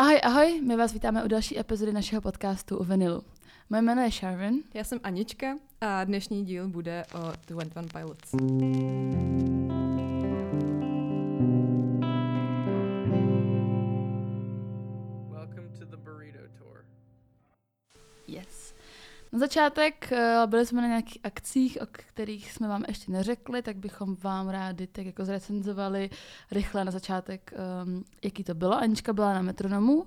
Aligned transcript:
Ahoj, 0.00 0.20
ahoj, 0.22 0.60
my 0.62 0.76
vás 0.76 0.92
vítáme 0.92 1.24
u 1.24 1.28
další 1.28 1.58
epizody 1.58 1.92
našeho 1.92 2.22
podcastu 2.22 2.78
u 2.78 2.84
Vinilu. 2.84 3.22
Moje 3.70 3.82
jméno 3.82 4.02
je 4.02 4.10
Sharvin. 4.10 4.62
Já 4.74 4.84
jsem 4.84 5.00
Anička 5.02 5.46
a 5.80 6.04
dnešní 6.04 6.44
díl 6.44 6.68
bude 6.68 7.04
o 7.14 7.32
21 7.48 7.82
Pilots. 7.92 8.34
Na 19.32 19.38
začátek 19.38 20.12
eh, 20.12 20.42
byli 20.46 20.66
jsme 20.66 20.82
na 20.82 20.88
nějakých 20.88 21.18
akcích, 21.22 21.78
o 21.82 21.86
kterých 21.90 22.52
jsme 22.52 22.68
vám 22.68 22.84
ještě 22.88 23.12
neřekli, 23.12 23.62
tak 23.62 23.76
bychom 23.76 24.16
vám 24.22 24.48
rádi 24.48 24.86
tak 24.86 25.06
jako 25.06 25.24
zrecenzovali 25.24 26.10
rychle 26.50 26.84
na 26.84 26.90
začátek, 26.90 27.54
um, 27.84 28.04
jaký 28.24 28.44
to 28.44 28.54
bylo. 28.54 28.78
Anička 28.78 29.12
byla 29.12 29.34
na 29.34 29.42
metronomu. 29.42 30.06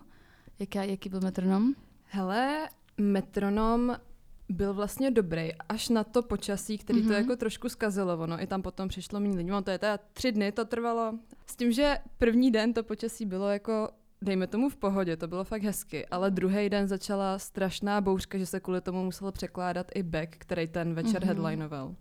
Jaká, 0.60 0.84
jaký 0.84 1.10
byl 1.10 1.20
metronom? 1.22 1.74
Hele, 2.06 2.70
metronom 2.98 3.98
byl 4.50 4.74
vlastně 4.74 5.12
dobrý, 5.12 5.50
až 5.70 5.90
na 5.90 6.04
to 6.04 6.22
počasí, 6.22 6.78
který 6.78 7.00
mm-hmm. 7.00 7.08
to 7.08 7.14
Mhm. 7.14 7.22
jako 7.22 7.36
trošku 7.36 7.70
zkazilo, 7.70 8.18
ono 8.18 8.42
i 8.42 8.48
tam 8.48 8.62
potom 8.62 8.90
přišlo 8.90 9.20
méně 9.20 9.38
lidí, 9.38 9.50
no 9.50 9.62
to 9.62 9.72
je 9.72 9.78
teda 9.78 10.00
tři 10.14 10.32
dny 10.32 10.52
to 10.52 10.66
trvalo, 10.66 11.14
s 11.48 11.56
tím, 11.56 11.72
že 11.72 11.98
první 12.18 12.52
den 12.52 12.74
to 12.74 12.84
počasí 12.84 13.26
bylo 13.26 13.50
jako, 13.50 13.90
dejme 14.22 14.48
tomu 14.48 14.70
v 14.70 14.76
pohodě, 14.78 15.18
to 15.18 15.28
bylo 15.28 15.44
fakt 15.44 15.64
hezky, 15.64 16.06
ale 16.06 16.32
druhý 16.32 16.70
den 16.70 16.88
začala 16.88 17.40
strašná 17.40 18.02
bouřka, 18.02 18.38
že 18.38 18.46
se 18.46 18.60
kvůli 18.60 18.82
tomu 18.82 19.04
muselo 19.04 19.32
překládat 19.32 19.88
i 19.96 20.04
back, 20.04 20.30
který 20.38 20.68
ten 20.68 20.94
večer 20.94 21.12
Mhm. 21.12 21.22
mm-hmm. 21.22 21.26
headlinoval. 21.26 21.96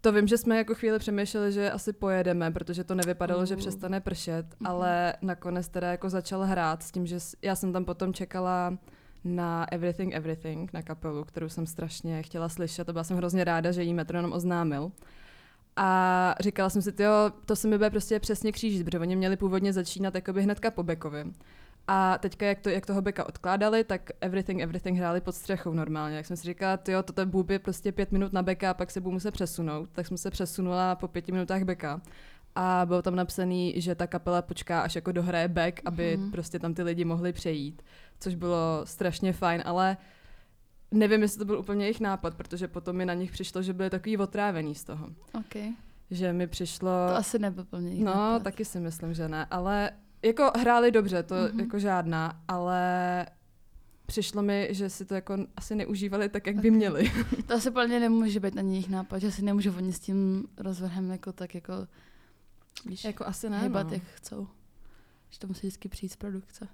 To 0.00 0.12
vím, 0.12 0.26
že 0.28 0.38
jsme 0.38 0.56
jako 0.56 0.74
chvíli 0.74 0.98
přemýšleli, 0.98 1.52
že 1.52 1.70
asi 1.70 1.92
pojedeme, 1.92 2.50
protože 2.50 2.84
to 2.84 2.94
nevypadalo, 2.94 3.46
že 3.46 3.54
Uh. 3.54 3.58
přestane 3.60 4.00
pršet, 4.00 4.46
Mhm. 4.60 4.70
ale 4.70 5.14
nakonec 5.22 5.68
teda 5.68 5.90
jako 5.90 6.10
začal 6.10 6.42
hrát 6.44 6.82
s 6.82 6.90
tím, 6.90 7.06
že 7.06 7.18
já 7.42 7.54
jsem 7.56 7.72
tam 7.72 7.84
potom 7.84 8.12
čekala 8.14 8.78
na 9.24 9.72
Everything 9.72 10.14
Everything, 10.14 10.72
na 10.72 10.82
kapelu, 10.82 11.24
kterou 11.24 11.48
jsem 11.48 11.66
strašně 11.66 12.22
chtěla 12.22 12.48
slyšet 12.48 12.88
a 12.88 12.92
byla 12.92 13.04
jsem 13.04 13.16
hrozně 13.16 13.44
ráda, 13.44 13.72
že 13.72 13.82
jí 13.82 13.94
metronom 13.94 14.32
oznámil. 14.32 14.92
A 15.80 16.34
říkala 16.40 16.70
jsem 16.70 16.82
si, 16.82 16.92
jo, 16.98 17.10
to 17.46 17.56
se 17.56 17.68
mi 17.68 17.78
bude 17.78 17.90
prostě 17.90 18.20
přesně 18.20 18.52
křížit, 18.52 18.84
protože 18.84 18.98
oni 18.98 19.16
měli 19.16 19.36
původně 19.36 19.72
začínat 19.72 20.14
jakoby 20.14 20.42
hnedka 20.42 20.70
po 20.70 20.82
Beckovi. 20.82 21.24
A 21.90 22.18
teďka, 22.18 22.46
jak, 22.46 22.60
to, 22.60 22.68
jak 22.68 22.86
toho 22.86 23.02
Beka 23.02 23.28
odkládali, 23.28 23.84
tak 23.84 24.10
Everything 24.20 24.60
Everything 24.60 24.98
hráli 24.98 25.20
pod 25.20 25.34
střechou 25.34 25.72
normálně. 25.72 26.16
Jak 26.16 26.26
jsem 26.26 26.36
si 26.36 26.44
říkala, 26.44 26.78
jo, 26.88 27.02
toto 27.02 27.26
bůb 27.26 27.50
je 27.50 27.58
prostě 27.58 27.92
pět 27.92 28.12
minut 28.12 28.32
na 28.32 28.42
Beka 28.42 28.70
a 28.70 28.74
pak 28.74 28.90
se 28.90 29.00
budu 29.00 29.12
muset 29.12 29.30
přesunout. 29.30 29.88
Tak 29.92 30.06
jsem 30.06 30.16
se 30.16 30.30
přesunula 30.30 30.94
po 30.94 31.08
pěti 31.08 31.32
minutách 31.32 31.62
Beka. 31.62 32.00
A 32.54 32.82
bylo 32.86 33.02
tam 33.02 33.16
napsaný, 33.16 33.74
že 33.76 33.94
ta 33.94 34.06
kapela 34.06 34.42
počká, 34.42 34.80
až 34.80 34.94
jako 34.94 35.12
dohraje 35.12 35.48
back, 35.48 35.80
aby 35.84 36.16
Mhm. 36.16 36.24
mm. 36.24 36.30
prostě 36.30 36.58
tam 36.58 36.74
ty 36.74 36.82
lidi 36.82 37.04
mohli 37.04 37.32
přejít. 37.32 37.82
Což 38.20 38.34
bylo 38.34 38.80
strašně 38.84 39.32
fajn, 39.32 39.62
ale 39.64 39.96
nevím, 40.90 41.22
jestli 41.22 41.38
to 41.38 41.44
byl 41.44 41.58
úplně 41.58 41.84
jejich 41.84 42.00
nápad, 42.00 42.34
protože 42.34 42.68
potom 42.68 42.96
mi 42.96 43.06
na 43.06 43.14
nich 43.14 43.30
přišlo, 43.32 43.62
že 43.62 43.72
byli 43.72 43.90
takový 43.90 44.16
otrávený 44.18 44.74
z 44.74 44.84
toho. 44.84 45.06
OK. 45.32 45.54
Že 46.10 46.32
mi 46.32 46.46
přišlo... 46.46 46.88
To 47.08 47.16
asi 47.16 47.38
nebyl 47.38 47.64
plně 47.64 47.88
jejich 47.88 48.04
No, 48.04 48.14
nápad. 48.14 48.42
taky 48.42 48.64
si 48.64 48.80
myslím, 48.80 49.14
že 49.14 49.28
ne, 49.28 49.46
ale 49.50 49.90
jako 50.22 50.50
hráli 50.58 50.90
dobře, 50.90 51.22
to 51.22 51.34
Mhm. 51.34 51.44
mm-hmm. 51.46 51.60
jako 51.60 51.78
žádná, 51.78 52.42
ale 52.48 53.26
přišlo 54.06 54.42
mi, 54.42 54.68
že 54.70 54.90
si 54.90 55.04
to 55.04 55.14
jako 55.14 55.36
asi 55.56 55.74
neužívali 55.74 56.28
tak, 56.28 56.46
jak 56.46 56.56
by 56.56 56.70
Ok. 56.70 56.76
měli. 56.76 57.12
To 57.46 57.54
asi 57.54 57.70
plně 57.70 58.00
nemůže 58.00 58.40
být 58.40 58.56
ani 58.58 58.74
jejich 58.74 58.88
nápad, 58.88 59.18
že 59.18 59.32
si 59.32 59.42
nemůžou 59.42 59.72
oni 59.76 59.92
s 59.92 60.00
tím 60.00 60.48
rozvrhem 60.56 61.10
jako 61.10 61.32
tak 61.32 61.54
jako, 61.54 61.72
víš, 62.86 63.04
jako 63.04 63.26
asi 63.26 63.50
ne, 63.50 63.60
hýbat, 63.62 63.86
no. 63.86 63.92
jak 63.92 64.02
chcou. 64.14 64.48
Že 65.30 65.38
to 65.38 65.46
musí 65.46 65.60
vždycky 65.60 65.88
přijít 65.88 66.08
z 66.12 66.16
produkce. 66.16 66.68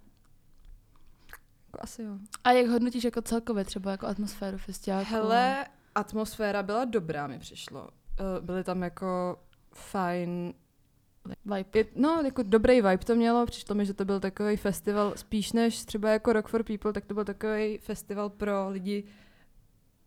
Jako 1.74 1.84
asi 1.84 2.02
jo. 2.02 2.18
A 2.44 2.52
jak 2.52 2.66
hodnotíš 2.66 3.04
jako 3.04 3.22
celkově 3.22 3.64
třeba 3.64 3.90
jako 3.90 4.06
atmosféru 4.06 4.58
festiáku? 4.58 5.06
Hele, 5.10 5.66
atmosféra 5.94 6.62
byla 6.62 6.84
dobrá, 6.84 7.26
mi 7.26 7.38
přišlo. 7.38 7.88
Eh, 8.20 8.40
Byly 8.40 8.64
tam 8.64 8.82
jako 8.82 9.38
fajn 9.72 10.54
Vibe. 11.44 11.68
Je, 11.74 11.86
no, 11.96 12.22
jako 12.24 12.42
dobrý 12.42 12.74
vibe 12.74 12.98
to 12.98 13.14
mělo, 13.14 13.46
přišlo 13.46 13.74
mi, 13.74 13.86
že 13.86 13.94
to 13.94 14.04
byl 14.04 14.20
takový 14.20 14.56
festival, 14.56 15.12
spíš 15.16 15.52
než 15.52 15.84
třeba 15.84 16.10
jako 16.10 16.32
Rock 16.32 16.48
for 16.48 16.62
People, 16.62 16.92
tak 16.92 17.06
to 17.06 17.14
byl 17.14 17.24
takový 17.24 17.78
festival 17.78 18.30
pro 18.30 18.68
lidi 18.68 19.04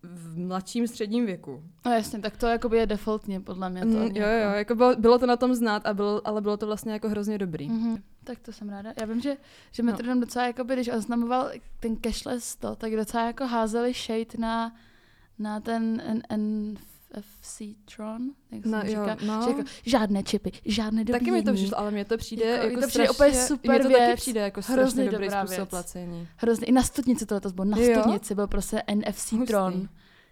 v 0.09 0.37
mladším 0.37 0.87
středním 0.87 1.25
věku. 1.25 1.63
No 1.85 1.91
jasně, 1.91 2.19
tak 2.19 2.37
to 2.37 2.47
jakoby 2.47 2.77
je 2.77 2.85
defaultně 2.85 3.39
podle 3.39 3.69
mě. 3.69 3.81
To 3.81 3.87
Mm, 3.87 3.95
jo, 3.95 4.03
jako... 4.03 4.19
jo, 4.19 4.51
jako 4.51 4.75
bylo, 4.75 4.95
bylo 4.95 5.19
to 5.19 5.25
na 5.25 5.37
tom 5.37 5.55
znát, 5.55 5.85
a 5.85 5.93
bylo, 5.93 6.27
ale 6.27 6.41
bylo 6.41 6.57
to 6.57 6.65
vlastně 6.65 6.93
jako 6.93 7.09
hrozně 7.09 7.37
dobrý. 7.37 7.69
Mhm. 7.69 7.97
Tak 8.23 8.39
to 8.39 8.51
jsem 8.51 8.69
ráda. 8.69 8.93
Já 8.99 9.05
vím, 9.05 9.21
že, 9.21 9.37
že 9.71 9.83
No. 9.83 9.91
Metronom 9.91 10.19
docela, 10.19 10.47
jakoby, 10.47 10.73
když 10.73 10.89
oznamoval 10.89 11.51
ten 11.79 11.97
cashless 12.05 12.55
to, 12.55 12.75
tak 12.75 12.91
docela 12.95 13.25
jako 13.25 13.47
házeli 13.47 13.93
shade 13.93 14.37
na, 14.39 14.75
na 15.39 15.59
ten 15.59 16.01
N- 16.29 16.75
NFC 17.17 17.61
Tron, 17.95 18.21
jak 18.51 18.65
No, 18.65 18.77
jo, 18.77 18.85
říká. 18.87 19.17
no. 19.25 19.41
Že 19.43 19.49
jako, 19.49 19.63
žádné 19.85 20.23
čipy, 20.23 20.51
žádné 20.65 21.03
dobíjení. 21.03 21.19
Taky 21.25 21.31
mi 21.31 21.43
to 21.43 21.53
přišlo, 21.53 21.79
ale 21.79 21.91
mně 21.91 22.05
to 22.05 22.17
přijde 22.17 22.45
Jako- 22.45 22.65
jako, 22.67 22.81
to 22.81 22.87
přijde 22.87 23.05
strašně, 23.07 23.09
úplně 23.31 23.45
super 23.47 23.71
mně 23.71 23.79
to 23.79 23.89
taky 23.89 24.05
věc, 24.05 24.19
přijde 24.19 24.41
jako 24.41 24.61
hrozně 24.67 24.91
strašně 24.91 25.11
dobrý 25.11 25.25
dobrá 25.27 25.41
způsob 25.45 25.57
věc. 25.57 25.69
placení. 25.69 26.27
Hrozně, 26.37 26.65
i 26.67 26.71
na 26.71 26.83
studnici 26.83 27.25
to 27.25 27.35
letos 27.35 27.51
bylo, 27.51 27.65
na 27.65 27.77
Jo? 27.77 27.99
studnici 28.01 28.35
byl 28.35 28.47
prostě 28.47 28.83
NFC 28.95 29.31
Hustý. 29.31 29.47
Tron, 29.47 29.89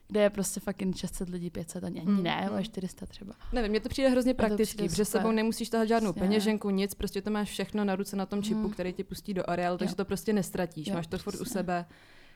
kde 0.08 0.22
je 0.22 0.30
prostě 0.30 0.59
fucking 0.59 0.97
600 0.97 1.30
lidí, 1.30 1.50
500, 1.50 1.84
ani, 1.84 2.00
ani 2.02 2.09
Mm, 2.12 2.24
ne, 2.24 2.47
ale 2.50 2.58
mm. 2.58 2.63
400 2.63 3.06
třeba. 3.06 3.34
Nevím, 3.53 3.72
mně 3.72 3.80
to 3.80 3.90
přijde 3.90 4.09
hrozně 4.09 4.34
přijde 4.34 4.47
praktický, 4.47 4.90
protože 4.90 5.06
sebou 5.06 5.31
nemusíš 5.31 5.69
tahat 5.69 5.88
žádnou 5.88 6.12
Přesně. 6.13 6.28
peněženku, 6.28 6.69
nic, 6.69 6.94
prostě 6.94 7.22
to 7.22 7.31
máš 7.31 7.50
všechno 7.50 7.86
na 7.86 7.96
ruce 7.96 8.16
na 8.16 8.25
tom 8.25 8.44
čipu, 8.44 8.59
Mhm. 8.59 8.69
který 8.72 8.94
ti 8.94 9.03
pustí 9.03 9.34
do 9.34 9.50
areálu, 9.50 9.78
takže 9.78 9.92
Jo. 9.92 9.96
to 9.96 10.06
prostě 10.06 10.34
nestratíš, 10.34 10.88
Jo, 10.88 10.94
máš 10.94 11.07
to 11.07 11.18
furt 11.18 11.42
u 11.42 11.46
sebe. 11.46 11.86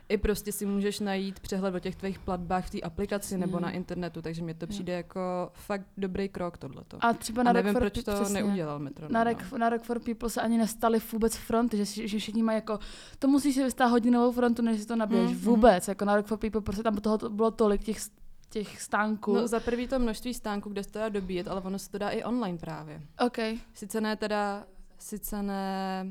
I 0.09 0.17
prostě 0.17 0.51
si 0.51 0.65
můžeš 0.65 0.99
najít 0.99 1.39
přehled 1.39 1.75
o 1.75 1.79
těch 1.79 1.95
tvých 1.95 2.19
platbách 2.19 2.65
v 2.67 2.69
té 2.69 2.81
aplikaci 2.81 3.37
nebo 3.37 3.59
na 3.59 3.71
internetu, 3.71 4.21
takže 4.21 4.43
mně 4.43 4.53
to 4.53 4.67
přijde 4.67 4.93
jako 4.93 5.49
fakt 5.53 5.85
dobrý 5.97 6.29
krok 6.29 6.57
tohleto. 6.57 6.97
A 7.01 7.13
třeba 7.13 7.41
A 7.41 7.43
na 7.43 7.53
nevím, 7.53 7.67
Rock 7.69 7.73
for 7.73 7.81
proč 7.91 7.93
People- 8.03 8.13
to 8.17 8.23
přesně. 8.23 8.41
neudělal 8.43 8.79
Metro. 8.79 9.07
Na 9.09 9.23
Rock, 9.23 9.51
na 9.51 9.69
Rock 9.69 9.83
for 9.83 9.99
People 9.99 10.29
se 10.29 10.41
ani 10.41 10.57
nestali 10.57 10.99
vůbec 11.11 11.35
fronty, 11.35 11.77
že, 11.85 12.07
že 12.07 12.19
všichni 12.19 12.43
mají 12.43 12.55
jako, 12.55 12.79
to 13.19 13.27
musíš 13.27 13.55
si 13.55 13.63
vystát 13.63 13.87
hodinovou 13.87 14.31
frontu, 14.31 14.61
než 14.61 14.79
si 14.81 14.85
to 14.87 14.95
nabiješ. 14.95 15.31
Mm, 15.31 15.37
vůbec, 15.37 15.87
jako 15.87 16.05
na 16.05 16.15
Rock 16.15 16.27
for 16.27 16.37
People, 16.37 16.61
prostě 16.61 16.83
tam 16.83 16.95
toho 16.97 17.17
to 17.17 17.29
bylo 17.29 17.51
tolik 17.51 17.83
těch, 17.83 17.97
těch 18.49 18.81
stánků. 18.81 19.33
No 19.35 19.47
za 19.47 19.59
prvý 19.59 19.87
to 19.87 19.99
množství 19.99 20.33
stánků, 20.33 20.69
kde 20.69 20.83
se 20.83 20.91
to 20.91 20.99
dá 20.99 21.09
dobíjet, 21.09 21.47
ale 21.47 21.61
ono 21.61 21.79
se 21.79 21.89
to 21.91 21.97
dá 21.97 22.09
i 22.09 22.23
online 22.23 22.57
právě. 22.57 23.01
OK, 23.25 23.37
Sice 23.73 24.01
ne 24.01 24.15
teda, 24.15 24.65
sice 24.99 25.43
ne 25.43 26.05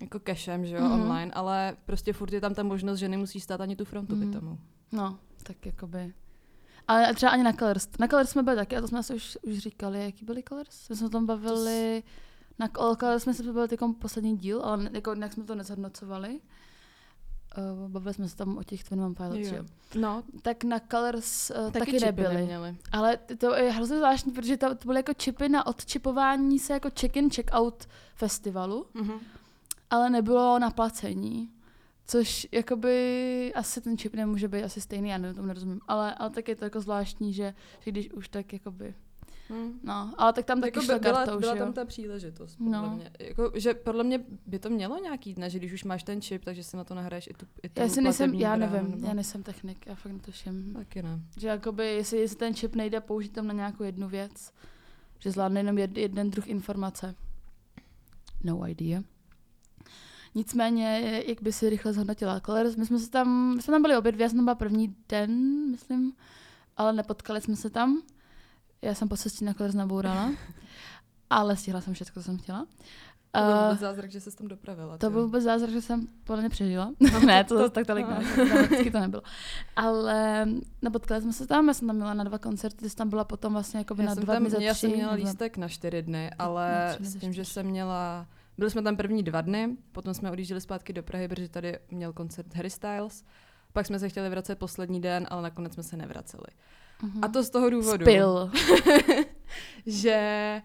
jako 0.00 0.18
cashem, 0.26 0.66
že 0.66 0.76
jo, 0.76 0.82
Mhm. 0.82 0.90
mm-hmm. 0.92 1.02
online, 1.02 1.32
ale 1.34 1.76
prostě 1.86 2.12
furt 2.12 2.32
je 2.32 2.40
tam 2.40 2.54
ta 2.54 2.62
možnost, 2.62 2.98
že 2.98 3.08
nemusíš 3.08 3.42
stát 3.42 3.60
ani 3.60 3.76
tu 3.76 3.84
frontu 3.84 4.16
mm. 4.16 4.30
k 4.30 4.32
tomu. 4.40 4.58
no, 4.92 5.18
tak 5.42 5.66
jakoby. 5.66 6.14
Ale 6.88 7.14
třeba 7.14 7.32
ani 7.32 7.42
na 7.42 7.52
Colors. 7.52 7.88
Na 7.98 8.08
Colors 8.08 8.30
jsme 8.30 8.42
byli 8.42 8.56
taky, 8.56 8.76
a 8.76 8.80
to 8.80 8.88
jsme 8.88 8.98
asi 8.98 9.14
už, 9.14 9.38
už 9.42 9.58
říkali, 9.58 10.04
jaký 10.04 10.24
byly 10.24 10.42
Colors? 10.48 10.88
My 10.88 10.96
jsme 10.96 11.06
o 11.06 11.10
tom 11.10 11.26
bavili, 11.26 12.02
na 12.58 12.68
o 12.78 12.96
Colors 12.96 13.22
jsme 13.22 13.34
se 13.34 13.42
bavili 13.42 13.68
jako 13.70 13.92
poslední 13.98 14.36
díl, 14.36 14.62
ale 14.64 14.90
jako 14.92 15.14
nějak 15.14 15.32
jsme 15.32 15.44
to 15.44 15.54
nezhodnocovali. 15.54 16.40
Uh, 17.82 17.88
bavili 17.90 18.14
jsme 18.14 18.28
se 18.28 18.36
tam 18.36 18.58
o 18.58 18.62
těch 18.62 18.84
Twin 18.84 19.14
Pilots, 19.14 19.48
Jo. 19.52 19.64
No, 20.00 20.22
Tak 20.42 20.64
na 20.64 20.80
Colors 20.90 21.50
uh, 21.50 21.70
taky, 21.72 21.92
taky 21.92 22.04
nebyly. 22.04 22.34
neměli. 22.34 22.76
Ale 22.92 23.16
to 23.38 23.54
je 23.54 23.70
hrozně 23.72 23.96
zvláštní, 23.96 24.32
protože 24.32 24.56
to, 24.56 24.74
to 24.74 24.86
byly 24.86 24.98
jako 24.98 25.14
čipy 25.14 25.48
na 25.48 25.66
odčipování 25.66 26.58
se 26.58 26.72
jako 26.72 26.88
check-in, 27.00 27.30
check-out 27.30 27.88
festivalu, 28.14 28.86
Mm-hmm. 28.94 29.18
Ale 29.90 30.10
nebylo 30.10 30.58
na 30.58 30.70
placení. 30.70 31.50
Což 32.06 32.46
jakoby 32.52 33.52
asi 33.54 33.80
ten 33.80 33.98
čip 33.98 34.14
nemůže 34.14 34.48
být 34.48 34.62
asi 34.62 34.80
stejný, 34.80 35.08
já 35.08 35.18
nevím, 35.18 35.34
tomu 35.36 35.48
nerozumím. 35.48 35.80
Ale, 35.88 36.14
ale 36.14 36.30
tak 36.30 36.48
je 36.48 36.56
to 36.56 36.64
jako 36.64 36.80
zvláštní, 36.80 37.32
že, 37.32 37.54
že 37.80 37.90
když 37.90 38.10
už 38.12 38.28
tak 38.28 38.52
jakoby, 38.52 38.94
Mm. 39.50 39.80
no, 39.82 40.14
ale 40.18 40.32
tak 40.32 40.44
tam 40.44 40.60
taky 40.60 40.68
Jako 40.78 40.80
šla 40.86 40.98
byla, 40.98 41.24
kartou, 41.24 41.38
byla 41.40 41.52
že 41.54 41.58
jo. 41.58 41.64
tam 41.64 41.74
ta 41.74 41.84
příležitost, 41.84 42.56
podle 42.56 42.72
No. 42.72 42.90
mě. 42.96 43.10
Jako, 43.20 43.52
že 43.54 43.74
podle 43.74 44.04
mě 44.04 44.24
by 44.46 44.58
to 44.58 44.70
mělo 44.70 44.98
nějaký 45.02 45.34
dne, 45.34 45.50
že 45.50 45.58
když 45.58 45.72
už 45.72 45.84
máš 45.84 46.02
ten 46.02 46.20
čip, 46.22 46.44
takže 46.44 46.64
si 46.64 46.76
na 46.76 46.84
to 46.84 46.94
nahraješ 46.94 47.26
i 47.26 47.34
tu, 47.34 47.46
i 47.62 47.68
tu 47.68 47.80
Já 47.80 47.88
si 47.88 48.00
nejsem, 48.00 48.34
já 48.34 48.56
nevím, 48.56 48.90
nebo- 48.90 49.06
já 49.06 49.14
nejsem 49.14 49.42
technik, 49.42 49.86
já 49.86 49.94
fakt 49.94 50.12
netuším. 50.12 50.72
Taky 50.74 51.02
ne. 51.02 51.20
Že 51.36 51.48
jakoby, 51.48 51.86
jestli, 51.86 52.18
jestli 52.18 52.36
ten 52.36 52.54
čip 52.54 52.74
nejde 52.74 53.00
použít 53.00 53.32
tam 53.32 53.46
na 53.46 53.52
nějakou 53.54 53.82
jednu 53.84 54.08
věc, 54.08 54.52
že 55.18 55.30
zvládne 55.30 55.60
jenom 55.60 55.78
jed, 55.78 55.98
jeden 55.98 56.30
druh 56.30 56.48
informace. 56.48 57.14
No 58.44 58.68
idea. 58.68 59.02
Nicméně, 60.34 61.22
jak 61.26 61.42
by 61.42 61.52
si 61.52 61.70
rychle 61.70 61.92
zhodnotila 61.92 62.40
Colors, 62.40 62.76
my 62.76 62.86
jsme 62.86 62.98
se 62.98 63.10
tam, 63.10 63.54
my 63.56 63.62
jsme 63.62 63.72
tam 63.72 63.82
byli 63.82 63.96
obě 63.96 64.12
dvě, 64.12 64.24
já 64.24 64.28
jsem 64.28 64.44
byla 64.44 64.54
první 64.54 64.96
den, 65.08 65.30
myslím, 65.70 66.12
ale 66.76 66.92
nepotkali 66.92 67.40
jsme 67.40 67.56
se 67.56 67.70
tam. 67.70 68.02
Já 68.82 68.94
jsem 68.94 69.08
po 69.08 69.16
cestě 69.16 69.44
na 69.44 69.54
Colors 69.54 69.74
nabourala, 69.74 70.32
ale 71.30 71.56
stihla 71.56 71.80
jsem 71.80 71.94
všechno, 71.94 72.22
co 72.22 72.26
jsem 72.26 72.38
chtěla. 72.38 72.66
To 73.32 73.40
byl 73.40 73.62
vůbec 73.64 73.80
zázrak, 73.80 74.10
že 74.10 74.20
se 74.20 74.36
tam 74.36 74.48
dopravila. 74.48 74.98
to 74.98 75.10
byl 75.10 75.22
vůbec 75.22 75.44
zázrak, 75.44 75.70
že 75.70 75.82
jsem 75.82 76.06
podle 76.24 76.42
mě 76.42 76.50
přežila. 76.50 76.92
ne, 77.26 77.44
to 77.44 77.58
zase 77.58 77.70
tak 77.70 77.86
tolik 77.86 78.08
ne, 78.08 78.24
dramaticky 78.36 78.90
to 78.90 79.00
nebylo. 79.00 79.22
Ale 79.76 80.46
nepotkali 80.82 81.22
jsme 81.22 81.32
se 81.32 81.46
tam, 81.46 81.68
já 81.68 81.74
jsem 81.74 81.88
tam 81.88 81.96
měla 81.96 82.14
na 82.14 82.24
dva 82.24 82.38
koncerty, 82.38 82.76
ty 82.76 82.90
jsi 82.90 82.96
tam 82.96 83.08
byla 83.08 83.24
potom 83.24 83.52
vlastně 83.52 83.78
jako 83.78 83.94
já 83.98 84.04
na 84.04 84.14
jsem 84.14 84.24
dva 84.24 84.38
dny 84.38 84.50
za 84.50 84.58
já 84.58 84.74
tři. 84.74 84.80
jsem 84.80 84.90
měla 84.90 85.12
lístek 85.12 85.56
na 85.56 85.68
čtyři 85.68 86.02
dny, 86.02 86.30
ale 86.38 86.96
s 87.00 87.16
tím, 87.16 87.32
že 87.32 87.44
jsem 87.44 87.66
měla 87.66 88.26
Byli 88.58 88.70
jsme 88.70 88.82
tam 88.82 88.96
první 88.96 89.22
dva 89.22 89.40
dny, 89.40 89.76
potom 89.92 90.14
jsme 90.14 90.30
odjížděli 90.30 90.60
zpátky 90.60 90.92
do 90.92 91.02
Prahy, 91.02 91.28
protože 91.28 91.48
tady 91.48 91.78
měl 91.90 92.12
koncert 92.12 92.54
Harry 92.54 92.70
Styles. 92.70 93.24
Pak 93.72 93.86
jsme 93.86 93.98
se 93.98 94.08
chtěli 94.08 94.30
vracet 94.30 94.58
poslední 94.58 95.00
den, 95.00 95.26
ale 95.30 95.42
nakonec 95.42 95.74
jsme 95.74 95.82
se 95.82 95.96
nevraceli. 95.96 96.46
Mhm. 97.02 97.24
A 97.24 97.28
to 97.28 97.42
z 97.42 97.50
toho 97.50 97.70
důvodu, 97.70 98.04
Spil. 98.04 98.50
že 99.86 100.62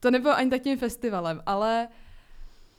to 0.00 0.10
nebylo 0.10 0.34
ani 0.34 0.50
tak 0.50 0.62
tím 0.62 0.78
festivalem, 0.78 1.42
ale 1.46 1.88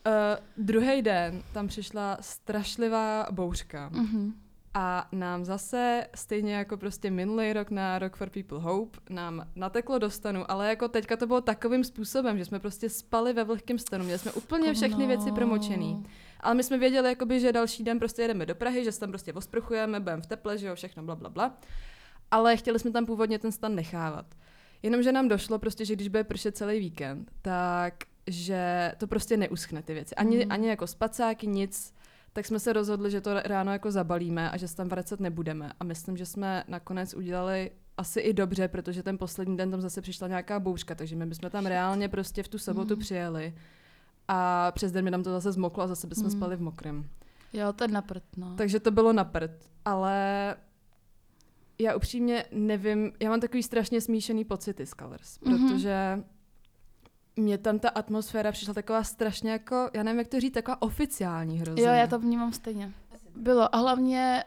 uh, 0.08 0.66
druhý 0.66 1.02
den 1.02 1.44
tam 1.54 1.68
přišla 1.68 2.18
strašlivá 2.22 3.28
bouřka. 3.32 3.90
Mhm. 3.90 4.34
A 4.74 5.08
nám 5.12 5.46
zase, 5.46 6.08
stejně 6.16 6.54
jako 6.56 6.78
prostě 6.78 7.12
minulý 7.12 7.54
rok 7.54 7.72
na 7.72 8.00
Rock 8.00 8.16
for 8.16 8.30
People 8.30 8.60
Hope, 8.60 9.00
nám 9.10 9.48
nateklo 9.56 9.98
do 10.00 10.10
stanu, 10.10 10.52
ale 10.52 10.70
jako 10.70 10.88
teďka 10.88 11.18
to 11.18 11.28
bylo 11.28 11.42
takovým 11.42 11.84
způsobem, 11.84 12.38
že 12.38 12.46
jsme 12.46 12.60
prostě 12.60 12.90
spali 12.90 13.34
ve 13.34 13.44
vlhkém 13.44 13.78
stanu, 13.80 14.04
měli 14.04 14.20
jsme 14.20 14.32
úplně 14.32 14.74
všechny 14.74 15.08
věci 15.08 15.32
promočený. 15.32 16.04
Ale 16.40 16.56
my 16.56 16.64
jsme 16.64 16.78
věděli, 16.78 17.10
jakoby, 17.10 17.40
že 17.40 17.52
další 17.54 17.84
den 17.84 18.00
prostě 18.00 18.22
jedeme 18.22 18.46
do 18.46 18.56
Prahy, 18.56 18.84
že 18.84 18.92
se 18.92 19.00
tam 19.00 19.10
prostě 19.10 19.34
osprchujeme, 19.34 20.00
budeme 20.00 20.22
v 20.22 20.26
teple, 20.28 20.58
že 20.58 20.68
jo, 20.68 20.76
všechno 20.76 21.04
bla, 21.04 21.16
bla, 21.16 21.30
bla. 21.30 21.58
Ale 22.32 22.58
chtěli 22.58 22.80
jsme 22.80 22.92
tam 22.92 23.06
původně 23.06 23.40
ten 23.40 23.52
stan 23.52 23.76
nechávat. 23.76 24.26
Jenomže 24.84 25.12
nám 25.12 25.28
došlo 25.28 25.60
prostě, 25.60 25.86
že 25.86 25.96
když 25.96 26.08
bude 26.08 26.24
pršet 26.24 26.58
celý 26.58 26.80
víkend, 26.80 27.32
tak 27.42 27.94
že 28.28 28.92
to 28.98 29.08
prostě 29.08 29.38
neuschne 29.38 29.84
ty 29.84 29.94
věci. 29.94 30.16
Ani, 30.16 30.38
Mhm. 30.38 30.52
ani 30.52 30.68
jako 30.68 30.88
spacáky, 30.88 31.48
nic. 31.48 31.94
Tak 32.34 32.46
jsme 32.46 32.60
se 32.60 32.74
rozhodli, 32.74 33.12
že 33.12 33.22
to 33.22 33.34
ráno 33.42 33.72
jako 33.72 33.92
zabalíme 33.92 34.52
a 34.52 34.58
že 34.58 34.68
se 34.68 34.76
tam 34.76 34.88
vracet 34.90 35.20
nebudeme. 35.20 35.72
A 35.80 35.84
myslím, 35.84 36.18
že 36.18 36.26
jsme 36.26 36.64
nakonec 36.68 37.14
udělali 37.14 37.72
asi 37.98 38.20
i 38.20 38.34
dobře, 38.34 38.68
protože 38.68 39.04
ten 39.04 39.18
poslední 39.18 39.58
den 39.58 39.72
tam 39.72 39.82
zase 39.82 40.02
přišla 40.02 40.28
nějaká 40.28 40.60
bouřka, 40.60 40.96
takže 40.96 41.16
my 41.16 41.26
bychom 41.26 41.50
tam 41.50 41.66
reálně 41.66 42.10
prostě 42.10 42.44
v 42.44 42.48
tu 42.48 42.58
sobotu 42.58 42.94
Mhm. 42.94 43.00
přijeli. 43.00 43.56
A 44.28 44.72
přes 44.72 44.92
den 44.92 45.06
mi 45.06 45.12
nám 45.12 45.24
to 45.24 45.32
zase 45.32 45.52
zmoklo 45.52 45.84
a 45.84 45.88
zase 45.88 46.08
bychom 46.08 46.24
Mhm. 46.24 46.32
spali 46.32 46.56
v 46.56 46.62
mokrém. 46.62 47.10
Jo, 47.54 47.74
to 47.74 47.84
je 47.84 47.88
na 47.88 48.02
prd, 48.02 48.24
no. 48.38 48.56
Takže 48.56 48.80
to 48.80 48.92
bylo 48.92 49.14
na 49.14 49.24
prd. 49.24 49.52
Ale 49.86 50.56
já 51.80 51.96
upřímně 51.96 52.46
nevím, 52.52 53.12
já 53.20 53.30
mám 53.30 53.40
takový 53.40 53.64
strašně 53.64 54.02
smíšený 54.02 54.46
pocity 54.46 54.86
z 54.86 54.94
Colors, 55.00 55.40
Mhm. 55.40 55.58
protože 55.70 56.24
mě 57.36 57.58
tam 57.58 57.80
ta 57.80 57.90
atmosféra 57.90 58.52
přišla 58.52 58.74
taková 58.74 59.04
strašně 59.04 59.52
jako, 59.52 59.90
já 59.94 60.04
nevím, 60.04 60.20
jak 60.20 60.28
to 60.28 60.40
říct, 60.40 60.54
taková 60.54 60.82
oficiální 60.82 61.60
hrozně. 61.60 61.84
Jo, 61.84 61.90
já 61.90 62.08
to 62.08 62.20
vnímám 62.20 62.54
stejně. 62.54 62.92
Bylo 63.36 63.76
a 63.76 63.78
hlavně 63.78 64.44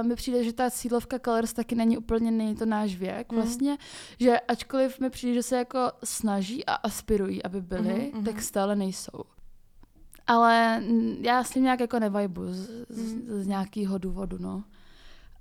uh, 0.00 0.06
mi 0.06 0.14
přijde, 0.14 0.44
že 0.44 0.52
ta 0.52 0.70
cílovka 0.70 1.18
Colors 1.18 1.52
taky 1.52 1.74
není 1.74 1.98
úplně, 1.98 2.30
není 2.30 2.54
to 2.56 2.66
náš 2.66 2.96
věk 2.96 3.32
Mhm. 3.32 3.40
vlastně, 3.42 3.78
že 4.20 4.40
ačkoliv 4.40 5.00
mi 5.00 5.10
přijde, 5.10 5.34
že 5.34 5.42
se 5.42 5.56
jako 5.56 5.78
snaží 6.04 6.66
a 6.66 6.74
aspirují, 6.74 7.42
aby 7.42 7.60
byli, 7.60 7.94
Mhm, 7.94 8.10
mhm. 8.14 8.24
tak 8.24 8.42
stále 8.42 8.76
nejsou. 8.76 9.22
Ale 10.26 10.80
mm, 10.80 11.16
já 11.20 11.44
s 11.44 11.50
tím 11.50 11.62
nějak 11.62 11.80
jako 11.80 11.98
nevajbu 11.98 12.42
z, 12.48 12.68
z, 12.88 13.12
Mhm. 13.14 13.42
z 13.42 13.46
nějakého 13.46 13.98
důvodu, 13.98 14.36
no. 14.40 14.64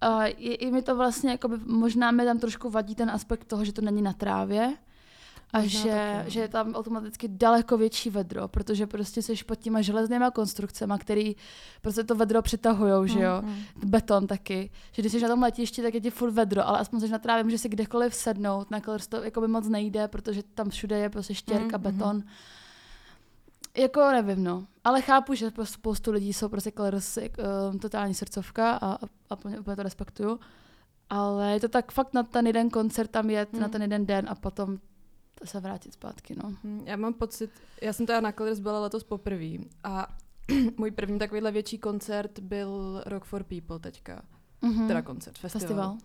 A 0.01 0.25
je, 0.25 0.55
i 0.55 0.71
mi 0.71 0.81
to 0.81 0.95
vlastně, 0.95 1.31
jakoby, 1.31 1.57
možná 1.65 2.11
mi 2.11 2.25
tam 2.25 2.39
trošku 2.39 2.69
vadí 2.69 2.95
ten 2.95 3.09
aspekt 3.09 3.45
toho, 3.45 3.65
že 3.65 3.73
to 3.73 3.81
není 3.81 4.01
na 4.01 4.13
trávě, 4.13 4.73
a 5.53 5.59
Možná 5.61 5.81
že, 5.81 5.89
taky, 5.89 6.23
no. 6.25 6.29
že 6.29 6.39
je 6.39 6.47
tam 6.47 6.73
automaticky 6.75 7.27
daleko 7.27 7.77
větší 7.77 8.09
vedro, 8.09 8.47
protože 8.47 8.87
prostě 8.87 9.21
jsi 9.21 9.35
pod 9.45 9.55
těma 9.59 9.81
železnýma 9.81 10.31
konstrukcemi, 10.31 10.93
který 10.99 11.35
prostě 11.81 12.03
to 12.03 12.15
vedro 12.15 12.41
přitahujou, 12.41 13.05
že 13.05 13.19
jo. 13.19 13.41
Mm, 13.41 13.55
Beton 13.85 14.27
taky. 14.27 14.69
Že 14.91 15.01
když 15.01 15.11
jsi 15.11 15.21
na 15.21 15.27
tom 15.27 15.41
letišti, 15.41 15.81
tak 15.81 15.93
je 15.93 16.01
ti 16.01 16.09
furt 16.09 16.31
vedro, 16.31 16.67
ale 16.67 16.79
aspoň 16.79 16.99
jsi 16.99 17.09
na 17.09 17.19
trávě, 17.19 17.43
může 17.43 17.57
si 17.57 17.69
kdekoliv 17.69 18.15
sednout. 18.15 18.71
Na 18.71 18.79
Colors 18.79 19.07
to 19.07 19.23
jako 19.23 19.41
by 19.41 19.47
moc 19.47 19.67
nejde, 19.67 20.07
protože 20.07 20.43
tam 20.43 20.69
všude 20.69 20.97
je 20.99 21.09
prostě 21.09 21.35
štěrka, 21.35 21.77
Mm, 21.77 21.83
beton. 21.83 22.23
Jako 23.77 23.99
nevím, 24.11 24.43
no. 24.43 24.65
Ale 24.83 25.01
chápu, 25.01 25.33
že 25.33 25.51
pro 25.51 25.65
spoustu 25.65 26.11
lidí 26.11 26.33
jsou 26.33 26.49
prostě 26.49 26.71
Colors 26.71 27.17
uh, 27.17 27.23
totální 27.79 28.13
srdcovka 28.13 28.71
a, 28.71 28.93
a, 28.93 28.97
a 29.29 29.35
plně- 29.35 29.59
úplně 29.59 29.75
to 29.75 29.83
respektuju. 29.83 30.39
Ale 31.09 31.51
je 31.53 31.59
to 31.59 31.67
tak 31.67 31.91
fakt 31.91 32.13
na 32.13 32.23
ten 32.23 32.47
jeden 32.47 32.69
koncert 32.69 33.11
tam 33.11 33.29
jet, 33.29 33.53
Mm. 33.53 33.59
na 33.59 33.67
ten 33.67 33.81
jeden 33.81 34.05
den 34.05 34.25
a 34.29 34.35
potom 34.35 34.77
se 35.43 35.59
vrátit 35.59 35.93
zpátky, 35.93 36.35
no. 36.43 36.53
Mm, 36.63 36.81
Já 36.85 36.95
mám 36.95 37.13
pocit, 37.13 37.51
já 37.81 37.93
jsem 37.93 38.05
teda 38.05 38.21
na 38.21 38.31
Colors 38.31 38.59
byla 38.59 38.79
letos 38.79 39.03
poprvé 39.03 39.51
a 39.83 40.17
můj 40.77 40.91
první 40.91 41.19
takovýhle 41.19 41.51
větší 41.51 41.77
koncert 41.77 42.39
byl 42.39 43.03
Rock 43.05 43.23
for 43.25 43.43
People 43.43 43.79
teďka. 43.79 44.21
Mhm. 44.61 44.87
Teda 44.87 45.01
koncert, 45.01 45.37
festival. 45.37 45.61
Festival. 45.61 45.97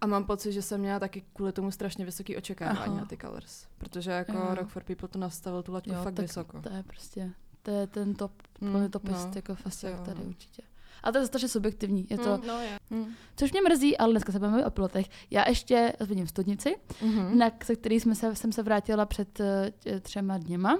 A 0.00 0.06
mám 0.06 0.24
pocit, 0.24 0.52
že 0.52 0.62
jsem 0.62 0.80
měla 0.80 0.98
taky 1.00 1.24
kvůli 1.32 1.52
tomu 1.52 1.70
strašně 1.70 2.04
vysoký 2.04 2.36
očekávání 2.36 2.78
Aha. 2.92 2.96
na 3.00 3.04
ty 3.04 3.16
Colors. 3.16 3.66
Protože 3.78 4.10
jako 4.10 4.32
Jo. 4.32 4.54
Rock 4.54 4.68
for 4.68 4.84
People 4.84 5.08
to 5.08 5.18
nastavil 5.18 5.62
tu 5.62 5.72
laťku 5.72 5.90
Jo, 5.94 6.02
fakt 6.02 6.14
tak 6.14 6.22
vysoko. 6.24 6.60
To 6.62 6.68
je 6.72 6.82
prostě, 6.82 7.32
to 7.62 7.70
je 7.70 7.86
ten 7.86 8.14
top, 8.14 8.32
Mm, 8.60 8.76
mm, 8.80 8.90
topist 8.90 9.26
no, 9.26 9.32
jako 9.34 9.54
festival 9.54 10.04
tady 10.04 10.20
no. 10.20 10.28
určitě. 10.28 10.62
A 11.06 11.12
to 11.12 11.18
je 11.18 11.26
strašně 11.26 11.48
subjektivní. 11.48 12.06
Je 12.10 12.18
to, 12.18 12.36
Mm, 12.36 12.46
no 12.46 12.60
je. 12.60 12.78
Mm. 12.90 13.14
což 13.36 13.52
mě 13.52 13.60
mrzí, 13.62 13.98
ale 13.98 14.10
dneska 14.10 14.32
se 14.32 14.38
budeme 14.38 14.66
o 14.66 14.70
pilotech. 14.70 15.06
Já 15.30 15.48
ještě 15.48 15.92
zmíním 16.00 16.26
studnici, 16.26 16.76
Mhm. 17.02 17.38
na, 17.38 17.50
se 17.64 17.76
který 17.76 18.00
jsme 18.00 18.14
se, 18.14 18.36
jsem 18.36 18.52
se 18.52 18.62
vrátila 18.62 19.06
před 19.06 19.40
eh, 19.40 19.72
tě- 19.84 20.00
třema 20.00 20.38
dněma. 20.38 20.78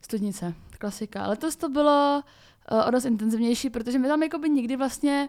Studnice, 0.00 0.54
klasika. 0.78 1.26
Letos 1.26 1.56
to 1.56 1.68
bylo 1.68 2.22
uh, 2.72 2.88
o 2.88 2.90
dost 2.90 3.04
intenzivnější, 3.04 3.70
protože 3.70 3.98
my 3.98 4.08
tam 4.08 4.22
jako 4.22 4.38
by 4.38 4.48
nikdy 4.50 4.76
vlastně 4.76 5.28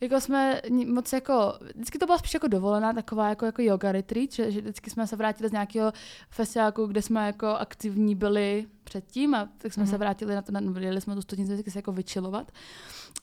jako 0.00 0.20
jsme 0.20 0.60
moc 0.86 1.12
jako, 1.12 1.58
vždycky 1.74 1.98
to 1.98 2.06
byla 2.06 2.18
spíš 2.18 2.34
jako 2.34 2.48
dovolená, 2.48 2.92
taková 2.92 3.28
jako, 3.28 3.46
jako 3.46 3.62
yoga 3.62 3.92
retreat, 3.92 4.32
že, 4.32 4.50
že 4.50 4.60
vždycky 4.60 4.90
jsme 4.90 5.06
se 5.06 5.16
vrátili 5.16 5.48
z 5.48 5.52
nějakého 5.52 5.92
festiáku, 6.30 6.86
kde 6.86 7.02
jsme 7.02 7.26
jako 7.26 7.46
aktivní 7.46 8.14
byli 8.14 8.66
předtím 8.84 9.34
a 9.34 9.48
tak 9.58 9.72
jsme 9.72 9.82
Mhm. 9.82 9.90
se 9.90 9.98
vrátili 9.98 10.34
na 10.34 10.42
to, 10.42 10.52
na, 10.52 10.60
jeli 10.80 11.00
jsme 11.00 11.14
tu 11.14 11.22
studnici 11.22 11.52
vždycky 11.52 11.70
se 11.70 11.78
jako 11.78 11.92
vyčilovat. 11.92 12.52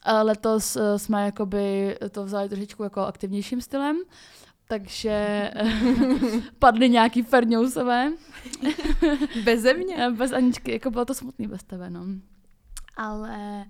A 0.03 0.21
letos 0.23 0.75
eh, 0.75 0.99
jsme 0.99 1.25
jakoby 1.25 1.97
to 2.11 2.25
vzali 2.25 2.49
trošičku 2.49 2.83
jako 2.83 3.01
aktivnějším 3.01 3.61
stylem, 3.61 3.97
takže 4.67 5.51
padly 6.59 6.89
nějaký 6.89 7.21
ferňousové. 7.21 8.11
Beze 9.43 9.73
mě. 9.73 9.95
Eh, 10.07 10.11
Bez 10.17 10.31
Aničky, 10.33 10.71
jako 10.71 10.91
bylo 10.91 11.05
to 11.05 11.13
smutný 11.13 11.47
bez 11.47 11.63
tebe, 11.63 11.89
no. 11.89 12.05
Ale 12.97 13.65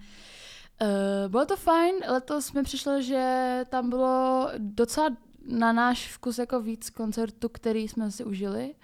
uh, 0.84 1.32
bylo 1.32 1.46
to 1.46 1.56
fajn, 1.56 1.96
letos 2.10 2.52
mi 2.54 2.64
přišlo, 2.64 3.02
že 3.02 3.62
tam 3.70 3.90
bylo 3.90 4.50
docela 4.58 5.10
na 5.48 5.72
náš 5.74 6.14
vkus 6.14 6.38
jako 6.40 6.62
víc 6.62 6.90
koncertů, 6.90 7.50
který 7.50 7.88
jsme 7.88 8.12
si 8.12 8.24
užili. 8.24 8.76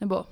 Nebo 0.00 0.24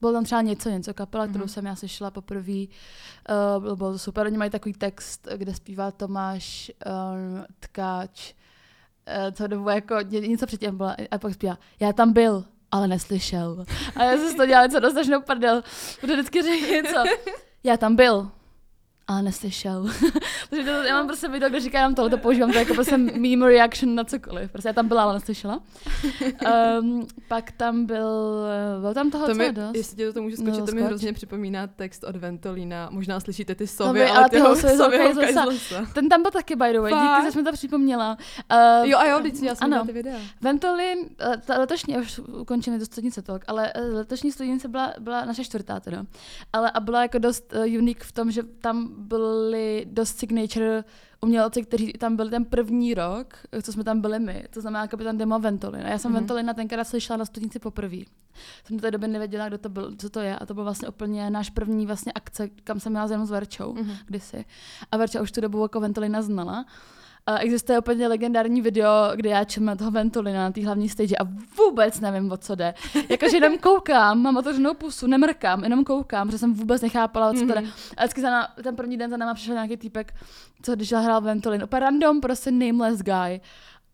bylo 0.00 0.12
tam 0.12 0.24
třeba 0.24 0.40
něco, 0.42 0.70
něco 0.70 0.94
kapela, 0.94 1.26
kterou 1.26 1.44
Mhm. 1.44 1.48
jsem 1.48 1.66
já 1.66 1.76
slyšela 1.76 2.10
poprvé. 2.10 2.52
Uh, 2.62 3.62
bylo, 3.62 3.76
bylo 3.76 3.92
to 3.92 3.98
super, 3.98 4.26
oni 4.26 4.38
mají 4.38 4.50
takový 4.50 4.72
text, 4.72 5.28
kde 5.36 5.54
zpívá 5.54 5.90
Tomáš 5.90 6.70
um, 6.86 7.44
Tkáč, 7.60 8.32
uh, 8.34 9.32
co 9.34 9.46
dobu 9.46 9.68
jako 9.68 9.94
ně- 10.00 10.20
něco 10.20 10.46
předtím 10.46 10.76
byla, 10.76 10.96
a 11.10 11.18
pak 11.18 11.34
zpívá, 11.34 11.58
já 11.80 11.92
tam 11.92 12.12
byl, 12.12 12.44
ale 12.70 12.88
neslyšel. 12.88 13.64
A 13.96 14.04
já 14.04 14.16
jsem 14.16 14.28
z 14.28 14.34
toho 14.34 14.46
dělala 14.46 14.66
něco 14.66 14.80
dost 14.80 14.92
strašnou 14.92 15.20
prdel, 15.22 15.62
protože 16.00 16.12
vždycky 16.12 16.42
řekl 16.42 16.66
něco, 16.72 17.04
já 17.64 17.76
tam 17.76 17.96
byl, 17.96 18.30
ale 19.10 19.22
neslyšel. 19.22 19.86
Takže 20.50 20.64
to, 20.64 20.70
já 20.70 20.94
mám 20.94 21.06
prostě 21.06 21.28
video, 21.28 21.48
kde 21.48 21.60
říká 21.60 21.78
jenom 21.78 21.94
tohle, 21.94 22.10
to 22.10 22.18
používám 22.18 22.52
to 22.52 22.58
jako 22.58 22.74
prostě 22.74 22.96
meme 22.96 23.48
reaction 23.48 23.94
na 23.94 24.04
cokoliv. 24.04 24.50
Prostě 24.52 24.68
já 24.68 24.72
tam 24.72 24.88
byla, 24.88 25.02
ale 25.02 25.12
neslyšela. 25.14 25.60
Um, 26.80 27.06
pak 27.28 27.52
tam 27.52 27.86
byl, 27.86 28.44
byl 28.80 28.94
tam 28.94 29.10
toho 29.10 29.26
To 29.26 29.34
mi, 29.34 29.52
dost. 29.52 29.76
jestli 29.76 29.96
tě 29.96 30.06
do 30.06 30.12
toho 30.12 30.24
můžu 30.24 30.36
No, 30.44 30.52
skočit, 30.52 30.70
to 30.70 30.76
mi 30.76 30.82
hrozně 30.82 31.12
připomíná 31.12 31.66
text 31.66 32.04
od 32.04 32.16
Ventolína. 32.16 32.88
Možná 32.90 33.20
slyšíte 33.20 33.54
ty 33.54 33.66
To 33.66 33.72
sovy, 33.72 34.00
vy, 34.00 34.06
ale, 34.06 34.28
ty 34.30 34.38
ho- 34.40 34.56
sovy 34.56 34.98
lesa. 34.98 35.46
Ten 35.94 36.08
tam 36.08 36.22
byl 36.22 36.30
taky, 36.30 36.56
by 36.56 36.72
the 36.72 36.80
way, 36.80 36.92
díky, 36.92 37.24
že 37.26 37.32
jsi 37.32 37.38
mi 37.38 37.44
to 37.44 37.52
připomněla. 37.52 38.16
Uh, 38.52 38.88
Jo 38.88 38.98
a 38.98 39.06
jo, 39.06 39.18
vždyť 39.18 39.42
já 39.42 39.54
jsem 39.54 39.74
ano. 39.74 39.86
ty 39.86 39.92
videa. 39.92 40.18
Ventolin, 40.40 40.98
eh, 41.20 41.36
ta 41.44 41.58
letošní, 41.58 41.96
už 41.98 42.18
ukončíme 42.18 42.78
to 42.78 42.84
studnice 42.84 43.22
tolk, 43.22 43.42
ale 43.46 43.72
eh, 43.74 43.80
letošní 43.82 44.32
studnice 44.32 44.68
byla, 44.68 44.92
byla 45.00 45.24
naše 45.24 45.44
čtvrtá 45.44 45.80
teda. 45.80 46.04
Ale 46.52 46.70
a 46.70 46.80
byla 46.80 47.02
jako 47.02 47.18
dost 47.18 47.52
uh, 47.56 47.64
unique 47.78 48.04
v 48.04 48.12
tom, 48.12 48.30
že 48.30 48.42
tam 48.42 48.88
byly 49.00 49.86
dost 49.90 50.18
signature 50.18 50.84
umělci, 51.20 51.62
kteří 51.62 51.92
tam 51.92 52.16
byli 52.16 52.30
ten 52.30 52.44
první 52.44 52.94
rok, 52.94 53.34
co 53.62 53.72
jsme 53.72 53.84
tam 53.84 54.00
byli 54.00 54.18
my. 54.20 54.44
To 54.50 54.60
znamená 54.60 54.86
kapitan 54.86 55.18
Demo 55.18 55.38
Ventolin. 55.38 55.82
A 55.86 55.88
já 55.88 55.98
jsem 55.98 56.10
Mhm. 56.10 56.16
mm-hmm. 56.18 56.20
Ventolina 56.22 56.54
tenkrát 56.54 56.84
slyšela 56.84 57.16
na 57.16 57.24
studnici 57.24 57.58
poprvé. 57.58 57.96
Jsem 58.64 58.76
do 58.76 58.80
té 58.80 58.90
doby 58.90 59.08
nevěděla, 59.08 59.48
kdo 59.48 59.58
to 59.58 59.68
byl, 59.68 59.96
co 59.98 60.10
to 60.10 60.20
je. 60.20 60.36
A 60.38 60.46
to 60.46 60.54
byl 60.54 60.64
vlastně 60.64 60.88
úplně 60.88 61.30
náš 61.30 61.50
první 61.50 61.86
vlastně 61.86 62.12
akce, 62.12 62.48
kam 62.48 62.80
jsem 62.80 62.92
měla 62.92 63.06
jenom 63.10 63.26
s 63.26 63.30
Verčou 63.30 63.72
Mhm. 63.74 63.92
kdysi. 64.06 64.44
A 64.92 64.96
Verča 64.96 65.22
už 65.22 65.32
tu 65.32 65.40
dobu 65.40 65.62
jako 65.62 65.80
Ventolina 65.80 66.22
znala. 66.22 66.60
A 66.60 66.64
existuje 67.38 67.78
úplně 67.78 68.08
legendární 68.08 68.62
video, 68.62 68.88
kde 69.14 69.30
já 69.30 69.44
čím 69.44 69.72
toho 69.78 69.90
Ventolina 69.90 70.38
na 70.38 70.50
té 70.50 70.64
hlavní 70.64 70.88
stage 70.88 71.16
a 71.16 71.24
vůbec 71.56 72.00
nevím, 72.00 72.32
o 72.32 72.36
co 72.36 72.54
jde. 72.54 72.74
Jakože 73.08 73.36
jenom 73.36 73.58
koukám, 73.58 74.22
mám 74.22 74.36
otevřenou 74.36 74.74
pusu, 74.74 75.06
nemrkám, 75.06 75.64
jenom 75.64 75.84
koukám, 75.84 76.28
protože 76.28 76.38
jsem 76.38 76.54
vůbec 76.54 76.82
nechápala, 76.82 77.30
o 77.30 77.34
co 77.34 77.40
to 77.40 77.46
jde. 77.46 77.60
Mhm. 77.60 77.70
A 77.96 78.02
vždycky 78.02 78.20
za 78.20 78.30
na, 78.30 78.48
ten 78.62 78.76
první 78.76 78.96
den 78.96 79.10
za 79.10 79.16
náma 79.16 79.34
přišel 79.34 79.54
nějaký 79.54 79.76
týpek, 79.76 80.14
co 80.62 80.74
když 80.74 80.92
hrál 80.92 81.20
Ventolin, 81.20 81.64
úplně 81.64 81.80
random, 81.80 82.20
prostě 82.20 82.50
nameless 82.50 83.02
guy. 83.02 83.40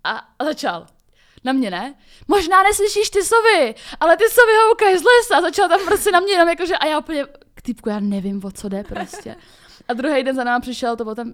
A, 0.04 0.22
a 0.38 0.44
začal. 0.44 0.86
Na 1.44 1.52
mě 1.52 1.70
ne. 1.70 1.94
Možná 2.28 2.62
neslyšíš 2.62 3.10
ty 3.10 3.22
sovy, 3.22 3.74
ale 4.00 4.16
ty 4.16 4.24
sovy 4.24 4.52
houkají 4.68 4.98
z 4.98 5.02
lesa. 5.02 5.36
A 5.38 5.40
začal 5.40 5.68
tam 5.68 5.80
prostě 5.84 6.10
na 6.10 6.20
mě 6.20 6.32
jenom 6.32 6.48
jakože, 6.48 6.76
a 6.76 6.86
já 6.86 6.98
úplně, 6.98 7.24
týpku, 7.62 7.88
já 7.88 8.00
nevím, 8.00 8.40
o 8.44 8.50
co 8.50 8.68
jde 8.68 8.84
prostě. 8.84 9.36
A 9.88 9.92
druhý 9.92 10.22
den 10.22 10.36
za 10.36 10.44
náma 10.44 10.60
přišel, 10.60 10.96
to 10.96 11.04
byl 11.04 11.14
ten, 11.14 11.32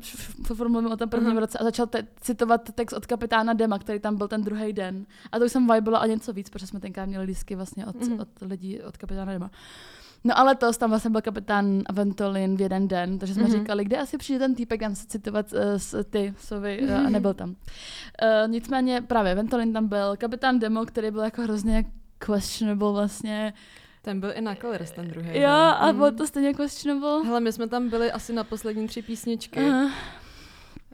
furt 0.54 0.68
mluvím 0.68 0.90
o 0.90 0.96
tom 0.96 1.08
prvním 1.08 1.30
Aha. 1.30 1.40
roce, 1.40 1.58
a 1.58 1.64
začal 1.64 1.86
te- 1.86 2.06
citovat 2.20 2.72
text 2.74 2.92
od 2.92 3.06
kapitána 3.06 3.52
Dema, 3.52 3.78
který 3.78 4.00
tam 4.00 4.16
byl 4.16 4.28
ten 4.28 4.42
druhý 4.42 4.72
den. 4.72 5.06
A 5.32 5.38
to 5.38 5.44
už 5.44 5.52
jsem 5.52 5.72
vibila 5.72 5.98
a 5.98 6.06
něco 6.06 6.32
víc, 6.32 6.50
protože 6.50 6.66
jsme 6.66 6.80
tenkrát 6.80 7.04
měli 7.06 7.24
lístky 7.24 7.54
vlastně 7.56 7.86
od, 7.86 8.00
Mhm. 8.00 8.20
od 8.20 8.28
lidí, 8.42 8.80
od 8.82 8.96
kapitána 8.96 9.32
Dema. 9.32 9.50
No 10.24 10.38
ale 10.38 10.54
to 10.54 10.72
tam 10.72 10.90
vlastně 10.90 11.10
byl 11.10 11.20
kapitán 11.22 11.82
Ventolin 11.92 12.56
v 12.56 12.60
jeden 12.60 12.88
den, 12.88 13.18
takže 13.18 13.34
jsme 13.34 13.42
Mhm. 13.42 13.52
říkali, 13.52 13.84
kde 13.84 13.98
asi 13.98 14.18
přijde 14.18 14.38
ten 14.38 14.54
týpek, 14.54 14.80
tam 14.80 14.94
se 14.94 15.06
citovat 15.06 15.52
uh, 15.52 15.58
s 15.76 16.04
ty, 16.10 16.34
sovy, 16.38 16.82
uh, 16.82 17.06
a 17.06 17.10
nebyl 17.10 17.34
tam. 17.34 17.50
Uh, 17.50 17.56
nicméně 18.50 19.00
právě 19.02 19.34
Ventolin 19.34 19.72
tam 19.72 19.88
byl, 19.88 20.16
kapitán 20.16 20.58
Demo, 20.58 20.84
který 20.86 21.10
byl 21.10 21.20
jako 21.22 21.42
hrozně 21.42 21.84
questionable 22.18 22.92
vlastně. 22.92 23.52
Ten 24.02 24.20
byl 24.20 24.32
i 24.34 24.40
na 24.40 24.54
Colors, 24.54 24.90
ten 24.90 25.08
druhý. 25.08 25.40
Jo, 25.40 25.48
a 25.50 25.86
Mhm. 25.86 25.96
bylo 25.96 26.10
to 26.12 26.26
stejně 26.26 26.54
questionable. 26.54 27.22
Hele, 27.24 27.40
my 27.40 27.52
jsme 27.52 27.68
tam 27.68 27.88
byli 27.88 28.12
asi 28.12 28.32
na 28.32 28.44
poslední 28.44 28.86
tři 28.88 29.02
písničky. 29.02 29.60
Uh, 29.60 29.90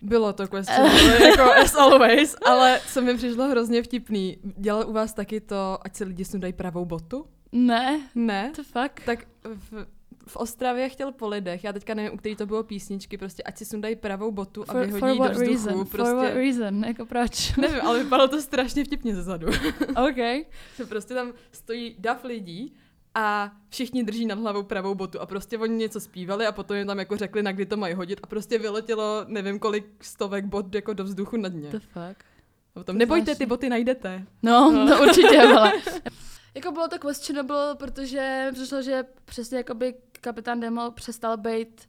Bylo 0.02 0.32
to 0.32 0.48
questionable, 0.48 1.26
jako 1.30 1.42
as 1.52 1.74
always, 1.74 2.36
ale 2.46 2.80
co 2.92 3.02
mi 3.02 3.16
přišlo 3.16 3.48
hrozně 3.48 3.82
vtipný, 3.82 4.36
dělal 4.56 4.88
u 4.88 4.92
vás 4.92 5.12
taky 5.14 5.40
to, 5.40 5.78
ať 5.82 5.96
se 5.96 6.04
lidi 6.04 6.24
sundají 6.24 6.52
pravou 6.52 6.84
botu? 6.84 7.26
ne, 7.52 8.00
Ne? 8.14 8.52
to 8.56 8.62
fakt. 8.62 9.02
Tak 9.06 9.24
v, 9.44 9.86
v 10.26 10.36
Ostravě 10.36 10.88
chtěl 10.88 11.12
po 11.12 11.28
lidech, 11.28 11.64
já 11.64 11.72
teďka 11.72 11.94
nevím, 11.94 12.12
u 12.12 12.16
který 12.16 12.36
to 12.36 12.46
bylo 12.46 12.62
písničky, 12.62 13.18
prostě 13.18 13.42
ať 13.42 13.58
si 13.58 13.64
sundají 13.64 13.96
pravou 13.96 14.30
botu 14.32 14.64
a 14.68 14.72
For, 14.72 14.86
vyhodí 14.86 15.00
for 15.00 15.08
ji 15.08 15.16
do 15.18 15.22
what 15.24 15.32
vzduchu. 15.32 15.50
reason? 15.50 15.86
Prostě, 15.86 15.96
For 16.12 16.14
what 16.24 16.34
reason? 16.34 16.84
Jako 16.84 17.06
proč? 17.06 17.56
nevím, 17.56 17.80
ale 17.82 18.04
vypadalo 18.04 18.28
to 18.28 18.40
strašně 18.42 18.84
vtipně 18.84 19.14
zezadu. 19.14 19.46
OK. 20.08 20.46
prostě 20.88 21.14
tam 21.14 21.32
stojí 21.52 21.96
dav 21.98 22.24
lidí 22.24 22.74
a 23.18 23.52
všichni 23.68 24.04
drží 24.04 24.26
nad 24.26 24.38
hlavou 24.38 24.62
pravou 24.62 24.94
botu 24.94 25.20
a 25.20 25.26
prostě 25.26 25.58
oni 25.58 25.76
něco 25.76 26.00
zpívali 26.00 26.46
a 26.46 26.52
potom 26.52 26.76
jim 26.76 26.86
tam 26.86 26.98
jako 26.98 27.16
řekli, 27.16 27.42
na 27.42 27.52
kdy 27.52 27.66
to 27.66 27.76
mají 27.76 27.94
hodit 27.94 28.20
a 28.22 28.26
prostě 28.26 28.58
vyletělo 28.58 29.24
nevím 29.26 29.58
kolik 29.58 30.04
stovek 30.04 30.44
bot 30.44 30.74
jako 30.74 30.92
do 30.92 31.04
vzduchu 31.04 31.36
nad 31.36 31.52
ně. 31.52 31.68
The 31.70 31.78
fuck? 31.78 32.24
A 32.74 32.80
potom, 32.80 32.98
nebojte, 32.98 33.34
ty 33.34 33.46
boty 33.46 33.68
najdete. 33.68 34.24
No, 34.42 34.72
No. 34.72 34.84
no. 34.84 34.96
to 34.96 35.02
určitě, 35.02 35.42
ale. 35.42 35.72
Jako 36.54 36.72
bylo 36.72 36.88
to 36.88 36.98
questionable, 36.98 37.74
protože 37.74 38.50
přišlo, 38.52 38.82
že 38.82 39.04
přesně 39.24 39.58
jakoby 39.58 39.94
kapitán 40.20 40.60
Demo 40.60 40.90
přestal 40.90 41.36
být 41.36 41.88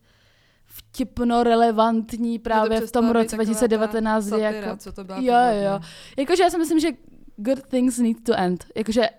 vtipno 0.66 1.44
relevantní 1.44 2.40
právě 2.40 2.82
v 2.82 2.92
tom 2.92 3.10
roce 3.10 3.38
taková 3.38 3.60
ta 3.60 3.68
2019, 3.68 4.24
kdy 4.24 4.30
Satyra, 4.30 4.50
jako... 4.50 4.78
co 4.78 4.92
to 4.92 5.04
byla 5.04 5.18
Jo, 5.20 5.62
jo. 5.64 5.80
Jakože 6.18 6.44
já 6.44 6.50
si 6.50 6.58
myslím, 6.58 6.80
že 6.80 6.90
good 7.38 7.68
things 7.68 7.98
need 7.98 8.24
to 8.24 8.34
end. 8.38 8.66
Jakože 8.76 9.10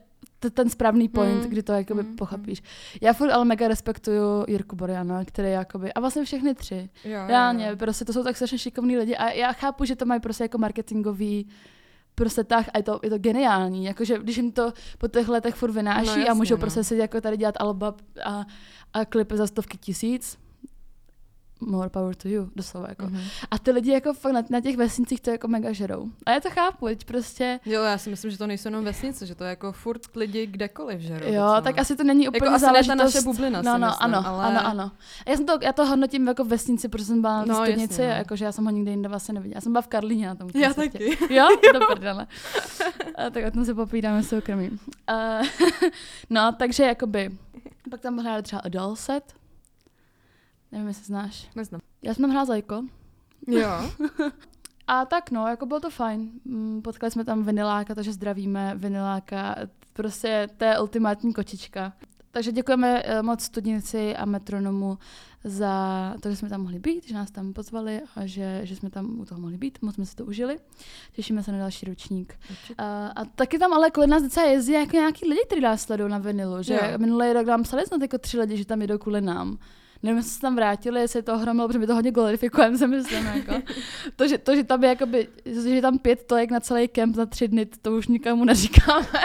t- 0.40 0.50
ten 0.50 0.70
správný 0.70 1.08
point, 1.08 1.44
Mm, 1.44 1.50
kdy 1.50 1.62
to 1.62 1.72
jakoby 1.72 2.02
mm, 2.02 2.16
pochopíš. 2.16 2.62
Já 3.00 3.12
furt 3.12 3.30
ale 3.30 3.44
mega 3.44 3.68
respektuju 3.68 4.44
Jirku 4.48 4.76
Boriana, 4.76 5.24
který 5.24 5.50
jakoby, 5.50 5.92
a 5.92 6.00
vlastně 6.00 6.24
všechny 6.24 6.54
tři. 6.54 6.90
Jo, 7.04 7.20
Reálně, 7.26 7.66
jo. 7.66 7.76
prostě 7.76 8.04
to 8.04 8.12
jsou 8.12 8.24
tak 8.24 8.36
strašně 8.36 8.58
šikovní 8.58 8.98
lidi 8.98 9.16
a 9.16 9.30
já 9.30 9.52
chápu, 9.52 9.84
že 9.84 9.96
to 9.96 10.04
mají 10.06 10.20
prostě 10.20 10.44
jako 10.44 10.58
marketingový 10.58 11.48
prostě 12.14 12.44
tak 12.44 12.68
a 12.74 12.78
je 12.78 12.82
to, 12.82 13.00
je 13.02 13.10
to 13.10 13.18
geniální, 13.18 13.84
jakože 13.84 14.18
když 14.18 14.36
jim 14.36 14.52
to 14.52 14.72
po 14.98 15.08
těch 15.08 15.28
letech 15.28 15.54
furt 15.54 15.72
vynáší 15.72 16.06
No 16.06 16.12
a 16.12 16.18
jasně, 16.18 16.34
můžou 16.34 16.54
no. 16.54 16.60
prostě 16.60 16.84
si 16.84 16.96
jako 16.96 17.20
tady 17.20 17.36
dělat 17.36 17.54
alba 17.60 17.94
a, 18.24 18.44
a 18.92 19.04
klipy 19.04 19.36
za 19.36 19.46
stovky 19.46 19.78
tisíc, 19.78 20.38
more 21.60 21.90
power 21.90 22.14
to 22.14 22.28
you, 22.28 22.50
doslova 22.56 22.86
jako. 22.88 23.04
Mhm. 23.06 23.20
A 23.50 23.58
ty 23.58 23.70
lidi 23.70 23.90
jako 23.92 24.12
fakt 24.12 24.32
na, 24.32 24.42
na 24.50 24.60
těch 24.60 24.76
vesnicích 24.76 25.20
to 25.20 25.30
jako 25.30 25.48
mega 25.48 25.72
žerou. 25.72 26.06
A 26.26 26.30
já 26.30 26.40
to 26.40 26.50
chápu, 26.50 26.86
teď 26.86 27.04
prostě, 27.04 27.60
Jo, 27.64 27.82
já 27.82 27.98
si 27.98 28.10
myslím, 28.10 28.30
že 28.30 28.38
to 28.38 28.46
nejsou 28.46 28.68
jenom 28.68 28.84
vesnice, 28.84 29.26
že 29.26 29.34
to 29.34 29.44
je 29.44 29.50
jako 29.50 29.72
furt 29.72 30.16
lidi 30.16 30.46
kdekoliv, 30.46 31.00
že 31.00 31.20
jo, 31.26 31.54
tak 31.62 31.78
asi 31.78 31.96
to 31.96 32.04
není 32.04 32.28
úplně 32.28 32.44
Jako 32.46 32.54
asi 32.54 32.64
ne 32.64 32.72
ta 32.72 32.72
záležitost. 32.82 33.14
naše 33.14 33.24
bublina, 33.24 33.62
no, 33.62 33.78
no, 33.78 33.86
myslím, 33.86 34.04
ano, 34.14 34.26
ale... 34.26 34.44
ano, 34.44 34.66
ano. 34.66 34.90
A 35.26 35.30
já, 35.30 35.36
jsem 35.36 35.46
to, 35.46 35.58
já 35.62 35.72
to 35.72 35.86
hodnotím 35.86 36.26
jako 36.28 36.44
vesnici, 36.44 36.88
protože 36.88 37.04
jsem 37.04 37.20
byla 37.20 37.44
No, 37.44 37.54
jasně, 37.54 37.66
studnici, 37.66 38.02
no. 38.02 38.08
jakože 38.08 38.44
já 38.44 38.52
jsem 38.52 38.64
ho 38.64 38.70
nikdy 38.70 38.90
jinde 38.90 39.08
vlastně 39.08 39.34
neviděla. 39.34 39.56
Já 39.56 39.60
jsem 39.60 39.72
byla 39.72 39.82
v 39.82 39.86
Karlíně 39.88 40.26
na 40.26 40.34
tom 40.34 40.50
Já 40.54 40.74
koncertě. 40.74 40.98
taky. 41.16 41.34
Jo, 41.34 41.48
do 41.72 41.80
prdele. 41.86 42.26
A 43.14 43.30
tak 43.30 43.44
o 43.48 43.50
tom 43.50 43.64
se 43.64 43.74
popídáme 43.74 44.22
soukromí. 44.22 44.70
Uh, 44.70 45.46
no, 46.30 46.52
takže 46.58 46.82
jakoby, 46.84 47.30
pak 47.90 48.00
tam 48.00 48.18
hráli 48.18 48.42
třeba 48.42 48.62
Adolset. 48.64 49.24
Nevím, 50.72 50.88
jestli 50.88 51.04
znáš. 51.04 51.48
Neznám. 51.56 51.80
Já 52.02 52.14
jsem 52.14 52.22
tam 52.22 52.30
hrála 52.30 52.44
Zajko. 52.44 52.84
Jo. 53.46 53.90
A 54.86 55.04
tak 55.04 55.30
no, 55.30 55.46
jako 55.46 55.66
bylo 55.66 55.80
to 55.80 55.90
fajn. 55.90 56.30
Mm, 56.44 56.82
Potkali 56.82 57.10
jsme 57.10 57.24
tam 57.24 57.44
Viniláka, 57.44 57.94
takže 57.94 58.12
zdravíme 58.12 58.72
Viniláka. 58.76 59.56
Prostě 59.92 60.48
to 60.56 60.64
je 60.64 60.80
ultimátní 60.80 61.32
kočička. 61.34 61.92
Takže 62.30 62.52
děkujeme 62.52 63.02
eh, 63.04 63.22
moc 63.22 63.42
studnici 63.42 64.16
a 64.16 64.24
metronomu 64.24 64.98
za 65.44 66.14
to, 66.20 66.30
že 66.30 66.36
jsme 66.36 66.48
tam 66.48 66.60
mohli 66.62 66.78
být, 66.78 67.08
že 67.08 67.14
nás 67.14 67.30
tam 67.30 67.52
pozvali 67.52 68.00
a 68.16 68.26
že, 68.26 68.60
že 68.64 68.76
jsme 68.76 68.90
tam 68.90 69.20
u 69.20 69.24
toho 69.24 69.40
mohli 69.40 69.58
být. 69.58 69.78
Moc 69.82 69.94
jsme 69.94 70.06
si 70.06 70.16
to 70.16 70.24
užili. 70.24 70.58
Těšíme 71.12 71.42
se 71.42 71.52
na 71.52 71.58
další 71.58 71.86
ročník. 71.86 72.34
A, 72.78 73.06
a 73.06 73.24
taky 73.24 73.58
tam 73.58 73.72
ale 73.72 73.90
kvůli 73.90 74.06
nás 74.06 74.22
docela 74.22 74.46
jezdí 74.46 74.72
jako 74.72 74.96
nějaký 74.96 75.28
lidi, 75.28 75.40
kteří 75.46 75.60
nás 75.60 75.82
sledují 75.82 76.10
na 76.10 76.18
vinilu. 76.18 76.62
Že 76.62 76.74
Jo. 76.74 76.98
minulý 76.98 77.32
rok 77.32 77.46
nám 77.46 77.62
psali 77.62 77.86
snad 77.86 78.02
jako 78.02 78.18
tři 78.18 78.40
lidi, 78.40 78.56
že 78.56 78.64
tam 78.64 78.82
jedou 78.82 78.98
kvůli 78.98 79.20
nám. 79.20 79.58
Nevím, 80.02 80.16
jestli 80.16 80.32
se 80.32 80.40
tam 80.40 80.56
vrátili, 80.56 81.00
jestli 81.00 81.18
je 81.18 81.22
to 81.22 81.34
ohromilo, 81.34 81.68
protože 81.68 81.78
my 81.78 81.86
to 81.86 81.94
hodně 81.94 82.10
glorifikujeme, 82.10 82.78
si 82.78 82.86
myslím. 82.86 83.26
Jako. 83.26 83.54
To, 84.16 84.28
že, 84.28 84.38
to, 84.38 84.56
že 84.56 84.64
tam 84.64 84.82
je 84.84 84.88
jakoby, 84.88 85.28
že 85.44 85.80
tam 85.82 85.98
pět 85.98 86.22
tojek 86.26 86.50
na 86.50 86.60
celý 86.60 86.88
kemp 86.88 87.16
za 87.16 87.26
tři 87.26 87.48
dny, 87.48 87.66
to 87.66 87.92
už 87.92 88.06
nikomu 88.08 88.44
neříkáme. 88.44 89.06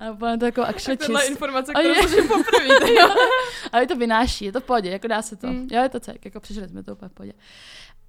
A 0.00 0.10
úplně 0.10 0.38
to 0.38 0.44
jako 0.44 0.62
actually 0.62 0.96
čist. 0.96 1.30
informace, 1.30 1.72
kterou 1.72 1.88
je- 1.94 2.02
slyším 2.08 2.28
poprvé. 2.28 2.68
Ale 3.72 3.86
to 3.86 3.96
vynáší, 3.96 4.44
je 4.44 4.52
to 4.52 4.60
v 4.60 4.64
pohodě, 4.64 4.90
jako 4.90 5.08
dá 5.08 5.22
se 5.22 5.36
to. 5.36 5.46
Mm. 5.46 5.68
Jo, 5.72 5.82
je 5.82 5.88
to 5.88 6.00
cek, 6.00 6.24
jako 6.24 6.40
přežili 6.40 6.68
jsme 6.68 6.82
to 6.82 6.92
úplně 6.92 7.08
v 7.08 7.12
pohodě. 7.12 7.32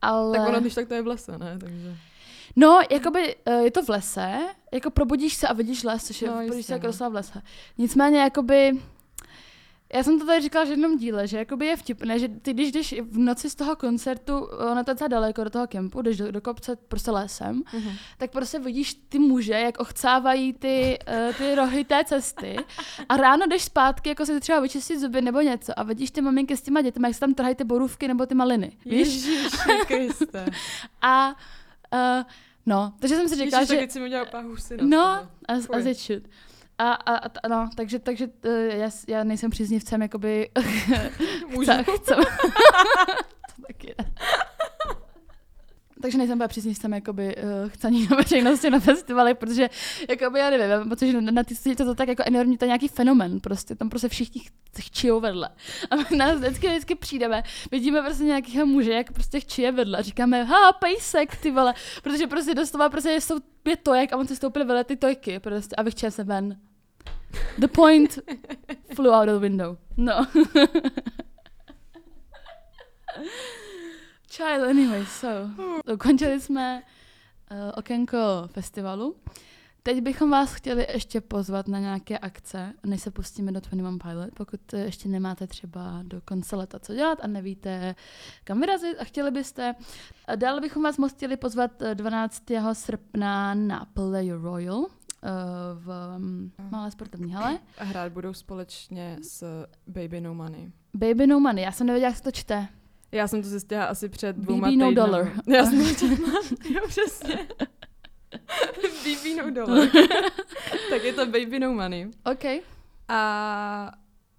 Ale... 0.01 0.37
Tak 0.37 0.47
ono, 0.49 0.59
když 0.61 0.73
tak 0.75 0.87
to 0.87 0.93
je 0.93 1.01
v 1.01 1.07
lese, 1.07 1.37
ne? 1.37 1.57
Takže... 1.59 1.95
No, 2.55 2.79
jakoby 2.91 3.35
eh, 3.45 3.63
je 3.63 3.71
to 3.71 3.83
v 3.83 3.89
lese, 3.89 4.37
jako 4.73 4.89
probudíš 4.91 5.33
se 5.35 5.47
a 5.47 5.53
vidíš 5.53 5.83
les, 5.83 6.03
což 6.07 6.21
je, 6.21 6.27
No, 6.27 6.33
probudíš 6.33 6.57
jistě, 6.57 6.67
se 6.67 6.73
jako 6.73 6.87
no. 7.03 7.09
v 7.09 7.13
lese. 7.13 7.41
Nicméně, 7.77 8.19
jakoby, 8.19 8.71
já 9.93 10.03
jsem 10.03 10.19
to 10.19 10.25
tady 10.25 10.41
říkala 10.41 10.65
v 10.65 10.69
jednom 10.69 10.97
díle, 10.97 11.27
že 11.27 11.37
jakoby 11.37 11.65
je 11.65 11.77
vtipné, 11.77 12.19
že 12.19 12.27
ty 12.29 12.53
když 12.53 12.71
jdeš 12.71 12.95
v 13.01 13.17
noci 13.17 13.49
z 13.49 13.55
toho 13.55 13.75
koncertu, 13.75 14.37
ono 14.71 14.83
to 14.83 14.91
je 14.91 14.93
docela 14.93 15.07
daleko 15.07 15.43
do 15.43 15.49
toho 15.49 15.67
kempu, 15.67 16.01
jdeš 16.01 16.17
do, 16.17 16.31
do 16.31 16.41
kopce 16.41 16.75
prostě 16.75 17.11
lesem, 17.11 17.63
Mhm. 17.73 17.91
tak 18.17 18.31
prostě 18.31 18.59
vidíš 18.59 18.93
ty 18.93 19.19
muže, 19.19 19.53
jak 19.53 19.79
ochcávají 19.79 20.53
ty, 20.53 20.99
uh, 21.29 21.35
ty 21.35 21.55
rohy 21.55 21.83
té 21.83 22.03
cesty 22.05 22.55
a 23.09 23.17
ráno 23.17 23.47
jdeš 23.47 23.63
zpátky, 23.63 24.09
jako 24.09 24.25
si 24.25 24.39
třeba 24.39 24.59
vyčistit 24.59 24.99
zuby 24.99 25.21
nebo 25.21 25.41
něco 25.41 25.79
a 25.79 25.83
vidíš 25.83 26.11
ty 26.11 26.21
maminky 26.21 26.57
s 26.57 26.61
těma 26.61 26.81
dětmi, 26.81 27.07
jak 27.07 27.13
se 27.13 27.19
tam 27.19 27.33
trhají 27.33 27.55
ty 27.55 27.63
borůvky 27.63 28.07
nebo 28.07 28.25
ty 28.25 28.35
maliny, 28.35 28.71
víš? 28.85 29.29
Kriste. 29.87 30.45
A 31.01 31.29
uh, 31.93 32.23
no, 32.65 32.93
takže 32.99 33.15
jsem 33.15 33.27
si 33.29 33.35
říkala, 33.35 33.61
Ježiš, 33.61 33.75
že... 33.75 33.81
tak 33.81 33.91
si 33.91 33.99
mi 33.99 34.05
udělal 34.05 34.25
husina. 34.43 34.83
No, 34.87 35.27
as, 35.47 35.69
as 35.69 35.85
it 35.85 35.97
should. 35.97 36.23
A, 36.79 36.93
a, 36.93 37.15
a, 37.43 37.47
no, 37.47 37.69
takže, 37.75 37.99
takže 37.99 38.27
uh, 38.45 38.51
já, 38.53 38.89
já 39.07 39.23
nejsem 39.23 39.49
příznivcem, 39.51 40.01
jakoby... 40.01 40.49
Můžu. 41.47 41.71
chce, 41.81 41.83
chce, 41.83 42.15
to 43.55 43.61
taky 43.67 43.95
ne. 43.99 44.13
Takže 46.01 46.17
nejsem 46.17 46.37
byla 46.37 46.47
příznivcem 46.47 46.93
jakoby 46.93 47.35
uh, 47.35 47.69
chcení 47.69 48.07
na 48.11 48.17
veřejnosti 48.17 48.69
na 48.69 48.79
festivaly, 48.79 49.33
protože 49.33 49.69
jakoby 50.09 50.39
já 50.39 50.49
nevím, 50.49 50.69
já 50.69 50.79
mám 50.79 50.89
pocit, 50.89 51.11
že 51.11 51.21
na, 51.21 51.31
na 51.31 51.43
ty 51.43 51.55
studii 51.55 51.75
to, 51.75 51.85
to 51.85 51.95
tak 51.95 52.07
jako 52.07 52.23
enormně, 52.25 52.57
to 52.57 52.65
je 52.65 52.67
nějaký 52.67 52.87
fenomen, 52.87 53.39
prostě 53.39 53.75
tam 53.75 53.89
prostě 53.89 54.07
všichni 54.09 54.41
ch- 54.41 54.81
chčijou 54.81 55.19
vedle. 55.19 55.49
A 55.91 55.95
my 55.95 56.17
nás 56.17 56.39
vždycky, 56.39 56.67
vždycky 56.67 56.95
přijdeme, 56.95 57.43
vidíme 57.71 58.01
prostě 58.01 58.23
nějakého 58.23 58.65
muže, 58.65 58.93
jak 58.93 59.11
prostě 59.11 59.39
chčije 59.39 59.71
vedle 59.71 59.97
a 59.99 60.01
říkáme, 60.01 60.43
ha, 60.43 60.73
pejsek, 60.73 61.35
ty 61.35 61.51
vole, 61.51 61.73
protože 62.03 62.27
prostě 62.27 62.55
doslova 62.55 62.89
prostě 62.89 63.11
jsou 63.11 63.35
pět 63.63 63.79
tojek 63.83 64.13
a 64.13 64.17
on 64.17 64.27
si 64.27 64.35
stoupil 64.35 64.65
vedle 64.65 64.83
ty 64.83 64.95
tojky 64.95 65.39
prostě 65.39 65.75
a 65.75 65.81
vychčil 65.81 66.11
se 66.11 66.23
ven. 66.23 66.57
The 67.57 67.67
point 67.67 68.19
flew 68.95 69.11
out 69.13 69.29
of 69.29 69.35
the 69.35 69.39
window. 69.39 69.77
No. 69.97 70.27
Child, 74.29 74.63
anyway, 74.69 75.05
so. 75.05 75.49
Ukončili 75.93 76.41
jsme 76.41 76.83
uh, 77.51 77.57
okénko 77.75 78.17
festivalu. 78.47 79.15
Teď 79.87 80.01
bychom 80.01 80.29
vás 80.29 80.53
chtěli 80.53 80.87
ještě 80.93 81.21
pozvat 81.21 81.67
na 81.67 81.79
nějaké 81.79 82.17
akce, 82.17 82.73
než 82.85 83.01
se 83.01 83.11
pustíme 83.11 83.51
do 83.51 83.59
21 83.59 83.97
Pilot, 83.97 84.29
pokud 84.33 84.73
ještě 84.73 85.09
nemáte 85.09 85.47
třeba 85.47 85.99
do 86.03 86.21
konce 86.21 86.55
leta 86.55 86.79
co 86.79 86.93
dělat 86.93 87.19
a 87.21 87.27
nevíte, 87.27 87.95
kam 88.43 88.59
vyrazit 88.59 88.97
a 88.99 89.03
chtěli 89.03 89.31
byste. 89.31 89.75
Dále 90.35 90.61
bychom 90.61 90.83
vás 90.83 90.97
moc 90.97 91.11
chtěli 91.11 91.37
pozvat 91.37 91.81
eh, 91.81 91.95
12. 91.95 92.43
srpna 92.73 93.53
na 93.53 93.85
Play 93.93 94.31
Royal 94.31 94.85
v 95.73 96.15
mm, 96.17 96.51
malé 96.71 96.91
sportovní 96.91 97.31
hale. 97.33 97.59
A 97.77 97.83
hrát 97.83 98.11
budou 98.11 98.33
společně 98.33 99.17
s 99.21 99.65
Baby 99.87 100.21
No 100.21 100.33
Money. 100.35 100.71
Baby 100.93 101.27
No 101.27 101.39
Money, 101.39 101.63
já 101.63 101.71
jsem 101.71 101.87
nevěděla, 101.87 102.09
jak 102.09 102.17
se 102.17 102.23
to 102.23 102.31
čte. 102.31 102.67
Já 103.11 103.27
jsem 103.27 103.41
to 103.41 103.47
zjistila 103.49 103.85
asi 103.85 104.09
před 104.09 104.35
dvouma 104.35 104.67
BB 104.71 104.77
No. 104.77 104.91
Dollar. 104.93 105.31
Já 105.47 105.65
jsem 105.65 105.83
to 105.83 105.89
četla. 105.93 106.41
jo, 106.69 106.81
přesně. 106.87 107.47
BB 109.03 109.37
No 109.37 109.51
Dollar. 109.51 109.87
tak 110.89 111.03
je 111.03 111.13
to 111.13 111.25
Baby 111.25 111.59
No 111.59 111.73
Money. 111.73 112.11
OK. 112.31 112.63
A 113.07 113.91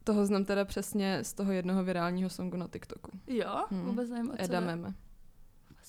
toho 0.04 0.26
znám 0.26 0.45
teda 0.45 0.64
přesně 0.64 1.18
z 1.25 1.33
toho 1.33 1.52
jednoho 1.52 1.85
virálního 1.85 2.30
songu 2.30 2.57
na 2.57 2.68
TikToku. 2.68 3.11
Jo, 3.26 3.64
Hmm. 3.71 3.85
vůbec 3.85 4.11
nevím, 4.11 4.30
o 4.30 4.37
co 4.37 4.42
Eda. 4.42 4.61
Meme. 4.61 4.95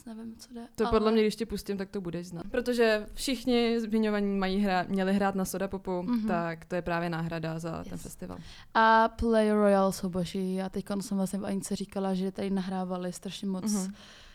Vůbec 0.05 0.17
nevím, 0.17 0.35
co 0.35 0.53
jde. 0.53 0.67
To 0.75 0.83
ale... 0.87 0.91
podle 0.91 1.11
mě, 1.11 1.21
když 1.21 1.35
tě 1.35 1.45
pustím, 1.45 1.77
tak 1.77 1.89
to 1.89 2.01
budeš 2.01 2.27
znát. 2.27 2.43
Protože 2.51 3.07
všichni 3.13 3.79
zmiňovaní 3.79 4.37
mají 4.37 4.59
hra, 4.59 4.85
měli 4.87 5.13
hrát 5.13 5.35
na 5.35 5.45
Soda 5.45 5.67
Popu, 5.67 6.01
Mhm. 6.03 6.27
tak 6.27 6.65
to 6.65 6.75
je 6.75 6.81
právě 6.81 7.09
náhrada 7.09 7.59
za 7.59 7.83
ten 7.83 7.93
Yes. 7.93 8.01
festival. 8.01 8.37
A 8.73 9.07
Play 9.07 9.51
Royale 9.51 9.93
jsou 9.93 10.09
boží. 10.09 10.61
A 10.61 10.69
teď 10.69 10.85
jsem 11.01 11.17
vlastně 11.17 11.39
v 11.39 11.45
Anice 11.45 11.75
říkala, 11.75 12.13
že 12.13 12.31
tady 12.31 12.49
nahrávali 12.49 13.13
strašně 13.13 13.47
moc 13.47 13.73
Mhm. 13.73 13.93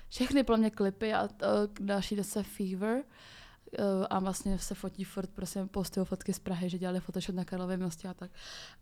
všechny 0.09 0.45
podle 0.45 0.59
mě 0.59 0.71
klipy 0.71 1.13
a 1.15 1.29
to, 1.29 1.47
další 1.81 2.17
jde 2.17 2.25
se 2.25 2.43
Fever. 2.43 3.03
Uh, 3.79 4.07
a 4.11 4.19
vlastně 4.19 4.59
se 4.59 4.75
fotí 4.75 5.05
furt, 5.05 5.31
prostě 5.31 5.65
postují 5.71 6.07
fotky 6.07 6.33
z 6.33 6.39
Prahy, 6.39 6.69
že 6.71 6.79
dělali 6.79 7.01
Photoshop 7.01 7.35
na 7.35 7.45
Karlově 7.45 7.77
mostě 7.77 8.09
a 8.09 8.15
tak. 8.15 8.31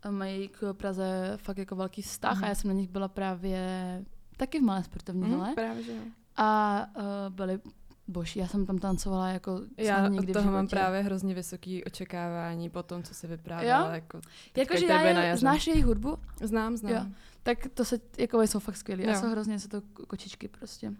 A 0.03 0.11
mají 0.11 0.47
k 0.47 0.73
Praze 0.73 1.33
fakt 1.37 1.57
jako 1.57 1.75
velký 1.75 2.01
vztah 2.01 2.35
Mhm. 2.35 2.43
a 2.43 2.47
já 2.47 2.55
jsem 2.55 2.67
na 2.67 2.73
nich 2.73 2.89
byla 2.89 3.07
právě 3.07 4.01
taky 4.37 4.59
v 4.59 4.63
malé 4.63 4.83
sportovní 4.83 5.21
Mhm, 5.21 5.39
hale 5.39 5.53
právě, 5.55 5.83
že 5.83 5.91
jo. 5.91 6.01
A 6.37 6.79
uh, 6.97 7.03
byli 7.35 7.59
boží. 8.07 8.39
Já 8.39 8.47
jsem 8.47 8.65
tam 8.65 8.77
tancovala 8.77 9.29
jako 9.29 9.61
Já 9.77 10.05
od 10.05 10.09
nikdy 10.09 10.33
v 10.33 10.35
toho 10.35 10.51
mám 10.51 10.67
právě 10.67 11.01
hrozně 11.01 11.33
vysoké 11.33 11.79
očekávání 11.87 12.69
po 12.69 12.83
tom, 12.83 13.03
co 13.03 13.13
se 13.13 13.27
vyprávěla. 13.27 13.85
Jo? 13.87 13.91
Jako, 13.93 14.21
Jakože 14.57 14.85
já 14.85 15.01
je, 15.01 15.37
znáš 15.37 15.67
jejich 15.67 15.85
hudbu? 15.85 16.17
Znám, 16.43 16.77
znám. 16.77 16.93
Jo. 16.93 17.05
Tak 17.43 17.57
to 17.73 17.85
se, 17.85 17.99
jako 18.17 18.41
jsou 18.41 18.59
fakt 18.59 18.77
skvělí. 18.77 19.05
A 19.05 19.19
jsou 19.21 19.27
hrozně, 19.29 19.59
jsou 19.59 19.67
to 19.67 19.81
ko- 19.81 20.05
kočičky 20.07 20.47
prostě. 20.47 20.93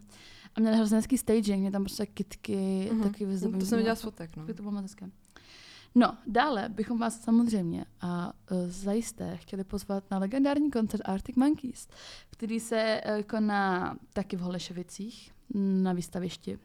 A 0.54 0.60
měli 0.60 0.76
hrozně 0.76 0.96
hezký 0.96 1.18
staging, 1.18 1.60
mě 1.60 1.70
tam 1.70 1.82
prostě 1.84 2.06
kitky, 2.06 2.88
Mhm. 2.92 3.02
taky 3.02 3.26
vyzdobení. 3.26 3.60
To 3.60 3.66
jsem 3.66 3.78
viděla 3.78 3.94
z 3.96 4.00
fotek, 4.02 4.36
no. 4.36 4.46
To 4.46 4.52
bylo 4.62 4.70
moc 4.72 4.82
hezké. 4.82 5.06
No, 5.94 6.16
dále 6.26 6.68
bychom 6.68 6.98
vás 6.98 7.20
samozřejmě 7.20 7.84
a 8.00 8.32
uh, 8.50 8.58
zajisté 8.68 9.36
chtěli 9.36 9.64
pozvat 9.64 10.04
na 10.10 10.18
legendární 10.18 10.70
koncert 10.70 11.00
Arctic 11.04 11.36
Monkeys, 11.36 11.88
který 12.30 12.60
se 12.60 13.00
uh, 13.06 13.22
koná 13.22 13.96
taky 14.12 14.36
v 14.36 14.40
Holešovicích 14.40 15.32
na 15.54 15.92
výstavišti. 15.92 16.58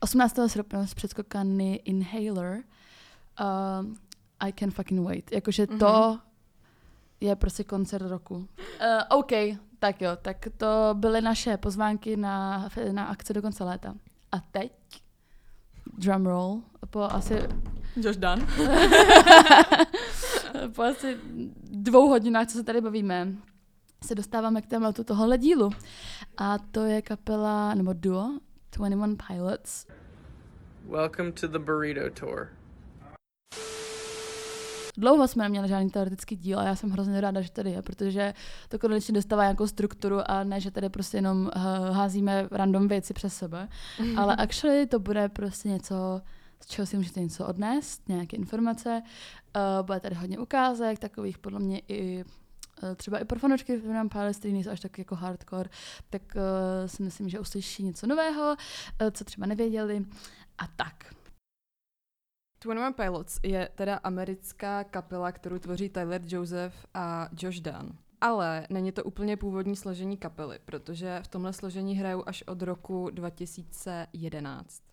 18. 0.00 0.38
srpna 0.46 0.86
z 0.86 0.94
předskokany 0.94 1.74
Inhaler 1.74 2.56
uh, 3.40 3.86
I 4.40 4.52
Can 4.52 4.70
Fucking 4.70 5.06
Wait. 5.06 5.32
Jakože 5.32 5.66
Mhm. 5.70 5.78
to 5.78 6.18
je 7.20 7.36
prostě 7.36 7.64
koncert 7.64 8.06
roku. 8.08 8.34
Uh, 8.36 8.46
OK, 9.18 9.32
tak 9.78 10.00
jo, 10.02 10.10
tak 10.22 10.48
to 10.56 10.66
byly 10.94 11.20
naše 11.20 11.56
pozvánky 11.56 12.16
na, 12.16 12.68
na 12.92 13.04
akci 13.04 13.34
do 13.34 13.42
konce 13.42 13.64
léta. 13.64 13.94
A 14.32 14.40
teď 14.40 14.72
drumroll 15.98 16.62
po 16.90 17.02
asi 17.02 17.34
Josh 18.00 18.16
Dan. 18.16 18.46
po 20.74 20.82
asi 20.82 21.16
dvou 21.62 22.08
hodinách, 22.08 22.46
co 22.46 22.58
se 22.58 22.64
tady 22.64 22.80
bavíme, 22.80 23.28
se 24.04 24.14
dostáváme 24.14 24.62
k 24.62 24.66
tématu 24.66 25.04
tohohle 25.04 25.38
dílu. 25.38 25.70
A 26.36 26.58
to 26.58 26.84
je 26.84 27.02
kapela, 27.02 27.74
nebo 27.74 27.92
duo, 27.92 28.38
21 28.76 29.16
Pilots. 29.28 29.86
Welcome 30.88 31.32
to 31.32 31.48
the 31.48 31.58
Burrito 31.58 32.10
Tour. 32.20 32.48
Dlouho 34.96 35.28
jsme 35.28 35.44
neměli 35.44 35.68
žádný 35.68 35.90
teoretický 35.90 36.36
díl 36.36 36.58
a 36.58 36.64
já 36.64 36.76
jsem 36.76 36.90
hrozně 36.90 37.20
ráda, 37.20 37.40
že 37.40 37.50
tady 37.50 37.70
je, 37.70 37.82
protože 37.82 38.34
to 38.68 38.78
konečně 38.78 39.14
dostává 39.14 39.42
nějakou 39.42 39.66
strukturu 39.66 40.30
a 40.30 40.44
ne, 40.44 40.60
že 40.60 40.70
tady 40.70 40.88
prostě 40.88 41.16
jenom 41.16 41.50
uh, 41.56 41.96
házíme 41.96 42.48
random 42.50 42.88
věci 42.88 43.14
přes 43.14 43.34
sebe, 43.34 43.68
ale 44.16 44.36
actually 44.36 44.86
to 44.86 44.98
bude 44.98 45.28
prostě 45.28 45.68
něco, 45.68 46.20
z 46.60 46.66
čeho 46.66 46.86
si 46.86 46.96
můžete 46.96 47.20
něco 47.20 47.46
odnést, 47.46 48.08
nějaké 48.08 48.36
informace. 48.36 49.02
Uh, 49.56 49.86
bude 49.86 50.00
tady 50.00 50.14
hodně 50.14 50.38
ukázek, 50.38 50.98
takových 50.98 51.38
podle 51.38 51.58
mě 51.58 51.82
i 51.88 52.24
eh, 52.82 52.94
třeba 52.94 53.18
i 53.18 53.24
pro 53.24 53.38
fanoušky 53.38 53.78
Freedom 53.78 54.08
Palace, 54.08 54.38
který 54.38 54.54
nejsou 54.54 54.70
až 54.70 54.80
tak 54.80 54.98
jako 54.98 55.14
hardcore, 55.14 55.70
tak 56.10 56.22
uh, 56.34 56.42
si 56.86 57.02
myslím, 57.02 57.28
že 57.28 57.40
uslyší 57.40 57.82
něco 57.82 58.06
nového, 58.06 58.46
uh, 58.46 59.10
co 59.10 59.24
třeba 59.24 59.46
nevěděli 59.46 60.04
a 60.58 60.66
tak. 60.66 61.14
21 62.64 62.92
Pilots 62.92 63.40
je 63.42 63.68
teda 63.74 63.96
americká 63.96 64.84
kapela, 64.84 65.32
kterou 65.32 65.58
tvoří 65.58 65.88
Tyler 65.88 66.22
Joseph 66.24 66.86
a 66.94 67.28
Josh 67.42 67.60
Dan. 67.60 67.92
Ale 68.20 68.66
není 68.70 68.92
to 68.92 69.04
úplně 69.04 69.36
původní 69.36 69.76
složení 69.76 70.16
kapely, 70.16 70.58
protože 70.64 71.20
v 71.22 71.28
tomhle 71.28 71.52
složení 71.52 71.96
hrajou 71.96 72.22
až 72.26 72.42
od 72.42 72.62
roku 72.62 73.10
2011. 73.10 74.87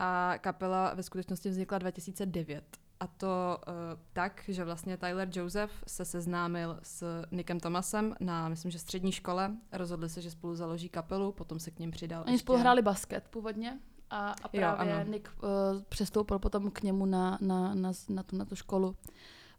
A 0.00 0.34
kapela 0.40 0.94
ve 0.94 1.02
skutečnosti 1.02 1.48
vznikla 1.48 1.78
2009. 1.78 2.64
A 3.00 3.06
to 3.06 3.58
uh, 3.68 3.74
tak, 4.12 4.42
že 4.48 4.64
vlastně 4.64 4.96
Tyler 4.96 5.28
Joseph 5.32 5.72
se 5.86 6.04
seznámil 6.04 6.78
s 6.82 7.22
Nickem 7.30 7.60
Thomasem 7.60 8.14
na, 8.20 8.48
myslím, 8.48 8.70
že 8.70 8.78
střední 8.78 9.12
škole. 9.12 9.56
Rozhodli 9.72 10.08
se, 10.08 10.22
že 10.22 10.30
spolu 10.30 10.54
založí 10.54 10.88
kapelu, 10.88 11.32
potom 11.32 11.58
se 11.58 11.70
k 11.70 11.78
ním 11.78 11.90
přidal 11.90 12.22
Oni 12.22 12.34
ještě... 12.34 12.44
spolu 12.44 12.58
hráli 12.58 12.82
basket 12.82 13.28
původně 13.28 13.78
a, 14.10 14.30
a 14.30 14.48
Jo, 14.52 14.60
právě 14.60 14.94
ano. 14.94 15.10
Nick 15.10 15.30
uh, 15.42 15.82
přestoupil 15.88 16.38
potom 16.38 16.70
k 16.70 16.82
němu 16.82 17.06
na, 17.06 17.38
na, 17.40 17.74
na, 17.74 17.92
na, 18.08 18.22
tu, 18.22 18.36
na 18.36 18.44
tu 18.44 18.56
školu, 18.56 18.96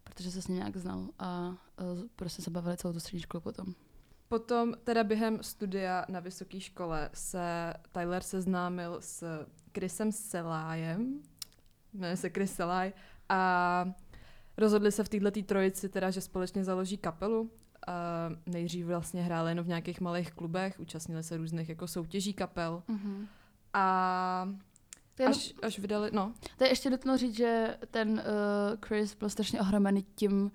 protože 0.03 0.31
se 0.31 0.41
s 0.41 0.47
ním 0.47 0.57
nějak 0.57 0.77
znal 0.77 1.07
a 1.19 1.47
uh, 1.47 1.55
prostě 2.15 2.41
se 2.41 2.49
bavili 2.49 2.77
celou 2.77 2.93
tu 2.93 2.99
střední 2.99 3.21
školu 3.21 3.41
potom. 3.41 3.65
Potom 4.27 4.73
teda 4.83 5.03
během 5.03 5.43
studia 5.43 6.05
na 6.09 6.19
vysoké 6.19 6.59
škole 6.59 7.09
se 7.13 7.73
Tyler 7.91 8.23
seznámil 8.23 8.97
s 8.99 9.45
Chrisem 9.73 10.11
Selájem, 10.11 11.19
jmenuje 11.93 12.17
se 12.17 12.29
Chris 12.29 12.53
Selaj, 12.53 12.93
a 13.29 13.85
rozhodli 14.57 14.91
se 14.91 15.03
v 15.03 15.09
této 15.09 15.41
trojici 15.41 15.89
teda, 15.89 16.09
že 16.09 16.21
společně 16.21 16.63
založí 16.63 16.97
kapelu. 16.97 17.51
A 17.87 18.29
nejdřív 18.45 18.85
vlastně 18.85 19.21
hráli 19.21 19.51
jenom 19.51 19.65
v 19.65 19.67
nějakých 19.67 20.01
malých 20.01 20.31
klubech, 20.31 20.79
účastnili 20.79 21.23
se 21.23 21.37
různých 21.37 21.69
jako 21.69 21.87
soutěží 21.87 22.33
kapel. 22.33 22.83
Mm-hmm. 22.89 23.27
A 23.73 24.49
až, 25.27 25.53
až 25.61 25.79
vydali, 25.79 26.09
no, 26.13 26.33
to 26.57 26.63
je 26.63 26.69
ještě 26.69 26.89
nutno 26.89 27.17
říct, 27.17 27.35
že 27.35 27.77
ten 27.91 28.09
uh, 28.09 28.77
Chris 28.85 29.15
byl 29.15 29.29
strašně 29.29 29.61
ohromený 29.61 30.05
tím 30.15 30.51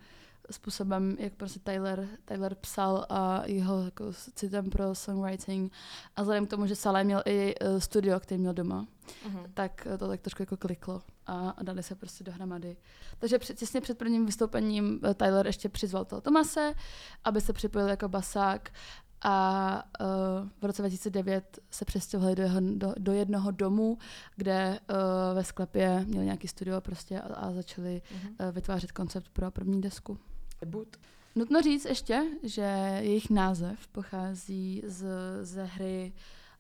způsobem, 0.51 1.17
jak 1.19 1.33
prostě 1.35 1.61
Tyler, 1.61 2.09
Tyler 2.25 2.55
psal 2.55 3.07
a 3.09 3.43
jeho 3.47 3.83
jako 3.85 4.05
citem 4.35 4.71
pro 4.71 4.95
songwriting. 4.95 5.73
A 6.17 6.23
vzhledem 6.23 6.47
k 6.47 6.51
tomu, 6.51 6.67
že 6.67 6.77
Saleh 6.77 7.05
měl 7.05 7.23
i 7.27 7.55
uh, 7.55 7.79
studio, 7.79 8.21
který 8.21 8.41
měl 8.41 8.55
doma, 8.55 8.87
tak 9.55 9.87
eh, 9.91 9.99
to 9.99 10.09
tak 10.09 10.21
trošku 10.21 10.43
jako 10.43 10.57
kliklo 10.57 11.03
a, 11.27 11.51
a 11.51 11.63
dali 11.63 11.83
se 11.83 11.95
prostě 11.95 12.25
dohromady. 12.25 12.77
Takže 13.19 13.39
před, 13.39 13.59
těsně 13.59 13.81
před 13.81 13.99
prvním 13.99 14.27
vystoupením 14.27 15.01
eh, 15.05 15.15
Tyler 15.15 15.47
ještě 15.47 15.69
přizval 15.69 16.05
toho 16.05 16.21
Tomase, 16.21 16.73
aby 17.25 17.41
se 17.41 17.53
připojil 17.53 17.89
jako 17.89 18.09
basák 18.09 18.71
a 19.27 19.83
uh, 20.01 20.07
v 20.61 20.65
roce 20.65 20.83
2009 20.83 21.59
se 21.71 21.85
přestěhovali 21.85 22.37
do, 22.37 22.43
jeho, 22.43 22.61
do, 22.61 22.95
do 22.99 23.13
jednoho 23.13 23.51
domu, 23.51 23.99
kde 24.37 24.79
uh, 24.91 24.97
ve 25.35 25.45
sklepě 25.45 26.05
měli 26.07 26.25
nějaký 26.25 26.49
studio 26.49 26.81
prostě 26.81 27.21
a, 27.21 27.35
a 27.35 27.53
začali 27.53 28.03
Mhm. 28.11 28.37
uh, 28.41 28.55
vytvářet 28.55 28.93
koncept 28.93 29.29
pro 29.33 29.51
první 29.51 29.81
desku. 29.81 30.19
Debut. 30.65 30.97
Nutno 31.35 31.63
říct 31.63 31.85
ještě, 31.85 32.25
že 32.43 32.99
jejich 33.01 33.31
název 33.31 33.89
pochází 33.89 34.83
z, 34.87 35.07
ze 35.43 35.65
hry 35.65 36.13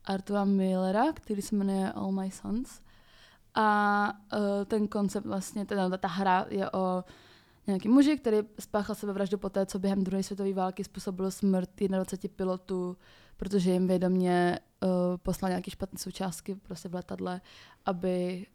Artura 0.04 0.44
Millera, 0.44 1.12
který 1.12 1.42
se 1.42 1.56
jmenuje 1.56 1.92
All 1.92 2.12
My 2.12 2.30
Sons. 2.30 2.80
A 3.54 4.08
uh, 4.32 4.38
ten 4.64 4.88
koncept 4.88 5.26
vlastně, 5.26 5.66
teda 5.66 5.88
ta, 5.88 5.96
ta 5.96 6.08
hra 6.08 6.46
je 6.48 6.70
o 6.70 7.04
nějaký 7.66 7.88
muži, 7.88 8.18
který 8.18 8.38
spáchal 8.60 8.94
sebevraždu 8.94 9.38
po 9.38 9.50
té, 9.50 9.66
co 9.66 9.78
během 9.78 10.04
druhé 10.04 10.22
světové 10.22 10.52
války 10.52 10.84
způsobil 10.84 11.30
smrt 11.30 11.70
21 11.88 12.36
pilotů, 12.36 12.96
protože 13.36 13.70
jim 13.70 13.86
vědomě 13.86 14.58
uh, 14.82 14.88
poslal 15.16 15.48
nějaké 15.48 15.70
špatné 15.70 15.98
součástky 15.98 16.54
prostě 16.54 16.88
v 16.88 16.94
letadle, 16.94 17.40
aby, 17.86 18.46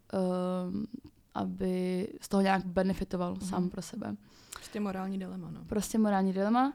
um, 0.66 0.86
aby 1.34 2.08
z 2.20 2.28
toho 2.28 2.40
nějak 2.40 2.64
benefitoval 2.66 3.32
Mhm. 3.34 3.40
sám 3.48 3.68
pro 3.70 3.82
sebe 3.82 4.16
Ještě 4.58 4.80
morální 4.80 5.18
dilema, 5.18 5.50
no. 5.50 5.64
prostě 5.64 5.98
morální 5.98 6.32
dilema. 6.32 6.72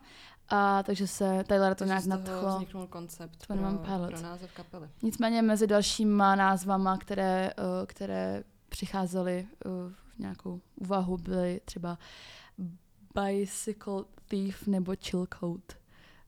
A 0.50 0.84
takže 0.84 1.08
se 1.08 1.44
Tyler 1.48 1.76
to 1.76 1.80
Takže 1.86 1.90
nějak 1.90 2.06
nadchlo. 2.06 2.56
vzniknul 2.56 2.88
koncept 2.88 3.48
21 3.48 3.72
pro, 3.78 3.94
Pilots. 3.96 4.14
pro 4.22 4.30
název 4.30 4.52
kapely. 4.54 4.90
Nicméně 5.02 5.42
mezi 5.42 5.68
dalšíma 5.68 6.36
názvama, 6.36 6.98
které, 6.98 7.52
uh, 7.58 7.64
které 7.86 8.44
přicházely 8.70 9.48
uh, 9.66 9.72
v 10.16 10.20
nějakou 10.20 10.62
úvahu, 10.76 11.18
byly 11.18 11.62
třeba 11.66 11.98
Bicycle 13.16 14.04
Thief 14.28 14.68
nebo 14.68 14.94
Chill 15.04 15.28
Code. 15.40 15.64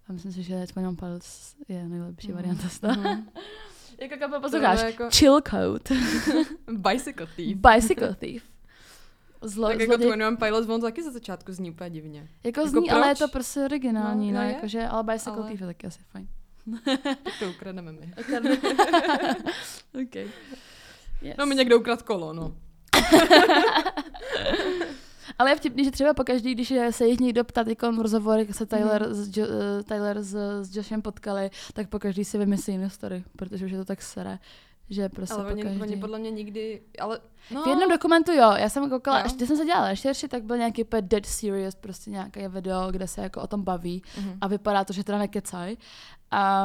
A 0.09 0.13
myslím 0.13 0.31
si, 0.33 0.43
že 0.43 0.53
21 0.55 0.93
Pilots 0.93 1.55
je 1.67 1.87
nejlepší 1.87 2.27
Mhm. 2.27 2.35
varianta 2.35 2.69
z 2.69 2.79
toho. 2.79 2.93
Mhm. 3.01 3.27
jako 3.99 4.15
kapel 4.19 4.39
To 4.39 4.41
posloucháš? 4.41 4.81
jako 4.83 5.09
Chill 5.09 5.41
Code. 5.41 5.95
Bicycle 6.91 7.27
Thief. 7.35 7.57
Bicycle 7.57 8.15
Thief. 8.15 8.43
Zlo, 9.41 9.67
tak 9.67 9.79
jako 9.79 9.89
zloděj, 9.93 10.07
21 10.07 10.35
Pilots, 10.47 10.69
on 10.69 10.81
taky 10.81 11.03
za 11.03 11.11
začátku 11.11 11.51
zní 11.53 11.71
úplně 11.71 11.89
divně. 11.89 12.19
jako, 12.43 12.59
jako 12.61 12.69
zní, 12.69 12.91
ale 12.91 13.07
je 13.07 13.15
to 13.15 13.19
proč? 13.19 13.31
prostě 13.31 13.59
originální, 13.61 14.31
No, 14.31 14.39
no, 14.39 14.45
no 14.45 14.49
jakože, 14.53 14.87
ale 14.87 15.03
Bicycle 15.03 15.33
Ale- 15.37 15.47
Thief 15.49 15.61
je 15.61 15.67
taky 15.67 15.87
asi 15.87 15.99
fajn. 16.11 16.27
Tak 17.23 17.39
to 17.39 17.49
ukradneme 17.49 17.91
my. 17.91 18.13
okay. 20.03 20.27
yes. 21.21 21.35
No 21.37 21.45
mi 21.45 21.55
někdo 21.55 21.79
ukrad 21.79 22.01
kolo, 22.01 22.33
no. 22.33 22.55
Ale 25.39 25.51
je 25.51 25.55
vtipný, 25.55 25.83
že 25.85 25.91
třeba 25.91 26.13
pokaždý, 26.13 26.53
když 26.55 26.73
se 26.91 27.07
jich 27.07 27.19
někdo 27.19 27.43
ptá 27.43 27.63
jako 27.67 27.91
v 27.91 28.37
jak 28.37 28.55
se 28.55 28.65
Tyler, 28.65 29.01
Mhm. 29.05 29.13
s, 29.13 29.37
jo, 29.37 29.45
eh, 29.79 29.83
Tyler 29.83 30.23
s, 30.23 30.35
s 30.63 30.75
Joshem 30.75 31.01
potkali, 31.01 31.49
tak 31.73 31.89
pokaždý 31.89 32.25
si 32.25 32.37
vymyslí 32.37 32.73
jinou 32.73 32.89
story, 32.89 33.23
protože 33.35 33.65
už 33.65 33.71
je 33.71 33.77
to 33.77 33.85
tak 33.85 34.01
staré, 34.01 34.39
že 34.89 35.09
prostě 35.09 35.35
ale 35.35 35.45
oni, 35.53 35.63
pokaždý. 35.63 35.81
oni 35.81 35.97
podle 35.97 36.19
mě 36.19 36.31
nikdy, 36.31 36.81
ale 36.99 37.19
no, 37.51 37.63
V 37.63 37.67
jednom 37.67 37.89
dokumentu 37.89 38.31
jo, 38.31 38.51
já 38.51 38.69
jsem 38.69 38.89
koukala, 38.89 39.19
Jo. 39.19 39.25
až 39.25 39.33
když 39.33 39.47
jsem 39.47 39.57
se 39.57 39.65
dělala 39.65 39.87
rešerši, 39.89 40.27
tak 40.27 40.43
byl 40.43 40.57
nějaký 40.57 40.83
úplně 40.83 41.01
dead 41.01 41.25
serious, 41.25 41.75
prostě 41.75 42.09
nějaké 42.11 42.49
video, 42.49 42.91
kde 42.91 43.07
se 43.07 43.21
jako 43.21 43.41
o 43.41 43.47
tom 43.47 43.63
baví 43.63 44.01
Mhm. 44.17 44.37
a 44.41 44.47
vypadá 44.47 44.83
to, 44.85 44.93
že 44.93 45.03
teda 45.03 45.17
nekecaj. 45.17 45.77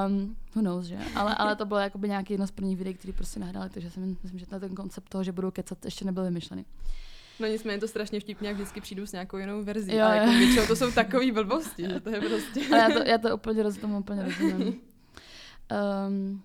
Um, 0.07 0.37
who 0.55 0.63
knows, 0.63 0.87
že? 0.87 0.99
Ale, 1.15 1.35
ale 1.35 1.57
to 1.57 1.67
bylo 1.67 1.81
jakoby 1.81 2.09
nějaký 2.09 2.33
jedno 2.33 2.47
z 2.47 2.51
prvních 2.51 2.77
videí, 2.79 2.95
který 2.95 3.13
prostě 3.13 3.41
nahrali, 3.41 3.71
takže 3.71 3.91
si 3.91 4.01
myslím, 4.01 4.39
že 4.39 4.47
na 4.53 4.59
ten 4.59 4.75
koncept 4.75 5.09
toho, 5.09 5.25
že 5.25 5.33
budou 5.33 5.51
kecat, 5.51 5.85
ještě 5.85 6.05
nebyl 6.05 6.23
vymyšlený. 6.25 6.65
No 7.43 7.49
nicméně 7.49 7.75
je 7.75 7.81
to 7.81 7.89
strašně 7.89 8.21
vtipně, 8.21 8.49
jak 8.49 8.57
vždycky 8.57 8.81
přijdu 8.81 9.07
s 9.07 9.13
nějakou 9.13 9.37
jinou 9.37 9.65
verzí. 9.65 9.97
Jo, 9.97 10.07
a 10.07 10.15
jako 10.15 10.31
většinou 10.31 10.67
to 10.67 10.77
jsou 10.77 10.93
takové 10.93 11.33
blbosti, 11.33 11.83
že 11.83 12.01
to 12.01 12.11
je 12.11 12.21
prostě... 12.21 12.61
Ale 12.71 12.79
já 12.79 12.89
to, 12.89 13.09
já 13.09 13.19
to 13.19 13.35
úplně 13.35 13.63
roz, 13.63 13.77
tomu 13.77 13.99
úplně 13.99 14.23
rozumím. 14.23 14.81
Um, 16.09 16.43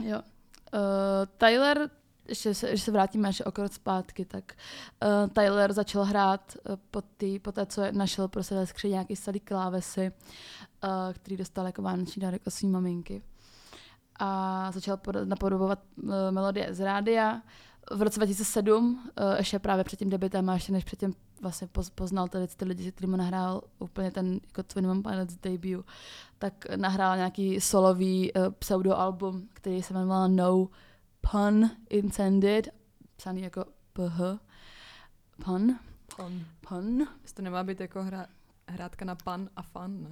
jo. 0.04 0.22
Uh, 0.74 0.80
Tyler, 1.36 1.90
ještě 2.28 2.54
se, 2.54 2.68
když 2.68 2.82
se 2.82 2.90
vrátíme 2.90 3.28
ještě 3.28 3.44
o 3.44 3.52
krok 3.52 3.72
zpátky, 3.72 4.24
tak 4.24 4.52
uh, 5.02 5.30
Tyler 5.30 5.72
začal 5.72 6.04
hrát 6.04 6.56
uh, 6.68 6.76
po, 6.90 7.02
tý, 7.02 7.38
po 7.38 7.52
té, 7.52 7.66
co 7.66 7.82
našel 7.92 8.28
pro 8.28 8.42
sebe 8.42 8.66
skříň 8.66 8.90
nějaký 8.90 9.16
starý 9.16 9.40
klávesy, 9.40 10.12
uh, 10.84 10.90
který 11.12 11.36
dostal 11.36 11.66
jako 11.66 11.82
vánoční 11.82 12.20
dárek 12.20 12.42
od 12.46 12.50
svý 12.50 12.68
maminky. 12.68 13.22
A 14.18 14.70
začal 14.72 14.96
pod, 14.96 15.16
napodobovat 15.24 15.82
uh, 16.02 16.12
melodie 16.30 16.74
z 16.74 16.80
rádia. 16.80 17.42
V 17.90 18.02
roce 18.02 18.18
2007, 18.18 19.10
uh, 19.20 19.34
ještě 19.36 19.58
právě 19.58 19.84
před 19.84 19.98
tím 19.98 20.10
debitem 20.10 20.50
a 20.50 20.54
ještě 20.54 20.72
než 20.72 20.84
předtím 20.84 21.14
vlastně 21.40 21.66
poz, 21.66 21.90
poznal 21.90 22.28
ty, 22.28 22.38
ty 22.56 22.64
lidi, 22.64 22.92
který 22.92 23.10
mu 23.10 23.16
nahrál 23.16 23.62
úplně 23.78 24.10
ten 24.10 24.40
jako 24.46 24.62
Twin 24.62 24.86
One 24.86 25.02
Pilots 25.02 25.36
debut, 25.36 25.86
tak 26.38 26.66
nahrál 26.76 27.16
nějaký 27.16 27.60
solový 27.60 28.32
uh, 28.32 28.50
pseudoalbum, 28.50 29.48
který 29.52 29.82
se 29.82 29.94
jmenoval 29.94 30.28
No 30.28 30.68
Pun 31.30 31.70
Intended, 31.90 32.68
psaný 33.16 33.42
jako 33.42 33.64
PH. 33.92 34.20
Pun. 35.44 35.78
On. 36.18 36.40
Pun. 36.68 37.08
Jestli 37.22 37.36
to 37.36 37.42
nemá 37.42 37.64
být 37.64 37.80
jako 37.80 38.02
hra, 38.02 38.26
hrátka 38.68 39.04
na 39.04 39.14
pan 39.14 39.48
a 39.56 39.62
fan, 39.62 40.02
ne? 40.02 40.08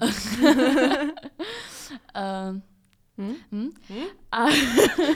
Uh, 2.17 2.61
Hm? 3.19 3.35
hm? 3.53 3.71
Hm? 3.89 4.07
A, 4.33 4.45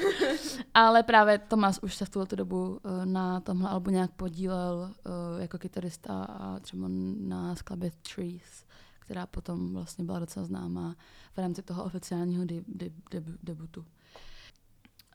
ale 0.75 1.03
právě 1.03 1.39
Tomas 1.39 1.79
už 1.83 1.95
se 1.95 2.05
v 2.05 2.11
tuhle 2.11 2.27
dobu 2.35 2.81
eh, 2.85 3.07
na 3.07 3.41
tomhle 3.41 3.71
albu 3.71 3.91
nějak 3.91 4.11
podílel 4.11 4.91
eh, 4.95 5.43
jako 5.43 5.59
kytarista 5.59 6.25
a 6.25 6.59
třeba 6.59 6.89
na 7.19 7.55
skladbě 7.55 7.91
Trees, 8.15 8.65
která 8.99 9.27
potom 9.27 9.75
vlastně 9.75 10.05
byla 10.05 10.19
docela 10.19 10.47
známá 10.47 10.97
v 11.35 11.39
rámci 11.39 11.63
toho 11.63 11.85
oficiálního 11.85 12.45
de- 12.45 12.65
de- 12.69 12.91
debu- 13.11 13.39
debutu. 13.43 13.85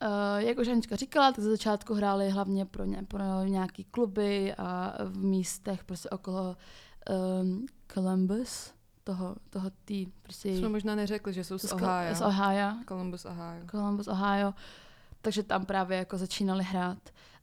Uh, 0.04 0.38
jak 0.38 0.58
už 0.58 0.68
Anička 0.68 0.96
říkala, 0.96 1.32
tak 1.32 1.44
ze 1.44 1.50
začátku 1.50 1.94
hráli 1.94 2.30
hlavně 2.30 2.66
pro, 2.66 2.86
ně, 2.86 3.04
pro 3.08 3.24
nějaký 3.44 3.84
kluby 3.84 4.54
a 4.58 4.94
v 5.06 5.18
místech 5.24 5.84
prostě 5.84 6.10
okolo 6.10 6.58
um, 7.42 7.66
Columbus, 7.94 8.74
toho, 9.12 9.36
toho 9.50 9.72
tý, 9.86 10.06
prostě 10.22 10.58
Jsme 10.58 10.70
možná 10.70 10.96
neřekli, 10.96 11.34
že 11.34 11.44
jsou 11.44 11.58
z 11.58 11.72
Ohio. 11.72 12.16
z 12.16 12.22
Ohio. 12.22 12.68
Columbus, 12.88 13.26
Ohio. 13.26 13.66
Columbus, 13.72 14.08
Ohio. 14.08 14.54
Takže 15.22 15.44
tam 15.44 15.66
právě 15.66 15.98
jako 15.98 16.18
začínali 16.18 16.64
hrát. 16.64 16.98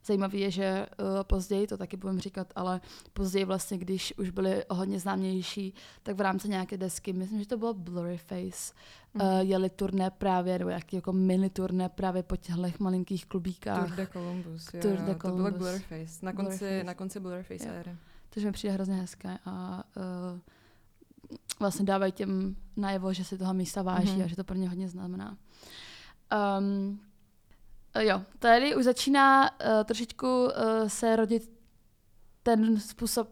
Zajímavé 0.05 0.37
je, 0.37 0.51
že 0.51 0.85
uh, 0.99 1.05
později, 1.23 1.67
to 1.67 1.77
taky 1.77 1.97
budeme 1.97 2.19
říkat, 2.21 2.47
ale 2.55 2.81
později 3.13 3.45
vlastně, 3.45 3.77
když 3.77 4.13
už 4.17 4.29
byli 4.29 4.63
hodně 4.69 4.99
známější, 4.99 5.73
tak 6.03 6.15
v 6.15 6.21
rámci 6.21 6.49
nějaké 6.49 6.77
desky, 6.77 7.13
myslím, 7.13 7.39
že 7.39 7.47
to 7.47 7.57
bylo 7.57 7.73
Blurry 7.73 8.17
Face, 8.17 8.73
Mhm. 9.13 9.27
uh, 9.27 9.39
jeli 9.39 9.69
turné 9.69 10.09
právě, 10.11 10.59
nebo 10.59 10.69
nějaký 10.69 10.95
jako 10.95 11.13
mini 11.13 11.49
turné 11.49 11.89
právě 11.89 12.23
po 12.23 12.35
těchto 12.35 12.61
malinkých 12.79 13.25
klubíkách. 13.25 13.87
Tour 13.87 13.95
de 13.95 14.07
Columbus, 14.07 14.73
jo, 14.73 14.81
Tour 14.81 14.91
de 14.91 14.97
to 14.97 15.03
bylo 15.03 15.15
Columbus. 15.19 15.57
Blurface. 15.57 16.25
Na 16.25 16.33
konci, 16.33 16.57
Blurface. 16.59 16.83
na 16.83 16.93
konci 16.93 17.19
Blurface 17.19 17.65
Jo. 17.67 17.73
éry. 17.73 17.95
Takže 18.29 18.47
mi 18.47 18.51
přijde 18.51 18.73
hrozně 18.73 18.95
hezké 18.95 19.37
a 19.45 19.83
uh, 19.97 20.39
vlastně 21.59 21.85
dávají 21.85 22.11
těm 22.11 22.55
najevo, 22.77 23.13
že 23.13 23.23
si 23.23 23.37
toho 23.37 23.53
místa 23.53 23.81
váží 23.81 24.11
Mhm. 24.13 24.23
a 24.23 24.27
že 24.27 24.35
to 24.35 24.43
pro 24.43 24.55
ně 24.57 24.69
hodně 24.69 24.89
znamená. 24.89 25.37
Um, 26.59 26.99
jo, 27.99 28.21
tady 28.39 28.75
už 28.75 28.83
začíná 28.83 29.51
uh, 29.51 29.83
trošičku 29.83 30.43
uh, 30.45 30.51
se 30.87 31.15
rodit 31.15 31.51
ten 32.43 32.79
způsob 32.79 33.29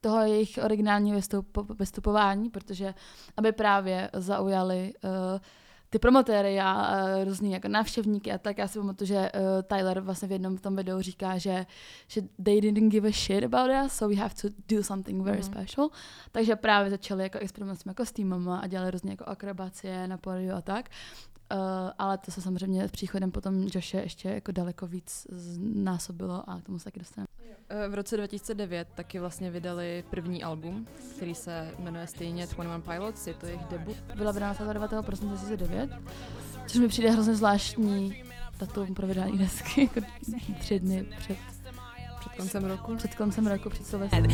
toho 0.00 0.20
jejich 0.20 0.58
originálního 0.64 1.16
vystup, 1.16 1.58
vystupování, 1.78 2.50
protože 2.50 2.94
aby 3.36 3.52
právě 3.52 4.10
zaujali 4.12 4.92
uh, 5.04 5.10
ty 5.94 5.98
promotéry 5.98 6.60
a 6.60 6.74
uh, 7.18 7.24
různý 7.24 7.52
jako 7.52 7.68
návštěvníky 7.68 8.32
a 8.32 8.38
tak. 8.38 8.58
Já 8.58 8.68
si 8.68 8.78
pamatuju, 8.78 9.08
že 9.08 9.16
uh, 9.34 9.40
Tyler 9.62 10.00
vlastně 10.00 10.28
v 10.28 10.32
jednom 10.32 10.56
v 10.56 10.60
tom 10.60 10.76
videu 10.76 11.00
říká, 11.00 11.38
že, 11.38 11.66
že 12.08 12.20
they 12.44 12.60
didn't 12.60 12.90
give 12.92 13.08
a 13.08 13.12
shit 13.12 13.44
about 13.44 13.70
us, 13.86 13.92
so 13.92 14.14
we 14.14 14.20
have 14.20 14.34
to 14.42 14.48
do 14.76 14.82
something 14.84 15.22
very 15.22 15.38
Mhm. 15.40 15.44
special. 15.52 15.88
Takže 16.32 16.56
právě 16.56 16.90
začali 16.90 17.22
jako 17.22 17.38
experimentovat 17.38 17.94
s 17.94 17.96
kostýmama 17.96 18.58
a 18.58 18.66
dělali 18.66 18.90
různě 18.90 19.10
jako 19.10 19.24
akrobacie 19.24 20.08
na 20.08 20.18
pódiu 20.18 20.52
a 20.54 20.60
tak. 20.62 20.88
Uh, 21.52 21.58
ale 21.98 22.18
to 22.18 22.30
se 22.30 22.40
samozřejmě 22.42 22.88
s 22.88 22.90
příchodem 22.90 23.30
potom 23.30 23.68
Joshe 23.74 23.98
ještě 24.00 24.28
jako 24.28 24.52
daleko 24.52 24.86
víc 24.86 25.26
násobilo 25.74 26.50
a 26.50 26.60
k 26.60 26.62
tomu 26.62 26.78
se 26.78 26.84
taky 26.84 26.98
dostaneme. 27.00 27.26
Eh, 27.68 27.88
V 27.88 27.94
roce 27.94 28.16
2009 28.16 28.88
taky 28.94 29.18
vlastně 29.20 29.50
vydali 29.50 30.04
první 30.10 30.44
album, 30.44 30.86
který 31.16 31.34
se 31.34 31.70
jmenuje 31.78 32.06
stejně 32.06 32.46
21 32.46 32.78
Pilots, 32.92 33.26
je 33.26 33.34
to 33.34 33.46
jejich 33.46 33.64
debut. 33.70 33.96
Byla 34.16 34.32
vydána 34.32 34.54
9. 34.72 34.90
prosince 35.02 35.34
2009, 35.34 35.90
což 36.66 36.80
mi 36.80 36.88
přijde 36.88 37.10
hrozně 37.10 37.34
zvláštní 37.34 38.22
datum 38.58 38.94
pro 38.94 39.06
vydání 39.06 39.38
desky, 39.38 39.80
jako 39.80 40.00
tři 40.60 40.80
dny 40.80 41.06
před, 41.18 41.36
Před 42.20 42.32
koncem 42.36 42.64
roku. 42.64 42.96
před 42.96 43.14
koncem 43.14 43.46
roku, 43.46 43.70
před 43.70 43.86
Silvestrem. 43.86 44.26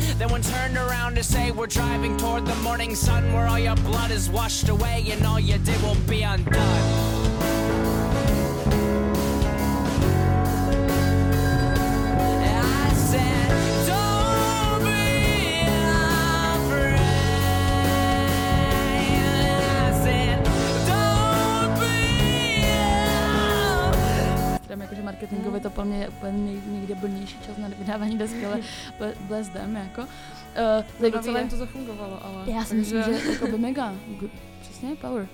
Mě 25.85 25.97
je 25.97 26.09
úplně 26.09 26.31
nej- 26.37 26.61
nejdebilnější 26.67 27.39
čas 27.45 27.57
na 27.57 27.67
vydávání 27.67 28.17
desky, 28.17 28.45
ale 28.45 28.59
ble- 28.99 29.13
bless 29.27 29.49
them, 29.49 29.75
jako. 29.75 30.01
Uh, 30.01 31.05
je, 31.05 31.39
jim 31.39 31.49
to 31.49 31.57
zafungovalo, 31.57 32.25
ale... 32.25 32.51
já 32.51 32.65
si 32.65 32.75
myslím, 32.75 33.03
že 33.03 33.11
jako 33.31 33.47
by 33.47 33.57
mega, 33.57 33.93
good, 34.19 34.31
přesně, 34.61 34.95
power. 34.95 35.27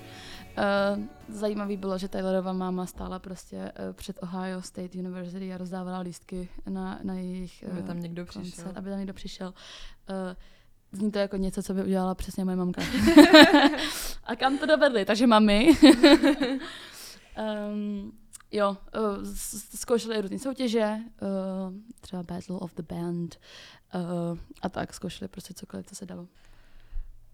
Uh, 0.58 1.04
zajímavý 1.28 1.76
bylo, 1.76 1.98
že 1.98 2.08
Tylerova 2.08 2.52
máma 2.52 2.86
stála 2.86 3.18
prostě 3.18 3.56
uh, 3.56 3.92
před 3.92 4.18
Ohio 4.22 4.62
State 4.62 4.94
University 4.94 5.54
a 5.54 5.58
rozdávala 5.58 5.98
lístky 5.98 6.48
na, 6.68 6.98
na 7.02 7.14
jejich 7.14 7.64
Aby 7.70 7.80
eh, 7.80 7.82
tam 7.82 8.00
někdo 8.00 8.26
koncert, 8.26 8.42
přišel. 8.42 8.72
aby 8.74 8.90
tam 8.90 8.98
někdo 8.98 9.14
přišel. 9.14 9.54
Uh, 10.10 10.14
zní 10.92 11.10
to 11.12 11.18
jako 11.18 11.36
něco, 11.36 11.62
co 11.62 11.74
by 11.74 11.82
udělala 11.82 12.14
přesně 12.14 12.44
moje 12.44 12.56
mamka. 12.56 12.82
a 14.24 14.36
kam 14.36 14.58
to 14.58 14.66
dovedli? 14.66 15.04
Takže 15.04 15.26
mami. 15.26 15.70
um, 17.72 18.12
jo, 18.52 18.70
uh, 18.70 19.24
zkoušeli 19.74 20.20
různé 20.20 20.38
soutěže, 20.38 20.96
uh, 21.22 21.74
třeba 22.00 22.22
Battle 22.22 22.56
of 22.56 22.74
the 22.74 22.82
Band 22.82 23.36
uh, 23.94 24.38
a 24.62 24.68
tak, 24.68 24.94
zkoušeli 24.94 25.28
prostě 25.28 25.54
cokoliv, 25.54 25.86
co 25.86 25.94
se 25.94 26.06
dalo. 26.06 26.26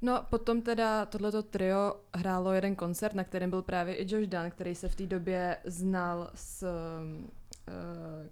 No, 0.02 0.22
potom 0.30 0.62
teda 0.62 1.06
tohleto 1.06 1.42
trio 1.42 1.96
hrálo 2.14 2.52
jeden 2.52 2.76
koncert, 2.76 3.14
na 3.14 3.24
kterém 3.24 3.50
byl 3.50 3.62
právě 3.62 3.94
i 3.94 4.14
Josh 4.14 4.28
Dunn, 4.28 4.50
který 4.50 4.74
se 4.74 4.88
v 4.88 4.96
té 4.96 5.06
době 5.06 5.56
znal 5.64 6.30
s 6.34 6.62
uh, 6.62 7.30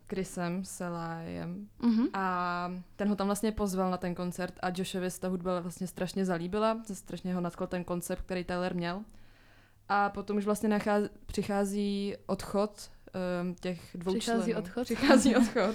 Chrisem 0.08 0.64
Selajem. 0.64 1.68
Mhm. 1.82 2.06
A 2.14 2.72
ten 2.96 3.08
ho 3.08 3.16
tam 3.16 3.26
vlastně 3.26 3.52
pozval 3.52 3.90
na 3.90 3.96
ten 3.96 4.14
koncert 4.14 4.54
a 4.62 4.68
Joshovi 4.76 5.10
se 5.10 5.20
ta 5.20 5.28
hudba 5.28 5.60
vlastně 5.60 5.86
strašně 5.86 6.24
zalíbila, 6.24 6.82
se 6.84 6.94
strašně 6.94 7.34
ho 7.34 7.40
nadchl 7.40 7.66
ten 7.66 7.84
koncept, 7.84 8.22
který 8.22 8.44
Tyler 8.44 8.74
měl. 8.74 9.02
A 9.88 10.10
potom 10.10 10.36
už 10.36 10.44
vlastně 10.44 10.68
nacház- 10.68 11.08
přichází 11.26 12.14
odchod 12.26 12.90
um, 13.42 13.54
těch 13.54 13.80
dvou 13.94 14.12
Přichází 14.18 14.44
členů. 14.52 14.58
odchod? 14.58 14.84
Přichází 14.84 15.36
odchod. 15.42 15.70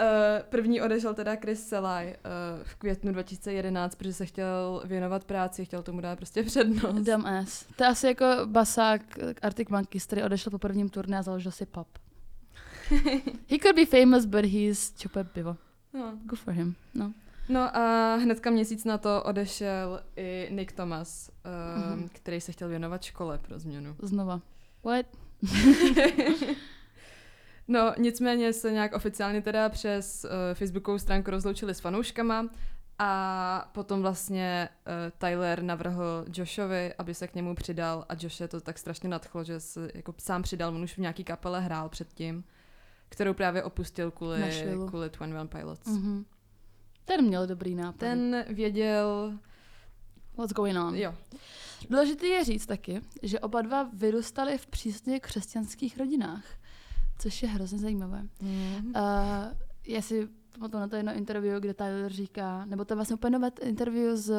Uh, 0.00 0.42
první 0.48 0.82
odešel 0.82 1.14
teda 1.14 1.36
Chris 1.36 1.68
Selaj 1.68 2.06
uh, 2.06 2.62
v 2.62 2.74
květnu 2.74 3.12
2011, 3.12 3.94
protože 3.94 4.12
se 4.12 4.26
chtěl 4.26 4.82
věnovat 4.84 5.24
práci, 5.24 5.64
chtěl 5.64 5.82
tomu 5.82 6.00
dát 6.00 6.16
prostě 6.16 6.42
přednost. 6.42 6.94
Dumbass. 7.06 7.64
To 7.76 7.84
je 7.84 7.88
asi 7.90 8.06
jako 8.06 8.24
basák 8.44 9.00
Arctic 9.42 9.68
Monkeys, 9.68 10.06
který 10.06 10.22
odešel 10.22 10.50
po 10.50 10.58
prvním 10.58 10.88
turné 10.88 11.18
a 11.18 11.22
založil 11.22 11.52
si 11.52 11.66
pub. 11.66 11.88
He 13.50 13.58
could 13.62 13.76
be 13.76 13.86
famous, 13.86 14.24
but 14.24 14.44
he's 14.44 14.92
čupe 14.96 15.24
pivo. 15.24 15.56
No. 15.92 16.12
Good 16.24 16.38
for 16.38 16.54
him. 16.54 16.74
No. 16.94 17.12
No 17.48 17.76
a 17.76 18.14
hnedka 18.16 18.50
měsíc 18.50 18.84
na 18.84 18.98
to 18.98 19.22
odešel 19.22 20.00
i 20.16 20.48
Nick 20.50 20.72
Thomas, 20.72 21.30
uh, 21.86 21.92
Mhm. 21.96 22.08
který 22.12 22.40
se 22.40 22.52
chtěl 22.52 22.68
věnovat 22.68 23.02
škole 23.02 23.38
pro 23.38 23.58
změnu. 23.58 23.96
Znova. 24.02 24.40
What? 24.84 25.06
No, 27.68 27.92
nicméně 27.98 28.52
se 28.52 28.72
nějak 28.72 28.92
oficiálně 28.92 29.42
teda 29.42 29.68
přes 29.68 30.24
uh, 30.24 30.30
Facebookovou 30.54 30.98
stránku 30.98 31.30
rozloučili 31.30 31.74
s 31.74 31.80
fanouškama 31.80 32.46
a 32.98 33.70
potom 33.72 34.02
vlastně 34.02 34.68
uh, 34.86 34.92
Tyler 35.18 35.62
navrhl 35.62 36.24
Joshovi, 36.36 36.94
aby 36.98 37.14
se 37.14 37.28
k 37.28 37.34
němu 37.34 37.54
přidal 37.54 38.04
a 38.08 38.14
Josh 38.20 38.40
je 38.40 38.48
to 38.48 38.60
tak 38.60 38.78
strašně 38.78 39.08
nadchlo, 39.08 39.44
že 39.44 39.60
se 39.60 39.90
jako 39.94 40.14
sám 40.18 40.42
přidal, 40.42 40.74
on 40.74 40.82
už 40.82 40.94
v 40.94 40.98
nějaký 40.98 41.24
kapele 41.24 41.60
hrál 41.60 41.88
předtím, 41.88 42.44
kterou 43.08 43.34
právě 43.34 43.62
opustil 43.62 44.10
kvůli, 44.10 44.40
kvůli 44.88 45.10
Twenty 45.10 45.36
One 45.36 45.48
Pilots. 45.48 45.86
Mhm. 45.86 46.24
Ten 47.04 47.24
měl 47.24 47.46
dobrý 47.46 47.74
nápad. 47.74 47.98
Ten 47.98 48.44
věděl, 48.48 49.38
What's 50.36 50.52
going 50.52 50.76
on? 50.78 50.94
jo, 50.96 51.14
Důležité 51.90 52.26
je 52.26 52.44
říct 52.44 52.66
taky, 52.66 53.00
že 53.22 53.40
oba 53.40 53.62
dva 53.62 53.82
vyrůstali 53.92 54.58
v 54.58 54.66
přísně 54.66 55.20
křesťanských 55.20 55.98
rodinách, 55.98 56.44
což 57.18 57.42
je 57.42 57.48
hrozně 57.48 57.78
zajímavé. 57.78 58.22
mm. 58.42 58.86
Uh, 58.86 58.92
já 59.86 60.02
si 60.02 60.28
pamatuju 60.54 60.80
na 60.80 60.88
to 60.88 60.96
jedno 60.96 61.14
interview, 61.14 61.60
kde 61.60 61.74
Tyler 61.74 62.12
říká, 62.12 62.64
nebo 62.64 62.84
to 62.84 62.92
je 62.92 62.96
vlastně 62.96 63.14
úplně 63.14 63.30
nové 63.30 63.50
interview 63.62 64.16
s 64.16 64.32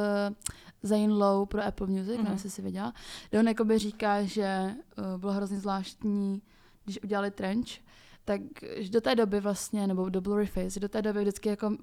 Zane 0.83 1.13
Lowe 1.13 1.45
pro 1.45 1.63
Apple 1.63 1.87
Music. 1.87 2.07
Mhm. 2.07 2.17
nevím, 2.17 2.33
jestli 2.33 2.49
si 2.49 2.61
věděla, 2.61 2.93
kde 3.29 3.39
on 3.39 3.47
jakoby 3.47 3.77
říká, 3.79 4.23
že 4.23 4.75
uh, 4.97 5.19
bylo 5.19 5.31
hrozně 5.33 5.59
zvláštní, 5.59 6.41
když 6.85 7.03
udělali 7.03 7.31
Trench, 7.31 7.69
tak 8.25 8.41
do 8.91 9.01
té 9.01 9.15
doby 9.15 9.39
vlastně, 9.39 9.87
nebo 9.87 10.09
do 10.09 10.21
Blurry 10.21 10.45
Face, 10.45 10.79
do 10.79 10.89
té 10.89 11.01
doby 11.01 11.21
vždycky 11.21 11.49
jako, 11.49 11.67
uh, 11.67 11.75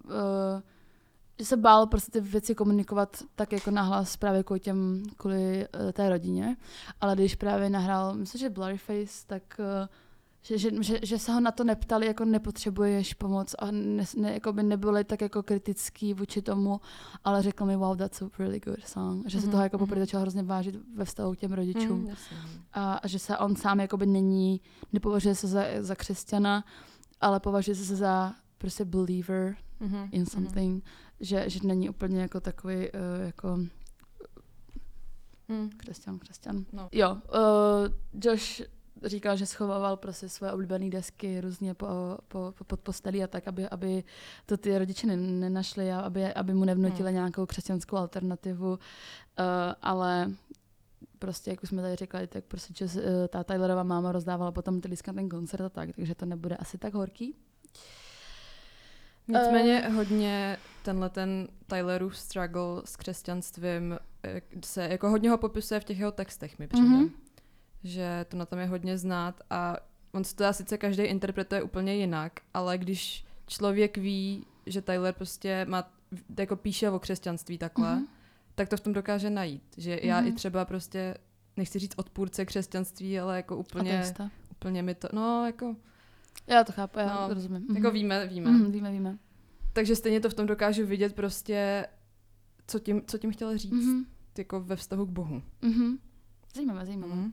že 1.38 1.44
se 1.44 1.56
bál 1.56 1.86
prostě 1.86 2.12
ty 2.12 2.20
věci 2.20 2.54
komunikovat 2.54 3.16
tak 3.34 3.52
jako 3.52 3.70
nahlas 3.70 4.16
právě 4.16 4.42
kvůli, 4.42 4.60
těm, 4.60 5.02
kvůli 5.16 5.66
uh, 5.84 5.92
té 5.92 6.08
rodině, 6.08 6.56
ale 7.00 7.14
když 7.14 7.34
právě 7.34 7.70
nahrál, 7.70 8.14
myslím, 8.14 8.38
že 8.38 8.50
Blurry 8.50 8.78
Face, 8.78 9.26
tak 9.26 9.42
uh, 9.58 9.88
že, 10.42 10.58
že, 10.58 10.70
že, 10.82 10.98
že 11.02 11.18
se 11.18 11.32
ho 11.32 11.40
na 11.40 11.50
to 11.50 11.64
neptali, 11.64 12.06
jako 12.06 12.24
nepotřebuješ 12.24 13.14
pomoc 13.14 13.54
a 13.58 13.70
ne, 13.70 14.04
ne, 14.16 14.32
jako 14.32 14.52
by 14.52 14.62
nebyli 14.62 15.04
tak 15.04 15.20
jako 15.20 15.42
kritický 15.42 16.14
vůči 16.14 16.42
tomu, 16.42 16.80
ale 17.24 17.42
řekl 17.42 17.64
mi, 17.64 17.76
wow, 17.76 17.96
that's 17.96 18.22
a 18.22 18.28
really 18.38 18.60
good 18.60 18.84
song. 18.86 19.28
Že 19.28 19.40
se 19.40 19.46
Mhm, 19.46 19.50
toho 19.50 19.62
jako 19.62 19.76
mhm. 19.76 19.86
poprvé 19.86 20.00
začal 20.00 20.20
hrozně 20.20 20.42
vážit 20.42 20.76
ve 20.94 21.04
vztahu 21.04 21.34
k 21.34 21.38
těm 21.38 21.52
rodičům. 21.52 21.98
Mm. 22.00 22.14
A, 22.72 22.94
a 22.94 23.06
že 23.08 23.18
se 23.18 23.38
on 23.38 23.56
sám 23.56 23.80
jakoby 23.80 24.06
není, 24.06 24.60
nepovažuje 24.92 25.34
se 25.34 25.48
za, 25.48 25.64
za 25.80 25.94
křesťana, 25.94 26.64
ale 27.20 27.40
považuje 27.40 27.74
se 27.74 27.96
za 27.96 28.34
prostě 28.58 28.84
believer 28.84 29.56
Mhm, 29.80 30.08
in 30.12 30.20
mhm. 30.22 30.26
something, 30.26 30.84
že, 31.20 31.44
že 31.50 31.60
není 31.64 31.88
úplně 31.90 32.20
jako 32.20 32.40
takový 32.40 32.76
uh, 32.76 33.26
jako 33.26 33.58
Mm. 35.48 35.70
křesťan, 35.76 36.18
křesťan. 36.18 36.64
No. 36.72 36.88
Jo, 36.92 37.12
uh, 37.14 38.20
Josh 38.24 38.62
říkal, 39.04 39.36
že 39.36 39.46
schovával 39.46 39.96
prostě 39.96 40.28
svoje 40.28 40.52
oblíbené 40.52 40.90
desky 40.90 41.40
různě 41.40 41.74
po, 41.74 41.86
po, 42.28 42.54
po, 42.58 42.64
pod 42.64 42.80
postelí 42.80 43.24
a 43.24 43.26
tak, 43.26 43.48
aby, 43.48 43.68
aby 43.68 44.04
to 44.46 44.56
ty 44.56 44.78
rodiče 44.78 45.06
ne, 45.06 45.16
nenašli 45.16 45.92
a 45.92 46.00
aby, 46.00 46.34
aby 46.34 46.54
mu 46.54 46.64
nevnutili 46.64 47.08
Hmm. 47.08 47.14
nějakou 47.14 47.46
křesťanskou 47.46 47.96
alternativu, 47.96 48.70
uh, 48.70 48.76
ale 49.82 50.30
prostě, 51.18 51.50
jak 51.50 51.62
už 51.62 51.68
jsme 51.68 51.82
tady 51.82 51.96
říkali, 51.96 52.26
tak 52.26 52.44
prostě 52.44 52.74
že, 52.76 52.84
uh, 52.84 53.02
ta 53.28 53.44
Tylerova 53.44 53.82
máma 53.82 54.12
rozdávala 54.12 54.52
potom 54.52 54.80
ty 54.80 54.88
lístka 54.88 55.12
na 55.12 55.16
ten 55.16 55.28
koncert 55.28 55.64
a 55.64 55.68
tak, 55.68 55.88
takže 55.96 56.14
to 56.14 56.26
nebude 56.26 56.56
asi 56.56 56.78
tak 56.78 56.94
horký. 56.94 57.34
Nicméně 59.28 59.82
Eh. 59.84 59.88
hodně 59.90 60.56
tenhle 60.82 61.10
ten 61.10 61.48
Tylerův 61.66 62.16
struggle 62.18 62.82
s 62.84 62.96
křesťanstvím 62.96 63.98
se 64.64 64.82
jako 64.82 65.10
hodně 65.10 65.30
ho 65.30 65.38
popisuje 65.38 65.80
v 65.80 65.84
těch 65.84 65.98
jeho 65.98 66.12
textech 66.12 66.58
mi 66.58 66.68
přijde. 66.68 66.88
Mhm. 66.88 67.04
Mm-hmm. 67.04 67.10
Že 67.84 68.26
to 68.28 68.36
na 68.36 68.46
tom 68.46 68.58
je 68.58 68.66
hodně 68.66 68.98
znát 68.98 69.40
a 69.50 69.76
on 70.12 70.24
se 70.24 70.36
to 70.36 70.42
dá 70.42 70.52
sice 70.52 70.78
každý 70.78 71.02
interpretuje 71.02 71.62
úplně 71.62 71.94
jinak, 71.94 72.40
ale 72.54 72.78
když 72.78 73.24
člověk 73.46 73.96
ví, 73.98 74.46
že 74.66 74.82
Tyler 74.82 75.14
prostě 75.14 75.66
má, 75.68 75.92
jako 76.38 76.56
píše 76.56 76.90
o 76.90 76.98
křesťanství 76.98 77.58
takhle, 77.58 77.94
Mhm. 77.94 78.04
mm-hmm. 78.04 78.08
tak 78.54 78.68
to 78.68 78.76
v 78.76 78.80
tom 78.80 78.92
dokáže 78.92 79.30
najít. 79.30 79.62
Že 79.76 80.00
já 80.02 80.20
Mhm. 80.20 80.28
i 80.28 80.32
třeba 80.32 80.64
prostě, 80.64 81.14
nechci 81.56 81.78
říct 81.78 81.94
odpůrce 81.96 82.44
křesťanství, 82.44 83.20
ale 83.20 83.36
jako 83.36 83.56
úplně, 83.56 83.90
Ateista. 83.98 84.30
úplně 84.50 84.82
mi 84.82 84.94
to, 84.94 85.08
no 85.12 85.46
jako, 85.46 85.76
Já 86.46 86.64
to 86.64 86.72
chápu, 86.72 86.98
já 86.98 87.06
No, 87.20 87.28
to 87.28 87.34
rozumím. 87.34 87.62
jako 87.68 87.80
Mhm. 87.86 87.92
víme, 87.92 88.26
víme. 88.26 88.50
Mhm, 88.50 88.72
víme, 88.72 88.92
víme. 88.92 89.18
Takže 89.72 89.96
stejně 89.96 90.20
to 90.20 90.30
v 90.30 90.34
tom 90.34 90.46
dokážu 90.46 90.86
vidět 90.86 91.14
prostě, 91.14 91.86
co 92.66 92.78
tím, 92.78 93.02
co 93.06 93.18
tím 93.18 93.32
chtěl 93.32 93.58
říct, 93.58 93.72
mm-hmm. 93.72 93.94
Mhm. 93.94 94.04
jako 94.38 94.60
ve 94.60 94.76
vztahu 94.76 95.06
k 95.06 95.10
Bohu. 95.10 95.42
Mhm. 95.62 95.98
Zajímavé, 96.54 96.86
zajímavé. 96.86 97.14
Mm. 97.14 97.32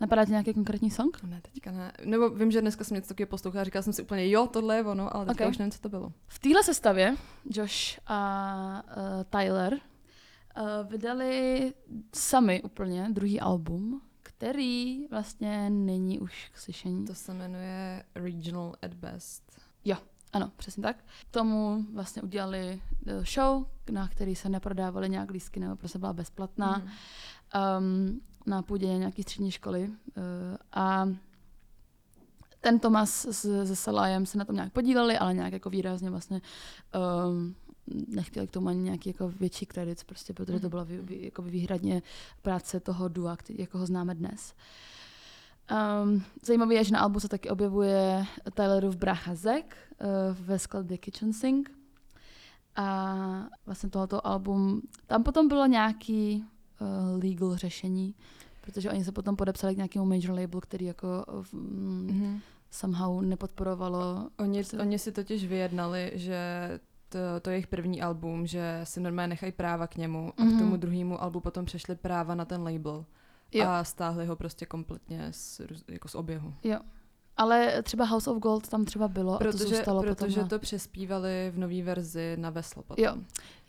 Napadá 0.00 0.24
ti 0.24 0.30
nějaký 0.30 0.54
konkrétní 0.54 0.90
song? 0.90 1.22
Ne, 1.22 1.40
teďka 1.52 1.72
ne. 1.72 1.92
Nebo 2.04 2.28
vím, 2.30 2.50
že 2.50 2.60
dneska 2.60 2.84
jsem 2.84 2.94
něco 2.94 3.08
takového 3.08 3.28
poslouchala, 3.28 3.64
říkala 3.64 3.82
jsem 3.82 3.92
si 3.92 4.02
úplně, 4.02 4.30
jo, 4.30 4.46
tohle 4.46 4.76
je 4.76 4.84
ono, 4.84 5.16
ale 5.16 5.26
teďka 5.26 5.44
Ok. 5.44 5.50
už 5.50 5.58
nevím, 5.58 5.72
co 5.72 5.80
to 5.80 5.88
bylo. 5.88 6.12
V 6.26 6.38
téhle 6.38 6.62
sestavě 6.62 7.16
Josh 7.50 8.00
a 8.06 8.82
uh, 8.96 9.24
Tyler 9.24 9.72
uh, 9.74 10.90
vydali 10.90 11.74
sami 12.14 12.62
úplně 12.62 13.08
druhý 13.10 13.40
album, 13.40 14.02
který 14.22 15.06
vlastně 15.06 15.70
není 15.70 16.18
už 16.20 16.50
k 16.54 16.58
slyšení. 16.58 17.04
To 17.06 17.14
se 17.14 17.34
jmenuje 17.34 18.04
Regional 18.14 18.74
at 18.82 18.94
Best. 18.94 19.60
Ano, 20.32 20.52
přesně 20.56 20.82
tak. 20.82 20.96
K 20.96 21.30
tomu 21.30 21.86
vlastně 21.92 22.22
udělali 22.22 22.82
eh, 23.06 23.24
show, 23.34 23.66
na 23.90 24.08
který 24.08 24.34
se 24.34 24.48
neprodávaly 24.48 25.08
nějak 25.08 25.30
lístky, 25.30 25.60
nebo 25.60 25.76
prostě 25.76 25.98
byla 25.98 26.12
bezplatná. 26.12 26.78
Mhm. 26.78 26.88
um, 27.78 28.20
na 28.46 28.62
půdě 28.62 28.86
nějaké 28.86 29.22
střední 29.22 29.50
školy. 29.50 29.88
Uh, 29.88 30.24
a 30.72 31.08
ten 32.60 32.78
Tomas 32.78 33.24
s, 33.24 33.66
se 33.66 33.76
Salajem 33.76 34.26
se 34.26 34.38
na 34.38 34.44
tom 34.44 34.54
nějak 34.54 34.72
podíleli, 34.72 35.18
ale 35.18 35.34
nějak 35.34 35.52
jako 35.52 35.70
výrazně 35.70 36.10
vlastně 36.10 36.40
um, 37.26 37.54
nechtěli 38.08 38.46
k 38.46 38.50
tomu 38.50 38.68
ani 38.68 38.80
nějaký 38.80 39.08
jako 39.08 39.28
větší 39.28 39.66
kredit, 39.66 40.04
prostě, 40.04 40.32
protože 40.32 40.60
to 40.60 40.68
byla 40.68 40.84
vý, 40.84 40.96
vý, 40.96 41.24
jako 41.24 41.42
výhradně 41.42 42.02
práce 42.42 42.80
toho 42.80 43.08
dua, 43.08 43.36
který, 43.36 43.60
jako 43.60 43.78
ho 43.78 43.86
známe 43.86 44.14
dnes. 44.14 44.54
Um, 46.02 46.24
zajímavé 46.44 46.74
je, 46.74 46.84
že 46.84 46.92
na 46.92 47.00
albu 47.00 47.20
se 47.20 47.28
taky 47.28 47.50
objevuje 47.50 48.26
Tylerův 48.54 48.96
brácha 48.96 49.34
Zack 49.34 49.64
uh, 49.64 50.46
ve 50.46 50.58
skladbě 50.58 50.98
Kitchen 50.98 51.32
Sink. 51.32 51.70
A 52.76 53.46
vlastně 53.66 53.90
tohoto 53.90 54.26
album, 54.26 54.82
tam 55.06 55.22
potom 55.22 55.48
bylo 55.48 55.66
nějaký 55.66 56.44
uh, 56.80 57.22
legal 57.24 57.56
řešení, 57.56 58.14
protože 58.60 58.90
oni 58.90 59.04
se 59.04 59.12
potom 59.12 59.36
podepsali 59.36 59.74
k 59.74 59.76
nějakému 59.76 60.04
major 60.06 60.30
labelu, 60.40 60.60
který 60.60 60.86
jako 60.86 61.24
um, 61.52 62.06
Mhm. 62.06 62.40
somehow 62.70 63.22
nepodporovalo. 63.22 64.30
Oni, 64.38 64.58
Prostě- 64.58 64.78
oni 64.78 64.98
si 64.98 65.12
totiž 65.12 65.44
vyjednali, 65.46 66.12
že 66.14 66.38
to, 67.08 67.18
to 67.42 67.50
jejich 67.50 67.66
první 67.66 68.02
album, 68.02 68.46
že 68.46 68.80
si 68.84 69.00
normálně 69.00 69.28
nechají 69.28 69.52
práva 69.52 69.86
k 69.86 69.96
němu 69.96 70.32
a 70.36 70.44
Mhm. 70.44 70.56
k 70.56 70.58
tomu 70.58 70.76
druhému 70.76 71.22
albu 71.22 71.40
potom 71.40 71.64
přešli 71.64 71.94
práva 71.96 72.34
na 72.34 72.44
ten 72.44 72.62
label. 72.62 73.04
Jo. 73.52 73.66
A 73.68 73.84
stáhli 73.84 74.26
ho 74.26 74.36
prostě 74.36 74.66
kompletně 74.66 75.28
z, 75.30 75.60
jako 75.88 76.08
z 76.08 76.14
oběhu. 76.14 76.54
Jo. 76.64 76.78
Ale 77.40 77.82
třeba 77.82 78.04
House 78.04 78.30
of 78.30 78.38
Gold 78.38 78.68
tam 78.68 78.84
třeba 78.84 79.08
bylo 79.08 79.34
a 79.34 79.38
to 79.38 79.44
Protože, 79.44 79.64
zůstalo 79.64 80.02
protože 80.02 80.14
potom. 80.26 80.42
na- 80.42 80.48
to 80.48 80.58
přespívali 80.58 81.52
v 81.54 81.58
nové 81.58 81.82
verzi 81.82 82.36
na 82.38 82.50
veslo 82.50 82.82
potom. 82.82 83.04
Jo. 83.04 83.16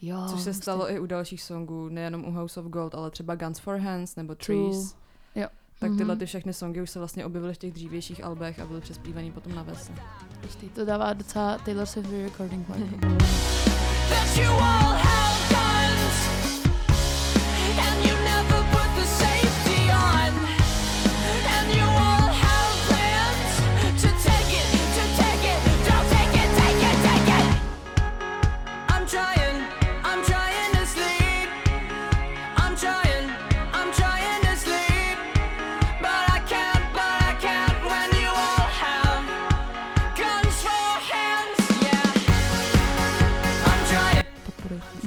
Jo, 0.02 0.18
Což 0.30 0.40
se 0.40 0.44
prostě. 0.50 0.54
stalo 0.62 0.92
i 0.92 1.00
u 1.00 1.06
dalších 1.06 1.42
songů, 1.44 1.90
nejenom 1.90 2.26
u 2.28 2.32
House 2.32 2.60
of 2.60 2.66
Gold, 2.66 2.96
ale 2.96 3.12
třeba 3.12 3.36
Guns 3.36 3.60
for 3.60 3.78
Hands 3.78 4.16
nebo 4.16 4.36
True. 4.36 4.70
Trees. 4.70 4.96
Jo. 5.36 5.48
Tak 5.80 5.92
tyhle 5.92 6.14
Mhm. 6.14 6.20
ty 6.20 6.26
všechny 6.26 6.54
songy 6.54 6.82
už 6.82 6.90
se 6.90 7.00
vlastně 7.00 7.26
objevily 7.26 7.54
v 7.54 7.58
těch 7.58 7.72
dřívějších 7.74 8.24
albech 8.24 8.60
a 8.60 8.66
byly 8.66 8.82
přespívaný 8.82 9.32
potom 9.32 9.56
na. 9.56 9.66
Hustý. 10.44 10.70
To 10.70 10.86
dává 10.86 11.14
docela 11.14 11.58
Taylor 11.58 11.86
Swift 11.86 12.10
recording 12.12 12.68
that 12.68 12.78
you 14.38 14.50
all 14.52 14.94
have 14.94 15.21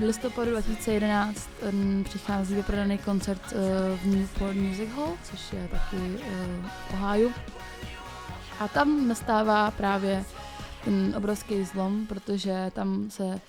listopadu 0.04 0.50
2011 0.50 1.50
um, 1.72 2.04
přichází 2.04 2.54
vyprodaný 2.54 2.98
koncert 2.98 3.42
uh, 3.52 3.98
v 3.98 4.06
Newport 4.06 4.56
Music 4.56 4.90
Hall, 4.90 5.12
což 5.22 5.52
je 5.52 5.68
taky 5.68 5.96
uh, 5.96 6.66
v 6.66 6.92
Ohio. 6.92 7.30
A 8.60 8.68
tam 8.68 9.08
nastává 9.08 9.70
právě 9.70 10.24
ten 10.84 11.14
obrovský 11.16 11.64
zlom, 11.64 12.06
protože 12.06 12.70
tam 12.74 13.10
se 13.10 13.40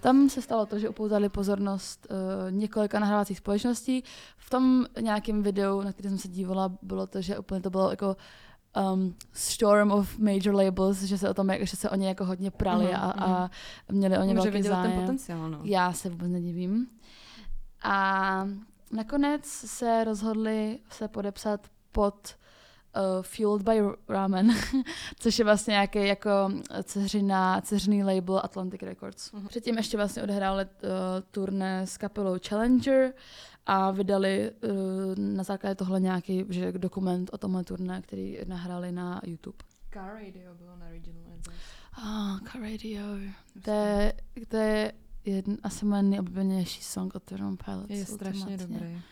Tam 0.00 0.28
se 0.28 0.42
stalo 0.42 0.66
to, 0.66 0.78
že 0.78 0.88
upoutali 0.88 1.28
pozornost 1.28 2.06
uh, 2.10 2.16
několika 2.50 2.98
nahrávacích 2.98 3.38
společností. 3.38 4.04
V 4.38 4.50
tom 4.50 4.86
nějakém 5.00 5.42
videu, 5.42 5.80
na 5.80 5.92
který 5.92 6.08
jsem 6.08 6.18
se 6.18 6.28
dívala, 6.28 6.72
bylo 6.82 7.06
to, 7.06 7.20
že 7.20 7.38
úplně 7.38 7.60
to 7.60 7.70
bylo 7.70 7.90
jako 7.90 8.16
um, 8.92 9.14
storm 9.32 9.90
of 9.92 10.18
major 10.18 10.54
labels, 10.54 11.02
že 11.02 11.18
se 11.18 11.30
o 11.30 11.34
tom, 11.34 11.50
že 11.60 11.76
se 11.76 11.90
o 11.90 11.96
ně 11.96 12.08
jako 12.08 12.24
hodně 12.24 12.50
prali 12.50 12.84
Mhm, 12.84 12.94
a, 12.96 13.10
a 13.10 13.50
měli 13.92 14.18
o 14.18 14.22
ně 14.22 14.34
velký 14.34 14.50
viděl 14.50 14.72
ten 14.74 14.82
zájem. 14.82 15.00
potenciál, 15.00 15.50
no. 15.50 15.60
Já 15.64 15.92
se 15.92 16.08
vůbec 16.10 16.28
nedivím. 16.30 16.86
A 17.82 18.48
nakonec 18.92 19.44
se 19.46 20.04
rozhodli 20.04 20.78
se 20.90 21.08
podepsat 21.08 21.60
pod 21.92 22.14
uh, 22.96 23.22
Fueled 23.22 23.62
by 23.62 23.82
Ramen, 24.08 24.54
což 25.18 25.38
je 25.38 25.44
vlastně 25.44 25.72
nějaký 25.72 26.06
jako 26.06 26.30
ceřina, 26.82 27.60
ceřiný 27.60 28.04
label 28.04 28.40
Atlantic 28.44 28.82
Records. 28.82 29.32
Mhm. 29.32 29.48
Předtím 29.48 29.76
ještě 29.76 29.96
vlastně 29.96 30.22
odehráli 30.22 30.64
uh, 30.64 30.90
turné 31.30 31.86
s 31.86 31.96
kapelou 31.96 32.36
Challenger 32.48 33.12
a 33.66 33.90
vydali 33.90 34.50
uh, 34.50 34.70
na 35.16 35.42
základě 35.42 35.74
tohle 35.74 36.00
nějaký 36.00 36.44
že, 36.48 36.72
dokument 36.72 37.30
o 37.32 37.38
tomhle 37.38 37.64
turné, 37.64 38.02
který 38.02 38.38
nahráli 38.46 38.92
na 38.92 39.20
YouTube. 39.24 39.58
Car 39.92 40.14
Radio 40.14 40.54
bylo 40.54 40.76
na 40.76 40.88
Regional 40.88 41.22
Advice. 41.32 41.50
Ah, 41.92 42.40
Car 42.52 42.60
Radio. 42.60 43.02
To 43.62 43.70
je, 43.70 44.12
to 44.48 44.56
je 44.56 44.92
jeden, 45.24 45.58
asi 45.62 45.84
moje 45.84 46.02
nejoblíbenější 46.02 46.82
song 46.82 47.14
od 47.14 47.22
Throne 47.22 47.56
Pilots. 47.64 47.90
Je 47.90 48.04
strašně 48.04 48.46
ultimátně. 48.46 48.78
dobrý. 48.78 49.02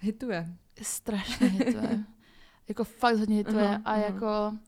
Hituje. 0.00 0.56
Strašně 0.82 1.46
hituje. 1.46 2.04
jako 2.68 2.84
fakt 2.84 3.16
hodně 3.16 3.36
hituje. 3.36 3.68
Aha, 3.68 3.82
a 3.84 3.92
aha. 3.92 3.96
jako 3.96 4.58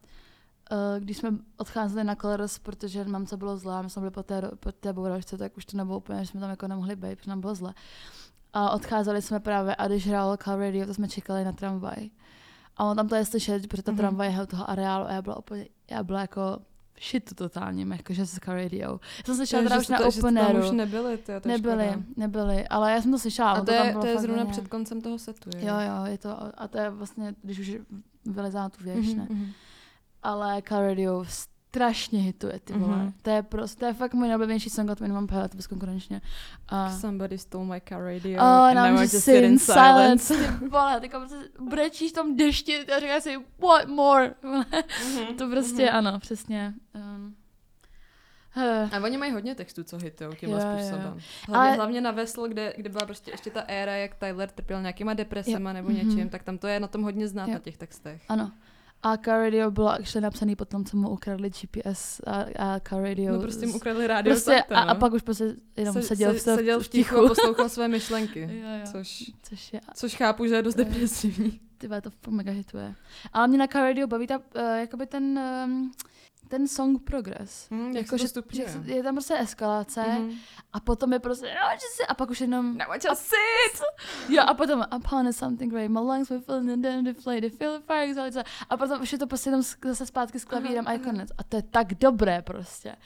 uh, 0.73 0.99
když 0.99 1.17
jsme 1.17 1.31
odcházeli 1.57 2.05
na 2.05 2.15
Colors, 2.15 2.59
protože 2.59 3.05
mamce 3.05 3.37
bylo 3.37 3.57
zlé, 3.57 3.83
my 3.83 3.91
jsme 3.91 4.01
byli 4.01 4.11
po 4.11 4.23
té, 4.23 4.51
po 4.61 4.73
té 4.73 4.93
bouračce, 4.93 5.39
tak 5.39 5.57
už 5.57 5.65
to 5.65 5.77
nebylo 5.77 5.99
úplně, 5.99 6.25
že 6.25 6.27
jsme 6.27 6.41
tam 6.41 6.51
jako 6.51 6.69
nemohli 6.69 6.97
být, 6.97 7.17
protože 7.17 7.31
nám 7.31 7.41
bylo 7.41 7.55
zle. 7.55 7.75
A 8.59 8.71
odcházeli 8.71 9.23
jsme 9.23 9.41
právě, 9.41 9.77
a 9.77 9.87
když 9.89 10.07
hrál 10.09 10.37
Car 10.37 10.59
Radio, 10.59 10.87
to 10.87 10.95
jsme 10.95 11.09
čekali 11.09 11.45
na 11.45 11.53
tramvaj. 11.53 12.11
A 12.77 12.85
on 12.85 12.97
tam 12.97 13.09
to 13.09 13.15
je 13.15 13.25
slyšet, 13.25 13.67
protože 13.69 13.83
ta 13.83 13.93
Mhm. 13.93 13.99
tramvaj 13.99 14.33
je 14.35 14.47
toho 14.47 14.71
areálu 14.71 15.05
a 15.07 15.13
já 15.13 15.23
byla 15.23 15.39
úplně, 15.39 15.67
já 15.91 16.03
byla 16.03 16.21
jako 16.21 16.59
shit 17.11 17.35
totálně, 17.35 17.87
jakože 17.97 18.27
z 18.27 18.39
Car 18.45 18.57
Radio. 18.57 18.91
Já 19.19 19.25
jsem 19.25 19.37
slyšela 19.37 19.63
teda 19.63 19.75
že 19.77 19.81
už 19.81 19.85
jste 19.87 19.93
na 19.93 19.99
to- 19.99 20.05
že 20.05 20.11
jste 20.13 20.21
tam 20.23 20.37
Open 20.37 20.57
už 20.59 20.65
Airu. 20.65 20.77
nebyli, 20.77 21.17
ty, 21.17 21.25
to 21.25 21.33
je 21.33 21.41
Nebyli, 21.45 21.85
škoda. 21.89 22.03
nebyli, 22.17 22.69
ale 22.69 22.93
já 22.93 23.03
jsem 23.03 23.11
to 23.13 23.19
slyšela. 23.19 23.51
A 23.53 23.61
to 23.61 23.67
tam 23.67 23.87
je, 23.87 23.93
to 23.95 24.07
je 24.07 24.19
zrovna 24.19 24.39
hodně. 24.43 24.53
před 24.53 24.69
koncem 24.69 25.01
toho 25.01 25.19
setu, 25.19 25.51
je. 25.57 25.65
Jo, 25.67 25.75
jo, 25.81 26.05
je 26.05 26.19
to, 26.19 26.61
a 26.61 26.69
to 26.69 26.79
je 26.79 26.91
vlastně, 26.91 27.35
když 27.43 27.59
už 27.59 27.77
vylezá 28.25 28.61
na 28.61 28.69
tu 28.69 28.85
věž, 28.85 29.07
Mhm, 29.07 29.19
ne? 29.19 29.27
mhm. 29.31 29.47
Ale 30.23 30.63
Car 30.69 30.83
Radio 30.85 31.25
strašně 31.69 32.21
hituje, 32.21 32.61
ty 32.65 32.73
vole. 32.73 32.97
Mhm. 32.97 33.13
To 33.23 33.31
je 33.31 33.43
prostě, 33.43 33.79
to 33.81 33.87
je 33.87 33.95
fakt 33.95 34.15
můj 34.15 34.29
nejoblíbenější 34.29 34.71
song 34.71 34.91
od 34.91 35.01
Minimum 35.01 35.27
Pilot 35.27 35.55
bezkonkurenčně. 35.55 36.21
A... 36.69 36.91
Somebody 36.99 37.39
stole 37.39 37.65
my 37.65 37.81
car 37.89 38.03
radio. 38.03 38.37
Oh, 38.37 38.43
and 38.47 38.71
I'm 38.79 38.93
now 38.95 38.99
I 38.99 39.03
just 39.03 39.13
sit 39.15 39.23
sit 39.23 39.45
in 39.45 39.59
silence. 39.59 40.35
silence. 40.35 40.59
Ty 40.59 40.69
vole, 40.69 41.01
ty 41.01 41.09
prostě 41.09 41.37
brečíš 41.69 42.11
v 42.11 42.15
tom 42.15 42.37
dešti 42.37 42.87
a 42.87 43.01
říkáš 43.01 43.23
si, 43.23 43.37
what 43.59 43.89
more? 43.89 44.35
Mhm, 44.43 45.35
to 45.39 45.49
prostě, 45.51 45.91
ano, 45.91 46.19
přesně. 46.19 46.75
Um, 46.95 47.35
A 48.93 49.01
oni 49.05 49.17
mají 49.17 49.33
hodně 49.33 49.55
textů, 49.55 49.85
co 49.85 49.99
hitujou 49.99 50.33
tímhle 50.33 50.63
Jo, 50.63 50.69
jo. 50.71 50.77
způsobem. 50.79 51.19
Hlavně, 51.49 51.69
Ale- 51.69 51.77
hlavně 51.77 52.01
na 52.01 52.11
Vesl, 52.11 52.49
kde, 52.49 52.75
kde 52.77 52.89
byla 52.89 53.05
prostě 53.07 53.31
ještě 53.31 53.51
ta 53.51 53.61
éra, 53.61 53.97
jak 53.97 54.15
Tyler 54.15 54.51
trpěl 54.51 54.81
nějakýma 54.81 55.15
depresema 55.15 55.71
Jo, 55.71 55.75
nebo 55.75 55.91
něčím, 55.91 56.29
tak 56.29 56.43
tam 56.43 56.59
to 56.59 56.67
je 56.67 56.81
na 56.81 56.87
tom 56.89 57.03
hodně 57.03 57.29
znát 57.29 57.47
Jo. 57.49 57.53
na 57.55 57.59
těch 57.61 57.77
textech. 57.77 58.23
ano. 58.29 58.53
A 59.03 59.17
Car 59.17 59.41
Radio 59.41 59.71
bylo 59.71 59.89
actually 59.89 60.23
napsaný 60.23 60.57
potom, 60.57 60.85
co 60.85 60.97
mu 60.97 61.09
ukradli 61.11 61.51
GPS 61.51 62.21
a, 62.27 62.45
a 62.59 62.81
Car 62.81 63.03
Radio. 63.03 63.33
No 63.33 63.41
prostě 63.41 63.67
mu 63.67 63.75
ukradli 63.77 64.07
rádio 64.07 64.35
prostě, 64.35 64.51
Santa, 64.69 64.79
a, 64.81 64.83
a 64.83 64.95
no. 64.95 65.01
pak 65.01 65.13
už 65.13 65.23
prostě 65.23 65.55
jenom 65.77 65.95
Se- 65.95 66.03
seděl, 66.03 66.33
se- 66.33 66.39
v, 66.39 66.43
se, 66.43 66.55
seděl 66.57 66.81
v 66.81 66.89
tichu 66.89 67.17
a 67.17 67.29
poslouchal 67.29 67.69
své 67.69 67.89
myšlenky. 67.89 68.41
Jo, 68.63 68.69
jo. 68.79 68.93
Což, 68.93 69.33
Což 69.43 69.73
je, 69.73 69.81
což 69.95 70.15
chápu, 70.17 70.47
že 70.47 70.55
je 70.55 70.63
dost 70.63 70.79
Jo. 70.79 70.85
depresivní. 70.85 71.61
ty 71.79 71.89
to 72.21 72.31
mega 72.31 72.53
hituje. 72.53 72.95
Ale 73.33 73.49
mě 73.49 73.59
na 73.59 73.67
Car 73.67 73.83
Radio 73.83 74.07
baví 74.07 74.27
ta, 74.27 74.39
uh, 74.39 74.43
jakoby 74.81 75.07
ten, 75.07 75.41
um, 75.65 75.93
ten 76.49 76.69
song 76.69 77.03
progress. 77.05 77.69
Hm, 77.71 77.87
jak 77.87 77.95
Jako, 77.97 78.19
se 78.19 78.29
že, 78.53 78.65
že 78.87 78.93
je 78.93 79.03
tam 79.03 79.15
prostě 79.15 79.39
eskalace 79.39 80.01
Mhm. 80.19 80.33
a 80.73 80.81
potom 80.81 81.13
je 81.13 81.19
prostě, 81.19 81.47
no, 81.47 81.79
si, 81.97 82.07
a 82.07 82.15
pak 82.15 82.31
už 82.31 82.41
jenom, 82.41 82.79
just 83.09 83.23
sit! 83.23 83.83
jo, 84.29 84.43
a 84.47 84.55
potom, 84.55 84.85
upon 84.97 85.29
is 85.29 85.37
something 85.37 85.73
great, 85.73 85.91
my 85.91 85.99
lungs 85.99 86.31
were 86.31 86.43
filling 86.43 86.71
and 86.71 86.83
then 86.83 87.05
deflated, 87.05 87.41
they 87.41 87.51
feel 87.59 87.79
the 87.79 87.87
fire 87.87 88.03
exalted. 88.11 88.47
a 88.71 88.77
potom 88.77 89.03
už 89.03 89.13
je 89.13 89.19
to 89.19 89.27
prostě 89.27 89.49
jenom 89.51 89.63
zase 89.85 90.07
zpátky 90.07 90.41
s 90.41 90.45
klavírem 90.45 90.85
a 90.89 90.93
je 90.93 90.99
konec. 90.99 91.29
A 91.39 91.43
to 91.45 91.57
je 91.57 91.63
tak 91.63 91.95
dobré 91.95 92.43
prostě. 92.43 92.97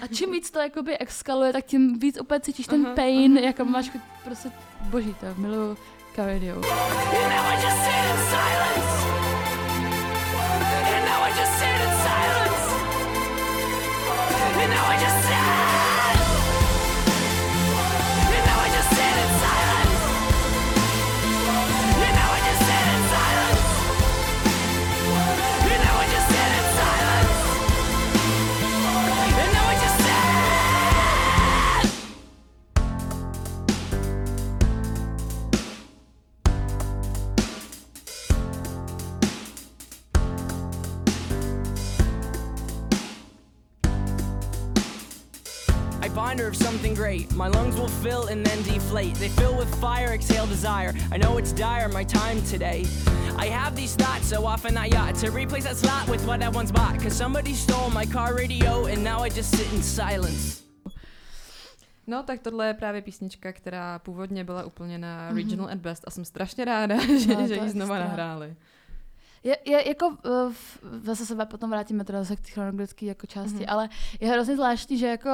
A 0.00 0.06
čím 0.06 0.32
víc 0.32 0.50
to 0.50 0.58
jakoby 0.58 1.02
eskaluje, 1.02 1.52
tak 1.52 1.64
tím 1.64 1.98
víc 1.98 2.20
úplně 2.20 2.40
cítíš 2.40 2.66
ten 2.66 2.86
Aha, 2.86 2.94
pain, 2.94 3.38
aha, 3.38 3.46
jako 3.46 3.64
máš 3.64 3.90
prostě 4.24 4.52
boží 4.82 5.14
to, 5.20 5.26
miluju 5.40 5.76
Car 6.16 6.26
Radio. 6.26 6.54
And 6.56 6.62
now 6.62 7.46
I 7.46 7.54
just 7.54 7.76
sit 7.84 8.10
in 8.10 8.18
silence. 8.30 9.27
And 14.90 14.96
now 14.96 14.96
I 14.96 15.00
just 15.00 15.47
I 46.08 46.10
find 46.10 46.40
her 46.40 46.48
of 46.48 46.56
something 46.56 46.94
great. 46.94 47.30
My 47.34 47.48
lungs 47.48 47.76
will 47.76 47.92
fill 48.02 48.28
and 48.28 48.42
then 48.46 48.62
deflate. 48.62 49.14
They 49.16 49.28
fill 49.28 49.54
with 49.58 49.68
fire, 49.78 50.14
exhale 50.14 50.46
desire. 50.46 50.94
I 51.12 51.18
know 51.18 51.36
it's 51.36 51.52
dire, 51.52 51.88
my 51.90 52.02
time 52.04 52.40
today. 52.50 52.86
I 53.36 53.46
have 53.50 53.76
these 53.76 53.94
thoughts 53.94 54.26
so 54.26 54.46
often 54.46 54.78
I 54.78 54.88
ought 54.96 55.16
to 55.20 55.30
replace 55.30 55.64
that 55.64 55.76
slot 55.76 56.08
with 56.08 56.24
what 56.26 56.42
I 56.42 56.48
once 56.48 56.72
bought. 56.72 56.98
Cause 57.02 57.12
somebody 57.14 57.52
stole 57.54 57.90
my 57.90 58.06
car 58.06 58.34
radio 58.34 58.86
and 58.86 59.04
now 59.04 59.22
I 59.22 59.28
just 59.28 59.50
sit 59.56 59.70
in 59.74 59.82
silence. 59.82 60.62
No, 62.06 62.22
tak 62.22 62.40
tohle 62.40 62.66
je 62.66 62.74
právě 62.74 63.02
písnička, 63.02 63.52
která 63.52 63.98
původně 63.98 64.44
byla 64.44 64.64
úplně 64.64 64.98
na 64.98 65.32
Regional 65.32 65.68
at 65.68 65.78
Best 65.78 66.04
a 66.06 66.10
jsem 66.10 66.24
strašně 66.24 66.64
ráda, 66.64 66.96
že, 67.18 67.34
No, 67.34 67.46
že 67.48 67.54
ji 67.54 67.68
znova 67.70 67.94
extra. 67.96 68.08
nahráli. 68.08 68.54
Je, 69.44 69.56
je 69.64 69.88
jako, 69.88 70.08
uh, 70.08 70.16
v- 70.52 70.78
zase 71.02 71.26
se 71.26 71.46
potom 71.46 71.70
vrátíme 71.70 72.04
teda 72.04 72.18
zase 72.22 72.36
k 72.36 72.48
chronologické 72.48 73.06
jako 73.06 73.26
části, 73.26 73.54
Mhm. 73.54 73.62
mm-hmm. 73.62 73.72
ale 73.72 73.88
je 74.20 74.28
hrozně 74.28 74.54
zvláštní, 74.56 74.98
že 74.98 75.06
jako 75.06 75.28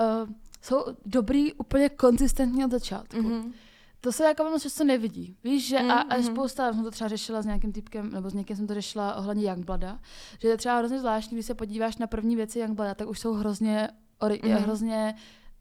uh, 0.00 0.30
jsou 0.62 0.84
dobrý 1.06 1.52
úplně 1.52 1.88
konzistentně 1.88 2.64
od 2.66 2.70
začátku. 2.70 3.16
Mm-hmm. 3.16 3.40
Mhm. 3.42 3.52
To 4.00 4.12
se 4.12 4.24
jako 4.24 4.44
moc 4.44 4.62
často 4.62 4.84
nevidí. 4.84 5.36
Víš, 5.44 5.68
že 5.68 5.78
a, 5.78 5.92
a 5.92 6.14
Mhm. 6.16 6.22
spousta, 6.24 6.72
jsem 6.72 6.84
to 6.84 6.90
třeba 6.90 7.08
řešila 7.08 7.42
s 7.42 7.46
nějakým 7.46 7.72
typkem, 7.72 8.10
nebo 8.10 8.30
s 8.30 8.34
někým 8.34 8.56
jsem 8.56 8.66
to 8.66 8.74
řešila 8.74 9.14
ohledně 9.14 9.50
Youngblada, 9.50 9.98
že 10.38 10.48
je 10.48 10.56
třeba 10.56 10.78
hrozně 10.78 10.98
zvláštní, 11.00 11.34
když 11.36 11.46
se 11.46 11.54
podíváš 11.54 11.96
na 11.96 12.06
první 12.06 12.36
věci 12.36 12.58
Youngblada, 12.58 12.94
tak 12.94 13.08
už 13.08 13.18
jsou 13.20 13.32
hrozně, 13.32 13.88
ori, 14.18 14.40
Mhm. 14.44 14.52
mm-hmm. 14.52 14.60
hrozně 14.62 15.14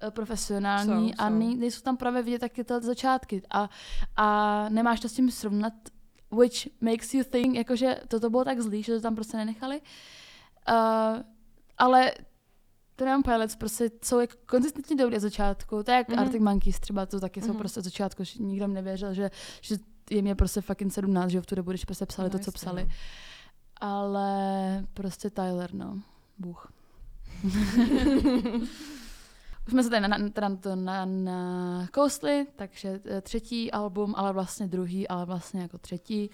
eh, 0.08 0.12
profesionální 0.12 1.10
Jsou, 1.10 1.15
a 1.17 1.30
jsou. 1.30 1.36
nej, 1.36 1.56
nejsou 1.56 1.82
tam 1.82 1.97
právě 1.97 2.23
vidět 2.23 2.39
taky 2.39 2.63
ty 2.63 2.73
začátky 2.82 3.41
a, 3.51 3.69
a 4.17 4.65
nemáš 4.69 4.99
to 4.99 5.10
s 5.10 5.13
tím 5.13 5.32
srovnat, 5.32 5.73
which 6.32 6.67
makes 6.82 7.13
you 7.13 7.24
think, 7.24 7.56
jakože 7.56 8.02
toto 8.08 8.30
bylo 8.30 8.44
tak 8.46 8.62
zlý, 8.62 8.84
že 8.84 8.94
to 8.96 9.02
tam 9.02 9.15
prostě 9.15 9.38
nenechali. 9.38 9.82
Uh, 10.70 10.76
ale 11.78 12.12
Tram 12.96 13.24
Pilots 13.24 13.56
prostě 13.56 13.91
jsou 14.04 14.20
jako 14.20 14.34
konzistentně 14.46 14.96
dobrý 14.96 15.15
od 15.15 15.20
začátku. 15.20 15.84
To 15.84 15.92
je 15.92 15.98
jak 15.98 16.10
Mhm. 16.10 16.17
mm-hmm. 16.17 16.21
Arctic 16.21 16.42
Monkeys 16.42 16.79
třeba, 16.79 17.06
to 17.06 17.19
taky 17.19 17.40
mm-hmm. 17.40 17.44
jsou 17.46 17.50
Mhm. 17.52 17.60
prostě 17.60 17.79
od 17.79 17.84
začátku, 17.84 18.23
že 18.23 18.44
nikdo 18.44 18.67
nevěřil, 18.67 19.13
že, 19.13 19.32
že 19.62 19.75
je 20.10 20.21
mě 20.21 20.36
prostě 20.36 20.62
fucking 20.62 20.94
17, 20.94 21.29
že 21.32 21.42
v 21.42 21.46
tu 21.46 21.56
dobu, 21.56 21.69
když 21.71 21.86
prostě 21.86 22.06
psali 22.06 22.29
No, 22.34 22.38
to, 22.40 22.44
co 22.44 22.52
psali. 22.52 22.84
no. 22.84 22.90
Ale 23.82 24.86
prostě 24.94 25.29
Tyler, 25.29 25.73
no. 25.73 26.02
Bůh. 26.38 26.71
Jsme 29.72 29.84
se 29.84 29.90
tady 29.90 30.08
na, 30.08 30.17
teda 30.34 30.50
na, 30.50 30.56
to 30.56 30.76
na, 30.76 31.06
na 31.06 31.88
kousli, 31.92 32.46
takže 32.56 33.00
eh, 33.06 33.22
třetí 33.22 33.72
album, 33.72 34.13
ale 34.17 34.34
vlastně 34.34 34.67
druhý, 34.67 35.08
ale 35.08 35.26
vlastně 35.26 35.62
jako 35.62 35.78
třetí. 35.78 36.30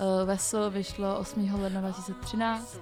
Uh, 0.00 0.28
Vesel 0.28 0.70
vyšlo 0.70 1.18
8. 1.18 1.54
ledna 1.62 1.80
2013. 1.80 2.80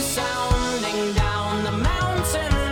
Sounding 0.00 1.16
down 1.16 1.62
the 1.62 1.70
mountain 1.70 2.65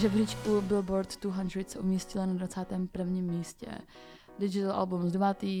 žebříčku 0.00 0.60
Billboard 0.60 1.22
200 1.22 1.64
se 1.72 1.78
umístila 1.78 2.26
na 2.26 2.34
21. 2.34 3.20
místě. 3.32 3.66
Digital 4.38 4.72
album 4.72 5.08
z 5.08 5.12
9. 5.12 5.42
Uh, 5.42 5.58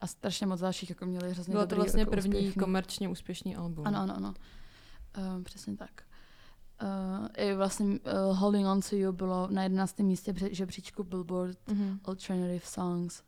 a 0.00 0.06
strašně 0.06 0.46
moc 0.46 0.60
dalších, 0.60 0.90
jako 0.90 1.06
měli 1.06 1.30
hrozně 1.30 1.52
Bylo 1.52 1.62
to 1.62 1.66
dobrý, 1.66 1.78
vlastně 1.80 2.00
jako 2.00 2.10
první 2.10 2.30
úspěšný. 2.36 2.60
komerčně 2.60 3.08
úspěšný 3.08 3.56
album. 3.56 3.86
Ano, 3.86 3.98
ano, 3.98 4.16
ano. 4.16 4.34
Uh, 5.36 5.42
přesně 5.42 5.76
tak. 5.76 5.90
Uh, 6.82 7.26
I 7.36 7.54
vlastně 7.54 7.86
uh, 7.86 8.38
Holding 8.38 8.66
On 8.66 8.80
to 8.80 8.96
You 8.96 9.12
bylo 9.12 9.48
na 9.50 9.62
11. 9.62 9.98
místě 9.98 10.34
žebříčku 10.50 11.04
Billboard 11.04 11.58
Mhm. 11.68 12.00
Alternative 12.04 12.60
Songs 12.64 13.22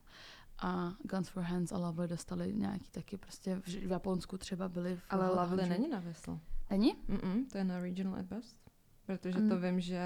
a 0.58 0.92
Guns 1.02 1.28
for 1.28 1.42
Hands 1.42 1.72
a 1.72 1.78
Lovely 1.78 2.08
dostali 2.08 2.54
nějaký 2.54 2.90
taky 2.90 3.16
prostě 3.16 3.56
v, 3.56 3.66
v 3.66 3.90
Japonsku 3.90 4.38
třeba 4.38 4.68
byli 4.68 4.96
v 4.96 5.02
Ale 5.10 5.28
Lovely 5.28 5.62
100. 5.64 5.68
není 5.70 5.88
na 5.88 6.00
Veslo. 6.00 6.40
Není? 6.70 6.94
Mm-mm, 7.08 7.46
to 7.52 7.58
je 7.58 7.64
na 7.64 7.80
Regional 7.80 8.14
at 8.20 8.26
Best. 8.26 8.67
Protože 9.08 9.38
Mm. 9.38 9.48
to 9.48 9.58
vím, 9.60 9.80
že 9.80 10.00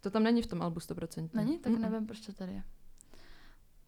to 0.00 0.10
tam 0.10 0.22
není 0.22 0.42
v 0.42 0.46
tom 0.46 0.62
albu 0.62 0.80
100%. 0.80 1.28
Není? 1.34 1.58
Tak 1.58 1.72
Mm-mm. 1.72 1.78
nevím, 1.80 2.06
proč 2.06 2.20
to 2.20 2.32
tady 2.32 2.52
je. 2.52 2.62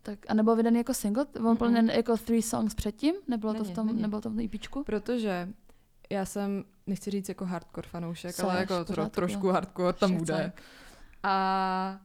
Tak, 0.03 0.19
a 0.29 0.35
nebyl 0.35 0.57
vydaný 0.57 0.77
jako 0.79 0.95
single? 0.95 1.27
On 1.47 1.57
byl 1.57 1.71
nen- 1.71 1.91
jako 1.91 2.17
three 2.17 2.43
songs 2.43 2.75
předtím? 2.75 3.15
Nebylo 3.29 3.55
to 3.55 3.59
v 3.61 3.63
Není, 3.63 3.75
tom, 3.75 3.87
není. 3.87 4.03
nebylo 4.03 4.21
to 4.21 4.31
v 4.31 4.45
EPčku? 4.45 4.85
Protože 4.85 5.49
já 6.11 6.25
jsem, 6.25 6.65
nechci 6.87 7.11
říct 7.11 7.29
jako 7.29 7.45
hardcore 7.45 7.89
fanoušek, 7.89 8.35
Seš, 8.35 8.45
ale 8.45 8.59
jako 8.61 8.85
tro, 8.85 9.09
trošku 9.09 9.49
hardcore 9.49 9.93
tam 9.93 10.17
bude. 10.17 10.53
A 11.23 12.01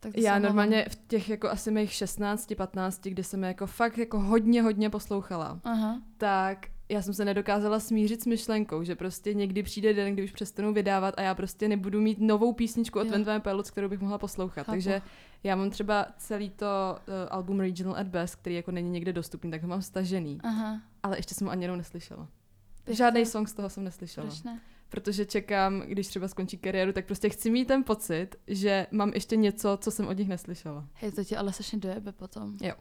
Tak 0.00 0.16
já 0.18 0.38
normálně 0.38 0.86
v 0.90 0.94
těch 1.08 1.28
jako 1.28 1.50
asi 1.50 1.70
mých 1.70 1.92
16, 1.92 2.54
15, 2.56 3.00
kdy 3.08 3.24
jsem 3.24 3.42
je 3.42 3.48
jako 3.48 3.66
fakt 3.66 3.98
jako 3.98 4.20
hodně, 4.20 4.62
hodně 4.62 4.90
poslouchala, 4.90 5.60
Aha. 5.64 6.02
tak 6.16 6.66
já 6.88 7.02
jsem 7.02 7.14
se 7.14 7.24
nedokázala 7.24 7.80
smířit 7.80 8.22
s 8.22 8.26
myšlenkou, 8.26 8.82
že 8.82 8.96
prostě 8.96 9.34
někdy 9.34 9.62
přijde 9.62 9.94
den, 9.94 10.12
kdy 10.14 10.24
už 10.24 10.32
přestanou 10.32 10.72
vydávat 10.72 11.14
a 11.18 11.22
já 11.22 11.34
prostě 11.34 11.68
nebudu 11.68 12.00
mít 12.00 12.20
novou 12.20 12.52
písničku 12.52 13.00
od 13.00 13.12
One 13.12 13.40
Pilots, 13.40 13.70
kterou 13.70 13.88
bych 13.88 14.00
mohla 14.00 14.18
poslouchat. 14.18 14.62
Chápu. 14.62 14.70
Takže 14.70 15.02
já 15.42 15.56
mám 15.56 15.70
třeba 15.70 16.06
celý 16.18 16.50
to 16.50 16.66
uh, 16.98 17.14
album 17.30 17.60
Regional 17.60 17.96
at 17.96 18.06
Best, 18.06 18.36
který 18.36 18.54
jako 18.54 18.70
není 18.70 18.90
někde 18.90 19.12
dostupný, 19.12 19.50
tak 19.50 19.62
ho 19.62 19.68
mám 19.68 19.82
stažený. 19.82 20.38
Aha. 20.42 20.80
Ale 21.02 21.18
ještě 21.18 21.34
jsem 21.34 21.46
ho 21.46 21.50
ani 21.50 21.64
jednou 21.64 21.76
neslyšela. 21.76 22.28
Žádný 22.86 23.20
chceš- 23.20 23.32
song 23.32 23.48
z 23.48 23.52
toho 23.52 23.70
jsem 23.70 23.84
neslyšela. 23.84 24.26
Proč 24.26 24.42
ne? 24.42 24.60
Protože 24.88 25.26
čekám, 25.26 25.80
když 25.80 26.06
třeba 26.06 26.28
skončí 26.28 26.58
kariéru, 26.58 26.92
tak 26.92 27.06
prostě 27.06 27.28
chci 27.28 27.50
mít 27.50 27.64
ten 27.64 27.84
pocit, 27.84 28.28
že 28.46 28.86
mám 28.90 29.12
ještě 29.14 29.36
něco, 29.36 29.78
co 29.80 29.90
jsem 29.90 30.06
od 30.06 30.18
nich 30.18 30.28
neslyšela. 30.28 30.88
Hej, 30.94 31.12
to 31.12 31.24
tě 31.24 31.36
ale 31.36 31.52
strašně 31.52 31.78
dojebe 31.78 32.12
potom. 32.12 32.56
Jo. 32.60 32.74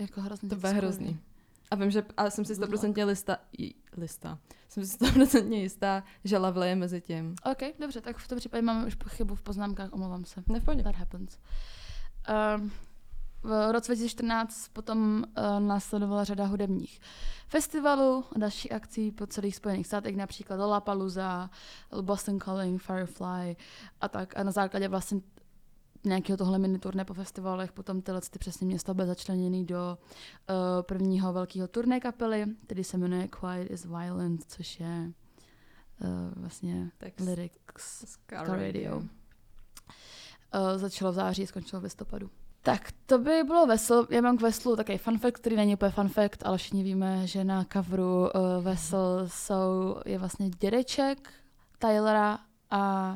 Jako 0.00 0.20
hrozně 0.20 0.48
To 0.48 0.56
bude 0.56 0.72
hrozný. 0.72 1.18
A 1.70 1.76
vím, 1.76 1.90
že 1.90 2.04
a 2.16 2.30
jsem 2.30 2.44
si 2.44 2.54
stoprocentně 2.54 3.04
lista, 3.04 3.38
lista. 3.96 4.38
Jsem 4.68 4.84
si 4.86 4.90
stoprocentně 4.90 5.62
jistá, 5.62 6.04
že 6.24 6.38
Lovely 6.38 6.68
je 6.68 6.76
mezi 6.76 7.00
tím. 7.00 7.34
OK, 7.52 7.78
dobře, 7.80 8.00
tak 8.00 8.16
v 8.16 8.28
tom 8.28 8.38
případě 8.38 8.62
máme 8.62 8.86
už 8.86 8.96
chybu 9.08 9.34
v 9.34 9.42
poznámkách, 9.42 9.92
omlouvám 9.92 10.24
se. 10.24 10.42
Ne 10.48 10.60
v. 10.60 10.82
That 10.82 10.94
happens. 10.94 11.38
Um, 12.58 12.72
v 13.42 13.72
roce 13.72 13.92
2014 13.92 14.68
potom 14.68 15.24
uh, 15.38 15.60
následovala 15.60 16.24
řada 16.24 16.46
hudebních 16.46 17.00
festivalů 17.48 18.24
a 18.36 18.38
dalších 18.38 18.72
akcí 18.72 19.10
po 19.10 19.26
celých 19.26 19.56
Spojených 19.56 19.86
státech, 19.86 20.16
například 20.16 20.56
Lollapalooza, 20.56 21.50
Boston 22.00 22.38
Calling, 22.38 22.82
Firefly 22.82 23.56
a 24.00 24.08
tak. 24.08 24.36
A 24.36 24.42
na 24.42 24.52
základě 24.52 24.88
vlastně 24.88 25.20
nějakého 26.08 26.36
tohle 26.36 26.58
mini 26.58 26.78
turné 26.78 27.04
po 27.04 27.14
festivalech 27.14 27.72
potom 27.72 28.02
tyhle 28.02 28.20
ty 28.20 28.38
přesně 28.38 28.66
města 28.66 28.94
byly 28.94 29.08
začleněny 29.08 29.64
do 29.64 29.98
uh, 29.98 30.82
prvního 30.82 31.32
velkého 31.32 31.68
turné 31.68 32.00
kapely, 32.00 32.46
který 32.66 32.84
se 32.84 32.98
jmenuje 32.98 33.28
Quiet 33.28 33.70
is 33.70 33.84
Violent, 33.84 34.44
což 34.48 34.80
je 34.80 35.12
uh, 36.00 36.08
vlastně 36.36 36.90
Text. 36.98 37.26
lyrics 37.26 38.04
Scar 38.04 38.44
Star 38.46 38.58
Radio. 38.60 38.96
Uh, 38.96 39.04
začalo 40.76 41.12
v 41.12 41.14
září, 41.14 41.46
skončilo 41.46 41.80
v 41.80 41.84
listopadu. 41.84 42.30
Tak 42.62 42.92
to 43.06 43.18
by 43.18 43.42
bylo 43.46 43.66
Vesel. 43.66 44.06
Já 44.10 44.20
mám 44.20 44.38
k 44.38 44.40
Veslu 44.40 44.76
takový 44.76 44.98
fun 44.98 45.18
fact, 45.18 45.36
který 45.36 45.56
není 45.56 45.74
úplně 45.74 45.90
fun 45.90 46.08
fact, 46.08 46.46
ale 46.46 46.58
všichni 46.58 46.82
víme, 46.82 47.26
že 47.26 47.44
na 47.44 47.64
coveru 47.72 48.20
uh, 48.20 48.28
Vesel 48.64 49.28
jsou, 49.28 49.96
je 50.06 50.18
vlastně 50.18 50.50
dědeček 50.50 51.30
Tylera 51.78 52.38
a 52.70 53.14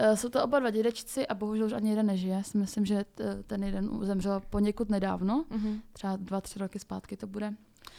uh, 0.00 0.16
jsou 0.16 0.28
to 0.28 0.44
oba 0.44 0.58
dva 0.60 0.70
dědečci 0.70 1.26
a 1.26 1.34
bohužel 1.34 1.66
už 1.66 1.72
ani 1.72 1.90
jeden 1.90 2.06
nežije. 2.06 2.44
Si 2.44 2.58
myslím, 2.58 2.86
že 2.86 3.04
t- 3.14 3.42
ten 3.46 3.64
jeden 3.64 3.98
zemřel 4.02 4.42
poněkud 4.50 4.90
nedávno, 4.90 5.44
Mhm. 5.50 5.80
třeba 5.92 6.16
dva, 6.16 6.40
tři 6.40 6.58
roky 6.58 6.78
zpátky 6.78 7.16
to 7.16 7.26
bude. 7.26 7.54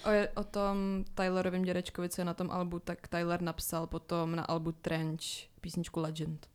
O, 0.05 0.09
je, 0.09 0.29
o 0.29 0.43
tom 0.43 0.77
Tylerovém 1.15 1.61
dědečkovi, 1.61 2.09
co 2.09 2.21
je 2.21 2.25
na 2.25 2.33
tom 2.33 2.51
albu, 2.51 2.79
tak 2.79 3.07
Tyler 3.07 3.41
napsal 3.41 3.87
potom 3.87 4.35
na 4.35 4.43
albu 4.43 4.71
Trench 4.71 5.21
písničku 5.61 5.99
Legend. 5.99 6.47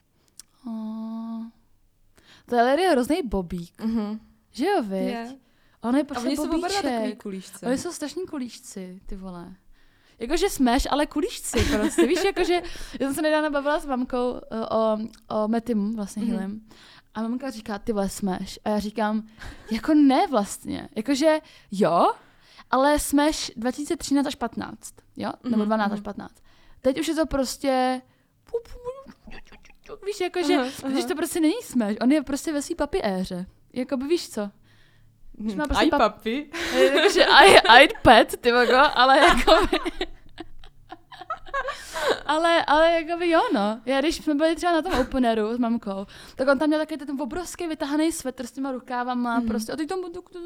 Oh. 0.66 1.42
Tyler 2.46 2.78
je 2.78 2.90
hrozný 2.90 3.22
bobík, 3.24 3.80
Mhm. 3.84 4.20
že 4.50 4.66
jo, 4.66 4.82
viď? 4.82 4.90
Je. 5.08 5.36
On 5.80 5.96
je 5.96 6.02
A 6.02 6.04
prostě 6.04 6.26
oni 6.26 6.36
jsou 6.36 6.42
oba 6.58 6.68
takový. 6.68 7.16
Oni 7.66 7.78
jsou 7.78 7.92
strašní 7.92 8.26
kulíčci, 8.26 9.00
ty 9.06 9.16
vole. 9.16 9.54
Jakože 10.18 10.48
smash, 10.50 10.86
ale 10.90 11.06
kulíčci 11.06 11.64
prostě. 11.76 12.06
Víš, 12.06 12.24
jakože, 12.24 12.54
já 13.00 13.06
jsem 13.06 13.14
se 13.14 13.22
nedávno 13.22 13.50
bavila 13.50 13.78
s 13.78 13.86
mamkou 13.86 14.30
uh, 14.32 14.38
o, 14.70 14.98
o 15.42 15.48
Metimu, 15.48 15.92
vlastně 15.96 16.22
Mhm. 16.22 16.32
mm-hmm. 16.32 16.38
Hillem. 16.38 16.60
A 17.14 17.22
mamka 17.22 17.50
říká, 17.50 17.78
ty 17.78 17.92
vole, 17.92 18.08
smash. 18.08 18.58
A 18.64 18.68
já 18.68 18.78
říkám, 18.78 19.22
jako 19.70 19.94
ne 19.94 20.26
vlastně. 20.26 20.88
Jakože 20.96 21.38
jo, 21.70 22.12
ale 22.70 22.98
smash 22.98 23.50
2013 23.56 24.26
až 24.26 24.34
15, 24.34 24.94
jo? 25.16 25.30
Nebo 25.44 25.56
Mhm, 25.56 25.66
12 25.66 25.92
až 25.92 25.98
mhm. 25.98 26.04
15. 26.04 26.34
Teď 26.80 27.00
už 27.00 27.08
je 27.08 27.14
to 27.14 27.26
prostě... 27.26 28.02
Víš, 30.06 30.20
jakože, 30.20 30.58
když 30.88 31.04
to 31.04 31.14
prostě 31.14 31.40
není 31.40 31.54
smash, 31.62 31.96
on 32.02 32.12
je 32.12 32.22
prostě 32.22 32.52
ve 32.52 32.62
svý 32.62 32.74
papi 32.74 33.00
éře. 33.04 33.46
Jakoby 33.72 34.06
víš 34.06 34.28
co? 34.30 34.50
Mhm. 35.38 35.56
má 35.56 35.64
prostě 35.66 35.84
Aj 35.84 35.90
pap- 35.90 35.98
papi. 35.98 36.50
Jakože 36.94 37.24
I, 37.82 37.88
pet, 38.02 38.36
ty 38.40 38.52
vogo, 38.52 38.82
ale 38.94 39.18
jako 39.18 39.52
ale, 42.26 42.64
ale 42.64 42.92
jakoby 42.92 43.30
jo, 43.30 43.40
no. 43.54 43.80
Já 43.86 44.00
když 44.00 44.16
jsme 44.16 44.34
byli 44.34 44.56
třeba 44.56 44.72
na 44.72 44.82
tom 44.82 45.00
openeru 45.00 45.54
s 45.54 45.58
mamkou, 45.58 46.06
tak 46.36 46.48
on 46.48 46.58
tam 46.58 46.68
měl 46.68 46.80
takový 46.80 46.98
ten 46.98 47.22
obrovský 47.22 47.66
vytahaný 47.66 48.12
svetr 48.12 48.46
s 48.46 48.52
těma 48.52 48.72
rukávama, 48.72 49.40
mm. 49.40 49.46
prostě. 49.46 49.72
A 49.72 49.76
ty 49.76 49.86
tam 49.86 50.02
to, 50.02 50.22
to, 50.22 50.38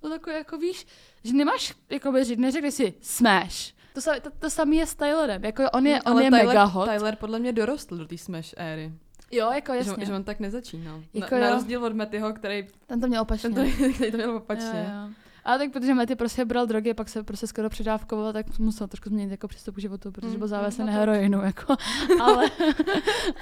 to, 0.00 0.08
takový, 0.08 0.36
jako 0.36 0.58
víš, 0.58 0.86
že 1.24 1.32
nemáš, 1.32 1.74
jakoby 1.90 2.24
říct, 2.24 2.38
neřekli 2.38 2.72
si 2.72 2.94
smash. 3.00 3.74
To, 3.94 4.00
to, 4.20 4.30
to 4.38 4.50
samý 4.50 4.76
je 4.76 4.86
s 4.86 4.94
Tylerem, 4.94 5.44
jako 5.44 5.70
on 5.70 5.86
je, 5.86 6.02
on 6.02 6.12
Ale 6.12 6.24
je 6.24 6.30
Tyler, 6.30 6.46
mega 6.46 6.64
hot. 6.64 6.88
Tyler 6.88 7.16
podle 7.16 7.38
mě 7.38 7.52
dorostl 7.52 7.96
do 7.96 8.06
té 8.06 8.18
Smash 8.18 8.54
éry. 8.56 8.92
Jo, 9.30 9.50
jako 9.52 9.72
Že, 9.72 9.78
jasně. 9.78 10.06
že 10.06 10.14
on 10.14 10.24
tak 10.24 10.40
nezačínal. 10.40 11.02
Jako 11.14 11.34
na, 11.34 11.40
na 11.40 11.50
rozdíl 11.50 11.84
od 11.84 11.94
Mattyho, 11.94 12.32
který, 12.32 12.66
Ten 12.86 13.00
to 13.00 13.06
měl 13.08 13.22
opačně. 13.22 13.50
ten 13.50 13.70
to, 13.72 13.88
který 13.94 14.10
to 14.10 14.16
měl 14.16 14.36
opačně. 14.36 14.86
Jo, 14.94 15.02
jo. 15.06 15.10
Ale 15.50 15.58
tak 15.58 15.72
protože 15.72 15.94
Matty 15.94 16.16
prostě 16.16 16.44
bral 16.44 16.66
drogy, 16.66 16.94
pak 16.94 17.08
se 17.08 17.22
prostě 17.22 17.46
skoro 17.46 17.68
předávkoval, 17.68 18.32
tak 18.32 18.58
musel 18.58 18.88
trošku 18.88 19.08
změnit 19.08 19.30
jako 19.30 19.48
přístup 19.48 19.74
k 19.76 19.78
životu, 19.78 20.12
protože 20.12 20.38
byl 20.38 20.46
mm, 20.46 20.48
závislý 20.48 20.80
no 20.80 20.86
na 20.86 20.92
heroinu, 20.92 21.40
jako. 21.42 21.76
ale, 22.22 22.50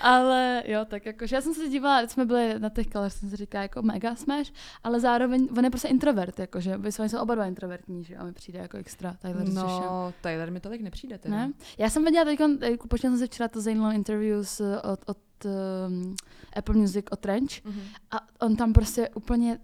ale 0.00 0.62
jo, 0.66 0.84
tak 0.84 1.06
jako, 1.06 1.26
že 1.26 1.36
já 1.36 1.42
jsem 1.42 1.54
se 1.54 1.68
dívala, 1.68 2.00
když 2.00 2.12
jsme 2.12 2.24
byli 2.24 2.58
na 2.58 2.68
těch 2.68 2.86
colors, 2.86 3.14
jsem 3.14 3.30
si 3.30 3.36
říká 3.36 3.62
jako 3.62 3.82
mega 3.82 4.16
smash, 4.16 4.52
ale 4.84 5.00
zároveň 5.00 5.48
on 5.58 5.64
je 5.64 5.70
prostě 5.70 5.88
introvert, 5.88 6.38
jako, 6.38 6.60
že 6.60 6.78
by 6.78 6.92
jsou 6.92 7.18
oba 7.20 7.34
dva 7.34 7.44
introvertní, 7.44 8.04
že 8.04 8.16
a 8.16 8.24
mi 8.24 8.32
přijde 8.32 8.58
jako 8.58 8.76
extra 8.76 9.16
Tyler 9.22 9.48
no. 9.48 10.14
Tyler 10.20 10.50
mi 10.50 10.60
tolik 10.60 10.80
nepřijde 10.80 11.18
teda. 11.18 11.36
Ne? 11.36 11.52
Já 11.78 11.90
jsem 11.90 12.04
viděla 12.04 12.24
teď, 12.24 12.78
počítala 12.88 13.12
jsem 13.12 13.18
si 13.18 13.26
včera 13.26 13.48
to 13.48 13.60
Lone 13.66 13.94
interview 13.94 14.44
s, 14.44 14.80
od, 14.92 15.00
od 15.06 15.18
um, 15.44 16.16
Apple 16.56 16.74
Music 16.74 17.06
o 17.10 17.16
Trench 17.16 17.64
Mhm. 17.64 17.80
a 18.10 18.16
on 18.40 18.56
tam 18.56 18.72
prostě 18.72 19.08
úplně, 19.08 19.58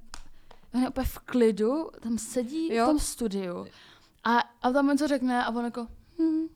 on 0.74 0.82
je 0.82 0.88
úplně 0.88 1.06
v 1.06 1.18
klidu, 1.18 1.90
tam 2.02 2.18
sedí 2.18 2.74
Jo. 2.74 2.84
v 2.84 2.88
tom 2.88 2.98
studiu 2.98 3.66
a, 4.24 4.38
a 4.62 4.70
tam 4.72 4.88
něco 4.88 5.08
řekne 5.08 5.44
a 5.44 5.50
on 5.50 5.64
jako, 5.64 5.86
hm, 6.18 6.46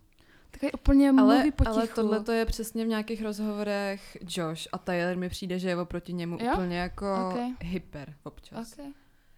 takový 0.51 0.73
úplně 0.73 1.11
Ale, 1.11 1.35
mluví 1.35 1.51
potichu. 1.53 1.77
ale 1.77 1.87
tohle 1.87 2.21
to 2.25 2.33
je 2.33 2.45
přesně 2.47 2.85
v 2.85 2.89
nějakých 2.89 3.23
rozhovorech 3.23 4.19
Josh 4.29 4.69
a 4.73 4.79
Tyler 4.79 5.17
mi 5.17 5.29
přijde, 5.29 5.59
že 5.59 5.69
je 5.69 5.77
oproti 5.77 6.13
němu 6.13 6.39
Jo? 6.41 6.53
úplně 6.53 6.79
jako 6.79 7.07
Ok. 7.31 7.39
hyper 7.63 8.15
občas. 8.23 8.73
Okay. 8.73 8.93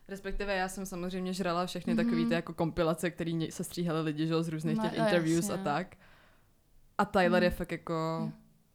Respektive 0.09 0.55
já 0.57 0.69
jsem 0.69 0.87
samozřejmě 0.87 1.33
žrala 1.33 1.67
všechny 1.67 1.95
Mhm. 1.95 2.03
mm-hmm. 2.03 2.11
takové 2.11 2.29
ty 2.29 2.35
jako 2.35 2.55
kompilace, 2.55 3.11
které 3.11 3.47
se 3.51 3.65
stříhali 3.65 4.01
lidi 4.03 4.27
že, 4.27 4.43
z 4.43 4.49
různých 4.49 4.77
No, 4.77 4.83
těch 4.83 4.99
no, 4.99 5.05
interviews 5.05 5.49
jasně. 5.49 5.61
a 5.61 5.65
tak. 5.65 5.97
A 6.99 7.05
Tyler 7.05 7.31
Mhm. 7.33 7.43
je 7.43 7.51
fakt 7.51 7.73
jako... 7.73 7.95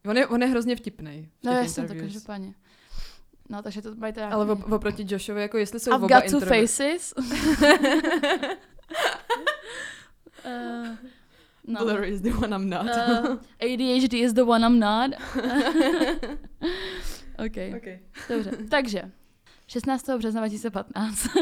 On 0.10 0.18
je, 0.18 0.28
on 0.28 0.41
je 0.41 0.47
hrozně 0.47 0.76
vtipný 0.76 1.30
v 1.38 1.41
těch 1.41 1.43
No 1.43 1.51
jasně, 1.51 1.88
to 1.88 1.95
každopádně. 1.95 2.53
No, 3.50 3.62
takže 3.62 3.82
to 3.82 3.96
mají 3.96 4.14
teda... 4.14 4.30
Ale 4.30 4.46
op- 4.46 4.72
oproti 4.74 5.06
Joshovi, 5.10 5.41
jako 5.41 5.58
jestli 5.58 5.80
jsou 5.80 5.91
I've 5.91 6.06
oba 6.06 6.20
got 6.20 6.30
two 6.32 6.39
introvert- 6.39 6.62
faces. 6.62 7.14
uh, 10.46 10.96
no. 11.68 11.86
Blur 11.86 12.04
is 12.04 12.22
the 12.22 12.32
one 12.34 12.56
I'm 12.56 12.70
not. 12.70 12.86
Uh, 12.86 13.38
ADHD 13.60 14.14
is 14.14 14.34
the 14.34 14.41
one 14.43 14.68
I'm 14.68 14.80
not. 14.80 15.12
OK, 17.46 17.58
okay. 17.78 18.00
dobře. 18.30 18.52
Takže, 18.70 19.12
16. 19.68 20.10
března 20.18 20.41
2015 20.41 21.28
uh, 21.36 21.41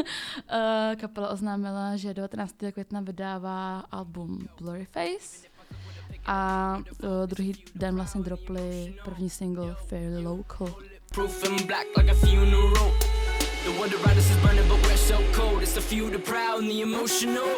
kapela 0.96 1.28
oznámila, 1.28 1.96
že 1.96 2.14
19. 2.14 2.54
května 2.72 3.00
vydává 3.00 3.78
album 3.90 4.48
Blurry 4.60 4.84
Face. 4.84 5.48
A 6.26 6.78
uh, 7.02 7.08
druhý 7.26 7.64
den 7.74 7.94
vlastně 7.96 8.20
dropli 8.22 8.94
první 9.04 9.30
single 9.30 9.76
Fairly 9.88 10.22
Local. 10.22 10.74
Proof 11.14 11.44
in 11.44 11.64
black 11.68 11.86
like 11.96 12.10
a 12.10 12.14
funeral. 12.14 12.92
The 13.64 13.70
around 13.78 14.18
us 14.18 14.28
is 14.28 14.36
burning, 14.38 14.66
but 14.68 14.82
we're 14.82 14.96
so 14.96 15.24
cold. 15.30 15.62
It's 15.62 15.74
the 15.74 15.80
few, 15.80 16.10
the 16.10 16.18
proud, 16.18 16.62
and 16.62 16.68
the 16.68 16.80
emotional. 16.80 17.54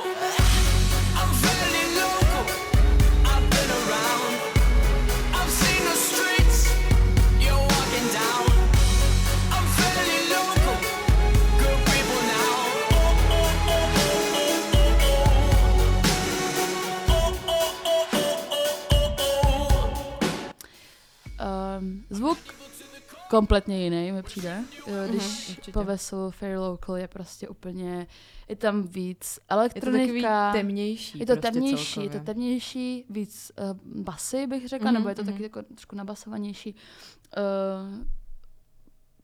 Kompletně 23.31 23.85
jiný 23.85 24.13
mi 24.13 24.23
přijde. 24.23 24.65
Když 24.85 25.23
Mhm, 25.23 25.51
určitě. 25.51 25.73
po 25.73 25.85
Veselu 25.85 26.31
Fair 26.31 26.59
Local 26.59 26.97
je 26.97 27.09
prostě 27.09 27.49
úplně, 27.49 28.07
je 28.49 28.57
tam 28.57 28.83
víc 28.83 29.39
Je 29.39 29.49
to 29.49 29.87
takový 29.87 29.95
elektronika. 29.95 30.53
temnější. 30.53 31.19
Je 31.19 31.27
to 31.27 31.33
prostě 31.33 31.51
temnější, 31.53 32.01
je 32.01 32.07
to 32.07 32.13
celkově. 32.13 32.35
temnější, 32.35 33.05
víc 33.11 33.53
uh, 33.95 34.03
basy 34.03 34.47
bych 34.47 34.69
řekla, 34.69 34.91
Mhm, 34.91 34.95
nebo 34.95 35.09
je 35.09 35.15
to 35.15 35.23
mhm. 35.23 35.33
taky 35.33 35.43
jako 35.43 35.63
trošku 35.63 35.97
nabasovanější. 35.97 36.75
Uh, 37.37 38.05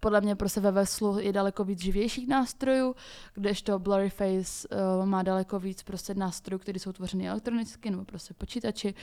podle 0.01 0.21
mě 0.21 0.37
prostě 0.37 0.61
ve 0.61 0.71
Veslu 0.71 1.19
je 1.19 1.33
daleko 1.33 1.65
víc 1.65 1.81
živějších 1.83 2.29
nástrojů, 2.29 2.95
kdežto 3.35 3.79
Blurryface 3.79 4.69
uh, 5.01 5.07
má 5.07 5.23
daleko 5.23 5.59
víc 5.59 5.83
prostě 5.83 6.15
nástrojů, 6.15 6.59
které 6.59 6.79
jsou 6.79 6.93
tvořeny 6.93 7.29
elektronicky 7.29 7.91
nebo 7.91 8.05
prostě 8.05 8.35
počítači. 8.35 8.95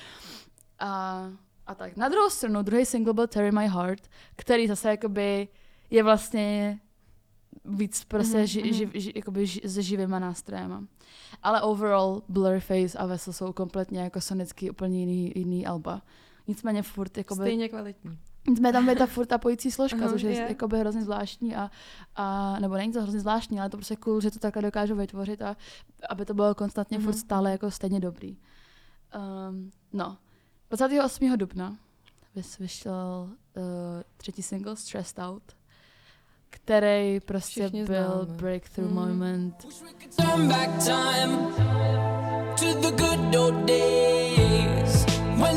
A, 0.79 1.23
a 1.69 1.75
tak. 1.75 1.97
Na 1.97 2.09
druhou 2.09 2.29
stranu, 2.29 2.61
druhý 2.63 2.85
single 2.85 3.13
byl 3.13 3.27
Terry 3.27 3.51
My 3.51 3.67
Heart, 3.67 4.07
který 4.35 4.67
zase 4.67 4.89
jakoby 4.89 5.47
je 5.89 6.03
vlastně 6.03 6.79
víc 7.65 8.03
prostě 8.05 8.37
Mhm, 8.37 8.45
ži, 8.47 8.61
mhm. 8.63 8.73
ži, 8.73 8.89
ži, 8.93 9.11
jakoby 9.15 9.45
ži, 9.47 9.61
se 9.69 9.81
živýma 9.81 10.19
nástrojema. 10.19 10.83
Ale 11.43 11.61
overall 11.61 12.21
Blurface 12.29 12.97
a 12.97 13.05
Vessel 13.05 13.33
jsou 13.33 13.53
kompletně 13.53 13.99
jako 13.99 14.21
sonicky 14.21 14.69
úplně 14.69 14.99
jiný, 14.99 15.31
jiný 15.35 15.65
alba. 15.67 16.01
Nicméně 16.47 16.83
furt 16.83 17.17
jakoby, 17.17 17.41
Stejně 17.41 17.69
kvalitní. 17.69 18.17
Nicméně 18.47 18.73
tam 18.73 18.89
je 18.89 18.95
ta 18.95 19.05
furt 19.05 19.25
ta 19.25 19.37
pojící 19.37 19.71
složka, 19.71 19.99
Aha, 19.99 20.09
což 20.09 20.21
je 20.21 20.31
je. 20.31 20.45
jakoby 20.49 20.79
hrozně 20.79 21.01
zvláštní 21.03 21.55
a, 21.55 21.71
a, 22.15 22.59
nebo 22.59 22.75
není 22.75 22.93
to 22.93 23.01
hrozně 23.01 23.19
zvláštní, 23.19 23.59
ale 23.59 23.69
to 23.69 23.77
prostě 23.77 23.95
cool, 23.95 24.21
že 24.21 24.31
to 24.31 24.39
takhle 24.39 24.61
dokážu 24.61 24.95
vytvořit 24.95 25.41
a 25.41 25.57
aby 26.09 26.25
to 26.25 26.33
bylo 26.33 26.55
konstantně 26.55 26.97
Mhm. 26.97 27.05
furt 27.05 27.17
stále 27.17 27.51
jako 27.51 27.71
stejně 27.71 27.99
dobrý. 27.99 28.37
Um, 29.49 29.71
no, 29.93 30.17
28. 30.69 31.37
dubna 31.37 31.77
vyšel 32.59 33.29
uh, 33.57 33.63
třetí 34.17 34.43
single 34.43 34.75
Stressed 34.75 35.19
Out, 35.19 35.43
který 36.49 37.19
prostě 37.19 37.61
Všichni 37.61 37.85
byl 37.85 38.25
známe. 38.25 38.37
breakthrough 38.37 38.91
Mhm. 38.91 39.07
moment. 39.09 39.65
We 45.35 45.51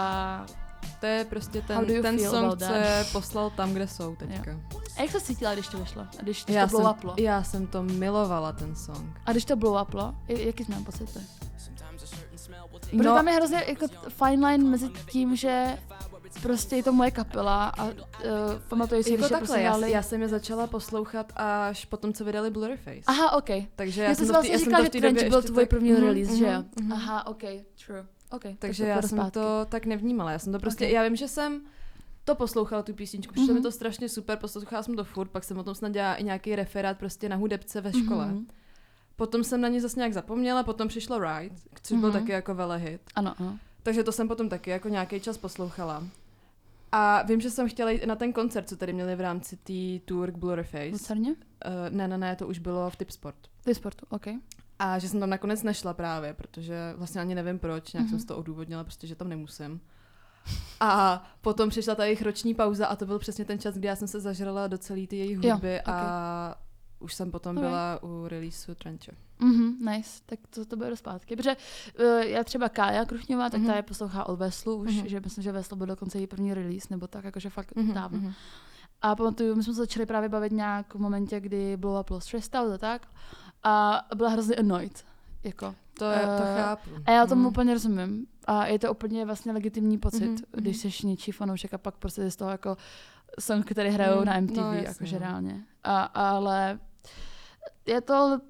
A, 0.00 0.46
To 1.00 1.06
je 1.06 1.24
prostě 1.24 1.62
ten, 1.62 1.86
ten 2.02 2.18
feel 2.18 2.30
song, 2.30 2.58
co 2.58 2.72
je 2.72 3.04
poslal 3.12 3.50
tam, 3.50 3.72
kde 3.72 3.88
jsou 3.88 4.16
teďka. 4.16 4.50
a 4.98 5.02
jak 5.02 5.10
se 5.10 5.20
cítila, 5.20 5.54
když 5.54 5.68
to 5.68 5.78
vyšlo? 5.78 6.02
A 6.02 6.22
když, 6.22 6.44
když 6.44 6.56
Já 6.56 6.66
to 6.66 6.70
blow 6.70 6.82
jsem, 6.82 6.90
uplo? 6.98 7.14
já 7.18 7.42
jsem 7.42 7.66
to 7.66 7.82
milovala, 7.82 8.52
ten 8.52 8.74
song. 8.76 9.20
A 9.26 9.32
když 9.32 9.44
to 9.44 9.56
blow 9.56 9.82
uplo, 9.82 10.14
jaký 10.28 10.64
jsi 10.64 10.70
měl 10.72 10.84
will 10.84 11.08
Protože 12.90 13.02
No. 13.08 13.14
tam 13.14 13.28
je 13.28 13.34
hrozně 13.34 13.64
jako 13.68 13.86
fine 14.08 14.46
line 14.48 14.64
mezi 14.70 14.88
tím, 15.10 15.36
že 15.36 15.78
prostě 16.42 16.76
je 16.76 16.82
to 16.82 16.92
moje 16.92 17.10
kapela 17.10 17.68
a 17.68 17.84
uh, 17.84 17.92
pamatuju 18.68 19.02
si, 19.02 19.10
Jako 19.12 19.24
je 19.24 19.28
takhle, 19.28 19.38
prostě 19.46 19.60
já, 19.62 19.70
hráli... 19.70 19.90
já 19.90 20.02
jsem 20.02 20.22
je 20.22 20.28
začala 20.28 20.66
poslouchat 20.66 21.32
až 21.36 21.84
potom, 21.84 22.12
co 22.12 22.24
vydali 22.24 22.50
Blurryface. 22.50 23.00
Aha, 23.06 23.32
ok. 23.32 23.48
Takže 23.76 24.02
Já, 24.02 24.08
já 24.08 24.14
jsem 24.14 24.26
jsem 24.26 24.34
vlastně 24.34 24.58
říkala, 24.58 24.84
že 24.84 24.90
Trench 24.90 25.28
byl 25.28 25.42
tvůj 25.42 25.62
tak- 25.62 25.68
první 25.70 25.92
Mhm, 25.92 26.00
release, 26.02 26.36
že 26.36 26.44
jo? 26.46 26.50
mhm, 26.52 26.68
mhm. 26.80 26.92
Aha, 26.92 27.26
ok, 27.26 27.42
true. 27.86 28.06
Ok, 28.30 28.42
Takže 28.58 28.82
tak 28.84 28.88
já 28.88 29.02
jsem 29.02 29.18
zpátky. 29.18 29.30
to 29.32 29.66
tak 29.68 29.86
nevnímala. 29.86 30.32
Já 30.32 30.38
jsem 30.38 30.52
to 30.52 30.58
prostě, 30.58 30.86
Ok. 30.86 30.92
já 30.92 31.02
vím, 31.04 31.16
že 31.16 31.28
jsem 31.28 31.60
to 32.24 32.34
poslouchala, 32.34 32.82
tu 32.82 32.94
písničku, 32.94 33.32
přišlo 33.32 33.46
Mhm. 33.46 33.54
mi 33.56 33.62
to 33.62 33.72
strašně 33.72 34.08
super, 34.08 34.38
poslouchala 34.38 34.82
jsem 34.82 34.96
to 34.96 35.04
furt, 35.04 35.28
pak 35.28 35.44
jsem 35.44 35.58
o 35.58 35.62
tom 35.62 35.74
snad 35.74 35.92
dělala 35.92 36.14
i 36.14 36.24
nějaký 36.24 36.56
referát 36.56 36.98
prostě 36.98 37.28
na 37.28 37.36
hudebce 37.36 37.80
ve 37.80 37.92
škole. 37.92 38.26
Mhm. 38.26 38.46
Potom 39.16 39.44
jsem 39.44 39.60
na 39.60 39.68
ně 39.68 39.80
zase 39.80 39.98
nějak 40.00 40.12
zapomněla, 40.12 40.62
potom 40.62 40.88
přišlo 40.88 41.18
Ride, 41.18 41.54
což 41.82 41.98
byl 41.98 42.08
Mhm. 42.10 42.20
taky 42.20 42.32
jako 42.32 42.54
velehit. 42.54 43.00
Ano, 43.14 43.34
ano. 43.38 43.58
Takže 43.82 44.04
to 44.04 44.12
jsem 44.12 44.28
potom 44.28 44.48
taky 44.48 44.70
jako 44.70 44.88
nějaký 44.88 45.20
čas 45.20 45.38
poslouchala. 45.38 46.04
A 46.92 47.22
vím, 47.22 47.40
že 47.40 47.50
jsem 47.50 47.68
chtěla 47.68 47.90
jít 47.90 48.06
na 48.06 48.16
ten 48.16 48.32
koncert, 48.32 48.68
co 48.68 48.76
tady 48.76 48.92
měli 48.92 49.16
v 49.16 49.20
rámci 49.20 49.56
té 49.56 50.04
tour 50.04 50.30
k 50.32 50.36
Blurryface. 50.36 50.88
Lucerně? 50.92 51.30
Uh, 51.30 51.36
ne, 51.90 52.08
ne, 52.08 52.18
ne, 52.18 52.36
to 52.36 52.46
už 52.46 52.58
bylo 52.58 52.90
v 52.90 52.96
Tipsport. 52.96 53.36
Ty 53.64 53.74
sportu, 53.74 54.06
ok. 54.08 54.26
A 54.82 54.98
že 54.98 55.08
jsem 55.08 55.20
tam 55.20 55.30
nakonec 55.30 55.62
nešla 55.62 55.94
právě, 55.94 56.34
protože 56.34 56.94
vlastně 56.96 57.20
ani 57.20 57.34
nevím 57.34 57.58
proč, 57.58 57.92
nějak 57.92 58.02
Mhm. 58.04 58.10
jsem 58.10 58.18
si 58.20 58.26
to 58.26 58.36
odůvodnila, 58.36 58.84
prostě, 58.84 59.06
že 59.06 59.14
tam 59.14 59.28
nemusím. 59.28 59.80
A 60.80 61.22
potom 61.40 61.68
přišla 61.68 61.94
ta 61.94 62.04
jejich 62.04 62.22
roční 62.22 62.54
pauza 62.54 62.86
a 62.86 62.96
to 62.96 63.06
byl 63.06 63.18
přesně 63.18 63.44
ten 63.44 63.58
čas, 63.58 63.74
kdy 63.74 63.88
já 63.88 63.96
jsem 63.96 64.08
se 64.08 64.20
zažrala 64.20 64.66
do 64.66 64.78
celé 64.78 65.06
ty 65.06 65.16
jejich 65.16 65.38
Jo, 65.42 65.52
hudby 65.54 65.80
a 65.80 66.54
už 67.00 67.14
jsem 67.14 67.30
potom 67.30 67.56
Ok. 67.56 67.62
byla 67.62 67.98
u 68.02 68.28
releaseu 68.28 68.74
Trenče. 68.74 69.12
Mhm, 69.38 69.86
nice, 69.90 70.20
tak 70.26 70.38
to, 70.50 70.64
to 70.64 70.76
bude 70.76 70.96
zpátky. 70.96 71.36
Protože 71.36 71.56
uh, 72.00 72.04
já 72.22 72.44
třeba 72.44 72.68
Kája 72.68 73.04
Kruchňová, 73.04 73.50
tak 73.50 73.60
Mhm. 73.60 73.70
ta 73.70 73.76
je 73.76 73.82
poslouchá 73.82 74.28
od 74.28 74.36
Veslu 74.36 74.74
už, 74.76 74.94
Mhm. 74.96 75.08
že 75.08 75.20
myslím, 75.20 75.42
že 75.44 75.52
Veslu 75.52 75.76
byl 75.76 75.86
dokonce 75.86 76.18
její 76.18 76.26
první 76.26 76.54
release, 76.54 76.86
nebo 76.90 77.06
tak, 77.06 77.24
jakože 77.24 77.50
fakt 77.50 77.76
Mhm, 77.76 77.94
dávno. 77.94 78.18
mhm. 78.18 78.32
A 79.02 79.16
pamatuju, 79.16 79.54
my 79.56 79.62
jsme 79.64 79.74
se 79.74 79.78
začali 79.80 80.06
právě 80.06 80.28
bavit 80.28 80.52
nějak 80.52 80.94
v 80.94 80.98
momentě, 80.98 81.40
kdy 81.40 81.76
Blow 81.76 82.00
Up 82.00 82.06
bylo 82.08 82.20
stressed 82.20 82.54
out 82.54 82.72
a 82.72 82.78
tak. 82.78 83.06
A 83.62 84.02
byla 84.14 84.28
hrozně 84.30 84.56
annoyed. 84.56 85.04
Jako. 85.44 85.74
To, 85.98 86.04
je, 86.04 86.18
to 86.20 86.42
Eh, 86.44 86.56
chápu. 86.62 86.90
A 87.06 87.10
já 87.10 87.26
tomu 87.26 87.40
Mhm. 87.40 87.48
úplně 87.50 87.74
rozumím. 87.74 88.26
A 88.46 88.66
je 88.66 88.78
to 88.78 88.90
úplně 88.90 89.24
vlastně 89.24 89.52
legitimní 89.52 89.98
pocit, 89.98 90.26
Mhm, 90.26 90.36
když 90.52 90.76
jsi 90.76 91.06
něčí 91.06 91.32
fanoušek 91.32 91.74
a 91.74 91.78
pak 91.78 91.96
prostě 91.96 92.20
je 92.22 92.30
z 92.30 92.36
toho 92.36 92.50
jako 92.50 92.76
song, 93.40 93.66
který 93.70 93.90
hrajou 93.90 94.16
Mhm, 94.16 94.24
na 94.26 94.36
MTV, 94.40 94.56
no, 94.56 94.72
jakože 94.72 95.16
no. 95.18 95.26
reálně. 95.26 95.60
A, 95.84 96.02
ale 96.02 96.78
je 97.86 98.00
to, 98.00 98.40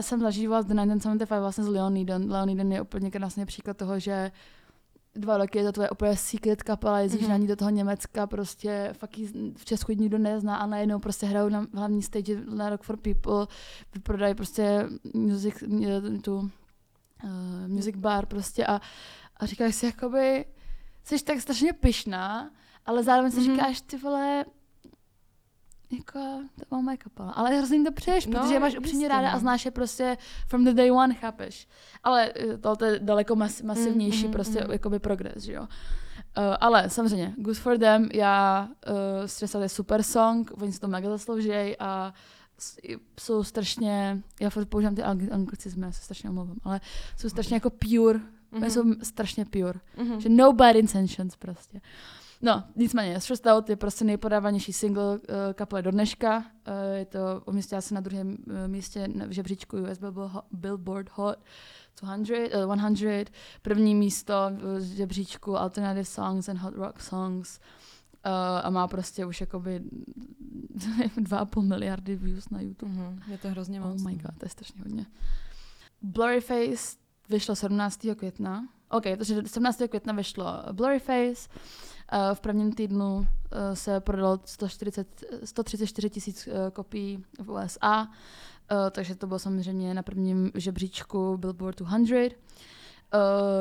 jsem 0.00 0.20
zažívala 0.20 0.62
The 0.62 0.74
1975 0.74 1.40
vlastně 1.40 1.64
s 1.64 1.68
Leonidem. 1.68 2.30
Leoniden 2.30 2.72
je 2.72 2.80
úplně 2.82 3.10
krásný 3.10 3.46
příklad 3.46 3.76
toho, 3.76 3.98
že 3.98 4.32
dva 5.14 5.36
roky 5.38 5.58
je 5.58 5.64
to 5.64 5.72
tvoje 5.72 5.90
úplně 5.90 6.16
secret 6.16 6.62
kapela, 6.62 7.00
jezdíš 7.00 7.20
Mhm. 7.22 7.30
na 7.30 7.36
ní 7.36 7.46
do 7.46 7.56
toho 7.56 7.70
Německa, 7.70 8.26
prostě 8.26 8.90
fakt 8.98 9.18
jí 9.18 9.52
v 9.56 9.64
Česku 9.64 9.92
nikdo 9.92 10.18
nezná 10.18 10.56
a 10.56 10.66
najednou 10.66 10.98
prostě 10.98 11.26
hrajou 11.26 11.48
na 11.48 11.66
hlavní 11.74 12.02
stage 12.02 12.40
na 12.54 12.70
Rock 12.70 12.82
for 12.82 12.96
People, 12.96 13.46
vyprodají 13.94 14.34
prostě 14.34 14.86
music, 15.14 15.54
tu 16.22 16.36
uh, 16.36 16.48
music 17.68 17.96
bar 17.96 18.26
prostě 18.26 18.66
a, 18.66 18.80
a 19.36 19.46
říkáš 19.46 19.74
si 19.74 19.86
jakoby, 19.86 20.44
jsi 21.04 21.24
tak 21.24 21.40
strašně 21.40 21.72
pyšná, 21.72 22.50
ale 22.86 23.02
zároveň 23.02 23.30
si 23.32 23.40
Mhm. 23.40 23.50
říkáš, 23.54 23.80
ty 23.80 23.96
vole, 23.96 24.44
jako, 25.90 26.18
to 26.58 26.64
má 26.76 26.80
moje 26.80 26.96
kapela. 26.96 27.30
Ale 27.32 27.56
hrozně 27.56 27.84
to 27.84 27.92
přeješ, 27.92 28.26
No, 28.26 28.40
protože 28.40 28.54
je 28.54 28.60
máš 28.60 28.76
upřímně 28.78 29.08
ráda 29.08 29.30
a 29.30 29.34
no. 29.34 29.40
znáš 29.40 29.64
je 29.64 29.70
prostě 29.70 30.16
from 30.48 30.64
the 30.64 30.72
day 30.72 30.90
one, 30.92 31.14
chápeš? 31.14 31.68
Ale 32.04 32.32
eh, 32.36 32.58
to 32.76 32.84
je 32.84 32.98
daleko 32.98 33.36
mas, 33.36 33.62
masivnější 33.62 34.22
mhm, 34.24 34.32
prostě 34.32 34.60
mhm. 34.60 34.72
jakoby 34.72 34.98
progres, 34.98 35.42
že 35.44 35.52
jo? 35.52 35.62
Uh, 35.62 35.68
ale 36.60 36.90
samozřejmě, 36.90 37.34
Good 37.38 37.56
for 37.56 37.78
them, 37.78 38.08
já 38.14 38.68
uh, 38.88 39.26
Stressat 39.26 39.62
je 39.62 39.68
super 39.68 40.02
song, 40.02 40.50
oni 40.62 40.72
si 40.72 40.80
to 40.80 40.88
mega 40.88 41.08
zaslouží 41.10 41.76
a 41.78 42.14
jsou 43.20 43.44
strašně, 43.44 44.22
já 44.40 44.50
furt 44.50 44.66
používám 44.66 44.94
ty 44.94 45.02
ang- 45.02 45.32
anglicizmy, 45.34 45.86
já 45.86 45.92
se 45.92 46.02
strašně 46.04 46.30
omlouvám, 46.30 46.56
ale 46.64 46.80
jsou 47.16 47.28
strašně 47.28 47.56
jako 47.56 47.70
pure, 47.70 48.20
Mhm. 48.52 48.62
oni 48.62 48.70
jsou 48.70 48.82
strašně 49.02 49.44
pure, 49.44 49.80
Mhm. 49.96 50.20
že 50.20 50.28
no 50.28 50.52
bad 50.52 50.76
intentions 50.76 51.36
prostě. 51.36 51.80
No, 52.42 52.64
nicméně, 52.76 53.20
Stressed 53.20 53.46
Out 53.46 53.70
je 53.70 53.76
prostě 53.76 54.04
nejpodávanější 54.04 54.72
single 54.72 55.18
uh, 55.18 55.18
kapely 55.54 55.82
do 55.82 55.90
dneška. 55.90 56.36
Uh, 56.38 56.44
je 56.96 57.04
to, 57.04 57.18
umístila 57.46 57.80
se 57.80 57.94
na 57.94 58.00
druhém 58.00 58.28
uh, 58.28 58.54
místě 58.66 59.08
v 59.26 59.30
žebříčku 59.30 59.76
US 59.76 59.98
Billboard 59.98 60.32
Hot, 60.32 60.44
Billboard 60.52 61.10
Hot 61.12 61.38
200, 62.02 62.56
uh, 62.66 63.24
100. 63.24 63.32
První 63.62 63.94
místo 63.94 64.34
v 64.78 64.80
žebříčku 64.80 65.56
Alternative 65.56 66.04
Songs 66.04 66.48
and 66.48 66.56
Hot 66.56 66.74
Rock 66.74 67.00
Songs. 67.00 67.60
Uh, 68.26 68.32
a 68.62 68.70
má 68.70 68.88
prostě 68.88 69.26
už 69.26 69.40
jakoby 69.40 69.80
2,5 70.76 71.62
miliardy 71.62 72.16
views 72.16 72.50
na 72.50 72.60
YouTube. 72.60 72.92
Mhm. 72.92 73.22
Je 73.28 73.38
to 73.38 73.48
hrozně 73.48 73.80
moc. 73.80 74.02
Oh 74.02 74.08
my 74.08 74.14
god, 74.14 74.38
to 74.38 74.44
je 74.44 74.48
strašně 74.48 74.82
hodně. 74.82 75.06
Blurryface 76.02 76.96
vyšlo 77.28 77.56
17. 77.56 78.06
května. 78.16 78.68
OK, 78.90 79.02
takže 79.02 79.42
17. 79.46 79.82
května 79.88 80.12
vyšlo 80.12 80.46
Blurryface. 80.72 81.48
Uh, 81.48 81.97
v 82.34 82.40
prvním 82.40 82.72
týdnu 82.72 83.16
uh, 83.16 83.26
se 83.74 84.00
prodalo 84.00 84.40
140, 84.44 85.24
134 85.44 86.10
tisíc 86.10 86.46
uh, 86.46 86.52
kopií 86.72 87.24
v 87.42 87.50
USA, 87.50 88.08
takže 88.90 89.14
to 89.14 89.26
bylo 89.26 89.38
samozřejmě 89.38 89.94
na 89.94 90.02
prvním 90.02 90.50
žebříčku 90.54 91.36
Billboard 91.36 91.78
200. 91.82 92.30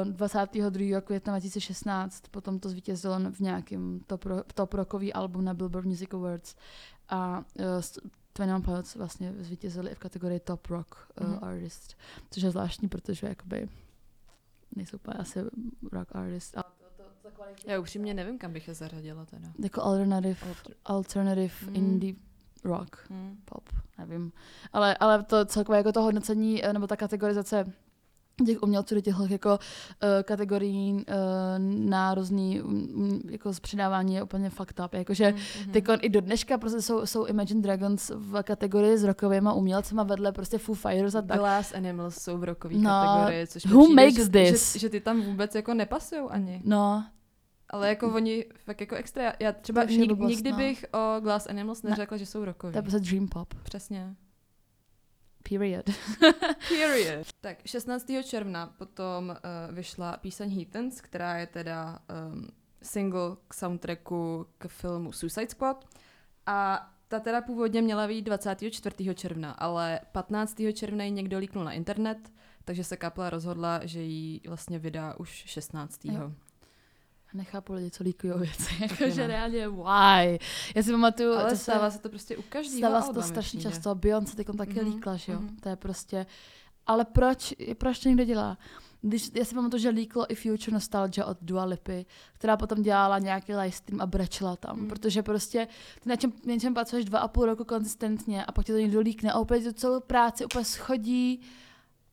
Uh, 0.03 0.11
22. 0.13 1.01
května 1.01 1.33
2016 1.33 2.23
potom 2.31 2.59
to 2.59 2.69
zvítězilo 2.69 3.19
v 3.31 3.39
nějakém 3.39 3.99
top, 4.07 4.25
ro- 4.25 4.43
top 4.53 4.73
rockový 4.73 5.13
album 5.13 5.45
na 5.45 5.53
Billboard 5.53 5.85
Music 5.85 6.09
Awards 6.13 6.55
a 7.09 7.43
Twenty 8.33 8.53
One 8.53 8.63
Pilots 8.63 8.95
vlastně 8.95 9.33
zvítězili 9.39 9.91
i 9.91 9.95
v 9.95 9.99
kategorii 9.99 10.39
Top 10.39 10.67
Rock 10.67 10.95
uh, 11.21 11.27
Mhm. 11.27 11.39
Artist, 11.41 11.95
což 12.31 12.43
je 12.43 12.51
zvláštní, 12.51 12.87
protože 12.89 13.27
jakoby 13.27 13.69
nejsou 14.75 14.97
úplně 14.97 15.17
asi 15.19 15.39
rock 15.91 16.15
artist, 16.15 16.57
ale 16.57 16.63
kvalitě, 17.35 17.71
Já 17.71 17.79
upřímně 17.79 18.13
nevím, 18.13 18.37
kam 18.37 18.53
bych 18.53 18.67
je 18.67 18.73
zařadila 18.73 19.25
teda. 19.25 19.47
jako 19.63 19.81
alternative, 19.83 20.35
Alter- 20.35 20.73
alternative 20.85 21.53
Mhm. 21.65 21.75
indie 21.75 22.13
rock 22.63 22.97
Hmm. 23.09 23.37
pop, 23.45 23.69
nevím. 23.97 24.31
Ale, 24.73 24.97
ale 24.97 25.23
to 25.23 25.45
celkově 25.45 25.77
jako 25.77 25.91
to 25.91 26.01
hodnocení, 26.01 26.65
eh, 26.65 26.73
nebo 26.73 26.87
ta 26.87 26.95
kategorizace 26.95 27.65
těch 28.45 28.63
umělců 28.63 28.95
do 28.95 29.01
těchto 29.01 29.25
jako 29.29 29.49
uh, 29.49 29.57
kategorií 30.23 30.93
uh, 30.93 31.03
na 31.89 32.13
různý 32.15 32.61
um, 32.61 33.21
jako 33.29 33.51
přidávání 33.61 34.15
je 34.15 34.23
úplně 34.23 34.49
fucked 34.49 34.79
up. 34.85 34.93
Jakože 34.93 35.31
Mhm. 35.61 35.71
Teď 35.71 35.85
i 36.01 36.09
do 36.09 36.21
dneška 36.21 36.57
prostě 36.57 36.81
jsou, 36.81 37.05
jsou 37.05 37.25
Imagine 37.25 37.61
Dragons 37.61 38.11
v 38.15 38.43
kategorii 38.43 38.97
s 38.97 39.03
rokovými 39.03 39.49
umělcema 39.55 40.03
vedle 40.03 40.31
prostě 40.31 40.57
Foo 40.57 40.75
Fighters 40.75 41.15
a 41.15 41.21
tak. 41.21 41.37
Glass 41.37 41.73
Animals 41.73 42.15
jsou 42.15 42.37
v 42.37 42.43
rockové 42.43 42.75
No, 42.75 42.89
kategorii, 42.89 43.47
což 43.47 43.65
who 43.65 43.83
přijde, 43.83 44.03
makes 44.05 44.23
že, 44.25 44.29
this? 44.29 44.73
Že, 44.73 44.79
že, 44.79 44.89
ty 44.89 44.99
tam 45.01 45.21
vůbec 45.21 45.55
jako 45.55 45.73
nepasují 45.73 46.21
ani. 46.29 46.61
No, 46.65 47.05
Ale 47.69 47.89
jako 47.89 48.13
oni 48.13 48.45
fakt 48.57 48.81
jako 48.81 48.95
extra. 48.95 49.33
Já- 49.39 49.51
třeba 49.51 49.83
nik, 49.83 50.07
blbost, 50.07 50.29
nikdy 50.29 50.51
no. 50.51 50.57
bych 50.57 50.85
o 50.93 51.19
Glass 51.21 51.47
Animals 51.47 51.83
Ne. 51.83 51.89
neřekla, 51.89 52.17
že 52.17 52.25
jsou 52.25 52.45
rockoví. 52.45 52.71
to 52.73 52.77
je 52.77 52.81
prostě 52.81 52.99
dream 52.99 53.27
pop. 53.27 53.53
Přesně. 53.63 54.15
Period. 55.49 55.85
Period. 56.69 57.27
Tak 57.41 57.57
16. 57.65 58.05
června 58.23 58.73
potom 58.77 59.29
uh, 59.29 59.75
vyšla 59.75 60.17
píseň 60.17 60.55
Heathens, 60.55 61.01
která 61.01 61.37
je 61.37 61.47
teda 61.47 61.99
um, 62.33 62.47
single 62.81 63.35
k 63.47 63.53
soundtracku 63.53 64.47
k 64.57 64.67
filmu 64.67 65.11
Suicide 65.11 65.49
Squad. 65.49 65.85
A 66.45 66.89
ta 67.07 67.19
teda 67.19 67.41
původně 67.41 67.81
měla 67.81 68.07
být 68.07 68.21
24. 68.21 69.15
června, 69.15 69.51
ale 69.51 69.99
15. 70.11 70.55
června 70.73 71.03
ji 71.03 71.11
někdo 71.11 71.37
líknul 71.37 71.63
na 71.63 71.71
internet, 71.71 72.31
takže 72.65 72.83
se 72.83 72.97
kapela 72.97 73.29
rozhodla, 73.29 73.79
že 73.85 74.01
ji 74.01 74.41
vlastně 74.47 74.79
vydá 74.79 75.15
už 75.19 75.29
16. 75.29 76.05
Jo. 76.05 76.31
Nechápu 77.33 77.73
lidi, 77.73 77.91
co 77.91 78.03
líkují 78.03 78.33
věci. 78.37 78.73
Jakože 78.81 79.27
reálně 79.27 79.69
why? 79.69 80.39
Já 80.75 80.83
si 80.83 80.91
pamatuju, 80.91 81.33
Ale 81.33 81.49
to 81.49 81.57
stává 81.57 81.91
se, 81.91 81.99
to 81.99 82.09
prostě 82.09 82.37
u 82.37 82.41
každého 82.41 82.77
stává 82.79 83.01
se 83.01 83.13
to 83.13 83.21
strašně 83.21 83.59
přijde. 83.59 83.75
často. 83.75 83.95
Beyoncé 83.95 84.35
teď 84.35 84.47
taky 84.57 84.81
Mhm, 84.83 84.93
líkla, 84.93 85.15
že 85.15 85.31
jo? 85.31 85.39
mhm. 85.39 85.55
To 85.57 85.69
je 85.69 85.75
prostě... 85.75 86.25
Ale 86.87 87.05
proč, 87.05 87.53
proč 87.77 87.99
to 87.99 88.09
někdo 88.09 88.23
dělá? 88.25 88.57
Když, 89.01 89.31
já 89.33 89.45
si 89.45 89.55
pamatuju, 89.55 89.81
že 89.81 89.89
líklo 89.89 90.31
i 90.31 90.35
Future 90.35 90.73
Nostalgia 90.73 91.25
od 91.25 91.37
Dua 91.41 91.65
Lipy, 91.65 92.05
která 92.33 92.57
potom 92.57 92.81
dělala 92.81 93.19
nějaký 93.19 93.53
livestream 93.55 94.01
a 94.01 94.05
brečela 94.05 94.55
tam, 94.55 94.79
Mm. 94.79 94.87
protože 94.87 95.23
prostě 95.23 95.67
ty 95.99 96.09
na 96.09 96.15
čem, 96.15 96.33
něčem 96.45 96.73
pracuješ 96.73 97.05
dva 97.05 97.19
a 97.19 97.27
půl 97.27 97.45
roku 97.45 97.63
konzistentně 97.65 98.45
a 98.45 98.51
pak 98.51 98.65
ti 98.65 98.71
to 98.71 98.77
někdo 98.77 98.99
líkne 98.99 99.31
a 99.31 99.39
úplně 99.39 99.61
tu 99.61 99.71
celou 99.73 99.99
práci 99.99 100.45
úplně 100.45 100.65
schodí. 100.65 101.41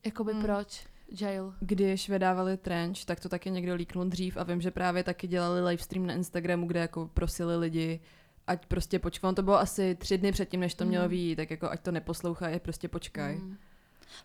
Jakoby 0.05 0.35
Mm. 0.35 0.43
proč? 0.43 0.87
Jail. 1.21 1.55
Když 1.61 2.09
vydávali 2.09 2.57
Trench, 2.57 3.05
tak 3.05 3.21
to 3.21 3.29
taky 3.29 3.51
někdo 3.51 3.75
líknul 3.75 4.05
dřív 4.05 4.37
a 4.37 4.43
vím, 4.43 4.61
že 4.61 4.71
právě 4.71 5.05
taky 5.05 5.27
dělali 5.27 5.65
livestream 5.65 6.07
na 6.07 6.15
Instagramu, 6.15 6.67
kde 6.67 6.81
jako 6.81 7.11
prosili 7.15 7.57
lidi, 7.57 8.01
ať 8.47 8.67
prostě 8.67 8.99
počkej. 8.99 9.29
On 9.29 9.35
to 9.35 9.43
bylo 9.43 9.59
asi 9.59 9.95
tři 9.95 10.19
dny 10.19 10.33
předtím, 10.33 10.61
než 10.61 10.75
to 10.75 10.85
mělo 10.85 11.05
Mhm. 11.05 11.11
výjít, 11.11 11.37
tak 11.37 11.51
jako 11.51 11.71
ať 11.71 11.81
to 11.81 11.91
neposlouchají, 11.93 12.61
prostě 12.61 12.89
počkaj. 12.89 13.37
Mm. 13.37 13.57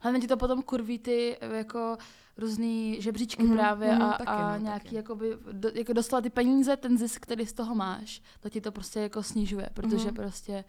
Hlavně 0.01 0.19
ti 0.21 0.27
to 0.27 0.37
potom 0.37 0.61
kurví 0.63 0.99
ty 0.99 1.37
eh, 1.41 1.57
jako 1.57 1.97
různý 2.37 3.01
žebříčky 3.01 3.43
Mhm, 3.43 3.53
právě 3.57 3.91
mhm, 3.91 4.01
a, 4.01 4.11
taky, 4.17 4.29
a 4.29 4.57
no, 4.57 4.63
nějaký 4.63 4.83
taky. 4.83 4.95
jakoby, 4.95 5.37
do, 5.51 5.69
jako 5.75 5.93
dostala 5.93 6.21
ty 6.21 6.29
peníze, 6.29 6.77
ten 6.77 6.97
zisk, 6.97 7.21
který 7.21 7.45
z 7.45 7.53
toho 7.53 7.75
máš, 7.75 8.21
to 8.39 8.49
ti 8.49 8.61
to 8.61 8.71
prostě 8.71 8.99
jako 8.99 9.23
snižuje, 9.23 9.69
protože 9.73 10.05
Mhm. 10.05 10.13
prostě, 10.15 10.63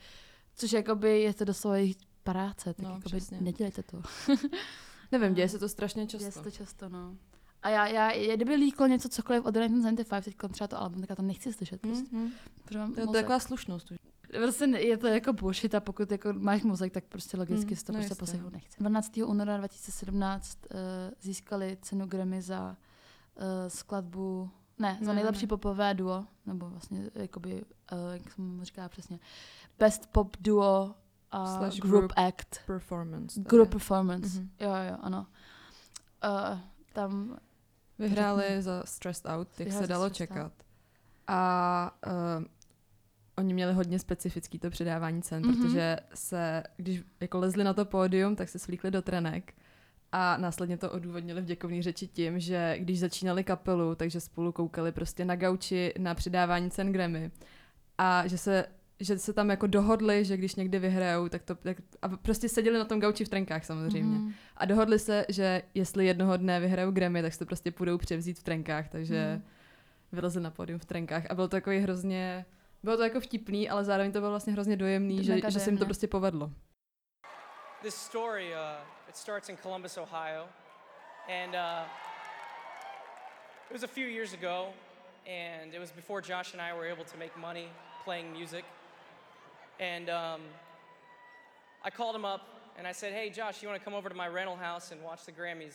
což 0.57 0.73
jakoby 0.73 1.21
je 1.23 1.35
to 1.35 1.45
doslova 1.45 1.77
jejich 1.77 1.97
práce, 2.23 2.75
tak 2.75 2.79
No, 2.79 2.89
jakoby 2.89 3.05
přesně. 3.05 3.39
nedělejte 3.41 3.83
to. 3.83 4.03
Nevím, 5.13 5.29
No. 5.29 5.35
děje 5.35 5.49
se 5.49 5.59
to 5.59 5.69
strašně 5.69 6.07
Děje 6.07 6.21
často. 6.21 6.31
se 6.39 6.43
to 6.45 6.51
často, 6.51 6.89
no. 6.89 7.17
A 7.63 7.69
já, 7.69 7.87
já, 7.87 8.11
já 8.13 8.37
kdyby 8.37 8.55
líklo 8.55 8.87
něco 8.87 9.09
cokoliv 9.09 9.45
od 9.45 9.55
1975, 9.55 10.25
teď 10.25 10.51
třeba 10.53 10.69
to 10.69 10.79
album, 10.81 11.01
tak 11.01 11.11
já 11.11 11.17
to 11.17 11.23
nechci 11.23 11.53
slyšet. 11.53 11.81
Prostě, 11.81 12.05
Mm, 12.17 12.23
mm. 12.23 12.31
protože 12.65 12.79
To 12.79 12.85
je 12.85 12.95
to 12.95 13.07
mozek. 13.07 13.23
taková 13.23 13.39
slušnost. 13.41 13.91
už. 13.91 13.99
Prostě 14.43 14.65
je 14.65 14.97
to 14.97 15.07
jako 15.07 15.33
bullshit 15.33 15.75
a 15.75 15.81
pokud 15.81 16.11
jako 16.13 16.33
máš 16.33 16.63
mozek, 16.63 16.93
tak 16.93 17.05
prostě 17.05 17.37
logicky 17.37 17.71
Mm, 17.71 17.77
si 17.77 17.85
to 17.85 17.93
no 17.93 17.99
prostě 17.99 18.15
poslechnout 18.15 18.45
no. 18.53 18.55
nechce. 18.55 18.77
12. 18.81 19.13
února 19.27 19.57
2017 19.57 20.59
uh, 20.71 20.79
získali 21.21 21.79
cenu 21.83 22.07
Grammy 22.07 22.43
za 22.43 22.77
uh, 23.37 23.43
skladbu, 23.69 24.51
ne, 24.79 24.99
za 25.01 25.07
Ne, 25.09 25.15
nejlepší 25.15 25.43
ne. 25.43 25.49
popové 25.49 25.95
duo, 25.95 26.27
nebo 26.47 26.71
vlastně 26.71 27.11
jakoby, 27.15 27.55
uh, 27.93 27.99
jak 28.13 28.33
se 28.33 28.41
mu 28.43 28.65
říká 28.65 28.89
přesně, 28.89 29.19
best 29.79 30.07
pop 30.07 30.37
duo 30.41 30.95
a 31.31 31.59
Slash 31.59 31.79
group, 31.81 31.93
group. 32.01 32.13
act. 32.17 32.61
Performance. 32.67 33.41
Group 33.41 33.69
je. 33.69 33.71
performance. 33.73 34.39
Mhm. 34.39 34.51
Jo, 34.61 34.69
jo, 34.91 34.97
ano. 35.01 35.27
Uh, 36.25 36.59
tam 36.93 37.39
Vyhráli 37.99 38.63
za 38.63 38.83
Stressed 38.87 39.27
Out, 39.27 39.49
jak 39.59 39.59
Vyhráli 39.69 39.87
se 39.87 39.93
dalo 39.93 40.09
Stressed 40.11 40.31
Out. 40.31 40.37
čekat. 40.37 40.53
A 41.27 41.91
uh, 42.07 42.45
oni 43.37 43.55
měli 43.55 43.73
hodně 43.73 43.99
specifický 43.99 44.59
to 44.59 44.71
předávání 44.71 45.23
cen, 45.23 45.43
Mhm. 45.47 45.55
mm-hmm. 45.55 45.63
protože 45.63 45.97
se, 46.15 46.63
když 46.77 47.03
jako 47.21 47.39
lezli 47.39 47.65
na 47.65 47.75
to 47.75 47.85
pódium, 47.85 48.37
tak 48.37 48.49
se 48.49 48.59
svlíkli 48.59 48.91
do 48.91 49.03
trenek 49.03 49.55
a 50.13 50.37
následně 50.37 50.77
to 50.79 50.91
odůvodnili 50.91 51.41
v 51.41 51.45
děkovné 51.45 51.83
řeči 51.83 52.07
tím, 52.07 52.41
že 52.41 52.77
když 52.79 53.01
začínali 53.01 53.45
kapelu, 53.45 53.95
takže 53.95 54.21
spolu 54.21 54.53
koukali 54.53 54.93
prostě 54.93 55.25
na 55.25 55.37
gauči 55.37 55.95
na 55.99 56.15
předávání 56.15 56.71
cen 56.71 56.93
Grammy 56.93 57.31
a 57.99 58.27
že 58.27 58.39
se 58.39 58.67
že 59.01 59.19
se 59.19 59.33
tam 59.33 59.51
jako 59.51 59.67
dohodli, 59.67 60.25
že 60.25 60.37
když 60.37 60.55
někdy 60.55 60.79
vyhrajou, 60.79 61.29
tak 61.29 61.43
to 61.43 61.55
tak, 61.55 61.77
a 62.03 62.09
prostě 62.09 62.49
seděli 62.49 62.79
na 62.79 62.85
tom 62.85 63.01
gauči 63.01 63.25
v 63.25 63.29
trenkách 63.29 63.65
samozřejmě. 63.65 64.19
Mhm. 64.19 64.33
A 64.57 64.65
dohodli 64.65 64.99
se, 64.99 65.27
že 65.29 65.63
jestli 65.75 66.07
jednoho 66.07 66.37
dne 66.37 66.61
vyhrajou 66.61 66.91
Grammy, 66.91 67.23
tak 67.23 67.33
se 67.33 67.39
to 67.39 67.47
prostě 67.47 67.71
půjdou 67.71 67.99
převzít 67.99 68.39
v 68.39 68.43
trenkách, 68.43 68.89
takže 68.89 69.33
Mhm. 69.35 69.45
vylezli 70.13 70.41
na 70.43 70.51
pódium 70.51 70.79
v 70.79 70.85
trenkách 70.85 71.23
a 71.31 71.35
bylo 71.35 71.49
to 71.49 71.57
takový 71.57 71.79
hrozně, 71.79 72.45
bylo 72.83 72.97
to 72.97 73.03
jako 73.03 73.21
vtipný, 73.21 73.69
ale 73.71 73.85
zároveň 73.85 74.13
to 74.13 74.19
bylo 74.19 74.31
vlastně 74.31 74.53
hrozně 74.53 74.77
dojemný, 74.77 75.25
že, 75.25 75.41
že 75.49 75.61
se 75.61 75.71
jim 75.71 75.79
to 75.79 75.85
prostě 75.85 76.07
povedlo. 76.07 76.51
This 77.83 77.95
story, 77.95 78.45
uh, 78.53 79.09
it 79.09 79.17
starts 79.17 79.49
in 79.49 79.57
Columbus, 79.57 79.97
Ohio, 79.99 80.49
and 81.43 81.55
uh, 81.55 81.87
it 83.71 83.73
was 83.73 83.83
a 83.83 83.87
few 83.87 84.07
years 84.09 84.35
ago, 84.35 84.67
and 85.27 85.75
it 85.75 85.81
was 85.81 85.93
before 85.93 86.21
Josh 86.23 86.55
and 86.55 86.61
I 86.63 86.73
were 86.79 86.93
able 86.93 87.05
to 87.05 87.17
make 87.19 87.33
money 87.39 87.69
playing 88.05 88.39
music. 88.39 88.65
And 89.81 90.11
um, 90.11 90.43
I 91.83 91.89
called 91.89 92.15
him 92.15 92.27
up 92.27 92.43
and 92.77 92.87
I 92.87 92.93
said, 92.93 93.15
"Hey, 93.15 93.31
Josh, 93.31 93.63
you 93.63 93.69
want 93.69 93.81
to 93.81 93.85
come 93.85 93.95
over 93.95 94.11
to 94.11 94.15
my 94.15 94.29
rental 94.29 94.55
house 94.55 94.93
and 94.93 95.03
watch 95.03 95.25
the 95.25 95.33
Grammys?" 95.33 95.75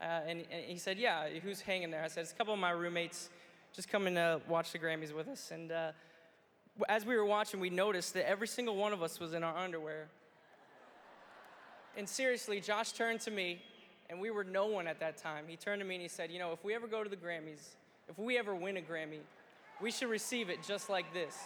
Uh, 0.00 0.04
and, 0.04 0.44
and 0.52 0.64
he 0.64 0.78
said, 0.78 0.98
"Yeah, 0.98 1.28
who's 1.42 1.60
hanging 1.60 1.90
there?" 1.90 2.04
I 2.04 2.08
said, 2.08 2.22
"It's 2.22 2.32
a 2.32 2.36
couple 2.36 2.54
of 2.54 2.60
my 2.60 2.70
roommates, 2.70 3.30
just 3.74 3.88
coming 3.88 4.14
to 4.14 4.40
watch 4.48 4.70
the 4.70 4.78
Grammys 4.78 5.12
with 5.12 5.26
us." 5.26 5.50
And 5.50 5.72
uh, 5.72 5.90
as 6.88 7.04
we 7.04 7.16
were 7.16 7.24
watching, 7.24 7.58
we 7.58 7.70
noticed 7.70 8.14
that 8.14 8.28
every 8.28 8.46
single 8.46 8.76
one 8.76 8.92
of 8.92 9.02
us 9.02 9.18
was 9.18 9.34
in 9.34 9.42
our 9.42 9.56
underwear. 9.56 10.06
And 11.96 12.08
seriously, 12.08 12.60
Josh 12.60 12.92
turned 12.92 13.20
to 13.22 13.32
me, 13.32 13.62
and 14.10 14.20
we 14.20 14.30
were 14.30 14.44
no 14.44 14.66
one 14.66 14.86
at 14.86 15.00
that 15.00 15.16
time. 15.16 15.46
He 15.48 15.56
turned 15.56 15.80
to 15.80 15.86
me 15.86 15.96
and 15.96 16.02
he 16.02 16.08
said, 16.08 16.30
You 16.30 16.38
know, 16.38 16.52
if 16.52 16.64
we 16.64 16.72
ever 16.74 16.86
go 16.86 17.02
to 17.02 17.10
the 17.10 17.16
Grammys, 17.16 17.74
if 18.08 18.16
we 18.16 18.38
ever 18.38 18.54
win 18.54 18.76
a 18.76 18.80
Grammy, 18.80 19.20
we 19.80 19.90
should 19.90 20.08
receive 20.08 20.50
it 20.50 20.62
just 20.62 20.88
like 20.88 21.12
this. 21.12 21.36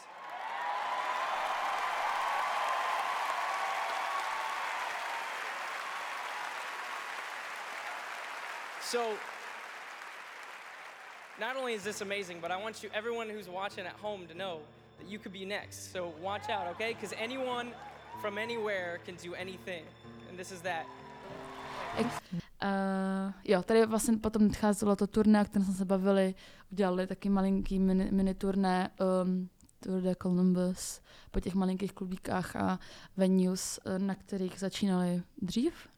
So, 8.91 9.03
not 11.39 11.57
only 11.57 11.75
is 11.75 11.85
this 11.85 12.01
amazing, 12.01 12.39
but 12.41 12.51
I 12.51 12.57
want 12.57 12.83
you, 12.83 12.89
everyone 12.95 13.29
who's 13.29 13.47
watching 13.47 13.87
at 13.87 13.97
home, 14.03 14.27
to 14.29 14.35
know 14.35 14.61
that 14.99 15.07
you 15.11 15.19
could 15.19 15.33
be 15.33 15.45
next. 15.45 15.93
So 15.93 16.15
watch 16.23 16.49
out, 16.49 16.67
okay? 16.73 16.95
Because 16.95 17.13
anyone 17.23 17.75
from 18.23 18.39
anywhere 18.39 18.99
can 19.05 19.17
do 19.17 19.35
anything, 19.35 19.85
and 20.31 20.39
this 20.39 20.53
is 20.53 20.61
that. 20.63 20.87
Uh, 22.63 23.33
jo, 23.45 23.63
tady 23.63 23.87
vlastně 23.87 24.17
potom 24.17 24.49
nadcházelo 24.49 24.97
to 24.97 25.07
turné, 25.07 25.43
o 25.43 25.45
kterém 25.45 25.65
jsme 25.65 25.75
se 25.75 25.85
bavili. 25.85 26.35
Udělali 26.73 27.07
taky 27.07 27.29
malinký 27.29 27.79
mini, 27.79 28.09
mini 28.13 28.35
turné 28.35 28.91
um, 29.23 29.49
Tour 29.81 30.01
de 30.01 30.15
Columbus 30.15 31.01
po 31.31 31.41
těch 31.41 31.55
malinkých 31.55 31.93
klubíkách 31.93 32.57
a 32.57 32.79
venues, 33.17 33.81
eh, 33.85 33.99
na 33.99 34.15
kterých 34.15 34.59
začínali 34.59 35.23
dřív. 35.43 35.89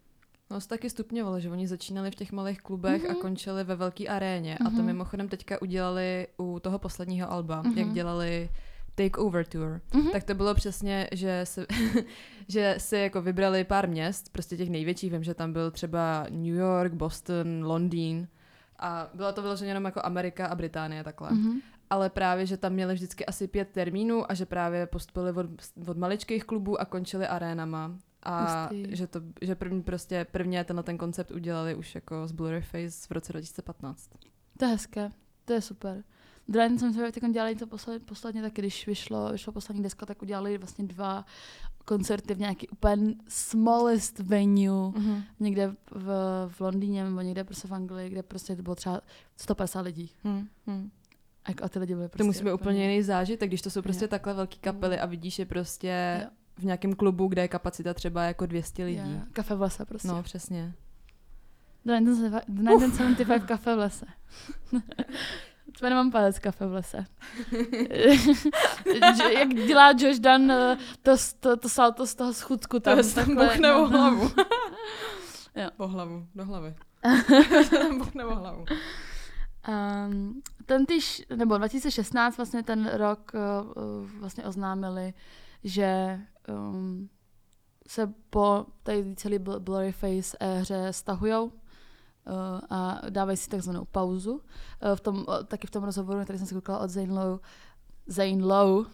No, 0.51 0.61
se 0.61 0.69
taky 0.69 0.91
stupňovalo, 0.91 1.41
že 1.41 1.51
oni 1.51 1.69
začínali 1.69 2.11
v 2.11 2.15
těch 2.15 2.33
malých 2.33 2.61
klubech 2.61 3.05
mm-hmm. 3.05 3.11
a 3.19 3.21
končili 3.21 3.65
ve 3.65 3.77
velké 3.77 4.09
aréně. 4.09 4.55
Mm-hmm. 4.61 4.67
A 4.67 4.71
to 4.71 4.77
Mhm. 4.77 4.87
mimochodem 4.87 5.29
teďka 5.29 5.63
udělali 5.63 6.27
u 6.39 6.59
toho 6.61 6.79
posledního 6.79 7.33
alba, 7.33 7.63
Mhm. 7.63 7.73
mm-hmm. 7.73 7.79
jak 7.79 7.93
dělali 7.93 8.51
Takeover 8.95 9.45
Tour. 9.47 9.81
Mhm. 9.95 10.11
Tak 10.11 10.25
to 10.25 10.35
bylo 10.35 10.55
přesně, 10.55 11.09
že 11.13 11.41
se, 11.45 11.67
že 12.49 12.75
si 12.79 12.97
jako 12.97 13.23
vybrali 13.23 13.65
pár 13.65 13.89
měst, 13.89 14.33
prostě 14.33 14.57
těch 14.57 14.71
největších, 14.71 15.13
vím, 15.13 15.23
že 15.25 15.35
tam 15.35 15.53
byl 15.53 15.71
třeba 15.71 16.27
New 16.31 16.55
York, 16.55 16.93
Boston, 16.93 17.65
Londýn 17.65 18.29
a 18.79 19.11
bylo 19.15 19.33
to 19.33 19.43
vyloženě 19.43 19.71
jenom 19.71 19.85
jako 19.85 20.01
Amerika 20.05 20.47
a 20.47 20.55
Británie 20.55 21.05
takhle. 21.05 21.31
Mm-hmm. 21.31 21.49
Mhm. 21.49 21.61
Ale 21.91 22.11
právě, 22.11 22.47
že 22.47 22.57
tam 22.57 22.73
měli 22.73 22.95
vždycky 22.95 23.27
asi 23.27 23.49
pět 23.49 23.69
termínů 23.69 24.31
a 24.31 24.35
že 24.35 24.47
právě 24.47 24.87
postupovali 24.87 25.33
od, 25.33 25.47
od 25.89 25.97
maličkých 25.97 26.45
klubů 26.45 26.81
a 26.81 26.85
končili 26.85 27.27
arénama. 27.27 27.93
A 28.23 28.69
že, 28.89 29.07
to, 29.07 29.21
že 29.43 29.55
první 29.55 29.83
prostě 29.83 30.27
prvně 30.31 30.65
tenhle 30.65 30.83
ten 30.83 30.99
koncept 30.99 31.31
udělali 31.31 31.75
už 31.75 31.95
jako 31.95 32.27
z 32.27 32.33
Blurry 32.33 32.63
Face 32.63 33.07
v 33.09 33.11
roce 33.11 33.33
2015. 33.33 34.11
To 34.59 34.65
je 34.65 34.71
hezké, 34.71 35.13
to 35.45 35.53
je 35.53 35.61
super. 35.61 36.05
Druhý 36.49 36.79
jsem 36.79 36.93
se 36.95 37.13
teď 37.13 37.25
dělali 37.33 37.57
to 37.57 37.67
posledně, 37.67 38.07
posledně 38.07 38.43
taky, 38.43 38.63
když 38.63 38.87
vyšlo, 38.87 39.33
vyšlo 39.33 39.53
poslední 39.53 39.83
deska, 39.83 40.07
tak 40.07 40.23
udělali 40.23 40.59
vlastně 40.59 40.85
dva 40.85 41.25
koncerty 41.85 42.35
v 42.35 42.39
nějaký 42.39 42.69
úplně 42.69 43.15
smallest 43.29 44.19
venue, 44.19 44.91
Mm-hmm. 44.91 45.23
někde 45.41 45.75
v, 45.91 46.07
v 46.49 46.61
Londýně 46.61 47.05
nebo 47.05 47.21
někde 47.21 47.45
prostě 47.45 47.69
v 47.69 47.75
Anglii, 47.75 48.11
kde 48.11 48.23
prostě 48.23 48.57
to 48.57 48.63
bylo 48.63 48.75
třeba 48.75 49.01
150 49.37 49.81
lidí. 49.81 50.11
Hmm, 50.25 50.49
hmm. 50.67 50.91
A, 51.45 51.51
jako, 51.51 51.65
a 51.65 51.69
ty 51.69 51.79
lidi 51.79 51.95
byly 51.95 52.09
prostě 52.09 52.23
To 52.23 52.27
musí 52.27 52.45
být 52.45 52.53
úplně 52.53 52.83
jiný 52.91 53.03
zážitek, 53.03 53.51
když 53.51 53.63
to 53.63 53.71
jsou 53.71 53.83
prostě 53.83 54.05
Jo. 54.05 54.09
takhle 54.09 54.35
velký 54.35 54.59
kapely 54.59 54.99
a 55.01 55.07
vidíš 55.07 55.39
je 55.39 55.47
prostě 55.47 56.21
Jo. 56.25 56.31
V 56.61 56.65
nějakém 56.65 56.95
klubu, 56.95 57.29
kde 57.29 57.43
je 57.43 57.49
kapacita 57.49 57.95
třeba 57.95 58.23
jako 58.23 58.47
200 58.47 58.85
lidí. 58.85 58.97
Je, 58.97 59.23
kafe 59.33 59.55
v 59.55 59.61
lese 59.61 59.85
prostě. 59.85 60.09
No, 60.09 60.23
přesně. 60.23 60.75
The 61.85 61.93
1975 61.93 62.45
The 62.49 62.71
1975 62.71 63.45
kafe 63.45 63.75
v 63.75 63.79
lese. 63.79 64.07
To 65.79 65.89
nemám 65.89 66.11
palec 66.11 66.39
kafe 66.39 66.67
v 66.67 66.73
lese. 66.73 67.07
Jak 69.39 69.49
dělá 69.49 69.93
Josh 69.99 70.19
Dan 70.19 70.51
eh, 70.51 70.79
to, 71.03 71.13
to, 71.41 71.57
to 71.57 71.69
salto 71.69 72.07
z 72.07 72.15
toho 72.15 72.33
schůdku 72.33 72.81
tam. 72.81 72.97
To 72.97 73.03
tam 73.03 73.15
takhle, 73.15 73.47
buchne 73.47 73.75
o 73.75 73.79
no. 73.79 73.89
hlavu. 73.89 74.31
Jo. 75.57 75.71
Po 75.77 75.89
hlavu, 75.89 76.27
do 76.35 76.45
hlavy. 76.45 76.75
tam 77.71 77.99
buchne 77.99 78.25
o 78.25 78.35
hlavu. 78.35 78.65
Um, 79.69 80.43
ten 80.67 80.87
týž, 80.87 81.23
nebo 81.37 81.59
2016 81.59 82.37
vlastně 82.37 82.63
ten 82.63 82.91
rok 82.93 83.33
uh, 83.35 84.21
vlastně 84.21 84.45
oznámili, 84.45 85.15
že 85.65 86.21
um, 86.49 87.09
se 87.87 88.13
po 88.31 88.67
tady 88.83 89.15
celý 89.17 89.39
Bl- 89.39 89.59
Blurry 89.59 89.93
Face 89.93 90.37
éře 90.41 90.89
stahujou 90.93 91.45
uh, 91.45 91.53
a 92.71 93.01
dávají 93.11 93.37
si 93.37 93.49
takzvanou 93.49 93.85
pauzu. 93.85 94.33
Uh, 94.33 94.41
v 94.95 95.01
tom, 95.01 95.27
taky 95.47 95.67
v 95.67 95.71
tom 95.71 95.85
rozhovoru, 95.85 96.25
který 96.25 96.39
jsem 96.39 96.47
se 96.49 96.55
koukala 96.55 96.79
od 96.79 96.91
Zane 96.91 97.13
Lowe, 97.13 97.39
Zane 98.07 98.45
Lowe, 98.45 98.89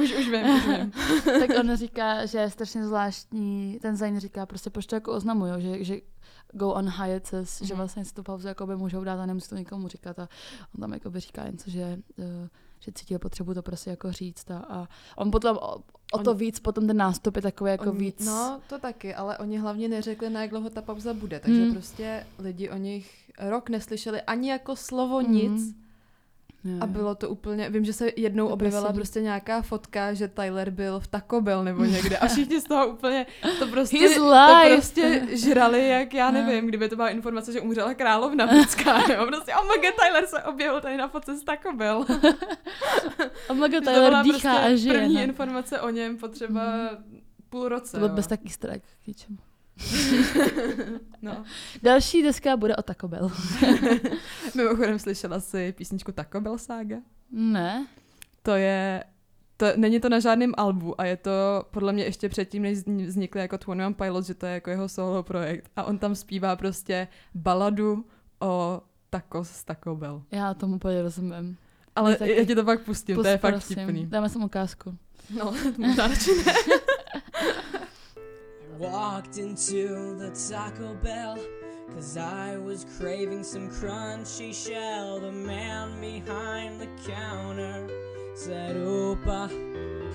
už, 0.00 0.14
už 0.18 0.28
vím, 0.28 0.54
už 0.54 0.66
vím. 0.66 0.92
tak 1.24 1.50
on 1.60 1.76
říká, 1.76 2.26
že 2.26 2.38
je 2.38 2.50
strašně 2.50 2.86
zvláštní, 2.86 3.78
ten 3.82 3.96
Zane 3.96 4.20
říká 4.20 4.46
prostě, 4.46 4.70
proč 4.70 4.86
to 4.86 4.94
jako 4.94 5.12
oznamujou, 5.12 5.60
že, 5.60 5.84
že 5.84 6.00
go 6.52 6.68
on 6.68 6.88
hiatus, 6.88 7.32
mm-hmm. 7.32 7.66
že 7.66 7.74
Mhm. 7.74 7.78
vlastně 7.78 8.04
si 8.04 8.14
tu 8.14 8.22
pauzu 8.22 8.48
jakoby 8.48 8.76
můžou 8.76 9.04
dát 9.04 9.20
a 9.20 9.26
nemusí 9.26 9.48
to 9.48 9.56
nikomu 9.56 9.88
říkat 9.88 10.18
a 10.18 10.28
on 10.74 10.80
tam 10.80 10.92
jakoby 10.92 11.20
říká 11.20 11.48
něco, 11.48 11.70
že, 11.70 11.98
uh, 12.18 12.24
že 12.80 12.92
cítil 12.92 13.18
potřebu 13.18 13.54
to 13.54 13.62
prostě 13.62 13.90
jako 13.90 14.12
říct 14.12 14.50
a, 14.50 14.56
a 14.58 14.88
on 15.16 15.30
potom 15.30 15.56
o, 15.56 15.74
o 16.12 16.18
to 16.24 16.30
On- 16.30 16.36
víc, 16.36 16.60
potom 16.60 16.86
ten 16.86 16.96
nástup 16.96 17.36
je 17.36 17.42
takový 17.42 17.70
jako 17.70 17.90
oni, 17.90 17.98
víc. 17.98 18.26
No, 18.26 18.60
to 18.68 18.78
taky, 18.78 19.14
ale 19.14 19.38
oni 19.38 19.58
hlavně 19.58 19.88
neřekli, 19.88 20.30
na 20.30 20.40
jak 20.40 20.50
dlouho 20.50 20.70
ta 20.70 20.82
pauza 20.82 21.14
bude, 21.14 21.40
takže 21.40 21.62
Hmm. 21.62 21.72
prostě 21.72 22.26
lidi 22.38 22.70
o 22.70 22.76
nich 22.76 23.30
rok 23.38 23.68
neslyšeli 23.68 24.22
ani 24.22 24.50
jako 24.50 24.76
slovo 24.76 25.20
Mhm. 25.20 25.32
nic 25.32 25.74
Jo, 26.64 26.76
a 26.80 26.86
bylo 26.86 27.14
to 27.14 27.28
úplně, 27.30 27.70
vím, 27.70 27.84
že 27.84 27.92
se 27.92 28.10
jednou 28.16 28.46
To 28.48 28.54
objevila 28.54 28.86
sedí. 28.86 28.94
prostě 28.94 29.20
nějaká 29.20 29.62
fotka, 29.62 30.12
že 30.14 30.28
Tyler 30.28 30.70
byl 30.70 31.00
v 31.00 31.06
Taco 31.06 31.40
Bell 31.40 31.64
nebo 31.64 31.84
někde 31.84 32.18
a 32.18 32.28
všichni 32.28 32.60
z 32.60 32.64
toho 32.64 32.86
úplně, 32.86 33.26
to 33.58 33.66
prostě, 33.66 33.98
He's 33.98 34.16
to 34.16 34.24
live. 34.30 34.74
prostě 34.76 35.26
žrali, 35.30 35.88
jak 35.88 36.14
já 36.14 36.30
No. 36.30 36.42
nevím, 36.42 36.66
kdyby 36.66 36.88
to 36.88 36.96
byla 36.96 37.08
informace, 37.08 37.52
že 37.52 37.60
umřela 37.60 37.94
královna 37.94 38.46
britská, 38.46 38.98
nebo 39.08 39.26
prostě, 39.26 39.52
oh 39.54 39.62
my 39.68 39.86
god, 39.86 39.94
Tyler 40.04 40.26
se 40.26 40.42
objevil 40.42 40.80
tady 40.80 40.96
na 40.96 41.08
fotce 41.08 41.36
z 41.36 41.44
Taco 41.44 41.72
Bell. 41.72 42.06
Oh 43.48 43.56
my 43.56 43.60
god, 43.60 43.70
Že 43.72 43.80
to 43.80 43.84
Tyler 43.90 44.10
byla 44.10 44.22
dýchá 44.22 44.38
prostě 44.54 44.72
a 44.72 44.76
žije. 44.76 44.94
první 44.94 45.14
no. 45.14 45.22
informace 45.22 45.80
o 45.80 45.90
něm 45.90 46.18
potřeba 46.18 46.62
půl 47.50 47.68
roce. 47.68 47.92
To 47.92 47.98
byl 47.98 48.08
bez 48.08 48.26
taký 48.26 48.48
strike 48.48 48.86
k. 49.04 49.49
No. 51.22 51.44
Další 51.82 52.22
deska 52.22 52.56
bude 52.56 52.76
o 52.76 52.82
Taco 52.82 53.08
Bell. 53.08 53.30
Mimochodem 54.54 54.98
slyšela 54.98 55.40
si 55.40 55.72
písničku 55.72 56.12
Taco 56.12 56.40
Bell 56.40 56.58
Saga? 56.58 56.96
ne? 57.30 57.86
To 58.42 58.50
je, 58.54 59.04
to, 59.56 59.66
není 59.76 60.00
to 60.00 60.08
na 60.08 60.20
žádném 60.20 60.52
albu 60.56 61.00
a 61.00 61.04
je 61.04 61.16
to 61.16 61.64
podle 61.70 61.92
mě 61.92 62.04
ještě 62.04 62.28
předtím, 62.28 62.62
než 62.62 62.78
zni- 62.78 63.06
vznikl 63.06 63.38
jako 63.38 63.56
21 63.56 63.92
Pilots, 63.92 64.26
že 64.26 64.34
to 64.34 64.46
je 64.46 64.52
jako 64.52 64.70
jeho 64.70 64.88
solo 64.88 65.22
projekt. 65.22 65.70
A 65.76 65.82
on 65.84 65.98
tam 65.98 66.14
zpívá 66.14 66.56
prostě 66.56 67.08
baladu 67.34 68.04
o 68.40 68.80
tacos 69.10 69.48
z 69.50 69.64
Taco 69.64 69.96
Bell. 69.96 70.22
Já 70.30 70.54
tomu 70.54 70.76
úplně 70.76 71.02
rozumím. 71.02 71.56
Ale 71.96 72.16
já 72.20 72.44
ti 72.44 72.54
to 72.54 72.64
pak 72.64 72.80
pustím, 72.84 73.16
to 73.16 73.20
Pust, 73.22 73.30
je 73.30 73.38
fakt 73.38 73.52
prosím. 73.54 73.76
vtipný. 73.76 74.06
Dáme 74.06 74.28
sem 74.28 74.42
ukázku. 74.44 74.96
No, 75.38 75.52
možná 75.78 76.06
radši 76.06 76.30
ne. 76.46 76.52
Walked 78.80 79.36
into 79.36 80.16
the 80.16 80.30
Taco 80.30 80.94
Bell 81.02 81.38
Cause 81.94 82.16
I 82.16 82.56
was 82.56 82.86
craving 82.96 83.44
some 83.44 83.68
crunchy 83.68 84.54
shell. 84.54 85.20
The 85.20 85.30
man 85.30 86.00
behind 86.00 86.80
the 86.80 86.88
counter 87.06 87.86
said 88.34 88.76
Oopa 88.76 89.50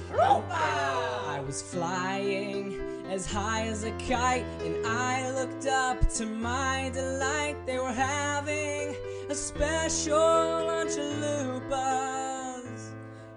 Oopa 0.10 0.50
I 0.50 1.44
was 1.46 1.62
flying 1.62 2.82
as 3.08 3.28
high 3.28 3.68
as 3.68 3.84
a 3.84 3.92
kite 4.00 4.48
And 4.62 4.84
I 4.88 5.30
looked 5.34 5.68
up 5.68 6.10
to 6.16 6.26
my 6.26 6.90
delight. 6.92 7.58
They 7.68 7.78
were 7.78 7.94
having 7.94 8.96
a 9.30 9.36
special 9.36 10.18
lunch 10.18 10.94
of 10.94 11.14
loopas 11.22 12.94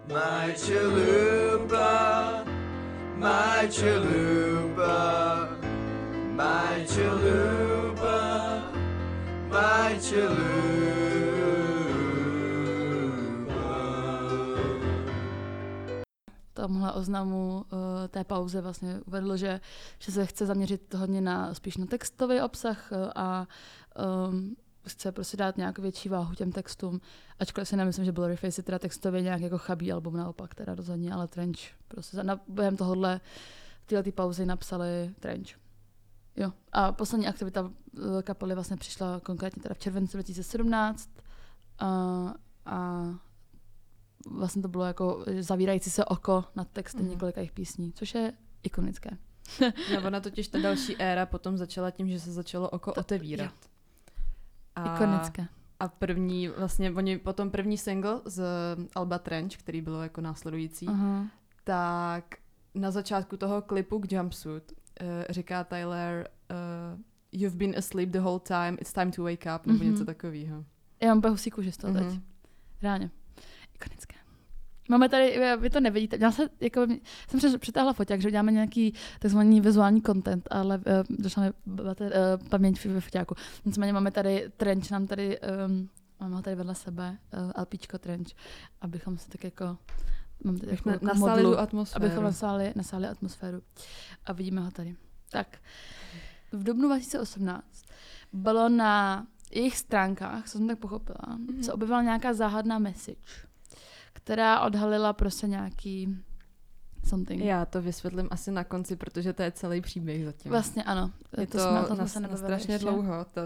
My 0.09 0.55
chalupa, 0.57 2.38
my 3.19 3.69
chalupa, 3.71 5.49
my 6.37 6.87
chalupa, 6.87 8.63
my 9.51 9.99
chalupa. 10.01 10.59
tomhle 16.55 16.93
oznamu 16.93 17.65
uh, 17.73 17.79
té 18.09 18.25
pauze 18.25 18.61
vlastně 18.61 19.01
uvedl, 19.07 19.37
že, 19.37 19.61
že 19.99 20.13
se 20.13 20.27
chce 20.27 20.47
zaměřit 20.47 20.95
hodně 20.95 21.21
na 21.21 21.55
spíš 21.55 21.77
na 21.77 21.87
textový 21.87 22.41
obsah 22.41 22.93
uh, 22.93 23.11
a 23.15 23.47
um, 24.29 24.57
chce 24.89 25.13
prostě 25.13 25.37
dát 25.37 25.57
nějak 25.57 25.79
větší 25.79 26.09
váhu 26.09 26.35
těm 26.35 26.53
textům, 26.53 27.01
ačkoliv 27.39 27.69
si 27.69 27.77
nemyslím, 27.77 28.05
že 28.05 28.13
Blurry 28.13 28.37
Face 28.37 28.61
je 28.61 28.65
teda 28.65 28.79
textově 28.79 29.23
nějak 29.23 29.41
jako 29.41 29.59
chabý 29.59 29.93
album 29.93 30.17
naopak, 30.17 30.55
teda 30.55 30.75
rozhodně, 30.75 31.13
ale 31.13 31.29
Trench 31.29 31.59
prostě 31.89 32.17
za, 32.17 32.23
na, 32.23 32.41
během 32.49 32.77
tohohle 32.77 33.21
tyhle 33.87 34.03
ty 34.03 34.13
pauzy 34.13 34.47
napsali 34.47 35.15
Trench. 35.21 35.49
Jo. 36.37 36.53
A 36.73 36.93
poslední 36.93 37.27
aktivita 37.29 37.71
eh, 38.19 38.23
kapely 38.23 38.55
vlastně 38.55 38.77
přišla 38.77 39.21
konkrétně 39.21 39.63
teda 39.63 39.75
v 39.75 39.79
červenci 39.79 40.17
2017 40.17 41.11
a, 41.79 41.87
a 42.67 43.05
vlastně 44.31 44.63
to 44.63 44.69
bylo 44.69 44.85
jako 44.85 45.25
zavírající 45.41 45.91
se 45.91 46.05
oko 46.05 46.45
nad 46.57 46.69
textem 46.73 47.01
Mhm. 47.01 47.09
mm. 47.09 47.15
několika 47.15 47.41
jejich 47.41 47.53
písní, 47.53 47.93
což 47.93 48.15
je 48.15 48.33
ikonické. 48.63 49.11
No, 49.95 50.07
ona 50.07 50.21
totiž 50.21 50.49
ta 50.49 50.59
další 50.59 50.97
éra 50.97 51.27
potom 51.27 51.57
začala 51.57 51.91
tím, 51.91 52.09
že 52.09 52.21
se 52.21 52.33
začalo 52.33 52.69
oko 52.71 52.93
To- 52.95 53.01
otevírat. 53.01 53.55
A, 54.79 54.95
Ikonické. 54.95 55.47
a 55.81 55.89
první, 55.89 56.49
vlastně 56.49 56.91
oni 56.91 57.19
potom 57.19 57.51
první 57.51 57.79
single 57.79 58.21
z 58.25 58.43
Alba 58.95 59.19
Trench, 59.19 59.57
který 59.57 59.81
bylo 59.81 60.03
jako 60.03 60.21
následující, 60.21 60.87
Aha. 60.89 61.27
tak 61.65 62.25
na 62.75 62.91
začátku 62.91 63.37
toho 63.37 63.63
klipu 63.63 64.01
k 64.01 64.13
Jumpsuit 64.13 64.73
uh, 64.73 65.07
říká 65.31 65.65
Tyler 65.65 66.29
uh, 66.51 67.01
You've 67.33 67.57
been 67.57 67.75
asleep 67.79 68.09
the 68.11 68.21
whole 68.21 68.41
time, 68.41 68.77
it's 68.81 68.93
time 68.93 69.11
to 69.13 69.23
wake 69.23 69.47
up, 69.57 69.67
nebo 69.67 69.79
Mhm. 69.85 69.93
něco 69.93 70.05
takového. 70.05 70.65
Já 71.03 71.09
mám 71.09 71.19
úplně 71.19 71.31
husí 71.31 71.51
kůži 71.51 71.73
z 71.73 71.77
toho 71.77 71.95
teď. 71.95 72.03
Mhm. 72.07 72.23
Reálně. 72.83 73.11
Máme 74.89 75.09
tady, 75.09 75.41
vy 75.61 75.71
to 75.71 75.81
nevidíte, 75.81 76.17
já 76.21 76.33
se, 76.33 76.49
jako, 76.61 76.87
jsem 77.29 77.61
přitáhla 77.61 77.93
foťák, 77.93 78.21
že 78.23 78.31
děláme 78.31 78.53
nějaký 78.53 78.95
takzvaný 79.19 79.61
vizuální 79.61 80.03
content, 80.03 80.49
ale 80.51 80.79
uh, 80.79 80.83
došla 81.19 81.43
mi 81.43 81.51
uh, 81.71 82.49
paměť 82.49 82.85
ve 82.85 83.01
foťáku. 83.01 83.35
Nicméně 83.65 83.93
máme 83.93 84.11
tady 84.11 84.51
trench, 84.57 84.91
nám 84.91 85.07
tady, 85.07 85.39
um, 85.67 85.89
máme 86.21 86.37
ho 86.37 86.43
tady 86.43 86.57
vedle 86.57 86.75
sebe, 86.75 87.19
uh, 87.57 87.63
LPčko 87.63 87.99
trench, 87.99 88.29
abychom 88.81 89.19
se 89.19 89.29
tak 89.29 89.45
jako, 89.45 89.77
máme 90.45 90.59
tady 90.59 90.73
jako, 90.73 90.91
jako 90.91 91.07
nasáli 91.07 91.43
modlu, 91.43 91.59
atmosféru. 91.59 92.05
abychom 92.05 92.25
nasáli, 92.25 92.73
nasáli 92.77 93.07
atmosféru. 93.07 93.63
A 94.27 94.33
vidíme 94.33 94.61
ho 94.61 94.71
tady. 94.71 94.97
Tak. 95.31 95.59
v 96.53 96.65
dubnu 96.65 96.89
2018 96.89 97.85
bylo 98.33 98.69
na 98.69 99.27
jejich 99.51 99.77
stránkách, 99.79 100.45
co 100.45 100.59
jsem 100.59 100.69
tak 100.69 100.79
pochopila, 100.79 101.19
Mhm. 101.29 101.47
mm-hmm. 101.47 101.61
se 101.63 101.73
objevila 101.73 102.03
nějaká 102.03 102.33
záhadná 102.35 102.79
message, 102.79 103.48
která 104.23 104.61
odhalila 104.61 105.13
prostě 105.13 105.47
nějaký 105.47 106.17
something. 107.09 107.45
Já 107.45 107.65
to 107.65 107.83
vysvětlím 107.83 108.29
asi 108.31 108.51
na 108.51 108.65
konci, 108.65 108.97
protože 108.97 109.33
to 109.33 109.43
je 109.43 109.51
celý 109.53 109.81
příběh 109.81 110.25
zatím. 110.25 110.51
Vlastně 110.51 110.83
ano. 110.85 111.11
je 111.41 111.47
to, 111.47 111.59
to, 111.59 111.65
jsme, 111.65 111.85
to 111.89 111.95
na, 111.95 112.07
se 112.07 112.21
na 112.21 112.37
strašně 112.37 112.75
ještě. 112.75 112.85
dlouho, 112.87 113.27
to 113.35 113.41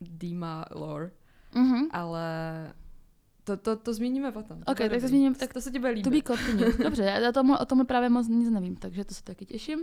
Dima 0.00 0.64
lore, 0.74 1.10
Mhm. 1.54 1.88
ale 1.90 2.22
to, 3.44 3.56
to, 3.56 3.76
to 3.76 3.94
zmíníme 3.94 4.32
potom. 4.32 4.58
Ok, 4.66 4.76
bude 4.76 4.88
tak 4.88 5.00
to 5.00 5.08
zmíním, 5.08 5.34
tak 5.34 5.52
to 5.52 5.60
se 5.60 5.70
ti 5.70 5.78
bude 5.78 5.90
líbit. 5.90 6.04
To 6.04 6.10
be 6.10 6.36
continued. 6.36 6.78
Dobře, 6.78 7.02
já 7.02 7.32
tomu, 7.32 7.56
o 7.56 7.64
tom 7.64 7.86
právě 7.86 8.08
moc 8.08 8.28
nic 8.28 8.50
nevím, 8.50 8.76
takže 8.76 9.04
to 9.04 9.14
se 9.14 9.22
taky 9.24 9.46
těším. 9.46 9.78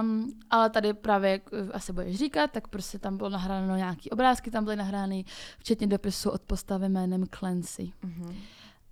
Um, 0.00 0.32
ale 0.50 0.70
tady 0.70 0.94
právě, 0.94 1.30
jak 1.30 1.42
eh, 1.52 1.72
asi 1.72 1.92
budeš 1.92 2.16
říkat, 2.16 2.50
tak 2.50 2.68
prostě 2.68 2.98
tam 2.98 3.16
bylo 3.16 3.28
nahráno 3.28 3.76
nějaký 3.76 4.10
obrázky, 4.10 4.50
tam 4.50 4.64
byly 4.64 4.76
nahrány, 4.76 5.24
včetně 5.58 5.86
dopisu 5.86 6.30
od 6.30 6.42
postavy 6.42 6.88
jménem 6.88 7.24
Clancy. 7.38 7.92
Mhm. 8.02 8.34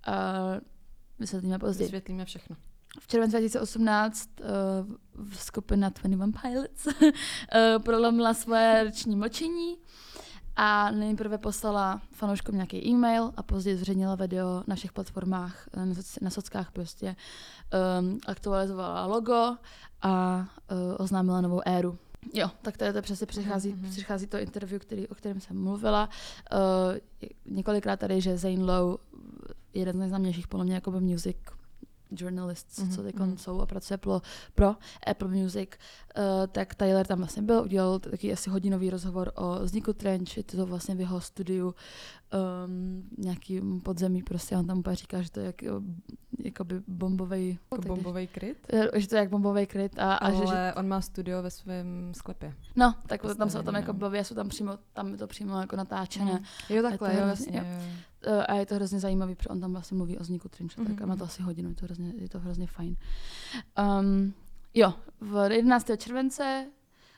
Uh, 0.07 0.13
vysvětlíme 1.19 1.59
později. 1.59 1.85
Vysvětlíme 1.87 2.25
všechno. 2.25 2.55
V 2.99 3.07
červenci 3.07 3.31
2018 3.31 4.29
uh, 4.39 5.27
skupina 5.33 5.89
21 5.89 6.27
Pilots 6.41 6.85
uh, 6.87 6.93
prolomila 7.83 8.33
svoje 8.33 8.83
roční 8.83 9.15
mlčení 9.15 9.77
a 10.55 10.91
nejprve 10.91 11.37
poslala 11.37 12.01
fanouškům 12.11 12.55
nějaký 12.55 12.87
e-mail 12.87 13.31
a 13.37 13.43
později 13.43 13.75
zveřejnila 13.75 14.15
video 14.15 14.63
na 14.67 14.75
všech 14.75 14.93
platformách, 14.93 15.67
eh, 15.73 15.85
na, 15.85 15.93
soc- 15.93 16.17
na 16.21 16.29
sockách 16.29 16.71
prostě. 16.71 17.15
Um, 17.99 18.19
aktualizovala 18.27 19.05
logo 19.05 19.55
a 20.01 20.37
uh, 20.71 20.77
oznámila 20.97 21.41
novou 21.41 21.61
éru. 21.65 21.97
Jo, 22.33 22.49
tak 22.61 22.81
je 22.81 22.93
to 22.93 23.01
přesně 23.01 23.27
přichází, 23.27 23.69
Mhm. 23.73 23.89
přichází 23.91 24.27
to 24.27 24.37
interview, 24.37 24.81
který, 24.81 25.07
o 25.07 25.15
kterém 25.15 25.39
jsem 25.41 25.63
mluvila. 25.63 26.09
Uh, 26.53 26.97
několikrát 27.45 27.99
tady, 27.99 28.21
že 28.21 28.37
Zane 28.37 28.63
Lowe, 28.63 28.97
jeden 29.75 29.95
z 29.95 29.99
nejznámějších 29.99 30.47
podle 30.47 30.65
mě 30.65 30.75
jako 30.75 30.91
music 30.91 31.37
journalists, 32.11 32.79
Mhm, 32.79 32.91
co 32.91 33.03
teď 33.03 33.15
mhm. 33.15 33.37
jsou 33.37 33.61
a 33.61 33.65
pracuje 33.65 33.97
pro, 33.97 34.21
pro 34.55 34.75
Apple 35.07 35.27
Music, 35.27 35.69
uh, 36.17 36.23
tak 36.51 36.75
Tyler 36.75 37.07
tam 37.07 37.17
vlastně 37.17 37.41
byl, 37.43 37.61
udělal 37.61 37.99
taky 37.99 38.33
asi 38.33 38.49
hodinový 38.49 38.89
rozhovor 38.89 39.31
o 39.35 39.59
vzniku 39.63 39.93
Trench, 39.93 40.37
je 40.37 40.43
to 40.43 40.65
vlastně 40.65 40.95
v 40.95 40.99
jeho 40.99 41.21
studiu 41.21 41.75
um, 42.65 43.03
nějaký 43.17 43.61
podzemí, 43.83 44.23
prostě 44.23 44.57
on 44.57 44.67
tam 44.67 44.79
úplně 44.79 44.95
říká, 44.95 45.21
že 45.21 45.31
to 45.31 45.39
je 45.39 45.45
jak, 45.45 45.55
jakoby 46.39 46.81
bombový, 46.87 47.59
Jako 47.71 47.87
bombový 47.87 48.27
kryt? 48.27 48.67
že 48.95 49.07
to 49.07 49.15
je 49.15 49.19
jak 49.19 49.29
bombový 49.29 49.65
kryt 49.65 49.99
a, 49.99 50.13
a 50.13 50.17
Ale 50.25 50.35
že, 50.35 50.47
že, 50.47 50.73
on 50.77 50.87
má 50.87 51.01
studio 51.01 51.41
ve 51.43 51.49
svém 51.51 52.11
sklepě. 52.17 52.53
no, 52.75 52.95
tak 53.07 53.21
tam 53.37 53.49
se 53.49 53.59
o 53.59 53.63
tom 53.63 53.75
jako 53.75 53.93
no. 53.93 53.99
baví, 53.99 54.19
jsou 54.19 54.35
tam 54.35 54.49
přímo, 54.49 54.77
tam 54.93 55.11
je 55.11 55.17
to 55.17 55.27
přímo 55.27 55.59
jako 55.61 55.75
natáčené. 55.75 56.31
Mhm. 56.33 56.43
Jo, 56.69 56.81
takhle, 56.83 57.09
to 57.09 57.17
jo, 57.17 57.25
hrozně- 57.25 57.57
jasně. 57.57 57.77
jo. 57.85 57.91
Uh, 58.27 58.43
a 58.47 58.53
je 58.55 58.65
to 58.65 58.75
hrozně 58.75 58.99
zajímavý, 58.99 59.35
protože 59.35 59.49
on 59.49 59.59
tam 59.61 59.71
vlastně 59.71 59.97
mluví 59.97 60.17
o 60.17 60.21
vzniku 60.23 60.49
Trinche, 60.49 60.81
mm-hmm. 60.81 60.87
tak 60.87 61.01
a 61.01 61.05
má 61.05 61.13
to 61.15 61.23
Mhm. 61.23 61.29
asi 61.29 61.41
hodinu, 61.41 61.69
je 61.69 61.75
to 61.75 61.85
hrozně, 61.85 62.13
je 62.17 62.29
to 62.29 62.39
hrozně 62.39 62.67
fajn. 62.67 62.95
Um, 63.99 64.33
jo, 64.73 64.93
v 65.21 65.49
11. 65.51 65.87
července 65.97 66.65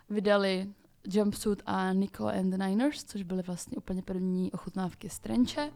vydali 0.09 0.69
Jumpsuit 1.09 1.61
a 1.65 1.93
Nico 1.93 2.27
and 2.27 2.49
the 2.49 2.57
Niners, 2.57 3.03
což 3.03 3.23
byly 3.23 3.41
vlastně 3.43 3.77
úplně 3.77 4.01
první 4.01 4.51
ochutnávky 4.51 5.09
z 5.09 5.19
Trenče. 5.19 5.71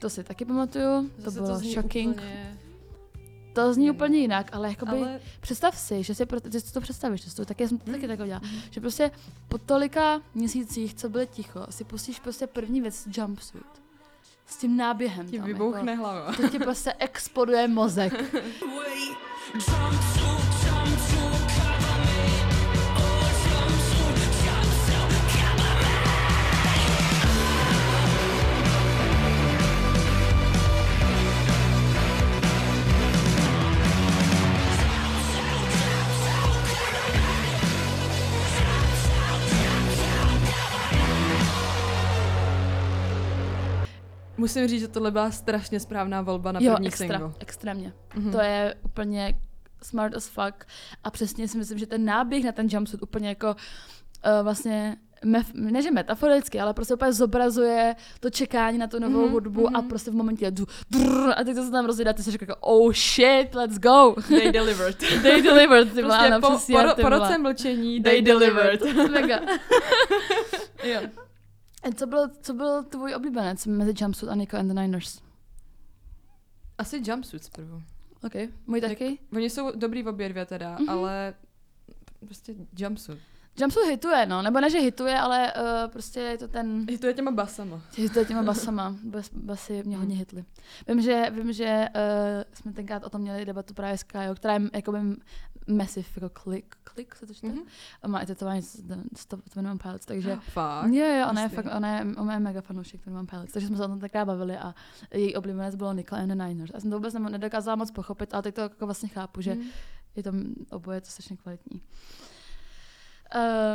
To 0.00 0.10
si 0.10 0.24
taky 0.24 0.44
pamatuju, 0.44 1.08
to 1.08 1.30
Zase 1.30 1.40
bylo 1.40 1.58
zní 1.58 1.72
shocking. 1.74 2.16
Úplně... 2.16 2.56
To 3.54 3.74
zní 3.74 3.84
jinak. 3.84 3.96
úplně 3.96 4.18
jinak, 4.18 4.50
ale 4.52 4.68
jakoby 4.68 4.90
Ale 4.92 5.20
představ 5.40 5.78
si, 5.78 6.02
že 6.02 6.14
si, 6.14 6.26
pro, 6.26 6.38
že 6.52 6.60
si 6.60 6.72
to 6.72 6.80
představíš, 6.80 7.24
že 7.24 7.34
to 7.34 7.44
taky, 7.44 7.68
jsem 7.68 7.78
to 7.78 7.84
Mhm. 7.86 7.94
taky 7.94 8.08
tak 8.08 8.20
udělala, 8.20 8.42
že 8.70 8.80
prostě 8.80 9.10
po 9.48 9.58
tolika 9.58 10.22
měsících, 10.34 10.94
co 10.94 11.08
byly 11.08 11.26
ticho, 11.26 11.66
si 11.70 11.84
pustíš 11.84 12.20
prostě 12.20 12.46
první 12.46 12.80
věc 12.80 13.08
Jumpsuit. 13.16 13.79
S 14.50 14.56
tím 14.56 14.76
náběhem 14.76 15.26
ti 15.26 15.38
tam, 15.38 15.46
vybouchne 15.46 15.94
hlava. 15.94 16.26
Jako, 16.30 16.42
to 16.42 16.48
ti 16.48 16.58
prostě 16.58 16.94
exploduje 16.98 17.68
mozek. 17.68 18.12
Musím 44.40 44.68
říct, 44.68 44.80
že 44.80 44.88
tohle 44.88 45.10
byla 45.10 45.30
strašně 45.30 45.80
správná 45.80 46.22
volba 46.22 46.52
na 46.52 46.60
jo, 46.62 46.72
první 46.72 46.88
extra, 46.88 47.06
single. 47.06 47.32
extrémně. 47.38 47.92
Mhm. 48.14 48.32
To 48.32 48.40
je 48.40 48.74
úplně 48.84 49.34
smart 49.82 50.14
as 50.16 50.28
fuck 50.28 50.66
a 51.04 51.10
přesně 51.10 51.48
si 51.48 51.58
myslím, 51.58 51.78
že 51.78 51.86
ten 51.86 52.04
náběh 52.04 52.44
na 52.44 52.52
ten 52.52 52.66
jumpsuit 52.70 53.02
úplně 53.02 53.28
jako 53.28 53.46
uh, 53.48 54.42
vlastně 54.42 54.96
mef, 55.24 55.46
ne 55.54 55.82
že 55.82 55.90
metaforicky, 55.90 56.60
ale 56.60 56.74
prostě 56.74 56.94
úplně 56.94 57.12
zobrazuje 57.12 57.96
to 58.20 58.30
čekání 58.30 58.78
na 58.78 58.86
tu 58.86 58.98
novou 58.98 59.22
Mhm, 59.22 59.30
hudbu 59.32 59.66
a 59.76 59.80
mhm. 59.80 59.88
prostě 59.88 60.10
v 60.10 60.14
momentě 60.14 60.50
jdu, 60.50 60.66
drrr, 60.90 61.30
a 61.36 61.44
teď 61.44 61.56
to 61.56 61.64
se 61.64 61.70
tam 61.70 61.86
rozjedá, 61.86 62.12
ty 62.12 62.22
si 62.22 62.30
říká 62.30 62.46
jako 62.48 62.56
oh 62.60 62.92
shit, 62.92 63.54
let's 63.54 63.78
go. 63.78 64.14
They 64.28 64.52
delivered. 64.52 64.96
They 65.22 65.42
delivered, 65.42 65.92
ty 65.94 66.02
prostě 66.02 66.32
po, 66.40 66.50
přesně, 66.50 66.76
po, 66.96 67.02
po 67.02 67.08
roce 67.08 67.38
mlčení 67.38 68.02
They 68.02 68.12
they, 68.12 68.22
delivered. 68.22 68.80
Mega. 69.10 69.40
jo. 70.84 71.00
A 71.82 71.90
co 71.94 72.06
byl, 72.06 72.28
co 72.42 72.54
byl 72.54 72.84
tvůj 72.84 73.14
oblíbenec 73.14 73.66
mezi 73.66 73.92
Jumpsuit 74.00 74.32
a 74.32 74.34
Nico 74.34 74.56
and 74.56 74.68
the 74.68 74.74
Niners? 74.74 75.20
Asi 76.78 77.02
jumpsuits 77.06 77.48
prvu. 77.48 77.82
OK, 78.24 78.32
můj 78.66 78.80
taky. 78.80 79.18
Oni 79.32 79.50
jsou 79.50 79.70
dobrý 79.76 80.02
v 80.02 80.08
obě 80.08 80.28
dvě 80.28 80.46
teda, 80.46 80.70
Mhm. 80.78 80.90
ale 80.90 81.34
prostě 82.26 82.54
jumpsuit. 82.78 83.18
Jumpsuit 83.60 83.86
hituje, 83.88 84.26
no, 84.26 84.42
nebo 84.42 84.60
ne, 84.60 84.70
že 84.70 84.78
hituje, 84.78 85.18
ale 85.18 85.52
uh, 85.52 85.90
prostě 85.92 86.20
je 86.20 86.38
to 86.38 86.48
ten, 86.48 86.86
Je 86.90 86.98
to 86.98 87.06
je 87.06 87.14
těma 87.14 87.30
basama. 87.30 87.82
hituje 87.96 88.24
těma 88.24 88.42
basama, 88.52 88.96
Bas, 89.04 89.30
basy 89.34 89.82
mě 89.86 89.96
hodně 89.96 90.16
hitly. 90.16 90.44
Vím, 90.88 91.02
že, 91.02 91.30
vím, 91.30 91.52
že 91.52 91.86
uh, 91.94 92.02
jsme 92.52 92.72
tenkrát 92.72 93.04
o 93.04 93.10
tom 93.10 93.20
měli 93.20 93.44
debatu 93.44 93.74
právě 93.74 93.98
s 93.98 94.02
Kajou, 94.02 94.34
která 94.34 94.54
je 94.54 94.60
jakoby 94.74 94.98
massive, 95.66 96.06
jako 96.16 96.28
klik, 96.42 96.76
klik 96.84 97.14
se 97.14 97.26
to 97.26 97.34
čte? 97.34 97.46
Mhm. 97.46 97.58
Mm-hmm. 97.58 98.08
Má 98.08 98.20
i 98.20 98.26
tetování 98.26 98.62
to 99.28 99.36
Twin 99.36 99.78
Pilots, 99.82 100.06
takže 100.06 100.36
Fakt. 100.36 100.92
Jo, 100.92 101.06
jo, 101.06 101.26
ona 101.30 101.42
je 101.42 101.48
fakt, 101.48 101.66
ona 101.76 101.98
je, 101.98 102.06
ona 102.16 102.34
je 102.34 102.40
mega 102.40 102.60
fanoušek 102.60 103.00
Twin 103.00 103.26
Pilots, 103.26 103.52
takže 103.52 103.68
jsme 103.68 103.76
se 103.76 103.84
o 103.84 103.88
tom 103.88 104.00
takrát 104.00 104.24
bavili 104.24 104.56
a 104.56 104.74
její 105.14 105.36
oblíbenec 105.36 105.74
bylo 105.74 105.92
Nicole 105.92 106.22
and 106.22 106.28
the 106.28 106.34
Niners. 106.34 106.70
Já 106.74 106.80
jsem 106.80 106.90
to 106.90 106.96
vůbec 106.96 107.14
nedokázala 107.14 107.76
moc 107.76 107.90
pochopit, 107.90 108.34
ale 108.34 108.42
teď 108.42 108.54
to 108.54 108.60
jako 108.60 108.86
vlastně 108.86 109.08
chápu, 109.08 109.40
že 109.40 109.54
Mhm. 109.54 109.64
je 110.16 110.22
to 110.22 110.32
oboje 110.70 111.00
to 111.00 111.06
strašně 111.06 111.36
kvalitní. 111.36 111.82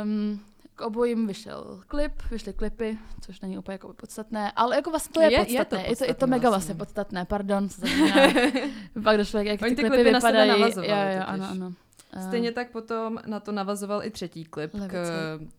Um, 0.02 0.40
k 0.76 0.80
obojím 0.80 1.26
vyšel 1.26 1.80
klip, 1.86 2.12
vyšly 2.30 2.52
klipy, 2.52 2.98
což 3.20 3.40
není 3.40 3.58
úplně 3.58 3.74
jako 3.74 3.92
podstatné, 3.94 4.52
ale 4.56 4.76
jako 4.76 4.90
vlastně 4.90 5.12
to 5.12 5.20
je, 5.20 5.32
Je- 5.32 5.32
je 5.32 5.44
to 5.64 5.76
podstatné. 5.76 5.78
Je, 5.88 5.96
to, 5.96 6.04
je 6.04 6.08
to 6.08 6.12
podstatné 6.14 6.30
mega 6.36 6.50
vlastně. 6.50 6.74
vlastně 6.74 6.84
podstatné, 6.86 7.24
pardon, 7.24 7.68
co. 7.68 7.82
Pak 9.04 9.16
došlo, 9.16 9.40
jak 9.40 9.62
Oni 9.62 9.70
ty 9.70 9.76
ty 9.76 9.82
klipy, 9.82 9.96
klipy 9.96 10.12
na 10.12 10.20
sebe 10.20 10.32
vypadají. 10.44 10.62
jo, 10.76 11.18
jo, 11.18 11.22
ano, 11.26 11.46
ano. 11.50 11.72
Eh, 12.12 12.22
Stejně 12.28 12.52
tak 12.52 12.70
potom 12.70 13.18
na 13.26 13.40
to 13.40 13.52
navazoval 13.52 14.04
i 14.04 14.10
třetí 14.10 14.44
klip 14.44 14.70
k 14.70 14.74
Levitate. 14.74 15.10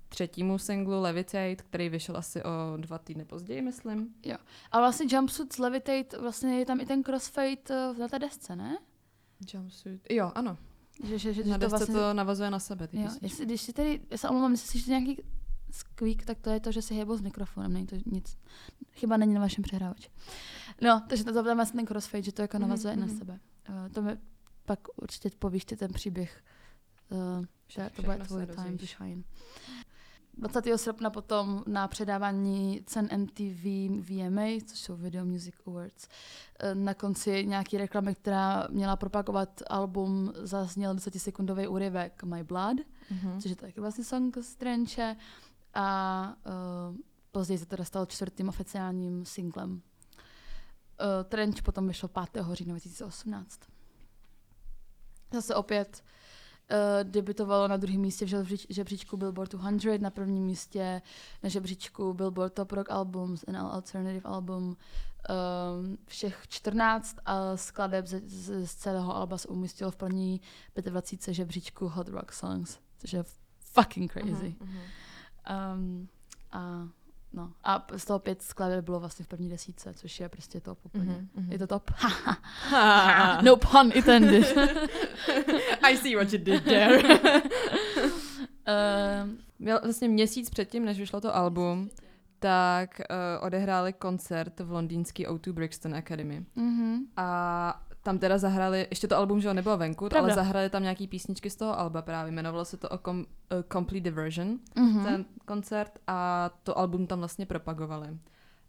třetímu 0.10 0.58
singlu 0.58 1.02
Levitate, 1.02 1.56
který 1.56 1.90
vyšel 1.90 2.18
asi 2.18 2.44
o 2.44 2.78
dva 2.78 2.98
týdny 2.98 3.26
později, 3.26 3.62
myslím. 3.62 4.10
A 4.72 4.80
vlastně 4.80 5.06
Jumpsuit 5.16 5.60
Levitate, 5.60 6.18
vlastně 6.18 6.60
je 6.60 6.66
tam 6.66 6.80
i 6.80 6.86
ten 6.86 7.04
crossfade 7.04 7.58
eh, 7.70 7.94
na 8.00 8.08
té 8.08 8.20
desce, 8.20 8.56
ne? 8.56 8.78
Jumpsuit. 9.54 10.02
Jo, 10.10 10.32
ano. 10.36 10.58
Že, 11.04 11.20
že, 11.20 11.34
že, 11.34 11.44
Na 11.44 11.56
že 11.56 11.60
to 11.60 11.70
vlastně... 11.70 11.96
to 11.96 12.14
navazuje 12.14 12.50
na 12.50 12.60
sebe. 12.60 12.88
Ty 12.88 13.02
Jo, 13.02 13.10
jestli, 13.22 13.46
když 13.46 13.62
si 13.62 13.74
tedy, 13.74 14.02
já 14.12 14.18
se 14.18 14.30
omlouvám, 14.30 14.52
jestli 14.52 14.68
slyšíte 14.68 14.92
nějaký 14.92 15.22
squeak, 15.72 16.26
tak 16.26 16.40
to 16.40 16.50
je 16.50 16.60
to, 16.60 16.72
že 16.72 16.82
si 16.82 16.96
hejbou 16.96 17.18
s 17.18 17.22
mikrofonem, 17.22 17.74
není 17.74 17.88
to 17.88 17.96
nic. 18.06 18.38
Chyba 18.92 19.18
není 19.18 19.34
na 19.34 19.42
vašem 19.42 19.64
přehrávači. 19.64 20.10
No, 20.82 21.04
takže 21.10 21.24
to 21.24 21.44
tam 21.44 21.58
vlastně 21.58 21.78
ten 21.78 21.86
crossfade, 21.86 22.24
že 22.24 22.32
to 22.32 22.42
jako 22.42 22.58
Mhm, 22.58 22.62
navazuje 22.62 22.94
mm-hmm. 22.94 23.00
na 23.00 23.06
mhm. 23.06 23.18
sebe. 23.18 23.40
Uh, 23.70 23.90
to 23.94 24.02
mi 24.02 24.18
pak 24.66 24.80
určitě 24.96 25.30
povíš 25.40 25.66
ty 25.66 25.76
ten 25.76 25.94
příběh, 25.94 26.44
uh, 27.10 27.46
že 27.68 27.90
to 27.96 28.02
bude 28.02 28.18
tvůj 28.18 28.46
time 28.46 28.78
to 28.78 28.86
shine. 28.86 29.24
20. 30.38 30.78
srpna 30.78 31.10
potom 31.10 31.64
na 31.68 31.88
předávání 31.88 32.82
cen 32.86 33.10
MTV 33.18 33.64
VMA, 34.10 34.46
což 34.66 34.80
jsou 34.80 34.96
Video 34.96 35.26
Music 35.26 35.56
Awards, 35.68 36.08
eh, 36.60 36.76
na 36.76 36.94
konci 36.94 37.46
nějaký 37.46 37.78
reklamy, 37.78 38.16
která 38.16 38.68
měla 38.70 38.96
propagovat 38.96 39.62
album, 39.70 40.34
zazněl 40.36 40.96
10-sekundový 40.96 41.68
úryvek 41.68 42.24
My 42.24 42.44
Blood, 42.44 42.78
Mhm. 43.10 43.42
což 43.42 43.50
je 43.50 43.56
taky 43.56 43.82
vlastně 43.82 44.04
song 44.04 44.38
z 44.42 44.56
Trenče 44.56 45.16
a 45.74 46.34
uh, 46.90 46.96
později 47.32 47.58
se 47.58 47.66
teda 47.66 47.84
stal 47.84 48.06
čtvrtým 48.06 48.50
oficiálním 48.50 49.26
singlem. 49.26 49.72
Uh, 49.72 49.80
Trench 51.30 51.62
potom 51.62 51.88
vyšel 51.88 52.10
5. 52.10 52.44
října 52.56 52.72
2018. 52.74 53.60
Zase 55.34 55.56
opět 55.56 56.04
debutovalo 57.04 57.68
na 57.68 57.78
druhém 57.78 58.02
místě 58.02 58.26
v 58.26 58.30
žebříč- 58.30 58.66
žebříčku 58.70 59.18
Billboard 59.18 59.56
200, 59.56 59.98
na 60.00 60.10
prvním 60.10 60.44
místě 60.44 61.02
na 61.44 61.50
žebříčku 61.50 62.14
Billboard 62.14 62.54
Top 62.54 62.72
Rock 62.72 62.92
Albums 62.92 63.44
and 63.48 63.56
Alternative 63.56 64.30
Album. 64.30 64.78
Um, 65.30 65.98
všech 66.06 66.44
14 66.50 67.18
a 67.26 67.58
skladeb 67.58 68.08
z, 68.08 68.22
z, 68.30 68.66
z 68.68 68.76
celého 68.76 69.16
alba 69.16 69.38
se 69.38 69.48
umístilo 69.48 69.92
v 69.92 69.96
první 69.96 70.42
25 70.82 71.34
žebříčku 71.34 71.88
Hot 71.88 72.08
Rock 72.08 72.32
Songs, 72.32 72.80
což 72.98 73.14
je 73.14 73.24
fucking 73.60 74.14
crazy. 74.14 74.56
Mhm, 74.60 74.80
Um, 75.76 76.08
a, 76.52 76.88
no. 77.34 77.54
a 77.64 77.88
z 77.98 78.06
toho 78.06 78.20
pět 78.20 78.42
skladeb 78.42 78.86
bylo 78.86 79.00
vlastně 79.00 79.26
v 79.26 79.28
první 79.28 79.50
desítce, 79.50 79.94
což 79.94 80.20
je 80.20 80.30
prostě 80.30 80.62
top 80.62 80.80
úplně. 80.84 81.12
Mhm, 81.12 81.30
mhm. 81.36 81.52
Je 81.52 81.60
to 81.60 81.68
top? 81.68 81.92
no 83.42 83.56
pun 83.56 83.92
intended. 83.94 84.58
I 85.82 85.98
see 85.98 86.16
what 86.16 86.34
you 86.34 86.40
did 86.44 86.64
there. 86.64 87.04
um, 89.24 89.38
Měl 89.60 89.80
vlastně 89.84 90.08
měsíc 90.08 90.50
předtím, 90.50 90.86
než 90.86 91.00
vyšlo 91.00 91.22
to 91.22 91.36
album, 91.36 91.90
tak 92.40 93.02
uh, 93.40 93.46
odehráli 93.46 93.94
koncert 93.94 94.60
v 94.60 94.72
londýnský 94.72 95.28
O2 95.28 95.52
Brixton 95.54 95.96
Academy. 95.96 96.46
mhm. 96.56 97.00
A 97.18 97.82
tam 98.08 98.20
teda 98.20 98.38
zahrali, 98.38 98.88
ještě 98.90 99.08
to 99.08 99.18
album, 99.18 99.42
že 99.42 99.48
jo, 99.48 99.54
nebylo 99.54 99.78
venku, 99.78 100.10
Pravda. 100.10 100.20
ale 100.34 100.36
zahrali 100.36 100.70
tam 100.70 100.84
nějaký 100.84 101.08
písničky 101.08 101.50
z 101.50 101.56
toho 101.56 101.80
alba 101.80 102.02
právě. 102.02 102.32
Jmenovalo 102.32 102.66
se 102.66 102.78
to 102.78 102.90
o 102.90 102.98
com, 102.98 103.20
uh, 103.20 103.26
Complete 103.74 104.04
Diversion, 104.04 104.60
Mhm. 104.76 105.04
ten 105.04 105.26
koncert 105.46 106.00
a 106.08 106.50
to 106.64 106.78
album 106.78 107.08
tam 107.08 107.20
vlastně 107.20 107.46
propagovali. 107.46 108.08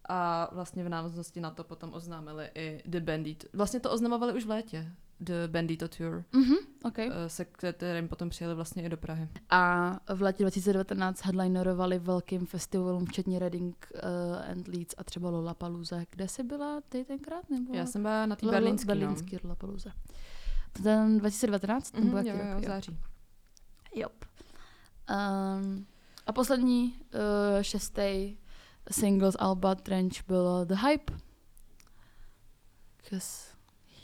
A 0.09 0.49
vlastně 0.53 0.85
v 0.85 0.89
návaznosti 0.89 1.41
na 1.41 1.51
to 1.51 1.65
potom 1.65 1.93
oznámili 1.95 2.51
i 2.55 2.83
The 2.87 3.01
Bandit. 3.01 3.45
Vlastně 3.53 3.81
to 3.81 3.91
oznamovali 3.91 4.33
už 4.35 4.45
v 4.45 4.51
létě. 4.51 4.93
The 5.21 5.33
Bandito 5.49 5.89
Tour, 5.89 6.25
Mhm, 6.33 6.55
okay. 6.85 7.11
eh, 7.13 7.29
se 7.29 7.45
kterým 7.45 8.09
potom 8.09 8.29
přijeli 8.31 8.55
vlastně 8.55 8.83
i 8.83 8.89
do 8.89 8.97
Prahy. 8.97 9.29
A 9.51 9.91
v 10.15 10.23
letě 10.23 10.43
2019 10.45 11.25
headlinerovali 11.25 11.99
velkým 11.99 12.47
festivalům, 12.47 13.07
včetně 13.07 13.39
Reading 13.39 13.87
uh, 13.95 14.51
and 14.51 14.69
Leeds 14.69 14.95
a 14.99 15.05
třeba 15.05 15.31
Lollapalooza. 15.31 15.97
Kde 16.11 16.29
jsi 16.29 16.43
byla 16.43 16.81
ty 16.89 17.05
tenkrát? 17.05 17.51
Nebo? 17.51 17.75
Já 17.75 17.87
jsem 17.87 18.03
byla 18.03 18.27
na 18.27 18.37
té 18.37 18.47
Lo- 18.47 18.51
berlínský, 18.51 18.87
berlínský 18.87 19.39
Lollapalooza. 19.43 19.91
Ten 20.83 21.19
2019? 21.19 21.93
no. 21.95 22.01
Nebo 22.05 22.17
Mhm, 22.17 22.27
jaký 22.27 22.39
jo, 22.39 22.45
rok? 22.45 22.53
jo, 22.55 22.61
Jo. 22.63 22.69
září. 22.69 22.99
Yep. 23.95 24.25
Um, 25.11 25.87
a 26.27 26.33
poslední 26.33 26.85
uh, 27.15 27.63
šestý 27.63 28.37
single 28.91 29.33
z 29.33 29.37
Alba 29.39 29.75
Trench 29.75 30.25
byl 30.27 30.65
The 30.65 30.75
Hype. 30.75 31.13
Because 32.97 33.57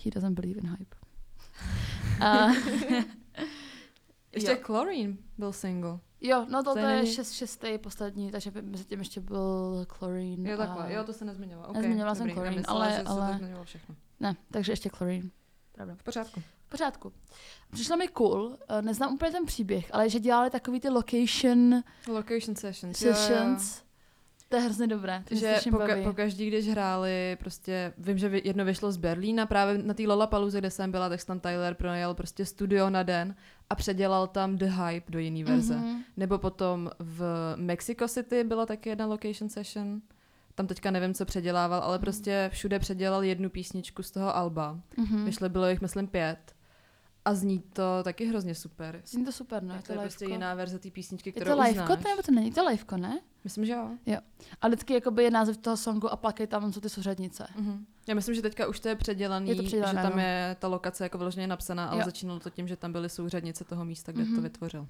he 0.04 0.10
doesn't 0.10 0.34
believe 0.34 0.60
in 0.60 0.66
hype. 0.70 0.93
A, 2.20 2.46
Ještě 4.32 4.50
jo. 4.50 4.58
Chlorine 4.62 5.16
byl 5.38 5.52
single. 5.52 5.98
jo, 6.20 6.46
no 6.50 6.62
to, 6.62 6.72
To 6.72 6.78
je 6.78 7.06
šest, 7.06 7.32
šestý 7.32 7.78
poslední, 7.78 8.30
takže 8.30 8.50
by- 8.50 8.62
mezi 8.62 8.84
tím 8.84 8.98
ještě 8.98 9.20
byl 9.20 9.86
Chlorine. 9.88 10.50
Jo, 10.50 10.56
takhle. 10.56 10.84
a... 10.84 10.88
Jo, 10.90 11.04
to 11.04 11.12
se 11.12 11.24
nezmiňovala. 11.24 11.68
Okay, 11.68 11.82
Nezmiňovala 11.82 12.14
jsem 12.14 12.30
Chlorine, 12.30 12.62
ale- 12.66 13.02
ale- 13.02 13.38
to 13.58 13.64
všechno. 13.64 13.94
Ne, 14.20 14.36
takže 14.50 14.72
ještě 14.72 14.88
Chlorine. 14.88 15.30
Pravda. 15.72 15.94
V 15.94 16.02
pořádku. 16.02 16.40
V 16.66 16.68
pořádku. 16.68 17.12
Přišlo 17.70 17.96
mi 17.96 18.08
cool, 18.08 18.56
eh, 18.68 18.82
neznám 18.82 19.14
úplně 19.14 19.30
ten 19.30 19.46
příběh, 19.46 19.90
ale 19.94 20.08
že 20.10 20.20
dělali 20.20 20.50
takový 20.50 20.80
ty 20.80 20.88
location 20.88 21.82
Location 22.08 22.56
sessions. 22.56 23.02
jo, 23.02 23.12
jo, 23.30 23.36
jo. 23.36 23.56
To 24.54 24.58
je 24.60 24.64
hrozně 24.64 24.86
dobré. 24.86 25.22
To 25.28 25.34
že 25.34 25.54
poka- 25.70 25.88
baví. 25.88 26.02
pokaždý, 26.04 26.48
když 26.48 26.68
hráli, 26.68 27.36
prostě 27.40 27.92
vím, 27.98 28.18
že 28.18 28.40
jedno 28.44 28.64
vyšlo 28.64 28.92
z 28.92 28.96
Berlína, 28.96 29.46
právě 29.46 29.78
na 29.78 29.94
té 29.94 30.02
Lollapalooze, 30.02 30.58
kde 30.58 30.70
jsem 30.70 30.90
byla, 30.90 31.08
tak 31.08 31.24
tam 31.24 31.40
Tyler 31.40 31.74
pronajal 31.74 32.14
prostě 32.14 32.46
studio 32.46 32.90
na 32.90 33.02
den 33.02 33.34
a 33.70 33.74
předělal 33.74 34.26
tam 34.26 34.56
The 34.56 34.64
Hype 34.66 35.12
do 35.12 35.18
jiný 35.18 35.44
verze. 35.44 35.76
Mhm. 35.76 36.02
Nebo 36.16 36.38
potom 36.38 36.90
v 36.98 37.52
Mexico 37.56 38.08
City 38.08 38.44
byla 38.44 38.66
taky 38.66 38.88
jedna 38.88 39.06
location 39.06 39.48
session. 39.48 40.00
Tam 40.54 40.66
teďka 40.66 40.90
nevím, 40.90 41.14
co 41.14 41.24
předělával, 41.24 41.80
ale 41.82 41.98
prostě 41.98 42.50
všude 42.52 42.78
předělal 42.78 43.24
jednu 43.24 43.50
písničku 43.50 44.02
z 44.02 44.10
toho 44.10 44.36
alba. 44.36 44.78
Mhm. 44.96 45.24
Vyšly 45.24 45.48
bylo 45.48 45.68
jich, 45.68 45.80
myslím, 45.80 46.06
pět. 46.06 46.38
A 47.24 47.34
zní 47.34 47.58
to 47.72 47.82
taky 48.04 48.26
hrozně 48.26 48.54
super. 48.54 49.00
Zní 49.06 49.24
to 49.24 49.32
super, 49.32 49.62
no. 49.62 49.74
Je 49.74 49.82
to 49.82 49.92
je 49.92 49.98
prostě 49.98 50.24
liveko. 50.24 50.34
jiná 50.34 50.54
verze 50.54 50.78
té 50.78 50.90
písničky, 50.90 51.28
Je 51.28 51.32
kterou 51.32 51.50
to 51.50 51.58
už 51.62 51.68
liveko, 51.68 51.86
znáš. 51.86 52.04
nebo 52.04 52.22
to 52.22 52.32
není? 52.32 52.52
To 52.52 52.60
je 52.60 52.68
liveko, 52.68 52.96
ne? 52.96 53.20
Myslím, 53.44 53.64
že 53.66 53.72
jo. 53.72 54.18
A 54.60 54.68
vždycky 54.68 54.94
jakoby 54.94 55.22
je 55.24 55.30
název 55.30 55.56
toho 55.56 55.76
songu 55.76 56.08
a 56.08 56.16
pak 56.16 56.40
je 56.40 56.46
tam 56.46 56.72
jsou 56.72 56.80
ty 56.80 56.88
souřadnice. 56.88 57.46
Mhm. 57.56 57.86
Já 58.08 58.14
myslím, 58.14 58.34
že 58.34 58.42
teďka 58.42 58.66
už 58.66 58.80
to 58.80 58.88
je 58.88 58.94
předělaný, 58.96 59.48
Je 59.48 59.54
to 59.56 59.62
předělané, 59.62 60.00
že 60.02 60.08
tam 60.08 60.16
no. 60.16 60.22
je 60.22 60.56
ta 60.58 60.68
lokace 60.68 61.04
jako 61.04 61.18
vyloženě 61.18 61.46
napsaná, 61.46 61.86
ale 61.86 61.98
Jo. 62.00 62.04
začínalo 62.04 62.40
to 62.40 62.50
tím, 62.50 62.68
že 62.68 62.76
tam 62.76 62.92
byly 62.92 63.08
souřadnice 63.08 63.64
toho 63.64 63.84
místa, 63.84 64.12
kde 64.12 64.22
Mhm. 64.24 64.34
to 64.36 64.42
vytvořil. 64.42 64.86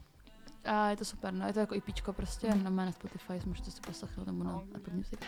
A 0.65 0.91
je 0.91 0.97
to 0.97 1.05
super, 1.05 1.35
no. 1.35 1.47
Je 1.47 1.53
to 1.53 1.61
jako 1.61 1.75
IPčko 1.75 2.13
prostě, 2.13 2.55
mm. 2.55 2.65
na 2.65 2.71
mé 2.71 2.87
na 2.87 2.93
Spotify, 2.93 3.41
můžete 3.47 3.71
si 3.71 3.81
poslechnout 3.81 4.27
nebo 4.27 4.45
na 4.45 4.53
Apple 4.75 4.95
Music. 4.95 5.19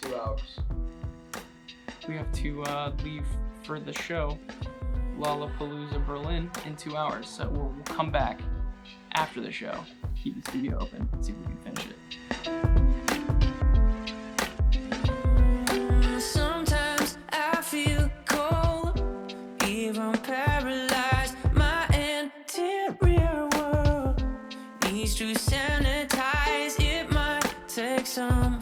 Two 0.00 0.10
hours. 0.24 0.58
We 2.08 2.18
have 2.18 2.30
to 2.42 2.48
uh, 2.60 3.04
leave 3.04 3.26
for 3.66 3.80
the 3.80 3.92
show, 4.02 4.38
Lollapalooza 5.18 5.98
Berlin, 5.98 6.50
in 6.66 6.76
two 6.76 6.94
hours. 6.96 7.28
So 7.36 7.48
we'll, 7.50 7.68
we'll 7.68 7.96
come 7.96 8.10
back 8.10 8.42
after 9.14 9.40
the 9.40 9.52
show, 9.52 9.84
keep 10.20 10.42
the 10.42 10.50
studio 10.50 10.78
open, 10.78 11.08
see 11.22 11.32
if 11.32 11.38
we 11.38 11.44
can 11.44 11.56
finish 11.62 11.86
it. 11.86 11.94
Sometimes 16.20 17.18
I 17.30 17.62
feel 17.62 18.10
cold, 18.26 19.00
even 19.66 20.12
paralyzed. 20.18 21.36
My 21.52 21.86
interior 21.88 23.48
world 23.56 24.24
needs 24.90 25.14
to 25.16 25.34
sanitize. 25.34 26.80
It 26.80 27.10
might 27.12 27.54
take 27.68 28.06
some 28.06 28.60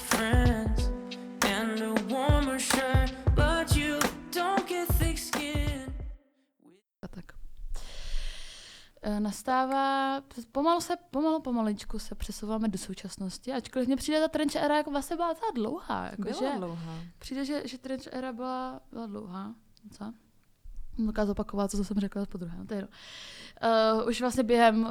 Nastává, 9.19 10.21
pomalu 10.53 10.81
se, 10.81 10.97
pomalu, 11.11 11.41
pomaličku 11.41 11.99
se 11.99 12.15
přesouváme 12.15 12.69
do 12.69 12.79
současnosti, 12.79 13.53
ačkoliv 13.53 13.87
mně 13.89 13.97
přijde 13.97 14.21
ta 14.21 14.29
trench 14.29 14.57
era 14.57 14.77
jako 14.77 14.91
vlastně 14.91 15.17
byla 15.17 15.29
docela 15.33 15.51
dlouhá. 15.55 16.05
Jako 16.07 16.23
Byla 16.23 16.39
že, 16.39 16.59
dlouhá. 16.59 16.95
Přijde, 17.19 17.45
že, 17.45 17.63
že 17.69 17.79
trench 17.79 18.07
era 18.13 18.33
byla, 18.33 18.81
byla 18.93 19.07
dlouhá. 19.07 19.55
Co? 19.91 20.13
Můžu 20.97 21.13
zopakovat, 21.25 21.71
co 21.71 21.85
jsem 21.85 21.99
řekla 22.01 22.27
po 22.27 22.39
druhé. 22.39 22.59
No, 22.59 22.67
to 22.67 22.75
je 22.75 22.79
jedno. 22.79 22.89
uh, 24.03 24.09
už 24.09 24.21
vlastně 24.21 24.43
během, 24.43 24.83
uh, 24.83 24.91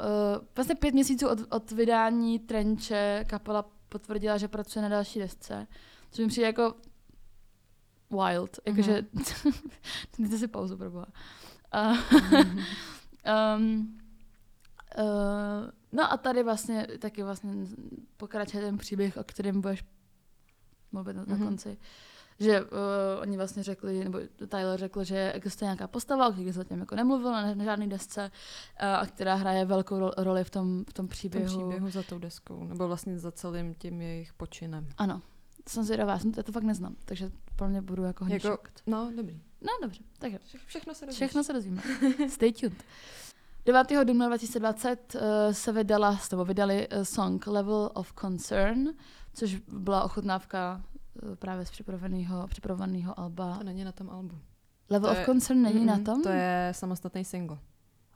vlastně 0.56 0.76
pět 0.76 0.94
měsíců 0.94 1.28
od, 1.28 1.40
od 1.50 1.72
vydání 1.72 2.40
Trenče 2.40 3.26
kapela 3.28 3.66
potvrdila, 3.90 4.38
že 4.38 4.48
pracuje 4.48 4.84
na 4.84 4.90
další 4.90 5.20
desce. 5.20 5.68
Což 6.12 6.20
mi 6.20 6.28
přijde 6.28 6.48
jako 6.48 6.74
wild. 8.10 8.60
Jakože, 8.66 9.02
dejte 10.20 10.38
si 10.38 10.48
pauzu, 10.48 10.78
pro 10.78 10.92
boha. 10.92 11.08
Uh, 11.76 11.98
um, 13.58 13.98
uh, 14.98 15.04
no 15.92 16.12
a 16.14 16.18
tady 16.18 16.44
vlastně 16.44 16.88
taky 17.00 17.24
vlastně 17.24 17.54
pokračuje 18.18 18.64
ten 18.64 18.78
příběh, 18.78 19.18
o 19.18 19.24
kterém 19.24 19.62
budeš 19.62 19.84
mluvit 20.92 21.14
na, 21.14 21.26
na 21.28 21.36
Mhm. 21.36 21.46
konci. 21.48 21.78
Že 22.40 22.62
uh, 22.62 22.68
oni 23.22 23.38
vlastně 23.38 23.64
řekli, 23.64 24.04
nebo 24.04 24.20
Tyler 24.48 24.80
řekl, 24.80 25.04
že 25.04 25.32
existuje 25.34 25.68
nějaká 25.68 25.88
postava, 25.88 26.28
o 26.28 26.32
které 26.32 26.54
zatím 26.54 26.80
jako 26.80 26.96
nemluvil 26.96 27.32
na, 27.32 27.56
na 27.56 27.64
žádné 27.64 27.88
desce, 27.88 28.32
uh, 28.82 28.88
a 28.88 29.06
která 29.06 29.36
hraje 29.36 29.66
velkou 29.66 29.96
ro- 30.00 30.14
roli 30.18 30.44
v 30.44 30.50
tom, 30.50 30.80
v 30.80 30.84
tom 30.84 30.86
V 30.90 30.94
tom 30.94 31.08
příběhu. 31.08 31.46
příběhu 31.46 31.90
za 31.90 32.04
tou 32.04 32.20
deskou, 32.20 32.64
nebo 32.68 32.88
vlastně 32.88 33.20
za 33.20 33.32
celým 33.32 33.74
tím 33.76 34.02
jejich 34.02 34.34
počinem. 34.34 34.88
Ano, 34.98 35.22
jsem 35.70 35.84
zvědavá, 35.84 36.20
jsem 36.20 36.32
to, 36.32 36.40
já 36.40 36.44
to 36.44 36.52
fakt 36.52 36.64
neznám, 36.64 36.96
takže 37.06 37.32
pro 37.56 37.68
mě 37.68 37.82
budu 37.82 38.04
jako 38.04 38.24
hodně 38.24 38.40
Jako-. 38.44 38.70
No, 38.88 39.12
dobrý. 39.16 39.42
No 39.62 39.70
dobře, 39.82 40.04
tak 40.20 40.32
jo. 40.32 40.38
Vše- 40.46 40.58
Všechno 40.66 40.94
se 40.94 41.06
dozvíš. 41.06 41.18
Všechno 41.18 41.44
se 41.44 41.54
dozvíme. 41.54 41.82
Stay 42.30 42.52
tuned. 42.54 42.84
9. 43.66 43.88
dubna 44.06 44.28
2020 44.28 45.16
uh, 45.16 45.22
se 45.52 45.72
vydala, 45.72 46.20
nebo 46.32 46.46
vydali 46.46 46.88
uh, 46.90 47.04
song 47.04 47.48
Level 47.48 47.92
of 47.94 48.14
Concern, 48.22 48.88
což 49.34 49.56
byla 49.56 50.04
ochutnávka 50.04 50.82
uh, 51.24 51.36
právě 51.36 51.66
z 51.66 51.72
připraveného, 51.72 52.48
připraveného 52.48 53.20
alba. 53.20 53.58
To 53.58 53.64
není 53.64 53.84
na 53.84 53.92
tom 53.92 54.10
albu. 54.10 54.38
Level 54.90 55.08
to 55.10 55.12
of 55.12 55.20
je- 55.20 55.26
Concern 55.26 55.62
není 55.62 55.86
na 55.86 55.96
Mm, 55.96 56.04
tom? 56.04 56.24
To 56.24 56.30
je 56.30 56.70
samostatný 56.76 57.26
single. 57.26 57.58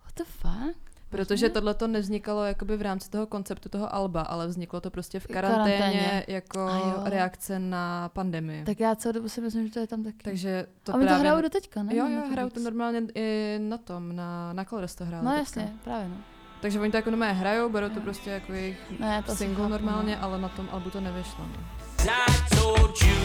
What 0.04 0.14
the 0.16 0.24
fuck? 0.24 0.95
Protože 1.16 1.46
Vážně? 1.46 1.50
tohle 1.50 1.74
to 1.74 1.88
nevznikalo 1.88 2.44
jakoby 2.44 2.78
v 2.78 2.82
rámci 2.82 3.10
toho 3.10 3.28
konceptu 3.28 3.70
toho 3.70 3.96
alba, 3.96 4.22
ale 4.22 4.48
vzniklo 4.48 4.82
to 4.82 4.90
prostě 4.92 5.20
v 5.20 5.28
karanténě, 5.28 5.78
karanténě. 5.78 6.26
jako 6.28 6.70
reakce 7.04 7.60
na 7.60 8.10
pandemii. 8.14 8.64
Tak 8.66 8.80
já 8.80 8.96
celou 8.96 9.14
dobu 9.14 9.30
si 9.30 9.42
myslím, 9.42 9.68
že 9.68 9.74
to 9.74 9.80
je 9.80 9.88
tam 9.88 10.04
taky. 10.04 10.18
Takže 10.24 10.66
to 10.84 10.94
a 10.94 10.98
my 10.98 11.06
právě... 11.06 11.20
to 11.24 11.28
hrajou 11.28 11.42
do 11.42 11.50
teďka, 11.50 11.84
ne? 11.84 11.96
Jo, 11.96 12.08
jo, 12.10 12.22
hrajou 12.32 12.50
to 12.50 12.60
normálně 12.60 13.02
i 13.16 13.58
na 13.62 13.78
tom, 13.78 14.16
na, 14.16 14.54
na 14.54 14.66
Colors 14.66 14.96
to 14.96 15.06
hráli 15.06 15.26
No 15.26 15.32
teďka. 15.32 15.40
jasně, 15.40 15.74
právě 15.84 16.08
no. 16.10 16.16
Takže 16.62 16.80
oni 16.80 16.92
to 16.92 16.98
jako 16.98 17.10
normálně 17.10 17.34
hrajou, 17.40 17.70
berou 17.70 17.90
to 17.90 18.02
prostě 18.02 18.30
jako 18.30 18.54
jejich 18.54 18.78
No, 19.00 19.24
to 19.26 19.36
single 19.36 19.56
chápu, 19.58 19.70
normálně, 19.70 20.16
no. 20.16 20.24
ale 20.24 20.38
na 20.42 20.50
tom 20.50 20.70
albu 20.72 20.90
to 20.90 21.02
nevyšlo. 21.02 21.46
No. 21.46 21.64
I 22.12 22.56
told 22.56 23.02
you 23.02 23.16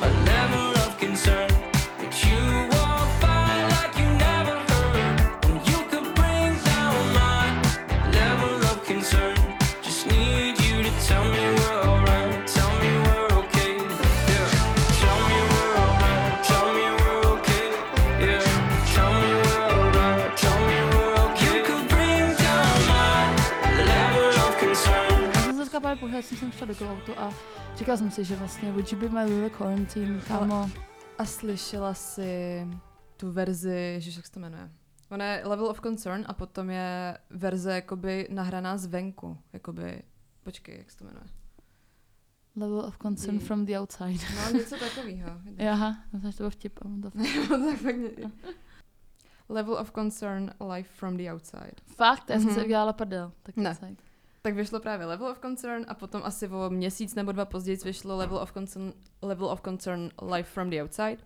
my 0.00 0.30
level 0.30 0.70
of 0.70 0.96
concern 1.00 1.48
that 2.00 2.24
you 2.24 2.61
pohled 25.82 26.22
jsem 26.26 26.38
sem 26.38 26.52
šla 26.52 26.66
do 26.66 26.74
Gloutu 26.74 27.18
a 27.18 27.32
říkala 27.76 27.96
jsem 27.98 28.10
si, 28.10 28.24
že 28.24 28.36
vlastně 28.36 28.72
Would 28.72 28.92
you 28.92 28.98
be 28.98 29.08
my 29.08 29.24
little 29.24 29.50
quarantine, 29.50 30.20
kámo. 30.28 30.70
A 31.18 31.24
slyšela 31.24 31.94
jsi 31.94 32.66
tu 33.16 33.32
verzi, 33.32 33.96
že 33.98 34.10
jak 34.18 34.26
se 34.26 34.32
to 34.32 34.40
jmenuje? 34.40 34.70
Ona 35.10 35.24
je 35.24 35.42
Level 35.46 35.66
of 35.66 35.80
Concern 35.80 36.24
a 36.28 36.32
potom 36.32 36.70
je 36.70 37.18
verze 37.30 37.72
jakoby 37.74 38.28
nahraná 38.30 38.76
zvenku. 38.76 39.38
Jakoby, 39.52 40.02
počkej, 40.42 40.78
jak 40.78 40.90
se 40.90 40.96
to 40.98 41.04
jmenuje? 41.04 41.24
Level 42.56 42.78
of 42.80 42.98
concern 42.98 43.34
Je- 43.34 43.40
from 43.46 43.66
the 43.66 43.72
outside. 43.78 44.26
No, 44.44 44.58
něco 44.58 44.76
takového. 44.78 45.30
Aha, 45.72 45.96
že 46.30 46.36
to 46.36 46.42
byl 46.42 46.50
vtip. 46.50 46.80
ne- 47.14 47.24
Level 49.48 49.74
of 49.74 49.92
Concern 49.92 50.50
Life 50.74 50.90
from 50.94 51.16
the 51.16 51.32
Outside. 51.32 51.72
Fakt, 51.96 52.30
já 52.30 52.36
jsem 52.36 52.44
Mhm. 52.46 52.54
si 52.54 52.64
udělala 52.64 52.92
prdel. 52.92 53.32
Tak 53.42 53.56
Ne. 53.56 53.70
outside. 53.70 53.96
Tak 54.42 54.54
vyšlo 54.54 54.80
právě 54.80 55.06
Level 55.06 55.26
of 55.28 55.40
Concern 55.40 55.84
a 55.88 55.94
potom 55.94 56.22
asi 56.24 56.48
o 56.48 56.70
měsíc 56.70 57.14
nebo 57.14 57.32
dva 57.32 57.44
později 57.44 57.78
vyšlo 57.84 58.16
Level 58.16 58.38
of 58.38 58.52
Concern, 58.52 58.92
Level 59.22 59.46
of 59.46 59.60
Concern 59.62 60.08
Life 60.34 60.50
from 60.50 60.70
the 60.70 60.82
Outside, 60.82 61.16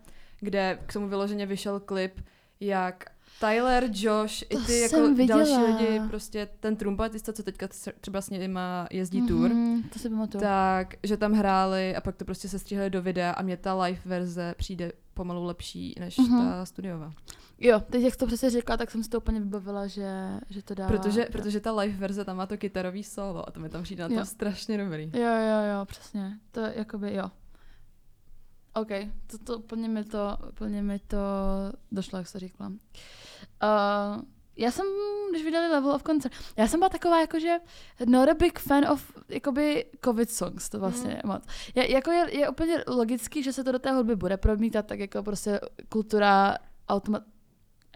kde 0.41 0.79
k 0.87 0.93
tomu 0.93 1.09
vyloženě 1.09 1.47
vyšel 1.47 1.81
klip, 1.81 2.21
jak 2.61 3.05
Tyler, 3.41 3.89
Josh, 3.93 4.43
i 4.43 4.47
To 4.57 4.65
ty 4.65 4.81
jako 4.81 5.09
viděla. 5.15 5.39
další 5.45 5.57
lidi, 5.73 6.01
prostě 6.09 6.49
ten 6.61 6.77
trumpetista, 6.77 7.33
co 7.33 7.43
teďka 7.43 7.67
tře- 7.67 7.93
třeba 8.01 8.21
s 8.21 8.31
nima 8.31 8.87
jezdí 8.91 9.27
tour, 9.27 9.51
Mhm, 9.51 9.83
to 9.83 9.99
si 9.99 10.09
pamatuju. 10.11 10.41
tak, 10.43 10.95
že 11.03 11.17
tam 11.17 11.33
hráli 11.33 11.97
a 11.97 12.01
pak 12.01 12.17
to 12.17 12.25
prostě 12.25 12.49
se 12.49 12.59
stříhali 12.59 12.91
do 12.91 13.03
videa 13.03 13.31
a 13.33 13.43
mě 13.43 13.57
ta 13.57 13.83
live 13.83 14.01
verze 14.05 14.55
přijde 14.59 14.93
pomalu 15.15 15.45
lepší 15.45 15.95
než 16.01 16.19
Mhm. 16.19 16.43
ta 16.49 16.67
studiová. 16.67 17.13
Jo, 17.59 17.81
teď 17.81 18.03
jak 18.03 18.13
jsi 18.13 18.19
to 18.19 18.27
přesně 18.27 18.51
řekla, 18.51 18.77
tak 18.77 18.91
jsem 18.91 19.03
si 19.03 19.11
to 19.11 19.19
úplně 19.19 19.41
vybavila, 19.41 19.87
že, 19.87 20.41
že 20.51 20.63
to 20.63 20.75
dává. 20.75 20.91
Protože, 20.91 21.27
protože 21.33 21.61
ta 21.61 21.73
live 21.73 21.97
verze 21.97 22.25
tam 22.25 22.37
má 22.37 22.47
to 22.47 22.57
kytarový 22.57 23.05
solo 23.05 23.49
a 23.49 23.51
to 23.51 23.61
mi 23.61 23.69
tam 23.69 23.83
přijde 23.83 24.09
na 24.09 24.15
Jo. 24.15 24.21
to 24.21 24.27
strašně 24.27 24.79
dobrý. 24.79 25.11
Jo, 25.15 25.21
jo, 25.23 25.73
jo, 25.73 25.85
přesně. 25.85 26.39
To 26.51 26.61
je 26.61 26.73
jakoby, 26.77 27.15
jo. 27.15 27.31
OK, 28.75 28.89
to, 29.27 29.39
to 29.39 29.59
úplně 29.59 29.89
mi 29.89 30.05
to, 30.05 30.39
úplně 30.51 30.83
mi 30.83 30.99
to 30.99 31.19
došlo, 31.93 32.19
jak 32.19 32.29
se 32.29 32.39
říkala. 32.39 32.71
Uh, 32.71 32.77
já 34.57 34.71
jsem, 34.71 34.87
když 35.31 35.45
vydali 35.45 35.69
Level 35.69 35.91
of 35.91 36.03
Concert, 36.03 36.35
já 36.57 36.69
jsem 36.69 36.81
byla 36.81 36.89
taková 36.89 37.21
jakože 37.21 37.59
not 38.07 38.29
a 38.29 38.35
big 38.35 38.59
fan 38.59 38.89
of 38.89 39.13
jakoby 39.29 39.85
covid 40.05 40.31
songs, 40.31 40.69
to 40.69 40.79
vlastně 40.79 41.21
mm. 41.25 41.33
moc. 41.33 41.43
Je, 41.75 41.93
jako 41.93 42.11
je, 42.11 42.39
je, 42.39 42.49
úplně 42.49 42.85
logický, 42.87 43.43
že 43.43 43.53
se 43.53 43.65
to 43.65 43.73
do 43.73 43.79
té 43.79 43.93
hudby 43.93 44.17
bude 44.17 44.37
promítat, 44.37 44.87
tak 44.87 44.99
jako 44.99 45.23
prostě 45.23 45.61
kultura 45.89 46.59
automat... 46.89 47.23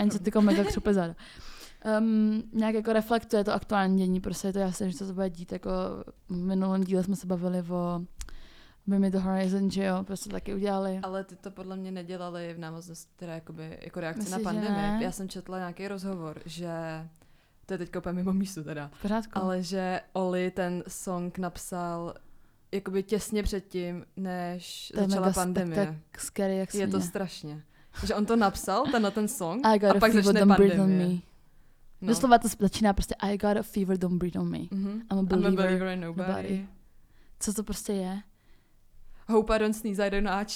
Ani 0.00 0.10
se 0.10 0.18
tyko 0.18 0.42
mega 0.42 0.64
křupe 0.64 0.94
záda. 0.94 1.14
Um, 2.00 2.42
nějak 2.52 2.74
jako 2.74 2.92
reflektuje 2.92 3.44
to 3.44 3.52
aktuální 3.54 3.96
dění, 3.98 4.20
prostě 4.20 4.48
je 4.48 4.52
to 4.52 4.58
jasné, 4.58 4.90
že 4.90 4.98
to 4.98 5.06
se 5.06 5.12
bude 5.12 5.30
dít, 5.30 5.52
jako 5.52 5.70
v 6.28 6.36
minulém 6.36 6.84
díle 6.84 7.02
jsme 7.02 7.16
se 7.16 7.26
bavili 7.26 7.62
o 7.62 8.00
Bring 8.86 9.00
Me 9.02 9.10
the 9.10 9.18
Horizon, 9.18 9.70
že 9.70 9.84
jo, 9.84 10.04
prostě 10.04 10.30
taky 10.30 10.54
udělali. 10.54 11.00
Ale 11.02 11.24
ty 11.24 11.36
to 11.36 11.50
podle 11.50 11.76
mě 11.76 11.90
nedělali 11.90 12.54
v 12.54 12.58
návaznosti, 12.58 13.10
teda 13.16 13.34
jakoby, 13.34 13.78
jako 13.82 14.00
Myslíš, 14.16 14.30
na 14.30 14.38
pandemii. 14.38 15.04
Já 15.04 15.12
jsem 15.12 15.28
četla 15.28 15.58
nějaký 15.58 15.88
rozhovor, 15.88 16.42
že 16.44 16.70
to 17.66 17.74
je 17.74 17.78
teď 17.78 17.96
úplně 17.96 18.12
mimo 18.12 18.32
místu 18.32 18.64
teda, 18.64 18.90
V 18.98 19.02
pořádku. 19.02 19.32
ale 19.38 19.62
že 19.62 20.00
Oli 20.12 20.50
ten 20.50 20.84
song 20.88 21.38
napsal 21.38 22.14
jakoby 22.72 23.02
těsně 23.02 23.42
předtím, 23.42 24.04
než 24.16 24.92
to 24.94 25.00
začala 25.00 25.26
mega 25.26 25.32
pandemie. 25.34 25.86
tak 26.12 26.20
scary, 26.20 26.56
jak 26.58 26.74
Je 26.74 26.88
to 26.88 27.00
strašně. 27.00 27.62
Že 28.06 28.14
on 28.14 28.26
to 28.26 28.36
napsal, 28.36 28.84
ten 28.90 29.02
na 29.02 29.10
ten 29.10 29.28
song, 29.28 29.66
I 29.66 29.78
got 29.78 29.90
a 29.90 29.96
a 29.96 30.00
pak 30.00 30.10
fever, 30.12 30.24
začne 30.24 30.40
don't 30.40 30.56
breathe 30.56 30.80
on 30.80 30.88
me. 30.90 31.20
No. 32.00 32.08
Doslova 32.08 32.38
to 32.38 32.48
začíná 32.48 32.92
prostě 32.92 33.14
I 33.14 33.36
got 33.38 33.56
a 33.56 33.62
fever, 33.62 33.96
don't 33.98 34.18
breathe 34.18 34.38
on 34.40 34.48
me. 34.50 34.58
Mhm. 34.70 35.02
I'm 35.12 35.18
a 35.18 35.22
believer, 35.22 35.52
believer 35.66 35.88
in 35.88 36.00
nobody. 36.00 36.28
nobody. 36.28 36.66
Co 37.40 37.52
to 37.54 37.62
prostě 37.62 37.92
je? 37.92 38.22
Hope 39.28 39.56
I 39.56 39.58
don't 39.58 39.76
sneeze, 39.76 40.06
I 40.06 40.10
don't 40.10 40.24
notch. 40.36 40.54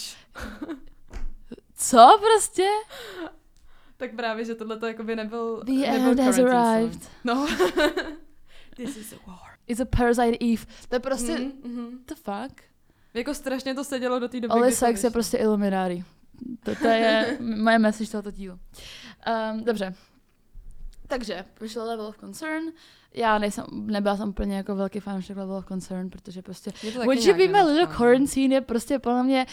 Co 1.74 2.18
prostě? 2.20 2.66
Tak 3.96 4.14
právě, 4.14 4.44
že 4.44 4.54
tohle 4.54 4.78
to 4.78 4.86
jakoby 4.86 5.16
nebyl, 5.16 5.62
The 5.64 5.72
nebyl 5.72 6.10
end 6.10 6.20
has 6.20 6.38
arrived. 6.38 7.02
Song. 7.02 7.10
No. 7.24 7.46
This 8.76 8.96
is 8.96 9.12
a 9.12 9.16
war. 9.26 9.38
It's 9.66 9.80
a 9.80 9.84
parasite 9.84 10.36
Eve. 10.40 10.66
To 10.88 10.96
je 10.96 11.00
prostě, 11.00 11.32
Mhm, 11.38 11.52
mhm. 11.64 11.98
the 12.06 12.14
fuck? 12.14 12.62
Jako 13.14 13.34
strašně 13.34 13.74
to 13.74 13.84
sedělo 13.84 14.18
do 14.18 14.28
té 14.28 14.40
doby, 14.40 14.60
to 14.70 14.76
Sex 14.76 15.04
je 15.04 15.10
prostě 15.10 15.36
Illuminati. 15.36 16.04
To, 16.62 16.74
to 16.74 16.88
je 16.88 17.38
moje 17.40 17.78
message 17.78 18.10
tohoto 18.10 18.30
dílu. 18.30 18.58
Um, 19.52 19.64
dobře. 19.64 19.94
Takže, 21.06 21.44
vyšel 21.60 21.84
Level 21.86 22.06
of 22.06 22.18
Concern. 22.18 22.64
Já 23.14 23.38
nejsem, 23.38 23.64
nebyla 23.72 24.16
jsem 24.16 24.28
úplně 24.28 24.56
jako 24.56 24.76
velký 24.76 25.00
fanoušek 25.00 25.36
Level 25.36 25.56
of 25.56 25.66
Concern, 25.66 26.10
protože 26.10 26.42
prostě 26.42 26.70
Would 27.04 27.24
you 27.24 27.32
be 27.34 27.38
my 27.38 27.46
little 27.46 27.64
nedošlo, 27.74 27.86
no. 27.90 27.96
quarantine 27.96 28.54
je 28.54 28.60
prostě 28.60 28.98
podle 28.98 29.22
mě 29.22 29.46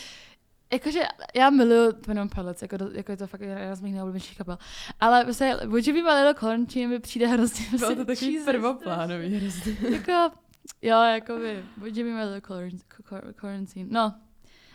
Jakože 0.74 1.02
já 1.36 1.50
miluju 1.50 1.92
Twin 1.92 2.18
Empire 2.20 2.42
Pilots, 2.44 2.62
jako, 2.62 2.78
jako 2.94 3.12
je 3.12 3.18
to 3.18 3.28
fakt 3.28 3.42
jedna 3.42 3.76
z 3.76 3.82
mých 3.82 3.94
nejoblíbenějších 3.94 4.38
kapel. 4.38 4.58
Ale 5.00 5.24
prostě 5.24 5.56
Would 5.66 5.88
you 5.88 5.94
be 5.94 6.02
my 6.02 6.10
little 6.10 6.34
quarantine 6.34 6.88
mi 6.88 7.00
přijde 7.00 7.28
hrozně 7.28 7.66
Bylo 7.66 7.78
prostě 7.80 7.96
to 7.96 8.06
takový 8.16 8.40
prvoplánový 8.46 9.36
hrozně. 9.36 9.78
jako, 9.90 10.36
jo, 10.82 11.02
jakoby, 11.02 11.66
would 11.78 11.98
you 11.98 12.04
be 12.06 12.12
my 12.12 12.24
little 12.24 12.40
quarant- 12.40 12.82
quar- 13.10 13.34
quarantine, 13.34 13.90
no, 13.92 14.14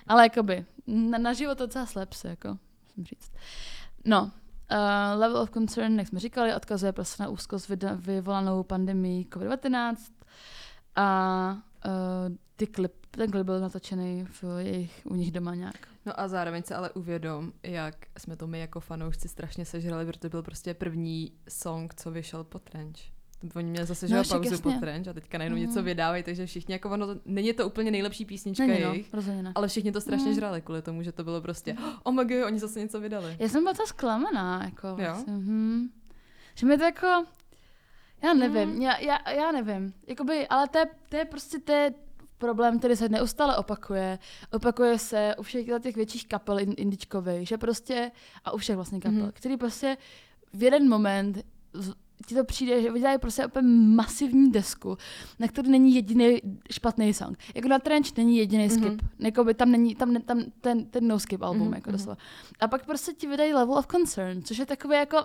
ale 0.06 0.22
jakoby, 0.22 0.64
na, 0.86 1.18
na 1.18 1.32
život 1.32 1.58
docela 1.58 1.86
slep 1.86 2.12
se, 2.12 2.28
jako, 2.28 2.58
musím 2.84 3.04
říct. 3.04 3.32
No, 4.04 4.22
uh, 4.22 5.20
level 5.20 5.38
of 5.38 5.50
concern, 5.50 5.98
jak 5.98 6.08
jsme 6.08 6.20
říkali, 6.20 6.54
odkazuje 6.54 6.92
prostě 6.92 7.22
na 7.22 7.28
úzkost 7.28 7.70
vyvolanou 7.94 8.62
pandemii 8.62 9.24
COVID-19 9.24 9.96
a 10.96 11.58
uh, 11.86 12.36
ty 12.56 12.66
klip, 12.66 12.92
ten 13.10 13.30
klip 13.30 13.44
byl 13.46 13.60
natočený 13.60 14.24
v 14.24 14.44
jejich, 14.58 15.02
u 15.04 15.14
nich 15.14 15.32
doma 15.32 15.54
nějak. 15.54 15.88
No 16.06 16.20
a 16.20 16.28
zároveň 16.28 16.62
se 16.62 16.74
ale 16.74 16.90
uvědom, 16.90 17.52
jak 17.62 17.94
jsme 18.18 18.36
to 18.36 18.46
my 18.46 18.60
jako 18.60 18.80
fanoušci 18.80 19.28
strašně 19.28 19.64
sežrali, 19.64 20.06
protože 20.06 20.20
to 20.20 20.28
byl 20.28 20.42
prostě 20.42 20.74
první 20.74 21.32
song, 21.48 21.94
co 21.94 22.10
vyšel 22.10 22.44
po 22.44 22.58
trench. 22.58 23.15
Oni 23.54 23.70
měli 23.70 23.86
zase 23.86 24.08
No, 24.08 24.16
no, 24.16 24.22
pauzu 24.24 24.50
jasně. 24.50 24.62
po 24.62 24.72
trench 24.80 25.08
a 25.08 25.12
teďka 25.12 25.38
najednou 25.38 25.58
Mhm. 25.58 25.66
něco 25.66 25.82
vydávají, 25.82 26.22
takže 26.22 26.46
všichni 26.46 26.72
jako 26.72 26.90
ono, 26.90 27.06
to- 27.06 27.20
není 27.24 27.52
to 27.52 27.66
úplně 27.66 27.90
nejlepší 27.90 28.24
písnička 28.24 28.66
Není 28.66 28.80
no, 28.84 28.90
jejich, 28.92 29.14
rozhodně 29.14 29.42
ne. 29.42 29.52
ale 29.54 29.68
všichni 29.68 29.92
to 29.92 30.00
strašně 30.00 30.26
Mhm. 30.26 30.34
žrali 30.34 30.62
kvůli 30.62 30.82
tomu, 30.82 31.02
že 31.02 31.12
to 31.12 31.24
bylo 31.24 31.40
prostě, 31.40 31.76
oh 32.02 32.14
my 32.14 32.24
god, 32.24 32.46
oni 32.46 32.58
zase 32.58 32.80
něco 32.80 33.00
vydali. 33.00 33.36
Já 33.38 33.48
jsem 33.48 33.62
byla 33.62 33.74
ta 33.74 33.86
zklamaná, 33.86 34.64
jako 34.64 34.88
Jo? 34.88 34.94
vlastně, 34.96 35.32
hm. 35.34 35.88
Že 36.54 36.66
mi 36.66 36.78
to 36.78 36.84
jako, 36.84 37.06
já 38.24 38.34
nevím, 38.34 38.68
Mm. 38.68 38.82
já, 38.82 38.98
já, 38.98 39.30
já 39.30 39.52
nevím, 39.52 39.94
jakoby, 40.06 40.48
ale 40.48 40.68
to 40.68 40.78
je, 40.78 40.86
to 41.08 41.16
je 41.16 41.24
prostě 41.24 41.58
to 41.58 41.72
je 41.72 41.94
problém, 42.38 42.78
který 42.78 42.96
se 42.96 43.08
neustále 43.08 43.56
opakuje. 43.56 44.18
Opakuje 44.52 44.98
se 44.98 45.34
u 45.38 45.42
všech 45.42 45.66
těch 45.82 45.96
větších 45.96 46.28
kapel 46.28 46.58
in, 46.58 46.74
indičkových, 46.76 47.48
že 47.48 47.58
prostě, 47.58 48.10
a 48.44 48.52
u 48.52 48.56
všech 48.58 48.76
vlastně 48.76 49.00
kapel, 49.00 49.18
Mhm. 49.22 49.32
který 49.34 49.56
prostě 49.56 49.96
v 50.52 50.62
jeden 50.62 50.88
moment 50.88 51.38
ti 52.26 52.34
to 52.34 52.44
přijde, 52.44 52.82
že 52.82 52.92
vydělají 52.92 53.18
prostě 53.18 53.46
úplně 53.46 53.68
masivní 53.94 54.50
desku, 54.52 54.98
na 55.38 55.48
který 55.48 55.70
není 55.70 55.94
jediný 55.94 56.38
špatný 56.72 57.14
song. 57.14 57.38
Jako 57.54 57.68
na 57.68 57.78
Trench 57.78 58.16
není 58.16 58.36
jediný 58.36 58.70
skip. 58.70 58.82
Mhm. 58.84 58.92
Mm-hmm. 58.96 59.24
Jakoby 59.24 59.54
tam 59.54 59.70
není, 59.70 59.94
tam, 59.94 60.12
ne- 60.12 60.20
tam 60.20 60.42
ten, 60.60 60.84
ten 60.86 61.08
no 61.08 61.18
skip 61.18 61.42
album, 61.42 61.60
Mhm, 61.62 61.70
mm-hmm. 61.70 61.74
jako 61.74 61.90
mhm. 61.90 61.96
doslova. 61.98 62.16
A 62.60 62.68
pak 62.68 62.86
prostě 62.86 63.12
ti 63.12 63.26
vydají 63.26 63.52
Level 63.54 63.78
of 63.78 63.86
Concern, 63.86 64.42
což 64.42 64.58
je 64.58 64.66
takové 64.66 64.96
jako, 64.96 65.16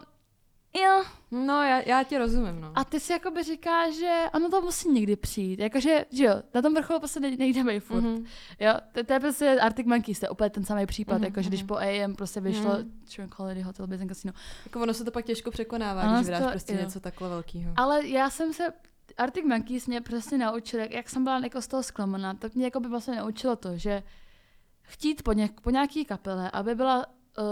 jo, 0.73 1.03
No, 1.33 1.63
já, 1.63 1.81
já 1.85 2.03
ti 2.03 2.17
rozumím, 2.17 2.61
no. 2.61 2.71
a 2.75 2.83
ty 2.83 2.99
si 2.99 3.13
jakoby 3.13 3.43
říkáš, 3.43 3.93
že 3.95 4.23
ano, 4.33 4.49
to 4.49 4.61
musí 4.61 4.89
někdy 4.89 5.15
přijít. 5.15 5.59
Jakože, 5.59 6.05
že 6.09 6.23
jo, 6.25 6.33
na 6.53 6.61
tom 6.61 6.73
vrcholu 6.73 6.99
prostě 6.99 7.19
ne- 7.19 7.37
nejde 7.37 7.63
být 7.63 7.79
furt. 7.79 8.01
Mm-hmm. 8.01 8.15
Mhm. 8.15 8.25
Jo, 8.59 8.73
to, 8.91 9.03
to, 9.03 9.13
je 9.13 9.19
prostě 9.19 9.59
Arctic 9.61 9.85
Monkeys, 9.85 10.19
to 10.19 10.25
je 10.25 10.29
úplně 10.29 10.49
ten 10.49 10.65
samý 10.65 10.85
případ, 10.85 11.13
Mhm, 11.13 11.21
mm-hmm. 11.21 11.25
jakože 11.25 11.49
když 11.49 11.61
mhm. 11.61 11.67
po 11.67 11.77
AM 11.77 12.15
prostě 12.15 12.41
vyšlo 12.41 12.69
Mhm. 12.71 13.01
Tranquility 13.15 13.61
Hotel 13.61 13.87
Business 13.87 14.09
Casino. 14.17 14.33
Jako 14.65 14.81
ono 14.81 14.93
se 14.93 15.03
to 15.05 15.11
pak 15.11 15.25
těžko 15.25 15.51
překonává, 15.51 16.01
Ano, 16.01 16.13
když 16.15 16.25
vydáš 16.25 16.43
to- 16.43 16.49
prostě 16.49 16.73
jo. 16.73 16.79
něco 16.81 16.99
takhle 16.99 17.29
velkého. 17.29 17.73
Ale 17.75 18.07
já 18.07 18.29
jsem 18.29 18.53
se, 18.53 18.73
Arctic 19.17 19.45
Monkeys 19.45 19.87
mě 19.87 20.01
přesně 20.01 20.37
naučil, 20.37 20.79
jak, 20.79 20.91
jak 20.91 21.09
jsem 21.09 21.23
byla 21.23 21.39
jako 21.39 21.61
z 21.61 21.67
toho 21.67 21.83
zklamaná, 21.83 22.33
tak 22.33 22.55
mě 22.55 22.65
jako 22.65 22.79
by 22.79 22.87
vlastně 22.89 23.15
naučilo 23.15 23.55
to, 23.55 23.77
že 23.77 24.03
chtít 24.81 25.23
po, 25.23 25.33
něk, 25.33 25.61
po 25.61 25.69
nějaký 25.69 26.05
kapele, 26.05 26.51
aby 26.51 26.75
byla 26.75 26.97
uh, 27.37 27.43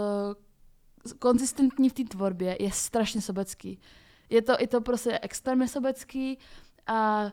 konzistentní 1.18 1.88
v 1.88 1.92
té 1.92 2.04
tvorbě, 2.04 2.56
je 2.60 2.70
strašně 2.72 3.20
sobecký. 3.20 3.78
Je 4.30 4.42
to, 4.42 4.52
je 4.60 4.66
to 4.66 4.80
prostě 4.80 5.18
extrémně 5.22 5.68
sobecký 5.68 6.38
a 6.86 7.22
uh, 7.22 7.30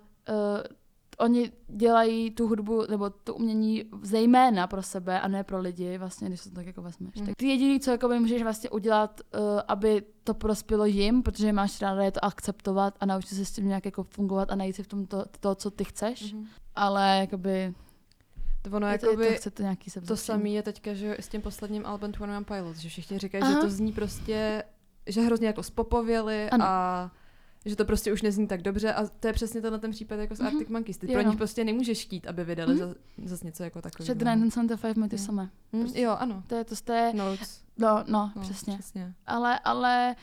oni 1.20 1.52
dělají 1.68 2.32
tu 2.32 2.48
hudbu 2.48 2.84
nebo 2.90 3.10
to 3.10 3.36
umění 3.36 3.84
zejména 4.02 4.68
pro 4.68 4.84
sebe 4.84 5.22
a 5.22 5.28
ne 5.28 5.44
pro 5.44 5.60
lidi, 5.60 5.98
vlastně, 5.98 6.28
když 6.28 6.42
se 6.42 6.50
to 6.50 6.56
tak 6.56 6.66
jako 6.66 6.82
vezmeš. 6.82 7.16
Mm. 7.16 7.26
Tak 7.26 7.36
ty 7.36 7.48
jediný, 7.48 7.80
co 7.80 7.92
jako 7.92 8.08
by 8.08 8.20
můžeš 8.20 8.44
vlastně 8.44 8.70
udělat, 8.70 9.22
uh, 9.34 9.40
aby 9.68 10.04
to 10.24 10.34
prospělo 10.34 10.86
jim, 10.86 11.24
protože 11.24 11.54
máš 11.54 11.82
ráda, 11.82 12.04
je 12.04 12.12
to 12.12 12.26
akceptovat 12.26 12.94
a 13.00 13.06
naučit 13.06 13.36
se 13.36 13.46
s 13.46 13.52
tím 13.52 13.68
nějak 13.68 13.86
jako 13.86 14.04
fungovat 14.04 14.52
a 14.52 14.56
najít 14.56 14.76
si 14.76 14.84
v 14.84 14.88
tom 14.88 15.06
to, 15.06 15.26
to 15.40 15.56
co 15.56 15.72
ty 15.72 15.84
chceš, 15.84 16.34
mm. 16.34 16.46
Ale 16.76 17.18
jakoby, 17.20 17.74
To 18.62 18.70
ono 18.76 18.88
je 18.88 18.98
to, 19.00 19.22
je 19.22 19.30
to, 19.30 19.36
chce 19.36 19.52
to 19.52 19.62
nějaký 19.64 19.92
To 20.08 20.18
samé 20.18 20.50
je 20.50 20.64
teďka, 20.64 20.94
že 20.94 21.18
s 21.20 21.28
tím 21.28 21.42
posledním 21.42 21.86
album 21.86 22.12
Twenty 22.12 22.36
One 22.36 22.46
Pilots, 22.46 22.80
že 22.80 22.90
všichni 22.90 23.18
říkají, 23.20 23.44
Aha. 23.44 23.52
že 23.54 23.58
to 23.60 23.70
zní 23.70 23.92
prostě, 23.94 24.64
že 25.08 25.22
hrozně 25.22 25.48
jako 25.48 25.64
spopověli 25.64 26.50
Ano. 26.50 26.66
a 26.68 27.12
že 27.66 27.76
to 27.76 27.86
prostě 27.86 28.14
už 28.14 28.22
nezní 28.22 28.48
tak 28.48 28.62
dobře 28.62 28.94
a 28.94 29.08
to 29.08 29.28
je 29.28 29.34
přesně 29.34 29.62
tenhle 29.62 29.80
ten 29.80 29.92
případ 29.92 30.16
jako 30.16 30.36
s 30.36 30.40
Mhm. 30.40 30.48
Arctic 30.48 30.70
Monkeys. 30.70 30.98
Ty 30.98 31.08
Jo, 31.08 31.14
pro 31.14 31.22
no. 31.24 31.30
nich 31.30 31.38
prostě 31.38 31.64
nemůžeš 31.64 32.04
chtít, 32.04 32.28
aby 32.28 32.44
vydali 32.44 32.74
Mhm. 32.76 32.80
za, 32.90 32.96
zase 33.26 33.46
něco 33.46 33.64
jako 33.64 33.80
Že 33.80 33.82
takového. 33.82 34.14
The 34.16 34.26
1975 34.26 34.98
mají 34.98 35.10
ty 35.10 35.16
Mm. 35.16 35.24
samé. 35.26 35.50
Hm, 35.74 35.80
prostě- 35.80 36.02
Jo, 36.02 36.16
ano. 36.20 36.44
To 36.48 36.56
je 36.56 36.64
to, 36.64 36.76
to 36.84 36.94
je, 36.94 37.14
Notes. 37.14 37.62
no, 37.78 38.04
no, 38.08 38.32
No, 38.36 38.42
přesně. 38.42 38.74
přesně. 38.78 39.14
Ale, 39.28 39.60
ale 39.60 40.16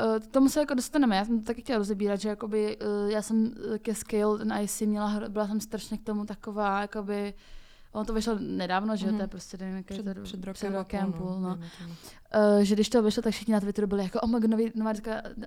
uh, 0.00 0.18
tomu 0.30 0.48
se 0.48 0.60
jako 0.60 0.74
dostaneme. 0.74 1.16
Já 1.16 1.24
jsem 1.24 1.40
to 1.40 1.46
taky 1.46 1.60
chtěla 1.62 1.78
rozebírat, 1.78 2.20
že 2.20 2.28
jakoby, 2.28 2.76
uh, 3.04 3.10
já 3.10 3.22
jsem 3.22 3.44
uh, 3.44 3.76
ke 3.78 3.94
Scale 3.94 4.38
ten 4.38 4.52
IC 4.62 4.80
měla, 4.86 5.20
byla 5.28 5.46
jsem 5.46 5.60
strašně 5.60 5.98
k 5.98 6.02
tomu 6.04 6.24
taková, 6.24 6.80
jakoby, 6.80 7.34
ono 7.96 8.04
to 8.04 8.12
vyšlo 8.12 8.38
nedávno, 8.40 8.96
že 8.96 9.06
Mhm. 9.06 9.16
to 9.16 9.22
je 9.22 9.28
prostě 9.28 9.56
nevím, 9.56 9.84
Před, 9.84 9.96
to, 10.04 10.22
před 10.22 10.34
rokem, 10.44 10.52
před 10.54 10.70
rokem 10.70 11.12
půl, 11.12 11.40
no. 11.40 11.48
dejme 11.54 11.70
tomu. 11.82 11.94
Uh, 12.56 12.62
že 12.62 12.74
když 12.74 12.88
to 12.88 13.02
vyšlo, 13.02 13.22
tak 13.22 13.32
všichni 13.32 13.54
na 13.54 13.60
Twitteru 13.60 13.86
byli 13.86 14.02
jako, 14.02 14.20
oh 14.20 14.30
my 14.30 14.40
god, 14.40 14.50
nový, 14.50 14.72
nová 14.74 14.92
deska 14.92 15.22
uh, 15.36 15.42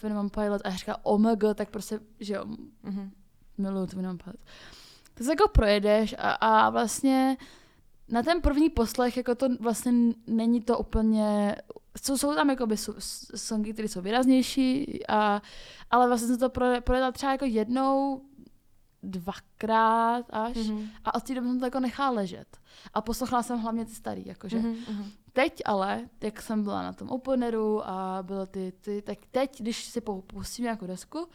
Twin 0.00 0.18
One 0.18 0.28
Pilot 0.28 0.62
a 0.64 0.68
já 0.68 0.76
říkám, 0.76 0.96
oh 1.02 1.20
my 1.20 1.36
god, 1.36 1.56
tak 1.56 1.70
prostě, 1.70 2.00
že 2.20 2.34
jo, 2.34 2.44
Mhm. 2.82 3.10
miluju 3.58 3.86
Twin 3.86 4.06
One 4.06 4.18
Pilot. 4.24 4.40
Tak 5.14 5.24
se 5.26 5.32
jako 5.32 5.48
projedeš 5.48 6.14
a, 6.18 6.30
a 6.32 6.70
vlastně 6.70 7.36
na 8.08 8.22
ten 8.22 8.40
první 8.40 8.70
poslech 8.70 9.16
jako 9.16 9.34
to 9.34 9.46
vlastně 9.60 9.92
není 10.26 10.60
to 10.60 10.78
úplně, 10.78 11.56
jsou, 12.02 12.18
jsou 12.18 12.34
tam 12.34 12.50
jakoby 12.50 12.76
songy, 13.36 13.72
které 13.72 13.88
jsou 13.88 14.00
výraznější, 14.00 15.00
a, 15.08 15.42
ale 15.90 16.06
vlastně 16.08 16.28
jsem 16.28 16.38
to 16.38 16.48
proje- 16.48 16.80
projedla 16.80 17.12
třeba 17.12 17.32
jako 17.32 17.44
jednou, 17.44 18.22
dvakrát 19.02 20.24
až 20.30 20.56
Mhm. 20.56 20.88
a 21.04 21.14
od 21.14 21.22
té 21.22 21.34
doby 21.34 21.46
jsem 21.46 21.58
to 21.58 21.64
jako 21.66 21.80
nechala 21.80 22.10
ležet. 22.10 22.56
A 22.94 23.00
poslouchala 23.00 23.42
jsem 23.42 23.58
hlavně 23.58 23.84
ty 23.84 23.94
starý, 23.94 24.26
jakože. 24.26 24.58
Mhm, 24.58 24.76
mhm. 24.90 25.10
Teď 25.32 25.62
ale, 25.64 26.08
jak 26.20 26.42
jsem 26.42 26.62
byla 26.62 26.82
na 26.82 26.92
tom 26.92 27.08
openeru 27.08 27.88
a 27.88 28.18
bylo 28.22 28.46
ty, 28.46 28.72
ty 28.80 29.02
tak 29.02 29.18
teď, 29.30 29.60
když 29.60 29.84
si 29.84 30.00
pustím 30.26 30.62
nějakou 30.62 30.86
desku, 30.86 31.28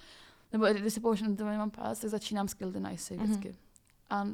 nebo 0.53 0.65
když 0.65 0.93
si 0.93 0.99
pouštím 0.99 1.37
to 1.37 1.45
mám 1.45 1.71
pás, 1.71 1.99
tak 1.99 2.09
začínám 2.09 2.47
s 2.47 2.53
Kill 2.53 2.71
the 2.71 2.79
Nice 2.79 3.15
vždycky. 3.15 3.55
A 4.09 4.23
uh, 4.23 4.31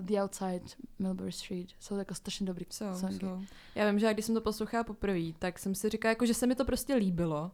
The 0.00 0.14
Outside, 0.22 0.60
Milbury 0.98 1.32
Street, 1.32 1.68
jsou 1.80 1.96
jako 1.96 2.14
strašně 2.14 2.46
dobrý 2.46 2.64
Jsou, 2.70 2.84
songy. 3.00 3.18
jsou. 3.18 3.42
Já 3.74 3.90
vím, 3.90 3.98
že 3.98 4.14
když 4.14 4.26
jsem 4.26 4.34
to 4.34 4.40
poslouchala 4.40 4.84
poprvé, 4.84 5.32
tak 5.38 5.58
jsem 5.58 5.74
si 5.74 5.88
říkala, 5.88 6.10
jako, 6.10 6.26
že 6.26 6.34
se 6.34 6.46
mi 6.46 6.54
to 6.54 6.64
prostě 6.64 6.94
líbilo, 6.94 7.50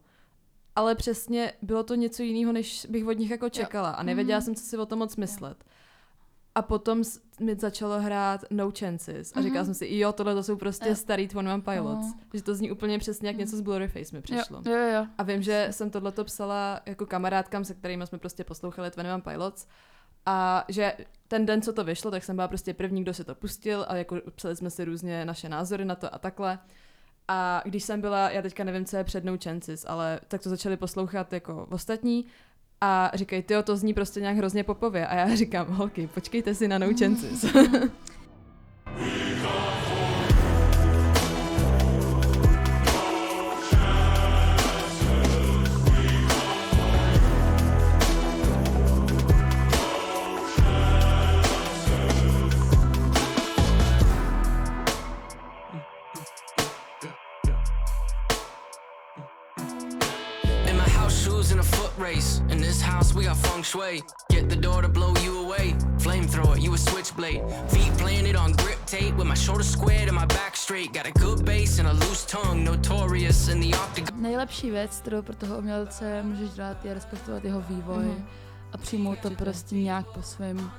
ale 0.78 0.94
přesně 0.94 1.52
bylo 1.62 1.82
to 1.82 1.94
něco 1.94 2.22
jiného, 2.22 2.52
než 2.52 2.86
bych 2.90 3.06
od 3.06 3.12
nich 3.18 3.30
jako 3.30 3.48
čekala 3.48 3.90
a 3.90 4.02
nevěděla 4.02 4.38
Mhm. 4.38 4.44
jsem, 4.44 4.54
co 4.54 4.62
si 4.62 4.76
o 4.78 4.86
tom 4.86 4.98
moc 4.98 5.16
myslet. 5.16 5.64
A 6.54 6.62
potom 6.62 7.02
mi 7.40 7.54
začalo 7.56 8.00
hrát 8.00 8.44
No 8.50 8.70
Chances 8.78 9.32
a 9.36 9.42
říkala 9.42 9.62
Mhm. 9.62 9.64
jsem 9.64 9.74
si, 9.74 9.96
jo, 9.98 10.12
tohle 10.12 10.34
to 10.34 10.42
jsou 10.42 10.56
prostě 10.56 10.88
Jo. 10.88 10.94
starý 10.94 11.28
Twin 11.28 11.48
One 11.48 11.62
Pilots. 11.62 12.06
No. 12.06 12.14
Že 12.34 12.42
to 12.42 12.54
zní 12.54 12.72
úplně 12.72 12.98
přesně 12.98 13.28
jak 13.28 13.36
Mhm. 13.36 13.40
něco 13.40 13.56
z 13.56 13.60
Blurryface 13.60 14.16
mi 14.16 14.22
přišlo. 14.22 14.62
Jo, 14.66 14.72
jo, 14.72 14.88
jo. 14.94 15.06
A 15.18 15.22
vím, 15.22 15.42
že 15.42 15.68
jsem 15.70 15.90
tohleto 15.90 16.24
psala 16.24 16.80
jako 16.86 17.06
kamarádkám, 17.06 17.64
se 17.64 17.74
kterými 17.74 18.06
jsme 18.06 18.18
prostě 18.18 18.44
poslouchali 18.44 18.90
Twin 18.90 19.06
One 19.06 19.22
Pilots. 19.22 19.66
A 20.26 20.64
že 20.68 20.92
ten 21.28 21.46
den, 21.46 21.62
co 21.62 21.72
to 21.72 21.84
vyšlo, 21.84 22.10
tak 22.10 22.24
jsem 22.24 22.36
byla 22.36 22.48
prostě 22.48 22.74
první, 22.74 23.02
kdo 23.02 23.14
si 23.14 23.24
to 23.24 23.34
pustil 23.34 23.84
a 23.88 23.96
jako 23.96 24.16
psali 24.34 24.56
jsme 24.56 24.70
si 24.70 24.84
různě 24.84 25.24
naše 25.24 25.48
názory 25.48 25.84
na 25.84 25.94
to 25.94 26.14
a 26.14 26.18
takhle. 26.18 26.58
A 27.28 27.62
když 27.64 27.84
jsem 27.84 28.00
byla, 28.00 28.30
já 28.30 28.42
teďka 28.42 28.64
nevím, 28.64 28.84
co 28.84 28.96
je 28.96 29.04
před 29.04 29.24
No 29.24 29.36
Chances, 29.44 29.84
ale 29.88 30.20
tak 30.28 30.42
to 30.42 30.48
začali 30.48 30.76
poslouchat 30.76 31.32
jako 31.32 31.66
ostatní 31.70 32.24
a 32.80 33.10
říkají, 33.14 33.42
ty 33.42 33.54
to 33.64 33.76
zní 33.76 33.94
prostě 33.94 34.20
nějak 34.20 34.36
hrozně 34.36 34.64
popově. 34.64 35.06
A 35.06 35.14
já 35.14 35.34
říkám, 35.34 35.66
holky, 35.66 36.06
počkejte 36.14 36.54
si 36.54 36.68
na 36.68 36.78
No 36.78 36.86
Chances. 36.98 37.44
shui. 63.68 64.02
Get 64.30 64.48
the 64.48 64.56
door 64.56 64.82
to 64.82 64.88
blow 64.88 65.12
you 65.24 65.44
away. 65.44 65.74
Flamethrower, 65.98 66.56
you 66.60 66.74
a 66.74 66.78
switchblade. 66.78 67.42
Feet 67.68 67.92
planted 67.98 68.36
on 68.36 68.52
grip 68.52 68.78
tape 68.86 69.14
with 69.16 69.26
my 69.26 69.34
shoulder 69.36 69.64
squared 69.64 70.08
and 70.08 70.16
my 70.16 70.26
back 70.26 70.56
straight. 70.56 70.92
Got 70.94 71.06
a 71.06 71.12
good 71.12 71.44
base 71.44 71.78
and 71.80 71.88
a 71.88 71.92
loose 71.92 72.24
tongue, 72.26 72.64
notorious 72.64 73.48
in 73.48 73.60
the 73.60 73.76
octagon. 73.76 74.22
Nejlepší 74.22 74.70
věc, 74.70 74.98
kterou 75.00 75.22
pro 75.22 75.34
toho 75.36 75.58
umělce 75.58 76.22
můžeš 76.22 76.50
dělat, 76.50 76.84
je 76.84 76.94
respektovat 76.94 77.44
jeho 77.44 77.60
vývoj 77.60 78.04
Mhm. 78.04 78.26
a 78.72 78.78
přijmout 78.78 79.18
to 79.18 79.30
prostě 79.30 79.74
nějak 79.74 80.06
po 80.06 80.22
svém. 80.22 80.70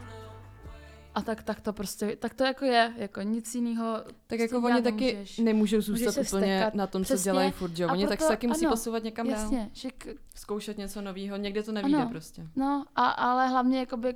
A 1.20 1.22
tak, 1.22 1.44
tak 1.44 1.62
to 1.62 1.74
prostě, 1.74 2.16
tak 2.16 2.34
to 2.34 2.44
jako 2.44 2.66
je, 2.66 2.94
jako 2.98 3.22
nic 3.22 3.56
jiného. 3.56 3.98
tak 4.28 4.40
s 4.40 4.41
jako 4.41 4.58
oni 4.58 4.82
taky 4.82 5.06
nemůžeš. 5.14 5.38
nemůžou 5.38 5.82
zůstat 5.82 6.06
Můžeš 6.18 6.28
úplně 6.34 6.41
vztekat. 6.58 6.76
na 6.76 6.88
tom, 6.88 7.02
co 7.02 7.14
Přesně. 7.14 7.32
dělají 7.32 7.52
furt, 7.52 7.80
jo? 7.80 7.90
Oni 7.91 8.08
tak 8.08 8.22
se 8.22 8.28
taky 8.28 8.48
musí 8.48 8.66
ano, 8.66 8.74
posouvat 8.74 9.04
někam 9.04 9.28
dál. 9.30 9.40
Jasně, 9.40 9.70
že 9.74 9.90
k, 9.91 10.08
Zkoušet 10.36 10.78
něco 10.78 11.02
nového, 11.02 11.38
někde 11.38 11.64
to 11.64 11.72
nevíde 11.72 11.98
Ano. 11.98 12.10
prostě. 12.10 12.48
no, 12.56 12.86
a, 12.96 13.06
ale 13.08 13.48
hlavně 13.48 13.80
jakoby, 13.80 14.16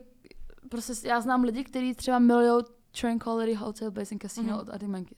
prostě 0.69 1.07
já 1.07 1.21
znám 1.21 1.43
lidi, 1.43 1.63
kteří 1.63 1.93
třeba 1.95 2.19
milují 2.19 2.63
Tranquility 3.01 3.53
Hotel 3.53 3.91
Basin 3.91 4.19
Casino 4.19 4.49
Mhm. 4.49 4.59
od 4.59 4.69
Arctic 4.69 4.89
Monkeys. 4.89 5.17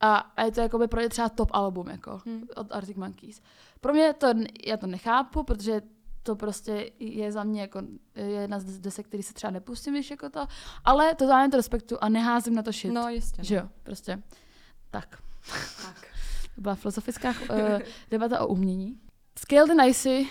A, 0.00 0.16
a 0.16 0.44
je 0.44 0.52
to 0.52 0.60
jakoby 0.60 0.88
pro 0.88 1.00
ně 1.00 1.08
třeba 1.08 1.28
top 1.28 1.48
album 1.52 1.88
jako 1.88 2.20
Hmm. 2.26 2.42
od 2.56 2.72
Arctic 2.72 2.96
Monkeys. 2.96 3.42
Pro 3.80 3.92
mě 3.92 4.12
to, 4.12 4.26
já 4.66 4.76
to 4.76 4.86
nechápu, 4.86 5.42
protože 5.42 5.80
to 6.22 6.36
prostě 6.36 6.90
je 6.98 7.32
za 7.32 7.44
mě 7.44 7.60
jako 7.60 7.82
je 8.14 8.30
jedna 8.30 8.60
z 8.60 8.78
desek, 8.78 9.06
který 9.06 9.22
se 9.22 9.34
třeba 9.34 9.50
nepustím, 9.50 9.94
když 9.94 10.10
jako 10.10 10.30
to, 10.30 10.46
ale 10.84 11.14
totálně 11.14 11.50
to 11.50 11.56
respektu 11.56 11.96
a 12.00 12.08
neházím 12.08 12.54
na 12.54 12.62
to 12.62 12.72
shit. 12.72 12.92
No, 12.92 13.08
jistě. 13.08 13.44
Že 13.44 13.54
jo, 13.54 13.68
prostě. 13.82 14.22
Tak. 14.90 15.22
Tak. 15.84 16.06
To 16.54 16.60
byla 16.60 16.74
filozofická 16.74 17.30
uh, 17.30 17.56
debata 18.10 18.40
o 18.40 18.46
umění. 18.46 19.00
Scale 19.38 19.66
the 19.66 19.82
Nicey 19.82 20.26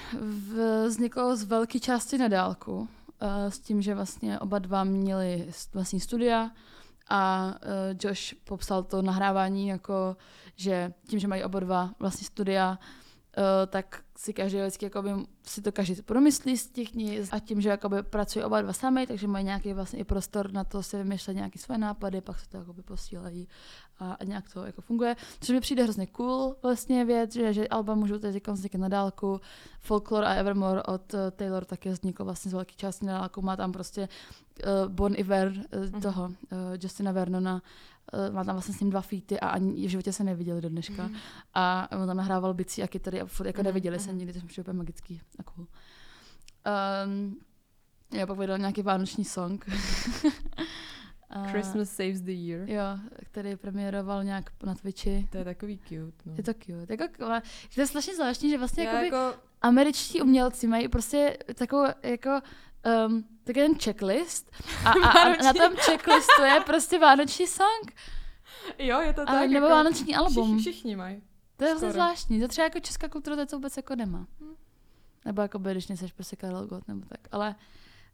vzniklo 0.88 1.36
z 1.36 1.44
velké 1.44 1.80
části 1.80 2.18
na 2.18 2.28
dálku, 2.28 2.78
uh, 2.80 2.88
s 3.50 3.60
tím, 3.60 3.82
že 3.82 3.96
vlastně 3.96 4.40
oba 4.40 4.60
dva 4.60 4.84
měli 4.84 5.48
vlastní 5.74 6.00
studia 6.00 6.52
a 7.10 7.54
uh, 7.64 7.98
Josh 8.04 8.34
popsal 8.44 8.84
to 8.84 9.02
nahrávání 9.02 9.68
jako, 9.68 10.18
že 10.56 10.94
tím, 11.08 11.20
že 11.20 11.28
mají 11.28 11.44
oba 11.44 11.60
dva 11.60 11.90
vlastní 12.00 12.26
studia, 12.26 12.70
uh, 13.38 13.44
tak 13.68 14.04
si 14.22 14.34
každý 14.34 14.58
vždycky 14.58 14.86
jakoby, 14.86 15.10
si 15.44 15.62
to 15.62 15.72
každý 15.72 16.02
promyslí 16.02 16.58
z 16.58 16.68
těch 16.68 16.90
knih 16.92 17.34
a 17.34 17.40
tím, 17.40 17.62
že 17.62 17.70
jakoby 17.70 18.04
pracují 18.04 18.46
oba 18.46 18.62
dva 18.62 18.74
sami, 18.74 19.08
takže 19.08 19.28
mají 19.28 19.46
nějaký 19.46 19.74
vlastně 19.74 20.00
i 20.00 20.04
prostor 20.04 20.52
na 20.52 20.64
to 20.64 20.84
si 20.84 20.98
vymýšlet 20.98 21.34
nějaké 21.34 21.60
své 21.60 21.78
nápady, 21.78 22.22
pak 22.22 22.40
se 22.40 22.50
to 22.50 22.58
jakoby 22.58 22.82
posílají 22.82 23.48
a, 24.00 24.14
a 24.14 24.24
nějak 24.24 24.54
to 24.54 24.66
jako 24.66 24.82
funguje. 24.82 25.16
Což 25.40 25.50
mi 25.50 25.60
přijde 25.60 25.84
hrozně 25.84 26.08
cool 26.08 26.56
vlastně 26.64 27.06
věc, 27.06 27.34
že, 27.34 27.54
že 27.54 27.68
alba 27.68 27.96
můžou 27.96 28.18
teď 28.18 28.48
vznikat 28.48 28.78
na 28.78 28.88
dálku. 28.88 29.42
Folklore 29.80 30.28
a 30.28 30.34
Evermore 30.34 30.84
od 30.84 31.14
uh, 31.14 31.20
Taylor 31.32 31.66
taky 31.66 31.90
vzniklo 31.90 32.26
vlastně 32.26 32.52
z 32.52 32.54
velké 32.54 32.74
části 32.76 33.06
na 33.06 33.20
dálku. 33.20 33.42
Má 33.42 33.56
tam 33.56 33.72
prostě 33.72 34.10
uh, 34.66 34.92
Bon 34.92 35.14
Iver 35.16 35.54
uh, 35.94 36.02
toho 36.02 36.26
uh, 36.26 36.34
Justina 36.82 37.12
Vernona, 37.12 37.62
má 38.32 38.44
tam 38.44 38.56
vlastně 38.56 38.74
s 38.74 38.80
ním 38.80 38.90
dva 38.90 39.02
featy 39.02 39.40
a 39.40 39.48
ani 39.48 39.88
v 39.88 39.90
životě 39.90 40.14
se 40.14 40.24
neviděli 40.24 40.62
do 40.62 40.70
dneška. 40.70 41.04
Mhm. 41.04 41.16
A 41.54 41.88
on 41.92 42.08
tam 42.08 42.18
nahrával 42.18 42.54
bicí 42.54 42.84
a 42.84 42.88
kytary 42.88 43.22
a 43.22 43.26
furt 43.26 43.48
jako 43.48 43.60
Mhm, 43.60 43.66
neviděli 43.66 44.00
se 44.00 44.10
mhm. 44.10 44.18
nikdy, 44.20 44.42
to 44.42 44.48
přijde 44.48 44.64
úplně 44.64 44.78
magický 44.78 45.22
a 45.40 45.44
cool. 45.44 45.68
Um, 47.06 47.40
já 48.14 48.28
pak 48.28 48.38
vydal 48.38 48.58
nějaký 48.58 48.82
vánoční 48.82 49.26
song. 49.26 49.66
Christmas 51.52 51.90
saves 51.90 52.22
the 52.22 52.32
year. 52.32 52.70
Jo, 52.70 52.84
který 53.24 53.56
premiéroval 53.56 54.24
nějak 54.24 54.52
na 54.64 54.76
Twitchi. 54.76 55.28
To 55.32 55.38
je 55.38 55.44
takový 55.44 55.78
cute. 55.78 56.24
No. 56.26 56.34
Je 56.38 56.44
to 56.44 56.54
cute. 56.54 56.86
Jako, 56.90 57.26
ale 57.26 57.42
to 57.76 57.82
je 57.82 57.88
strašně 57.88 58.16
zvláštní, 58.16 58.50
že 58.50 58.58
vlastně 58.58 58.84
jakoby 58.84 59.06
jako, 59.06 59.38
američtí 59.62 60.22
umělci 60.22 60.68
mají 60.68 60.88
prostě 60.88 61.38
takovou 61.56 61.86
jako 62.04 62.42
um, 63.08 63.24
takový 63.44 63.66
ten 63.66 63.80
checklist 63.80 64.52
a, 64.86 64.90
a, 64.90 65.22
a 65.22 65.44
na 65.44 65.54
tom 65.54 65.76
checklistu 65.76 66.42
je 66.44 66.60
prostě 66.66 67.00
vánoční 67.00 67.48
song 67.48 67.94
jo, 68.80 69.00
je 69.00 69.14
to 69.14 69.22
a, 69.22 69.26
tak. 69.26 69.50
nebo 69.50 69.66
jako, 69.66 69.76
vánoční 69.76 70.16
album. 70.16 70.58
Všichni, 70.58 70.72
všichni 70.72 70.96
mají. 70.96 71.22
To 71.58 71.66
je 71.66 71.76
skoro. 71.76 71.92
zvláštní. 71.92 72.42
To 72.42 72.48
třeba 72.48 72.66
jako 72.66 72.80
česká 72.80 73.10
kultura 73.10 73.36
to, 73.36 73.46
to 73.46 73.56
vůbec 73.56 73.78
jako 73.78 73.96
nemá. 73.96 74.28
Nebo 75.26 75.42
jako 75.42 75.60
by, 75.60 75.72
když 75.72 75.88
nejseš 75.88 76.12
prostě 76.12 76.36
Karel 76.36 76.68
Gott 76.68 76.88
nebo 76.88 77.06
tak. 77.06 77.20
Ale 77.32 77.56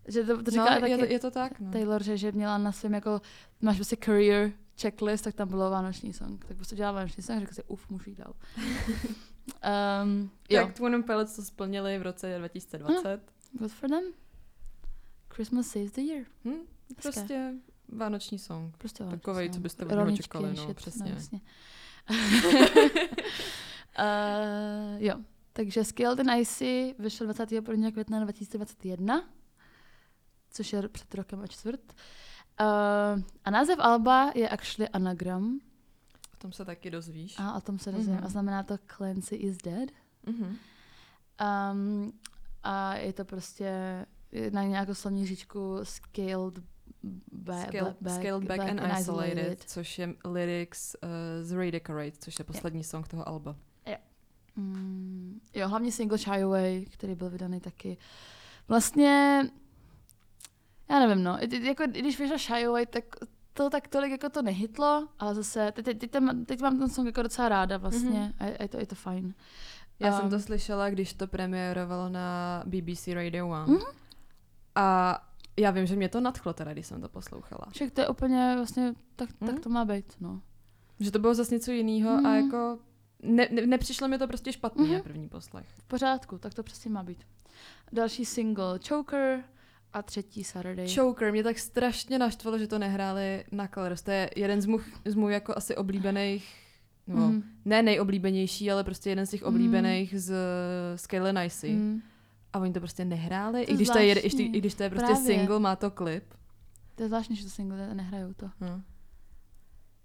že 0.08 0.24
to, 0.24 0.44
to 0.44 0.52
říká 0.52 0.76
no, 0.76 0.80
taky 0.80 0.92
je, 0.92 0.98
to, 0.98 1.06
je 1.06 1.20
to 1.20 1.32
tak, 1.32 1.60
no. 1.60 1.72
Taylor, 1.72 2.04
že, 2.04 2.18
že 2.18 2.32
měla 2.32 2.58
na 2.58 2.72
svém 2.72 2.94
jako, 2.94 3.22
máš 3.62 3.76
prostě 3.76 3.98
career 4.04 4.52
checklist, 4.82 5.24
tak 5.24 5.36
tam 5.36 5.48
bylo 5.48 5.70
vánoční 5.70 6.14
song. 6.14 6.46
Tak 6.46 6.58
prostě 6.58 6.76
dělala 6.76 6.96
vánoční 6.96 7.24
song 7.24 7.38
a 7.38 7.40
řekla 7.40 7.54
si, 7.54 7.64
uf, 7.64 7.90
můžu 7.90 8.10
jít 8.10 8.18
dál. 8.18 8.34
um, 10.04 10.32
jo, 10.50 10.66
Tak 10.66 10.74
Twin 10.74 11.04
Pilots 11.04 11.36
to 11.36 11.42
splnili 11.42 12.00
v 12.00 12.02
roce 12.02 12.38
2020. 12.38 13.22
good 13.60 13.72
for 13.72 13.90
them. 13.90 14.04
Christmas 15.38 15.68
saves 15.68 15.92
the 15.92 16.02
year. 16.02 16.26
Hm? 16.46 16.52
Hezké. 16.52 17.02
Prostě 17.02 17.54
vánoční 17.90 18.40
song. 18.40 18.78
Prostě 18.78 19.04
Takovej, 19.04 19.48
vánoční 19.48 19.50
co 19.50 19.54
song. 19.54 19.64
byste 19.64 19.86
od 19.86 19.92
něho 19.92 20.18
čekali, 20.18 20.50
no, 20.50 20.64
shit, 20.64 20.78
přesně. 20.78 21.12
jasně. 21.12 21.42
uh, 24.00 24.98
jo, 24.98 25.16
Takže 25.54 25.84
Scaled 25.84 26.20
and 26.20 26.40
Icy 26.40 26.96
vyšel 27.00 27.28
21. 27.28 27.92
května 27.92 28.20
2021, 28.20 29.30
což 30.52 30.74
je 30.74 30.90
před 30.90 31.16
rokem 31.16 31.42
a 31.42 31.48
čtvrt. 31.48 31.94
Uh, 32.62 33.22
a 33.46 33.52
název 33.52 33.80
Alba 33.80 34.32
je 34.36 34.50
actually 34.50 34.90
anagram. 34.90 35.60
O 36.34 36.38
tom 36.38 36.52
se 36.52 36.66
taky 36.66 36.92
dozvíš. 36.92 37.36
A 37.40 37.54
o 37.54 37.62
tom 37.62 37.80
se 37.80 37.92
dozvím. 37.92 38.16
Mhm. 38.16 38.24
A 38.26 38.30
znamená 38.30 38.64
to 38.64 38.78
Clancy 38.98 39.36
is 39.36 39.58
dead. 39.58 39.90
Mhm. 40.26 40.58
Um, 41.72 42.14
a 42.64 42.96
je 42.96 43.14
to 43.14 43.26
prostě 43.26 44.06
na 44.52 44.64
nějakou 44.64 44.94
slovní 44.94 45.26
říčku 45.28 45.80
scaled 45.84 46.60
back, 47.32 47.68
Scaled, 47.68 47.98
back, 48.02 48.16
scaled 48.16 48.44
back, 48.44 48.60
and, 48.60 48.82
isolated, 49.00 49.64
což 49.68 50.00
je 50.00 50.14
lyrics 50.26 50.96
uh, 51.04 51.10
z 51.42 51.52
Redecorate, 51.52 52.18
což 52.20 52.40
je 52.40 52.46
poslední 52.46 52.84
song 52.84 53.08
toho 53.08 53.28
alba. 53.30 53.56
Mm, 54.56 55.40
jo, 55.54 55.68
hlavně 55.68 55.92
single 55.92 56.18
Shy 56.18 56.44
Away, 56.44 56.86
který 56.86 57.16
byl 57.16 57.30
vydaný 57.30 57.60
taky. 57.60 57.98
Vlastně, 58.68 59.44
já 60.90 61.00
nevím, 61.00 61.24
no, 61.24 61.38
jako, 61.62 61.84
i 61.84 61.88
když 62.02 62.20
vyšel 62.20 62.38
Shy 62.38 62.66
Away, 62.66 62.86
tak 62.86 63.04
to 63.54 63.70
tak 63.70 63.88
tolik 63.88 64.12
jako 64.12 64.30
to 64.30 64.42
nehytlo, 64.42 65.08
ale 65.20 65.36
zase, 65.36 65.72
teď, 65.72 65.86
teď, 65.86 66.00
teď, 66.00 66.12
teď 66.46 66.62
mám 66.62 66.80
ten 66.80 66.90
song 66.90 67.06
jako 67.06 67.22
docela 67.24 67.50
ráda 67.50 67.78
vlastně 67.78 68.20
Mhm. 68.20 68.34
a 68.40 68.64
je, 68.64 68.68
to, 68.70 68.78
je 68.78 68.86
to 68.86 68.96
fajn. 68.96 69.34
Já 70.00 70.14
jsem 70.16 70.26
Um, 70.26 70.32
to 70.32 70.40
slyšela, 70.40 70.90
když 70.90 71.14
to 71.14 71.28
premiérovalo 71.28 72.10
na 72.10 72.64
BBC 72.66 73.08
Radio 73.14 73.48
One. 73.50 73.66
Mhm. 73.74 73.82
A 74.78 75.18
já 75.58 75.72
vím, 75.72 75.86
že 75.86 75.96
mě 75.96 76.10
to 76.10 76.22
nadchlo 76.22 76.54
teda, 76.54 76.74
když 76.74 76.88
jsem 76.88 77.02
to 77.02 77.10
poslouchala. 77.10 77.66
Však 77.72 77.92
to 77.92 78.02
je 78.02 78.08
úplně 78.08 78.54
vlastně, 78.56 78.94
tak, 79.16 79.30
Mhm. 79.42 79.52
tak 79.52 79.60
to 79.64 79.70
má 79.70 79.86
být, 79.86 80.14
no. 80.20 80.42
Že 81.00 81.12
to 81.12 81.20
bylo 81.20 81.34
zase 81.36 81.56
něco 81.56 81.72
jiného 81.72 82.12
a 82.12 82.20
Mhm. 82.22 82.36
jako 82.36 82.80
ne, 83.24 83.48
ne, 83.52 83.66
nepřišlo 83.68 84.08
mi 84.08 84.18
to 84.18 84.28
prostě 84.28 84.54
špatný 84.54 84.84
Mhm. 84.86 84.94
na 84.94 85.00
první 85.00 85.30
poslech. 85.30 85.66
V 85.78 85.84
pořádku, 85.84 86.38
tak 86.38 86.54
to 86.54 86.64
přesně 86.64 86.92
má 86.92 87.04
být. 87.04 87.18
Další 87.92 88.26
single 88.26 88.80
Choker 88.90 89.44
a 89.94 90.02
třetí 90.02 90.44
Saturday. 90.44 90.96
Choker 90.96 91.32
mě 91.32 91.44
tak 91.44 91.60
strašně 91.60 92.20
naštvalo, 92.20 92.58
že 92.60 92.68
to 92.68 92.80
nehráli 92.80 93.44
na 93.52 93.68
Colors. 93.68 94.02
To 94.04 94.12
je 94.12 94.30
jeden 94.36 94.62
z 94.62 94.66
můj, 94.66 94.84
z 95.06 95.16
můj 95.16 95.34
jako 95.34 95.58
asi 95.58 95.76
oblíbených, 95.76 96.56
no, 97.08 97.16
Mhm. 97.28 97.44
ne 97.66 97.82
nejoblíbenější, 97.84 98.72
ale 98.72 98.84
prostě 98.84 99.10
jeden 99.10 99.26
z 99.26 99.30
těch 99.30 99.42
Mhm. 99.42 99.50
oblíbených 99.50 100.22
z 100.22 100.34
Scale 100.96 101.30
and 101.30 101.38
Icy. 101.46 101.70
Mm. 101.74 102.02
A 102.58 102.60
oni 102.60 102.74
to 102.74 102.80
prostě 102.80 103.06
nehráli, 103.06 103.66
To 103.66 103.72
i 103.72 103.76
když, 103.76 103.90
to 103.90 103.98
je, 103.98 104.20
i, 104.20 104.44
i 104.44 104.60
když 104.60 104.74
to 104.74 104.84
je 104.84 104.90
prostě 104.90 105.06
Právě. 105.14 105.26
single, 105.26 105.60
má 105.60 105.76
to 105.76 105.92
klip. 105.92 106.34
To 106.96 107.04
je 107.04 107.08
zvláštní, 107.10 107.36
že 107.36 107.44
to 107.44 107.50
single 107.50 107.94
nehrajou 107.94 108.34
to. 108.34 108.50
Hm. 108.62 108.84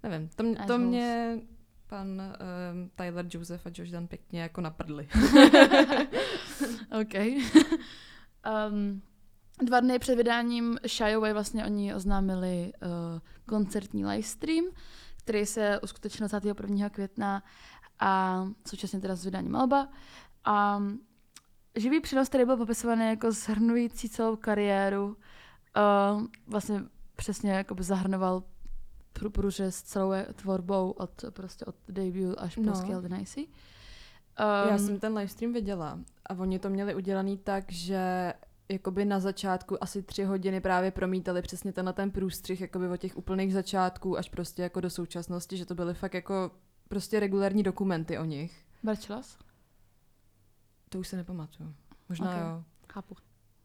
Nevím, 0.03 0.29
to, 0.35 0.43
m- 0.43 0.55
to 0.67 0.77
mě 0.77 1.39
pan 1.87 2.07
um, 2.09 2.89
Tyler 2.95 3.25
Joseph 3.29 3.67
a 3.67 3.69
Josh 3.73 3.91
Dan 3.91 4.07
pěkně 4.07 4.41
jako 4.41 4.61
naprdli. 4.61 5.07
OK. 7.01 7.13
um, 8.71 9.01
dva 9.65 9.79
dny 9.79 9.99
před 9.99 10.15
vydáním 10.15 10.77
Shy 10.87 11.13
Away 11.13 11.33
vlastně 11.33 11.65
oni 11.65 11.95
oznámili 11.95 12.73
uh, 12.81 12.89
koncertní 13.45 14.05
livestream, 14.05 14.65
který 15.17 15.45
se 15.45 15.79
uskutečnil 15.83 16.27
21. 16.27 16.89
května 16.89 17.43
a 17.99 18.43
současně 18.67 18.99
teda 18.99 19.15
s 19.15 19.25
vydáním 19.25 19.55
Alba. 19.55 19.87
A 20.45 20.83
živý 21.75 21.99
přenos, 22.01 22.29
který 22.29 22.45
byl 22.45 22.57
popisovaný 22.57 23.05
jako 23.09 23.31
zhrnující 23.31 24.09
celou 24.09 24.35
kariéru, 24.35 25.05
uh, 25.07 26.23
vlastně 26.47 26.83
přesně 27.15 27.51
jakoby 27.51 27.83
zahrnoval 27.83 28.43
prů- 29.15 29.29
průřez 29.29 29.81
celou 29.81 30.11
tvorbou 30.35 30.91
od, 30.91 31.25
prostě 31.29 31.65
od 31.65 31.75
debut 31.89 32.35
až 32.37 32.55
po 32.55 32.61
No. 32.61 32.73
and 32.95 33.21
Icy. 33.21 33.47
Já 34.39 34.71
Um, 34.71 34.79
jsem 34.79 34.99
ten 34.99 35.13
livestream 35.17 35.53
viděla 35.53 35.99
a 36.29 36.33
oni 36.33 36.59
to 36.59 36.69
měli 36.69 36.95
udělaný 36.95 37.37
tak, 37.37 37.71
že 37.71 38.33
jakoby 38.69 39.05
na 39.05 39.19
začátku 39.19 39.83
asi 39.83 40.03
tři 40.03 40.23
hodiny 40.23 40.61
právě 40.61 40.91
promítali 40.91 41.41
přesně 41.41 41.73
tenhle 41.73 41.93
ten 41.93 42.11
průstřih 42.11 42.61
jakoby 42.61 42.87
od 42.87 42.97
těch 42.97 43.17
úplných 43.17 43.53
začátků 43.53 44.17
až 44.17 44.29
prostě 44.29 44.61
jako 44.61 44.81
do 44.81 44.89
současnosti, 44.89 45.57
že 45.57 45.65
to 45.65 45.75
byly 45.75 45.93
fakt 45.93 46.13
jako 46.13 46.51
prostě 46.87 47.19
regulární 47.19 47.63
dokumenty 47.63 48.17
o 48.17 48.25
nich. 48.25 48.65
Barčelas? 48.83 49.37
To 50.93 50.99
už 50.99 51.07
se 51.07 51.15
nepamatuju. 51.15 51.73
Možná 52.09 52.29
Ok. 52.31 52.37
jo. 52.41 52.63
Chápu. 52.93 53.15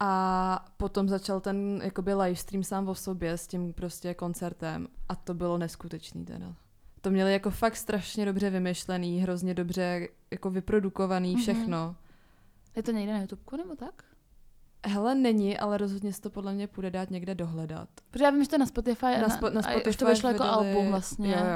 A 0.01 0.65
potom 0.77 1.09
začal 1.09 1.41
ten 1.41 1.81
jakoby 1.85 2.15
livestream 2.15 2.63
sám 2.65 2.89
o 2.89 2.95
sobě 2.95 3.33
s 3.39 3.47
tím 3.47 3.73
prostě 3.73 4.15
koncertem 4.15 4.89
a 5.09 5.17
to 5.17 5.35
bylo 5.35 5.59
neskutečný 5.59 6.25
teda. 6.25 6.55
To 7.01 7.11
měli 7.11 7.33
jako 7.33 7.51
fakt 7.51 7.77
strašně 7.77 8.25
dobře 8.27 8.51
vymyšlený, 8.51 9.21
hrozně 9.21 9.55
dobře 9.55 10.09
jako 10.31 10.51
vyprodukovaný 10.51 11.33
Mhm. 11.33 11.43
všechno. 11.43 11.97
Je 12.77 12.83
to 12.83 12.91
někde 12.93 13.13
na 13.13 13.21
YouTube 13.21 13.57
nebo 13.57 13.77
tak? 13.77 14.03
Hele, 14.87 15.15
není, 15.15 15.59
ale 15.59 15.79
rozhodně 15.79 16.13
se 16.13 16.21
to 16.21 16.31
podle 16.31 16.53
mě 16.55 16.67
půjde 16.67 16.91
dát 16.91 17.11
někde 17.11 17.35
dohledat. 17.35 17.89
Protože 18.11 18.25
já 18.25 18.31
vím, 18.31 18.43
že 18.43 18.49
to 18.49 18.55
je 18.55 18.59
na 18.59 18.67
Spotify. 18.67 19.07
a 19.07 19.21
Na, 19.21 19.29
spo, 19.29 19.51
na 19.51 19.61
a 19.61 19.63
Spotify 19.63 19.91
už 19.91 19.97
to 19.97 20.07
vyšlo 20.07 20.29
jako 20.31 20.43
album 20.45 20.89
vlastně. 20.89 21.35
Jo, 21.35 21.47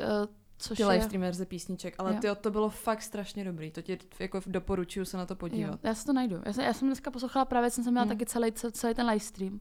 jo. 0.00 0.28
Eh, 0.60 0.68
Což 0.68 0.76
Ty 0.76 0.82
je... 0.82 0.88
livestream 0.88 1.20
verze 1.22 1.46
písniček, 1.46 1.94
ale 1.98 2.14
Jo. 2.14 2.20
tyjo, 2.20 2.34
to 2.34 2.50
bylo 2.50 2.70
fakt 2.70 3.02
strašně 3.02 3.44
dobrý. 3.44 3.70
To 3.70 3.82
ti 3.82 3.98
jako 4.18 4.40
doporučuju 4.46 5.04
se 5.04 5.16
na 5.16 5.26
to 5.26 5.32
Jo, 5.32 5.36
podívat. 5.36 5.80
já 5.82 5.94
si 5.94 6.04
to 6.06 6.12
najdu. 6.12 6.42
Já 6.46 6.52
jsem, 6.52 6.64
já 6.64 6.72
jsem 6.72 6.88
dneska 6.88 7.10
poslouchala 7.10 7.44
právě, 7.44 7.70
jsem, 7.70 7.84
měla 7.84 8.00
Hmm. 8.00 8.08
taky 8.08 8.26
celý, 8.26 8.52
ce- 8.52 8.70
celý 8.72 8.94
ten 8.94 9.06
livestream. 9.06 9.60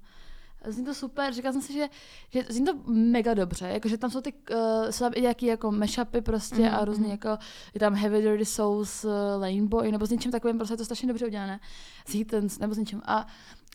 Zní 0.67 0.85
to 0.85 0.93
super, 0.93 1.33
říkala 1.33 1.53
jsem 1.53 1.61
si, 1.61 1.73
že, 1.73 1.87
že 2.29 2.43
zní 2.49 2.65
to 2.65 2.73
mega 2.87 3.33
dobře, 3.33 3.67
jakože 3.67 3.97
tam 3.97 4.11
jsou 4.11 4.21
ty, 4.21 4.33
uh, 4.51 4.57
jsou 4.89 4.99
tam 5.05 5.11
i 5.15 5.21
nějaký 5.21 5.45
jako 5.45 5.71
mashupy 5.71 6.21
prostě 6.21 6.55
Mhm, 6.61 6.75
a 6.75 6.85
různý 6.85 7.03
mhm. 7.03 7.11
jako, 7.11 7.29
je 7.73 7.79
tam 7.79 7.93
Heavy 7.95 8.21
Dirty 8.21 8.45
Souls, 8.45 9.05
uh, 9.05 9.11
Laneboy, 9.41 9.91
nebo 9.91 10.05
s 10.05 10.09
něčím 10.09 10.31
takovým, 10.31 10.57
prostě 10.57 10.73
je 10.73 10.77
to 10.77 10.85
strašně 10.85 11.07
dobře 11.07 11.25
udělané, 11.27 11.59
s 12.05 12.59
nebo 12.59 12.73
s 12.73 12.77
něčím. 12.77 13.01
A, 13.05 13.27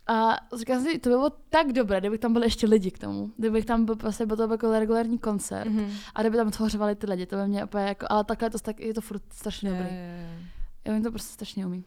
a 0.06 0.36
jsem 0.56 0.82
si, 0.82 0.98
to 0.98 1.09
by 1.09 1.14
bylo 1.16 1.31
tak 1.31 1.72
dobré, 1.72 2.01
kdyby 2.01 2.18
tam 2.18 2.32
byli 2.32 2.47
ještě 2.47 2.66
lidi 2.66 2.90
k 2.90 2.98
tomu, 2.98 3.32
kdybych 3.36 3.64
tam 3.64 3.85
byl 3.85 3.97
prostě, 3.97 4.26
byl 4.26 4.36
to 4.36 4.52
jako 4.52 4.78
regulární 4.78 5.18
koncert 5.18 5.68
Mhm. 5.70 5.90
a 6.14 6.20
kdyby 6.20 6.36
tam 6.36 6.51
tvořovali 6.51 6.94
ty 6.94 7.06
lidi, 7.06 7.26
to 7.26 7.36
by 7.36 7.48
mě 7.48 7.64
úplně 7.64 7.85
jako, 7.85 8.06
ale 8.10 8.24
takhle 8.24 8.51
to, 8.51 8.59
tak, 8.59 8.81
je 8.81 8.94
to 8.94 9.01
furt 9.01 9.22
strašně 9.32 9.70
Je, 9.70 9.76
dobrý. 9.78 9.94
je, 9.94 10.39
je. 10.85 10.94
Já 10.94 11.02
to 11.02 11.10
prostě 11.10 11.32
strašně 11.32 11.66
umí. 11.66 11.85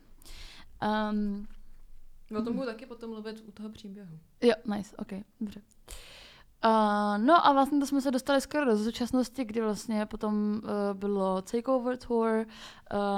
Um, 1.11 1.47
O 2.37 2.41
tom 2.41 2.53
budu 2.53 2.65
taky 2.65 2.85
potom 2.85 3.09
mluvit 3.09 3.43
u 3.47 3.51
toho 3.51 3.69
příběhu. 3.69 4.19
Jo, 4.41 4.53
nice, 4.75 4.95
ok, 4.97 5.07
dobře. 5.41 5.61
Uh, 6.65 7.17
no 7.25 7.47
a 7.47 7.53
vlastně 7.53 7.79
to 7.79 7.85
jsme 7.85 8.01
se 8.01 8.11
dostali 8.11 8.41
skoro 8.41 8.65
do 8.65 8.77
současnosti, 8.77 9.45
kdy 9.45 9.61
vlastně 9.61 10.05
potom 10.05 10.61
uh, 10.63 10.69
bylo 10.93 11.41
Takeover 11.41 11.97
Tour, 11.97 12.45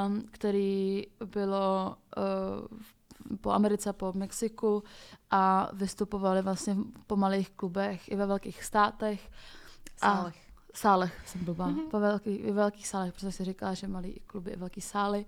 um, 0.07 0.21
který 0.31 1.03
bylo 1.25 1.95
uh, 2.17 2.77
po 3.41 3.51
Americe, 3.51 3.93
po 3.93 4.13
Mexiku 4.13 4.83
a 5.31 5.69
vystupovali 5.73 6.41
vlastně 6.41 6.75
po 7.07 7.15
malých 7.15 7.49
klubech 7.49 8.11
i 8.11 8.15
ve 8.15 8.25
velkých 8.25 8.63
státech. 8.63 9.31
A- 10.01 10.15
Sálech. 10.15 10.49
Sálech 10.73 11.27
jsem 11.27 11.45
blbá. 11.45 11.67
Mhm. 11.67 11.89
Po 11.89 11.99
velký, 11.99 12.29
i 12.29 12.51
velkých 12.51 12.87
sálech, 12.87 13.13
protože 13.13 13.31
si 13.31 13.45
říká, 13.45 13.73
že 13.73 13.87
malý 13.87 14.13
kluby 14.27 14.51
i 14.51 14.55
velký 14.55 14.81
sály. 14.81 15.25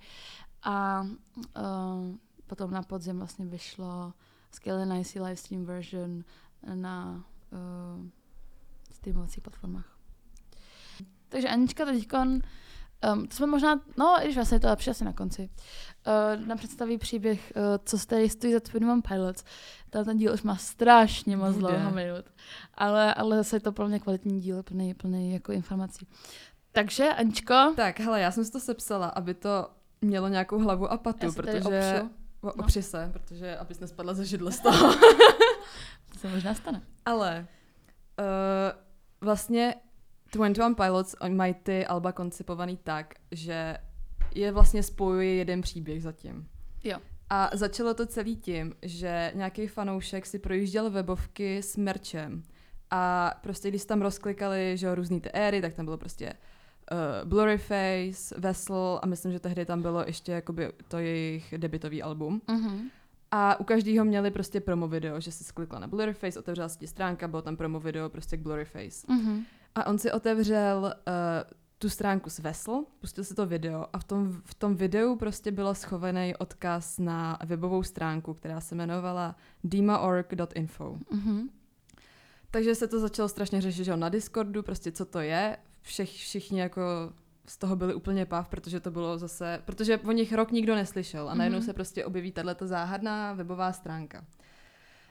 A 0.64 1.02
uh, 1.02 2.16
potom 2.48 2.72
na 2.72 2.82
podzim 2.84 3.18
vlastně 3.18 3.46
vyšlo 3.46 4.14
Scale 4.52 4.84
and 4.84 5.02
Icy 5.02 5.22
livestream 5.22 5.66
version 5.66 6.24
na 6.74 7.24
uh, 7.52 8.06
streamovacích 8.92 9.44
platformách. 9.44 9.98
Takže 11.30 11.50
Anička 11.50 11.86
teďkon, 11.86 12.42
um, 13.14 13.28
to 13.28 13.36
jsme 13.36 13.48
možná, 13.48 13.82
no 13.98 14.16
i 14.22 14.24
když 14.24 14.36
vlastně 14.36 14.60
to 14.60 14.68
je 14.68 14.72
lepší 14.72 14.90
asi 14.90 15.06
na 15.06 15.14
konci, 15.14 15.50
uh, 16.40 16.46
nám 16.48 16.58
představí 16.58 16.98
příběh, 16.98 17.54
uh, 17.56 17.62
co 17.86 18.06
tady 18.06 18.30
stojí 18.30 18.54
za 18.54 18.60
Twin 18.60 18.90
One 18.90 19.02
Pilots. 19.08 19.44
Ten, 19.90 20.06
ten 20.06 20.18
díl 20.18 20.34
už 20.34 20.44
má 20.44 20.56
strašně 20.56 21.38
moc 21.38 21.56
dlouho 21.56 21.92
minut, 21.92 22.26
ale, 22.76 23.14
ale 23.14 23.38
zase 23.38 23.56
je 23.56 23.60
to 23.60 23.72
pro 23.72 23.88
mě 23.88 24.00
kvalitní 24.00 24.42
díl, 24.42 24.64
plný, 24.64 24.94
plný 24.94 25.34
jako 25.34 25.52
informací. 25.52 26.08
Takže, 26.72 27.10
Aničko, 27.10 27.74
Tak, 27.76 28.00
hele, 28.00 28.22
já 28.22 28.32
jsem 28.32 28.46
si 28.46 28.52
to 28.52 28.60
sepsala, 28.60 29.08
aby 29.08 29.34
to 29.34 29.70
mělo 30.02 30.28
nějakou 30.28 30.60
hlavu 30.60 30.92
a 30.92 30.98
patu, 30.98 31.26
já 31.26 31.32
protože... 31.32 32.02
opřu. 32.02 32.10
O, 32.42 32.48
No. 32.48 32.54
opři 32.54 32.82
se, 32.84 33.10
protože 33.14 33.58
abys 33.58 33.80
nespadla 33.80 34.14
ze 34.14 34.26
židle 34.26 34.52
z 34.52 34.60
toho. 34.60 34.94
To 36.14 36.20
se 36.20 36.28
možná 36.28 36.54
stane. 36.54 36.82
Ale 37.06 37.48
uh, 38.20 38.26
vlastně 39.22 39.76
21 40.32 40.86
Pilots 40.86 41.16
oni 41.20 41.36
mají 41.36 41.54
ty 41.54 41.86
alba 41.86 42.12
koncipovaný 42.12 42.78
tak, 42.84 43.14
že 43.32 43.78
je 44.36 44.52
vlastně 44.52 44.84
spojuje 44.84 45.36
jeden 45.36 45.62
příběh 45.62 46.04
zatím. 46.04 46.48
Jo. 46.84 46.98
A 47.30 47.50
začalo 47.54 47.94
to 47.94 48.06
celý 48.06 48.36
tím, 48.36 48.76
že 48.82 49.32
nějaký 49.36 49.68
fanoušek 49.68 50.26
si 50.26 50.40
projížděl 50.40 50.90
webovky 50.90 51.58
s 51.58 51.78
merčem 51.78 52.44
a 52.92 53.34
prostě 53.42 53.70
když 53.70 53.86
tam 53.86 54.02
rozklikali, 54.02 54.78
že 54.78 54.88
jo, 54.88 54.96
různý 54.96 55.22
ty 55.22 55.30
éry, 55.34 55.62
tak 55.62 55.74
tam 55.74 55.86
bylo 55.86 55.98
prostě 55.98 56.34
uh, 56.92 57.30
Blurryface, 57.30 58.36
Vessel 58.38 59.00
a 59.04 59.06
myslím, 59.06 59.32
že 59.32 59.40
tehdy 59.40 59.66
tam 59.66 59.82
bylo 59.82 60.04
ještě 60.08 60.32
jakoby 60.32 60.72
to 60.88 61.00
jejich 61.00 61.54
debitový 61.58 62.04
album. 62.04 62.42
Mhm. 62.48 62.90
A 63.32 63.60
u 63.60 63.64
každého 63.64 64.06
měli 64.06 64.32
prostě 64.32 64.62
promo 64.62 64.88
video, 64.88 65.20
že 65.20 65.32
si 65.32 65.44
sklikla 65.44 65.80
na 65.80 65.88
Blurryface, 65.88 66.40
otevřela 66.40 66.70
si 66.70 66.88
stránka, 66.88 67.28
bylo 67.28 67.42
tam 67.42 67.58
promo 67.58 67.80
video 67.80 68.10
prostě 68.10 68.38
k 68.38 68.42
Blurryface. 68.42 69.08
Mhm. 69.08 69.46
A 69.76 69.86
on 69.88 69.98
si 69.98 70.12
otevřel 70.12 70.84
uh, 70.84 71.14
tu 71.78 71.90
stránku 71.90 72.30
svesl, 72.30 72.84
pustil 73.00 73.24
si 73.24 73.36
to 73.36 73.46
video 73.46 73.86
a 73.94 74.00
v 74.00 74.04
tom, 74.04 74.42
v 74.46 74.54
tom 74.54 74.76
videu 74.76 75.16
prostě 75.16 75.52
byl 75.52 75.76
schovaný 75.76 76.36
odkaz 76.36 77.00
na 77.00 77.40
webovou 77.46 77.84
stránku, 77.84 78.34
která 78.34 78.62
se 78.62 78.76
jmenovala 78.76 79.36
dimaorg.info. 79.64 80.98
Mhm. 81.12 81.50
Takže 82.52 82.76
se 82.76 82.88
to 82.88 83.00
začalo 83.00 83.30
strašně 83.30 83.62
řešit, 83.62 83.84
že 83.84 83.98
na 83.98 84.10
Discordu, 84.10 84.64
prostě 84.64 84.92
co 84.92 85.06
to 85.06 85.20
je. 85.20 85.58
Všech, 85.82 86.10
všichni 86.10 86.60
jako 86.60 86.82
z 87.46 87.58
toho 87.58 87.76
byli 87.76 87.94
úplně 87.94 88.26
pav, 88.26 88.50
protože 88.50 88.80
to 88.80 88.92
bylo 88.92 89.18
zase, 89.18 89.62
protože 89.66 89.98
o 89.98 90.12
nich 90.12 90.34
rok 90.34 90.52
nikdo 90.52 90.76
neslyšel 90.76 91.30
a 91.30 91.34
najednou 91.36 91.58
Mhm. 91.60 91.66
se 91.66 91.74
prostě 91.74 92.06
objeví 92.06 92.32
tato 92.32 92.68
záhadná 92.68 93.34
webová 93.34 93.74
stránka. 93.74 94.26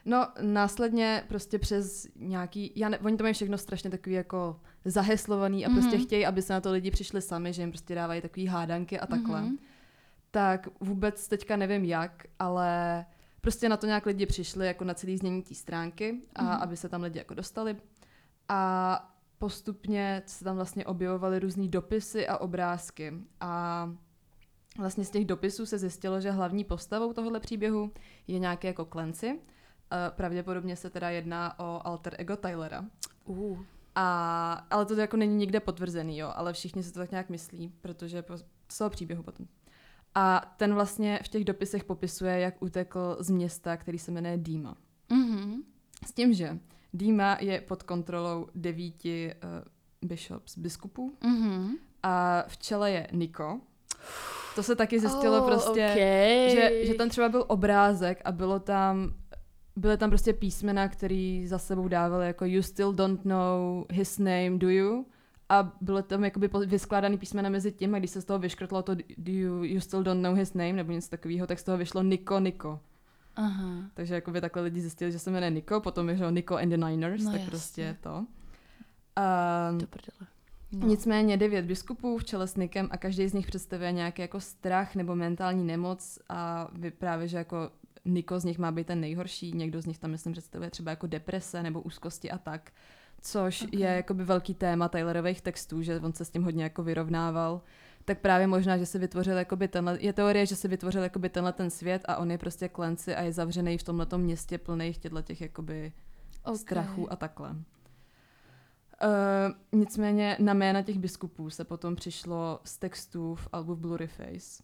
No, 0.04 0.26
následně 0.42 1.24
prostě 1.28 1.58
přes 1.58 2.06
nějaký, 2.16 2.72
já 2.76 2.88
ne, 2.88 2.98
oni 2.98 3.16
to 3.16 3.22
mají 3.24 3.34
všechno 3.34 3.58
strašně 3.58 3.90
takový 3.90 4.14
jako 4.14 4.60
zaheslovaný 4.84 5.66
a 5.66 5.70
prostě 5.70 5.96
Mhm. 5.96 6.04
chtějí, 6.04 6.26
aby 6.26 6.42
se 6.42 6.52
na 6.52 6.60
to 6.60 6.72
lidi 6.72 6.90
přišli 6.90 7.22
sami, 7.22 7.52
že 7.52 7.62
jim 7.62 7.70
prostě 7.70 7.94
dávají 7.94 8.20
takový 8.20 8.46
hádanky 8.46 9.00
a 9.00 9.06
takhle 9.06 9.42
Mhm. 9.42 9.56
tak 10.30 10.68
vůbec 10.80 11.28
teďka 11.28 11.56
nevím 11.56 11.84
jak, 11.84 12.26
ale 12.38 13.04
prostě 13.40 13.68
na 13.68 13.76
to 13.76 13.86
nějak 13.86 14.06
lidi 14.06 14.26
přišli 14.26 14.66
jako 14.66 14.84
na 14.84 14.94
celý 14.94 15.16
znění 15.16 15.42
té 15.42 15.54
stránky 15.54 16.20
a 16.34 16.42
Mhm. 16.42 16.52
aby 16.52 16.76
se 16.76 16.88
tam 16.88 17.02
lidi 17.02 17.18
jako 17.18 17.34
dostali. 17.34 17.76
A 18.48 19.14
postupně 19.38 20.22
se 20.26 20.44
tam 20.44 20.56
vlastně 20.56 20.86
objevovaly 20.86 21.38
různý 21.38 21.68
dopisy 21.68 22.28
a 22.28 22.36
obrázky 22.38 23.12
a 23.40 23.90
vlastně 24.78 25.04
z 25.04 25.10
těch 25.10 25.24
dopisů 25.24 25.66
se 25.66 25.78
zjistilo, 25.78 26.20
že 26.20 26.30
hlavní 26.30 26.64
postavou 26.64 27.12
tohohle 27.12 27.40
příběhu 27.40 27.92
je 28.26 28.38
nějaký 28.38 28.66
jako 28.66 28.84
Clancy. 28.84 29.40
Eh, 29.92 30.10
Pravděpodobně 30.10 30.76
se 30.76 30.90
teda 30.90 31.10
jedná 31.10 31.58
o 31.58 31.86
alter 31.86 32.14
ego 32.18 32.36
Tylera. 32.36 32.84
Uh. 33.24 33.58
A, 33.94 34.52
ale 34.70 34.86
to 34.86 34.94
jako 34.94 35.16
není 35.16 35.36
nikde 35.36 35.60
potvrzený, 35.60 36.18
jo, 36.18 36.32
ale 36.34 36.52
všichni 36.52 36.82
si 36.82 36.92
to 36.92 36.98
tak 37.00 37.10
nějak 37.10 37.28
myslí, 37.30 37.72
protože 37.80 38.22
po, 38.22 38.36
z 38.68 38.78
toho 38.78 38.90
příběhu 38.90 39.22
potom. 39.22 39.46
A 40.14 40.54
ten 40.56 40.74
vlastně 40.74 41.20
v 41.24 41.28
těch 41.28 41.44
dopisech 41.44 41.84
popisuje, 41.84 42.38
jak 42.38 42.62
utekl 42.62 43.16
z 43.20 43.30
města, 43.30 43.76
který 43.76 43.98
se 43.98 44.10
jmenuje 44.10 44.36
Dýma. 44.38 44.76
Mhm. 45.12 45.62
S 46.06 46.12
tím, 46.12 46.32
že 46.34 46.58
Dýma 46.92 47.36
je 47.40 47.60
pod 47.60 47.82
kontrolou 47.82 48.46
devíti 48.54 49.34
uh, 50.02 50.08
bishops, 50.08 50.58
biskupů 50.58 51.14
Mhm. 51.24 51.70
a 52.02 52.44
v 52.48 52.58
čele 52.58 52.90
je 52.90 53.08
Niko. 53.12 53.60
To 54.54 54.62
se 54.62 54.76
taky 54.76 55.00
zjistilo 55.00 55.38
Oh, 55.40 55.46
prostě, 55.46 55.70
okay. 55.92 56.50
že, 56.50 56.86
že 56.86 56.94
tam 56.94 57.08
třeba 57.08 57.28
byl 57.28 57.44
obrázek 57.48 58.22
a 58.24 58.32
bylo 58.32 58.58
tam 58.60 59.14
byly 59.76 59.96
tam 59.96 60.10
prostě 60.10 60.32
písmena, 60.32 60.88
který 60.88 61.46
za 61.46 61.58
sebou 61.58 61.88
dávaly 61.88 62.26
jako 62.26 62.44
you 62.44 62.62
still 62.62 62.92
don't 62.92 63.24
know 63.24 63.84
his 63.90 64.18
name, 64.18 64.50
do 64.58 64.68
you? 64.70 65.06
A 65.48 65.72
bylo 65.80 66.02
tam 66.02 66.24
jakoby 66.24 66.50
vyskládaný 66.66 67.18
písmena 67.18 67.48
mezi 67.48 67.72
tím 67.72 67.94
a 67.94 67.98
když 67.98 68.10
se 68.10 68.20
z 68.20 68.24
toho 68.24 68.38
vyškrtlo 68.38 68.82
to 68.82 68.94
do 68.94 69.32
you, 69.32 69.64
you 69.64 69.80
still 69.80 70.02
don't 70.02 70.22
know 70.22 70.34
his 70.34 70.54
name 70.54 70.72
nebo 70.72 70.92
něco 70.92 71.08
takového, 71.10 71.46
tak 71.46 71.58
z 71.58 71.64
toho 71.64 71.78
vyšlo 71.78 72.02
Niko 72.02 72.38
Niko. 72.40 72.80
Aha. 73.36 73.90
Takže 73.94 74.14
jakoby 74.14 74.40
takhle 74.40 74.62
lidi 74.62 74.80
zjistili, 74.80 75.12
že 75.12 75.18
se 75.18 75.30
jmenuje 75.30 75.50
Niko, 75.50 75.80
potom 75.80 76.06
vyšlo 76.06 76.30
Niko 76.30 76.56
and 76.56 76.68
the 76.68 76.76
Niners, 76.76 77.24
No 77.24 77.30
tak 77.30 77.40
jasně. 77.40 77.50
prostě 77.50 77.96
to. 78.00 78.26
Um, 79.70 79.78
Do 79.78 79.86
prdele. 79.86 80.30
No. 80.72 80.86
Nicméně 80.86 81.36
devět 81.36 81.64
biskupů 81.64 82.18
v 82.18 82.24
čele 82.24 82.46
s 82.46 82.56
Nikem 82.56 82.88
a 82.90 82.96
každý 82.96 83.28
z 83.28 83.32
nich 83.32 83.46
představuje 83.46 83.92
nějaký 83.92 84.22
jako 84.22 84.40
strach 84.40 84.94
nebo 84.94 85.16
mentální 85.16 85.64
nemoc 85.64 86.18
a 86.28 86.68
vypráví, 86.72 87.28
že 87.28 87.36
jako 87.36 87.70
Niko 88.04 88.40
z 88.40 88.44
nich 88.44 88.58
má 88.58 88.72
být 88.72 88.86
ten 88.86 89.00
nejhorší, 89.00 89.52
někdo 89.52 89.82
z 89.82 89.86
nich 89.86 89.98
tam 89.98 90.10
myslím 90.10 90.32
představuje 90.32 90.70
třeba 90.70 90.90
jako 90.90 91.06
deprese 91.06 91.62
nebo 91.62 91.80
úzkosti 91.80 92.30
a 92.30 92.38
tak, 92.38 92.72
což 93.20 93.62
Ok. 93.62 93.68
okay. 93.68 93.80
je 93.80 93.88
jakoby 93.88 94.24
velký 94.24 94.54
téma 94.54 94.88
Tylerových 94.88 95.40
textů, 95.40 95.82
že 95.82 96.00
on 96.00 96.12
se 96.12 96.24
s 96.24 96.30
tím 96.30 96.42
hodně 96.42 96.62
jako 96.62 96.82
vyrovnával. 96.82 97.62
Tak 98.04 98.18
právě 98.18 98.46
možná, 98.46 98.78
že 98.78 98.86
se 98.86 98.98
vytvořil 98.98 99.36
jakoby 99.36 99.68
tenhle, 99.68 99.98
je 100.00 100.12
teorie, 100.12 100.46
že 100.46 100.56
se 100.56 100.68
vytvořil 100.68 101.02
jakoby 101.02 101.28
tenhle 101.28 101.52
ten 101.52 101.70
svět 101.70 102.02
a 102.08 102.16
on 102.16 102.30
je 102.30 102.38
prostě 102.38 102.68
Clancy 102.68 103.14
a 103.14 103.22
je 103.22 103.32
zavřený 103.32 103.78
v 103.78 103.82
tomhletom 103.82 104.20
městě 104.20 104.58
plných 104.58 104.98
těchto 104.98 105.22
těch 105.22 105.40
jakoby 105.40 105.92
Ok. 106.44 106.56
strachu 106.56 107.12
a 107.12 107.16
takhle. 107.16 107.50
Uh, 107.50 107.56
nicméně 109.80 110.36
na 110.40 110.54
jména 110.54 110.82
těch 110.82 110.98
biskupů 110.98 111.50
se 111.50 111.64
potom 111.64 111.96
přišlo 111.96 112.60
z 112.64 112.78
textů 112.78 113.34
v 113.34 113.48
albu 113.52 113.76
Blurry 113.76 114.06
Face. 114.06 114.62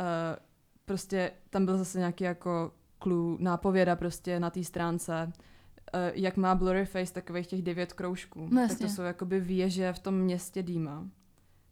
Uh, 0.00 0.06
prostě 0.86 1.32
tam 1.50 1.64
byl 1.64 1.78
zase 1.78 1.98
nějaký 1.98 2.24
jako 2.24 2.72
clue, 3.02 3.36
nápověda 3.40 3.96
prostě 3.96 4.40
na 4.40 4.50
té 4.50 4.64
stránce, 4.64 5.32
uh, 5.32 6.00
jak 6.14 6.36
má 6.36 6.54
Blurry 6.54 6.86
Face 6.86 7.12
takových 7.12 7.46
těch 7.46 7.62
devět 7.62 7.92
kroužků. 7.92 8.48
No 8.50 8.68
tak 8.68 8.78
to 8.78 8.88
jsou 8.88 9.02
jakoby 9.02 9.40
věže 9.40 9.92
v 9.92 9.98
tom 9.98 10.14
městě 10.14 10.62
Dýma. 10.62 11.08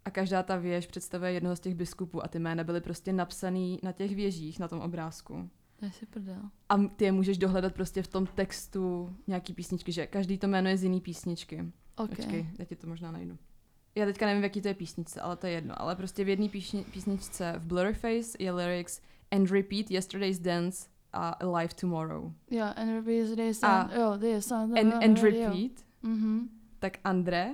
A 0.04 0.10
každá 0.10 0.42
ta 0.42 0.56
věž 0.56 0.86
představuje 0.86 1.32
jednoho 1.32 1.56
z 1.56 1.60
těch 1.60 1.74
biskupů 1.74 2.24
a 2.24 2.28
ty 2.28 2.38
jména 2.38 2.64
byly 2.64 2.80
prostě 2.80 3.12
napsaný 3.12 3.80
na 3.82 3.92
těch 3.92 4.14
věžích, 4.14 4.58
na 4.58 4.68
tom 4.68 4.80
obrázku. 4.80 5.50
To 5.76 5.84
je 5.84 5.92
si 5.92 6.06
prdel. 6.06 6.42
A 6.68 6.76
ty 6.76 7.04
je 7.04 7.12
můžeš 7.12 7.38
dohledat 7.38 7.74
prostě 7.74 8.02
v 8.02 8.08
tom 8.08 8.26
textu 8.26 9.16
nějaký 9.26 9.54
písničky, 9.54 9.92
že 9.92 10.06
každý 10.06 10.38
to 10.38 10.46
jméno 10.46 10.68
je 10.68 10.76
z 10.76 10.82
jiný 10.82 11.00
písničky. 11.00 11.72
Ok. 11.96 12.08
Počkej, 12.08 12.50
já 12.58 12.64
ti 12.64 12.76
to 12.76 12.86
možná 12.86 13.10
najdu. 13.10 13.38
Já 13.94 14.06
teďka 14.06 14.26
nevím, 14.26 14.40
v 14.40 14.44
jaký 14.44 14.60
to 14.62 14.68
je 14.68 14.74
písničce, 14.74 15.20
ale 15.20 15.36
to 15.36 15.46
je 15.46 15.52
jedno. 15.52 15.80
Ale 15.80 15.96
prostě 15.96 16.24
v 16.24 16.28
jedné 16.28 16.46
píšni- 16.46 16.84
písničce 16.84 17.54
v 17.58 17.66
Blurryface 17.66 18.36
je 18.38 18.52
lyrics 18.52 19.00
And 19.30 19.50
repeat 19.50 19.90
yesterday's 19.90 20.38
dance 20.38 20.88
a 21.12 21.28
Alive 21.28 21.74
tomorrow. 21.80 22.32
Jo, 22.50 22.64
and 22.76 23.04
day 23.36 23.54
sun. 23.54 23.68
A- 23.68 23.90
Jo, 23.94 24.16
day 24.16 24.42
sun. 24.42 24.78
And, 24.78 24.94
and 25.04 25.18
repeat, 25.22 25.84
Mhm. 26.02 26.48
tak 26.78 26.98
Andre, 27.04 27.50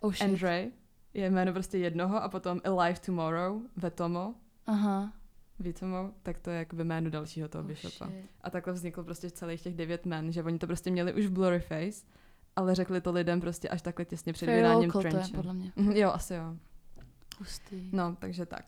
Oh 0.00 0.12
shit. 0.12 0.28
Andre 0.28 0.66
je 1.14 1.30
jméno 1.30 1.52
prostě 1.52 1.78
jednoho 1.78 2.22
a 2.22 2.28
potom 2.28 2.60
Alive 2.64 3.00
tomorrow, 3.06 3.62
Vetomo, 3.76 4.34
Aha. 4.66 5.12
Vitomo, 5.58 6.10
tak 6.22 6.38
to 6.38 6.50
je 6.50 6.58
jakoby 6.58 6.84
jméno 6.84 7.10
dalšího 7.10 7.48
toho 7.48 7.62
Oh 7.64 7.68
bishopa. 7.68 8.06
shit. 8.06 8.24
A 8.42 8.50
takhle 8.50 8.72
vzniklo 8.72 9.04
prostě 9.04 9.30
celých 9.30 9.62
těch 9.62 9.74
devět 9.74 10.06
men, 10.06 10.32
že 10.32 10.42
oni 10.42 10.58
to 10.58 10.66
prostě 10.66 10.90
měli 10.90 11.14
už 11.14 11.26
v 11.26 11.30
Blurryface, 11.32 12.06
ale 12.56 12.74
řekli 12.74 13.00
to 13.00 13.12
lidem 13.12 13.40
prostě 13.40 13.68
až 13.68 13.82
takhle 13.82 14.04
těsně 14.04 14.32
před 14.32 14.46
Very 14.46 14.58
vydáním 14.58 14.90
local 14.94 15.02
to 15.02 15.16
je, 15.16 15.22
podle 15.34 15.54
mě. 15.54 15.72
Mhm, 15.76 15.92
Jo, 15.92 16.10
asi 16.10 16.34
jo. 16.34 16.54
Hustý. 17.38 17.90
No, 17.92 18.16
takže 18.18 18.46
tak. 18.46 18.64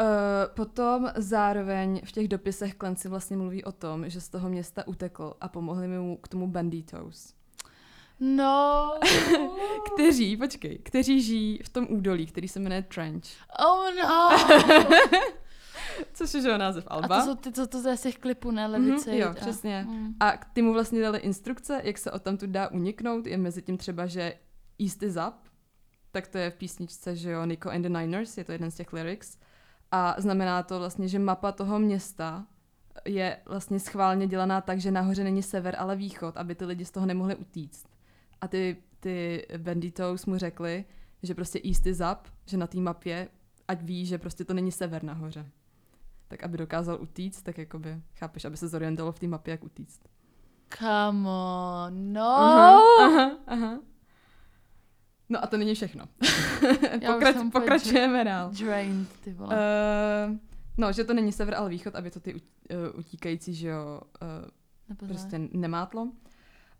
Uh, 0.00 0.06
potom 0.54 1.10
zároveň 1.16 2.00
v 2.04 2.12
těch 2.12 2.28
dopisech 2.28 2.74
Clancy 2.74 3.08
vlastně 3.08 3.36
mluví 3.36 3.64
o 3.64 3.72
tom, 3.72 4.10
že 4.10 4.20
z 4.20 4.28
toho 4.28 4.48
města 4.48 4.86
utekl 4.88 5.34
a 5.40 5.48
pomohli 5.48 5.88
mu 5.88 6.16
k 6.16 6.28
tomu 6.28 6.48
banditos. 6.48 7.34
No. 8.20 8.94
Kteří, 9.94 10.36
počkej, 10.36 10.78
kteří 10.78 11.22
žijí 11.22 11.58
v 11.64 11.68
tom 11.68 11.86
údolí, 11.90 12.26
který 12.26 12.48
se 12.48 12.60
jmenuje 12.60 12.82
Trench. 12.82 13.24
oh 13.66 13.90
no. 14.02 14.30
Což 16.12 16.34
je 16.34 16.42
že 16.42 16.48
jo, 16.48 16.58
název 16.58 16.84
A 16.86 16.90
Alba. 16.90 17.20
to 17.20 17.26
jsou 17.26 17.34
ty, 17.34 17.52
co 17.52 17.66
to 17.66 17.96
z 17.96 18.00
těch 18.00 18.18
klipů, 18.18 18.50
ne? 18.50 18.66
Levice. 18.66 19.10
Mhm, 19.10 19.20
jo, 19.20 19.28
a- 19.30 19.34
přesně. 19.34 19.86
Mm. 19.88 20.14
A 20.20 20.32
ty 20.52 20.62
mu 20.62 20.72
vlastně 20.72 21.00
dali 21.02 21.18
instrukce, 21.18 21.80
jak 21.84 21.98
se 21.98 22.10
odtamtud 22.10 22.50
dá 22.50 22.68
uniknout. 22.68 23.26
Je 23.26 23.36
mezi 23.36 23.62
tím 23.62 23.76
třeba, 23.76 24.06
že 24.06 24.34
East 24.80 25.02
is 25.02 25.16
up, 25.28 25.34
tak 26.10 26.26
to 26.28 26.38
je 26.38 26.50
v 26.50 26.54
písničce, 26.54 27.16
že 27.16 27.30
jo, 27.30 27.44
Nico 27.44 27.70
and 27.70 27.82
the 27.82 27.88
Niners, 27.88 28.38
je 28.38 28.44
to 28.44 28.52
jeden 28.52 28.70
z 28.70 28.74
těch 28.74 28.92
lyrics. 28.92 29.38
A 29.90 30.14
znamená 30.18 30.62
to 30.62 30.78
vlastně, 30.78 31.08
že 31.08 31.18
mapa 31.18 31.52
toho 31.52 31.78
města 31.78 32.46
je 33.04 33.36
vlastně 33.46 33.80
schválně 33.80 34.26
dělaná 34.26 34.60
tak, 34.60 34.80
že 34.80 34.90
nahoře 34.90 35.24
není 35.24 35.42
sever, 35.42 35.76
ale 35.78 35.96
východ, 35.96 36.36
aby 36.36 36.54
ty 36.54 36.64
lidi 36.64 36.84
z 36.84 36.90
toho 36.90 37.06
nemohli 37.06 37.36
utíct. 37.36 37.86
A 38.40 38.48
ty, 38.48 38.76
ty 39.00 39.46
banditos 39.58 40.26
mu 40.26 40.38
řekli, 40.38 40.84
že 41.22 41.34
prostě 41.34 41.60
East 41.64 41.86
is 41.86 42.00
up, 42.12 42.28
že 42.46 42.56
na 42.56 42.66
té 42.66 42.78
mapě, 42.78 43.28
ať 43.68 43.82
ví, 43.82 44.06
že 44.06 44.18
prostě 44.18 44.44
to 44.44 44.54
není 44.54 44.72
sever 44.72 45.04
nahoře. 45.04 45.46
Tak 46.28 46.44
aby 46.44 46.58
dokázal 46.58 46.98
utíct, 47.00 47.42
tak 47.42 47.58
jakoby, 47.58 48.02
chápeš, 48.14 48.44
aby 48.44 48.56
se 48.56 48.68
zorientoval 48.68 49.12
v 49.12 49.18
té 49.18 49.26
mapě, 49.26 49.52
jak 49.52 49.64
utíct. 49.64 50.00
Come 50.78 51.28
on, 51.28 52.12
no. 52.12 52.36
Aha, 52.36 52.80
aha, 53.06 53.38
aha. 53.46 53.78
No 55.28 55.44
a 55.44 55.46
to 55.46 55.56
není 55.56 55.74
všechno. 55.74 56.04
Pokrač, 57.06 57.36
pokračujeme 57.52 58.24
dál. 58.24 58.50
Drained, 58.50 59.08
ty 59.20 59.32
vole. 59.32 59.56
Uh, 59.56 60.36
no, 60.76 60.92
že 60.92 61.04
to 61.04 61.14
není 61.14 61.32
sever, 61.32 61.54
ale 61.54 61.70
východ, 61.70 61.94
aby 61.94 62.10
to 62.10 62.20
ty 62.20 62.34
uh, 62.34 62.40
utíkající, 62.98 63.54
že 63.54 63.68
jo, 63.68 64.00
uh, 64.22 65.08
prostě 65.08 65.38
nemátlo. 65.52 66.12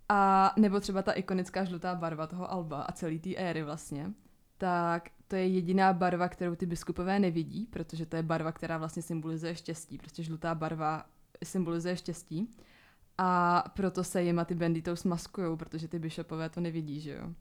A 0.09 0.53
nebo 0.57 0.81
třeba 0.81 1.03
ta 1.03 1.12
ikonická 1.12 1.65
žlutá 1.65 1.95
barva 1.95 2.27
toho 2.27 2.53
alba 2.53 2.83
a 2.83 2.93
celý 2.93 3.19
té 3.19 3.35
éry 3.35 3.62
vlastně, 3.62 4.12
tak 4.59 5.10
to 5.28 5.36
je 5.36 5.47
jediná 5.47 5.93
barva, 5.93 6.28
kterou 6.28 6.55
ty 6.55 6.66
biskupové 6.66 7.18
nevidí, 7.18 7.66
protože 7.66 8.06
to 8.06 8.16
je 8.16 8.22
barva, 8.22 8.52
která 8.52 8.78
vlastně 8.78 9.02
symbolizuje 9.02 9.55
štěstí. 9.55 9.98
Prostě 9.98 10.22
žlutá 10.22 10.55
barva 10.55 11.06
symbolizuje 11.44 11.97
štěstí. 11.97 12.51
A 13.18 13.64
proto 13.76 14.05
se 14.05 14.22
jima 14.22 14.44
ty 14.44 14.55
banditos 14.55 15.05
maskujou, 15.05 15.56
protože 15.56 15.89
ty 15.89 15.98
bišopové 15.98 16.48
to 16.48 16.60
nevidí, 16.60 17.01
že 17.01 17.12
jo. 17.12 17.35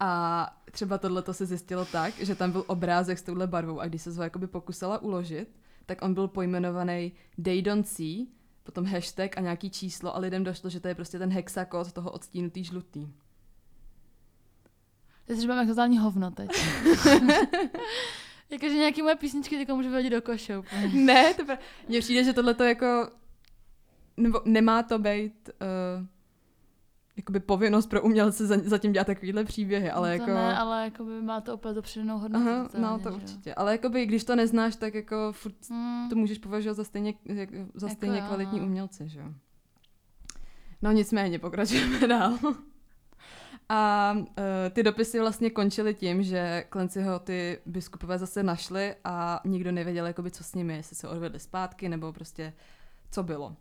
A 0.00 0.62
třeba 0.72 0.98
tohle 0.98 1.24
se 1.32 1.46
zjistilo 1.46 1.84
tak, 1.84 2.14
že 2.14 2.34
tam 2.34 2.52
byl 2.52 2.64
obrázek 2.66 3.18
s 3.18 3.22
touhle 3.22 3.46
barvou 3.46 3.80
a 3.80 3.86
když 3.86 4.02
se 4.02 4.10
ho 4.10 4.46
pokusila 4.46 5.02
uložit, 5.02 5.56
tak 5.86 6.02
on 6.02 6.14
byl 6.14 6.28
pojmenovaný 6.28 7.12
They 7.42 7.62
Don't 7.62 7.88
See, 7.88 8.26
potom 8.62 8.84
hashtag 8.84 9.38
a 9.38 9.40
nějaký 9.40 9.70
číslo 9.70 10.16
a 10.16 10.18
lidem 10.18 10.44
došlo, 10.44 10.70
že 10.70 10.80
to 10.80 10.88
je 10.88 10.94
prostě 10.94 11.18
ten 11.18 11.30
hexakód 11.30 11.92
toho 11.92 12.10
odstínutý 12.10 12.64
žlutý. 12.64 13.08
Já 15.28 15.34
si 15.34 15.40
říkám, 15.40 15.58
jak 15.58 15.68
totální 15.68 15.98
hovno 15.98 16.30
teď. 16.30 16.50
Jakože 18.50 18.74
nějaký 18.74 19.02
moje 19.02 19.16
písničky 19.16 19.56
teďka 19.56 19.74
můžu 19.74 19.88
vyhodit 19.88 20.12
do 20.12 20.22
koše 20.22 20.58
úplně. 20.58 20.88
ne, 20.94 21.34
to 21.34 21.44
pra... 21.44 21.58
mně 21.88 22.00
přijde, 22.00 22.24
že 22.24 22.32
tohle 22.32 22.54
to 22.54 22.64
jako, 22.64 23.10
nebo 24.16 24.40
nemá 24.44 24.82
to 24.82 24.98
být 24.98 25.50
uh, 26.00 26.06
jakoby 27.16 27.40
povinnost 27.40 27.86
pro 27.86 28.02
umělce 28.02 28.46
za, 28.46 28.56
zatím 28.64 28.92
dělat 28.92 29.06
takovýhle 29.06 29.44
příběhy, 29.44 29.90
ale 29.90 30.08
No 30.08 30.12
jako... 30.12 30.26
to 30.26 30.34
ne, 30.34 30.58
ale 30.58 30.84
jakoby 30.84 31.22
má 31.22 31.40
to 31.40 31.54
opět 31.54 31.74
to 31.74 31.82
přidanou 31.82 32.18
hodnotu. 32.18 32.48
Aha, 32.48 32.62
totálně, 32.64 32.86
no 32.86 32.98
to 32.98 33.02
že 33.04 33.08
jo. 33.08 33.16
určitě. 33.22 33.54
Ale 33.54 33.72
jakoby, 33.72 34.06
když 34.06 34.24
to 34.24 34.36
neznáš, 34.36 34.76
tak 34.76 34.94
jako 34.94 35.32
furt 35.32 35.54
Hmm. 35.70 36.08
to 36.08 36.16
můžeš 36.16 36.38
považovat 36.38 36.74
za 36.74 36.84
stejně, 36.84 37.14
za 37.74 37.86
Jako 37.86 37.96
stejně 37.96 38.18
jo, 38.18 38.24
kvalitní 38.26 38.60
no. 38.60 38.66
umělce, 38.66 39.08
že 39.08 39.18
jo. 39.20 39.26
No 40.82 40.92
nicméně, 40.92 41.38
pokračujeme 41.38 42.06
dál. 42.08 42.38
A 43.68 44.12
uh, 44.16 44.24
ty 44.72 44.82
dopisy 44.82 45.20
vlastně 45.20 45.50
končily 45.50 45.94
tím, 45.94 46.22
že 46.22 46.64
Clancyho 46.72 47.18
ty 47.18 47.58
biskupové 47.66 48.18
zase 48.18 48.42
našli 48.42 48.94
a 49.04 49.40
nikdo 49.44 49.72
nevěděl, 49.72 50.06
jakoby, 50.06 50.30
co 50.30 50.44
s 50.44 50.54
nimi, 50.54 50.76
jestli 50.76 50.96
se 50.96 51.08
odvedli 51.08 51.38
zpátky, 51.38 51.88
nebo 51.88 52.12
prostě 52.12 52.52
co 53.10 53.22
bylo. 53.22 53.46
Uh, 53.46 53.54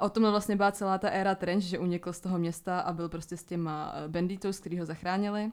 o 0.00 0.08
tom 0.08 0.22
vlastně 0.22 0.56
byla 0.56 0.72
celá 0.72 0.98
ta 0.98 1.08
éra 1.08 1.34
Trench, 1.34 1.62
že 1.62 1.78
unikl 1.78 2.12
z 2.12 2.20
toho 2.20 2.38
města 2.38 2.80
a 2.80 2.92
byl 2.92 3.08
prostě 3.08 3.36
s 3.36 3.44
těma 3.44 3.94
uh, 3.94 4.10
banditos, 4.12 4.60
který 4.60 4.78
ho 4.78 4.86
zachránili. 4.86 5.52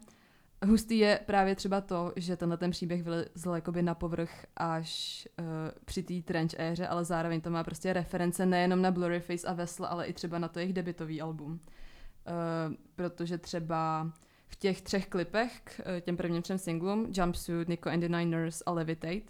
Hustý 0.65 0.97
je 0.97 1.19
právě 1.25 1.55
třeba 1.55 1.81
to, 1.81 2.13
že 2.15 2.37
tenhle 2.37 2.57
ten 2.57 2.71
příběh 2.71 3.03
vylezl 3.03 3.51
jakoby 3.55 3.81
na 3.81 3.95
povrch 3.95 4.45
až 4.57 5.27
uh, 5.39 5.45
při 5.85 6.03
té 6.03 6.21
trench 6.21 6.51
éře, 6.57 6.87
ale 6.87 7.05
zároveň 7.05 7.41
to 7.41 7.49
má 7.49 7.63
prostě 7.63 7.93
reference 7.93 8.45
nejenom 8.45 8.81
na 8.81 8.91
Blurryface 8.91 9.47
a 9.47 9.53
Vessel, 9.53 9.85
ale 9.85 10.05
i 10.05 10.13
třeba 10.13 10.39
na 10.39 10.47
to 10.47 10.59
jejich 10.59 10.73
debitový 10.73 11.21
album. 11.21 11.59
Uh, 12.27 12.75
protože 12.95 13.37
třeba 13.37 14.11
v 14.47 14.55
těch 14.55 14.81
třech 14.81 15.07
klipech 15.07 15.61
k 15.63 15.79
uh, 15.79 15.99
těm 15.99 16.17
prvním 16.17 16.41
třem 16.41 16.57
singlům, 16.57 17.07
Jumpsuit, 17.13 17.67
Nico 17.69 17.89
and 17.89 17.99
the 17.99 18.07
Niners 18.09 18.63
a 18.65 18.71
Levitate, 18.71 19.21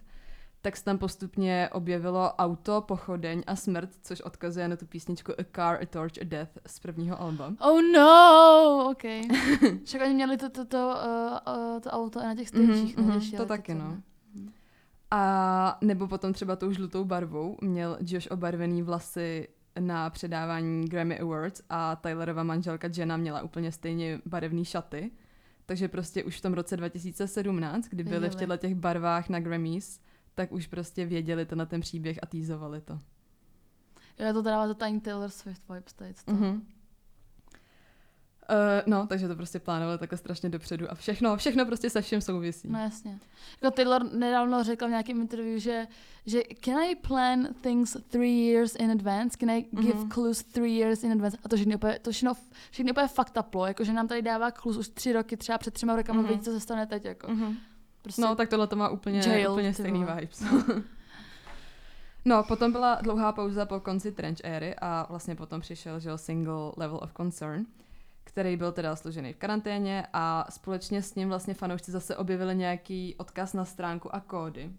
tak 0.61 0.77
se 0.77 0.83
tam 0.83 0.97
postupně 0.97 1.69
objevilo 1.71 2.33
auto, 2.35 2.81
pochodeň 2.81 3.43
a 3.47 3.55
smrt, 3.55 3.89
což 4.01 4.21
odkazuje 4.21 4.67
na 4.67 4.75
tu 4.75 4.85
písničku 4.85 5.31
A 5.31 5.43
Car, 5.55 5.77
A 5.81 5.85
Torch, 5.85 6.11
A 6.21 6.23
Death 6.23 6.51
z 6.67 6.79
prvního 6.79 7.21
alba. 7.21 7.53
Oh 7.59 7.81
no, 7.93 8.89
ok. 8.91 9.03
Však 9.85 10.01
oni 10.01 10.13
měli 10.13 10.37
to, 10.37 10.49
to, 10.49 10.65
to, 10.65 10.77
uh, 10.77 11.53
uh, 11.55 11.79
to 11.79 11.89
auto 11.89 12.19
i 12.19 12.23
na 12.23 12.35
těch 12.35 12.53
Mhm, 12.53 12.75
stagech, 12.75 12.97
mhm, 12.97 13.09
ne, 13.09 13.17
když 13.17 13.31
to 13.31 13.45
taky, 13.45 13.73
no. 13.73 13.89
ne? 13.89 14.01
A 15.11 15.77
nebo 15.81 16.07
potom 16.07 16.33
třeba 16.33 16.55
tou 16.55 16.71
žlutou 16.71 17.05
barvou 17.05 17.57
měl 17.61 17.97
Josh 18.01 18.27
obarvený 18.31 18.81
vlasy 18.83 19.47
na 19.79 20.09
předávání 20.09 20.85
Grammy 20.85 21.19
Awards 21.19 21.61
a 21.69 21.95
Tylerova 21.95 22.43
manželka 22.43 22.89
Jenna 22.97 23.17
měla 23.17 23.41
úplně 23.41 23.71
stejně 23.71 24.21
barevné 24.25 24.65
šaty. 24.65 25.11
Takže 25.65 25.87
prostě 25.87 26.23
už 26.23 26.37
v 26.37 26.41
tom 26.41 26.53
roce 26.53 26.77
2017, 26.77 27.87
kdy 27.87 28.03
byli 28.03 28.29
v 28.29 28.35
těchto 28.35 28.57
těch 28.57 28.75
barvách 28.75 29.29
na 29.29 29.39
Grammys, 29.39 29.99
tak 30.35 30.51
už 30.51 30.67
prostě 30.67 31.05
věděli 31.05 31.45
to 31.45 31.55
na 31.55 31.65
ten 31.65 31.81
příběh 31.81 32.19
a 32.21 32.25
týzovali 32.25 32.81
to. 32.81 32.99
Jo, 34.19 34.33
to 34.33 34.41
dává 34.41 34.67
totální 34.67 35.01
Taylor 35.01 35.29
Swift 35.29 35.61
vibes 35.69 35.93
tady. 35.93 36.13
To. 36.25 36.31
Uh, 38.49 38.57
no, 38.85 39.07
takže 39.07 39.27
to 39.27 39.35
prostě 39.35 39.59
plánovali 39.59 39.97
takhle 39.97 40.17
strašně 40.17 40.49
dopředu 40.49 40.91
a 40.91 40.95
všechno, 40.95 41.37
všechno 41.37 41.65
prostě 41.65 41.89
se 41.89 42.01
všem 42.01 42.21
souvisí. 42.21 42.67
No 42.71 42.79
jasně. 42.79 43.19
Jako 43.61 43.75
Taylor 43.75 44.03
nedávno 44.13 44.63
řekl 44.63 44.87
v 44.87 44.89
nějakém 44.89 45.21
interview, 45.21 45.59
že, 45.59 45.87
že 46.25 46.41
can 46.65 46.77
I 46.79 46.95
plan 46.95 47.47
things 47.61 47.97
three 48.09 48.45
years 48.47 48.75
in 48.75 48.91
advance? 48.91 49.37
Can 49.39 49.49
I 49.49 49.61
give 49.71 49.93
Mhm. 49.99 50.09
clues 50.09 50.43
three 50.43 50.77
years 50.77 51.03
in 51.03 51.11
advance? 51.11 51.37
A 51.43 51.49
to 51.49 51.55
všechno 51.55 51.75
úplně, 51.75 51.99
to 51.99 52.11
všechno, 52.11 52.33
všechno 52.71 52.91
úplně 52.91 53.07
fakt 53.07 53.37
uplo, 53.39 53.65
jakože 53.65 53.93
nám 53.93 54.07
tady 54.07 54.21
dává 54.21 54.51
clues 54.51 54.77
už 54.77 54.87
tři 54.89 55.13
roky, 55.13 55.37
třeba 55.37 55.57
před 55.57 55.73
třema 55.73 55.95
rokama, 55.95 56.21
Mhm. 56.21 56.31
mm-hmm. 56.31 56.39
co 56.41 56.51
se 56.51 56.59
stane 56.59 56.85
teď, 56.87 57.05
jako. 57.05 57.31
Mhm. 57.31 57.57
Prostě, 58.01 58.21
No, 58.21 58.35
tak 58.35 58.49
tohle 58.49 58.67
to 58.67 58.75
má 58.75 58.89
úplně, 58.89 59.19
Jail, 59.27 59.51
úplně 59.51 59.73
stejný 59.73 59.99
vole. 60.03 60.15
vibes. 60.21 60.43
no, 62.25 62.43
potom 62.43 62.71
byla 62.71 62.95
dlouhá 63.01 63.31
pauza 63.31 63.65
po 63.65 63.79
konci 63.79 64.11
trench 64.11 64.37
éry 64.43 64.75
a 64.81 65.05
vlastně 65.09 65.35
potom 65.35 65.61
přišel 65.61 65.99
že 65.99 66.17
single 66.17 66.71
Level 66.77 66.99
of 67.03 67.13
Concern, 67.17 67.65
který 68.23 68.57
byl 68.57 68.71
teda 68.71 68.95
složený 68.95 69.33
v 69.33 69.37
karanténě 69.37 70.07
a 70.13 70.45
společně 70.49 71.01
s 71.01 71.15
ním 71.15 71.29
vlastně 71.29 71.53
fanoušci 71.53 71.91
zase 71.91 72.17
objevili 72.17 72.55
nějaký 72.55 73.15
odkaz 73.17 73.53
na 73.53 73.65
stránku 73.65 74.15
a 74.15 74.19
kódy. 74.19 74.71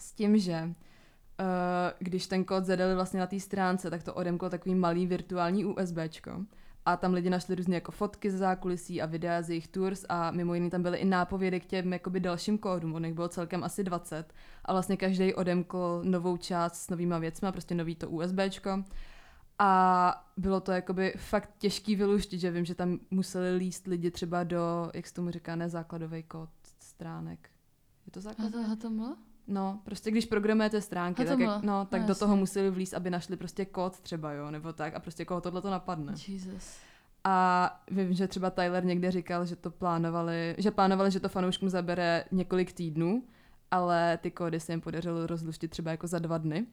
S 0.00 0.12
tím, 0.12 0.38
že 0.38 0.62
uh, 0.64 1.46
když 1.98 2.26
ten 2.26 2.44
kód 2.44 2.64
zadali 2.64 2.94
vlastně 2.94 3.20
na 3.20 3.26
té 3.26 3.40
stránce, 3.40 3.90
tak 3.90 4.02
to 4.02 4.14
odemklo 4.14 4.50
takový 4.50 4.74
malý 4.74 5.06
virtuální 5.06 5.64
USBčko. 5.64 6.44
A 6.86 6.96
tam 6.96 7.14
lidi 7.14 7.30
našli 7.30 7.54
různé 7.54 7.74
jako 7.74 7.92
fotky 7.92 8.30
ze 8.30 8.38
zákulisí 8.38 9.02
a 9.02 9.06
videa 9.06 9.42
z 9.42 9.48
jejich 9.50 9.68
tours 9.68 10.04
a 10.08 10.30
mimo 10.30 10.54
jiný 10.54 10.70
tam 10.70 10.82
byly 10.82 10.98
i 10.98 11.04
nápovědy 11.04 11.60
k 11.60 11.66
těm 11.66 11.92
jakoby 11.92 12.20
dalším 12.20 12.58
kódům. 12.58 12.94
On 12.94 13.04
jich 13.04 13.14
bylo 13.14 13.28
celkem 13.28 13.64
asi 13.64 13.84
20 13.84 14.32
a 14.64 14.72
vlastně 14.72 14.96
každý 14.96 15.34
odemkl 15.34 16.00
novou 16.04 16.36
část 16.36 16.74
s 16.74 16.90
novýma 16.90 17.18
věcma, 17.18 17.52
prostě 17.52 17.74
nový 17.74 17.94
to 17.94 18.10
USBčko. 18.10 18.84
A 19.58 20.30
bylo 20.36 20.60
to 20.60 20.72
jakoby 20.72 21.14
fakt 21.16 21.50
těžký 21.58 21.96
vyluštit, 21.96 22.40
že 22.40 22.50
vím, 22.50 22.64
že 22.64 22.74
tam 22.74 22.98
museli 23.10 23.56
líst 23.56 23.86
lidi 23.86 24.10
třeba 24.10 24.44
do, 24.44 24.90
jak 24.94 25.06
se 25.06 25.14
tomu 25.14 25.30
říká, 25.30 25.56
ne 25.56 25.68
základový 25.68 26.22
kód 26.22 26.48
stránek. 26.80 27.50
Je 28.06 28.12
to 28.12 28.18
A 28.18 28.22
základový? 28.22 28.64
to, 28.64 28.72
a 28.72 28.76
to 28.76 28.90
bylo? 28.90 29.16
No, 29.46 29.80
prostě 29.84 30.10
když 30.10 30.26
programujete 30.26 30.80
stránky, 30.80 31.24
tak, 31.24 31.38
jak, 31.38 31.62
no, 31.62 31.84
tak 31.84 32.00
No, 32.00 32.06
do 32.06 32.14
toho 32.14 32.36
museli 32.36 32.70
vlíst, 32.70 32.94
aby 32.94 33.10
našli 33.10 33.36
prostě 33.36 33.64
kód 33.64 34.00
třeba, 34.00 34.32
jo, 34.32 34.50
nebo 34.50 34.72
tak 34.72 34.94
a 34.94 35.00
prostě 35.00 35.24
koho 35.24 35.40
tohle 35.40 35.62
to 35.62 35.70
napadne. 35.70 36.14
Jesus. 36.28 36.76
A 37.24 37.80
vím, 37.90 38.12
že 38.14 38.28
třeba 38.28 38.50
Tyler 38.50 38.84
někde 38.84 39.10
říkal, 39.10 39.46
že 39.46 39.56
to 39.56 39.70
plánovali, 39.70 40.54
že 40.58 40.70
plánovali, 40.70 41.10
že 41.10 41.20
to 41.20 41.28
fanouškům 41.28 41.68
zabere 41.68 42.24
několik 42.32 42.72
týdnů, 42.72 43.22
ale 43.70 44.18
ty 44.22 44.30
kódy 44.30 44.60
se 44.60 44.72
jim 44.72 44.80
podařilo 44.80 45.26
rozluštit 45.26 45.70
třeba 45.70 45.90
jako 45.90 46.06
za 46.06 46.18
dva 46.18 46.38
dny. 46.38 46.66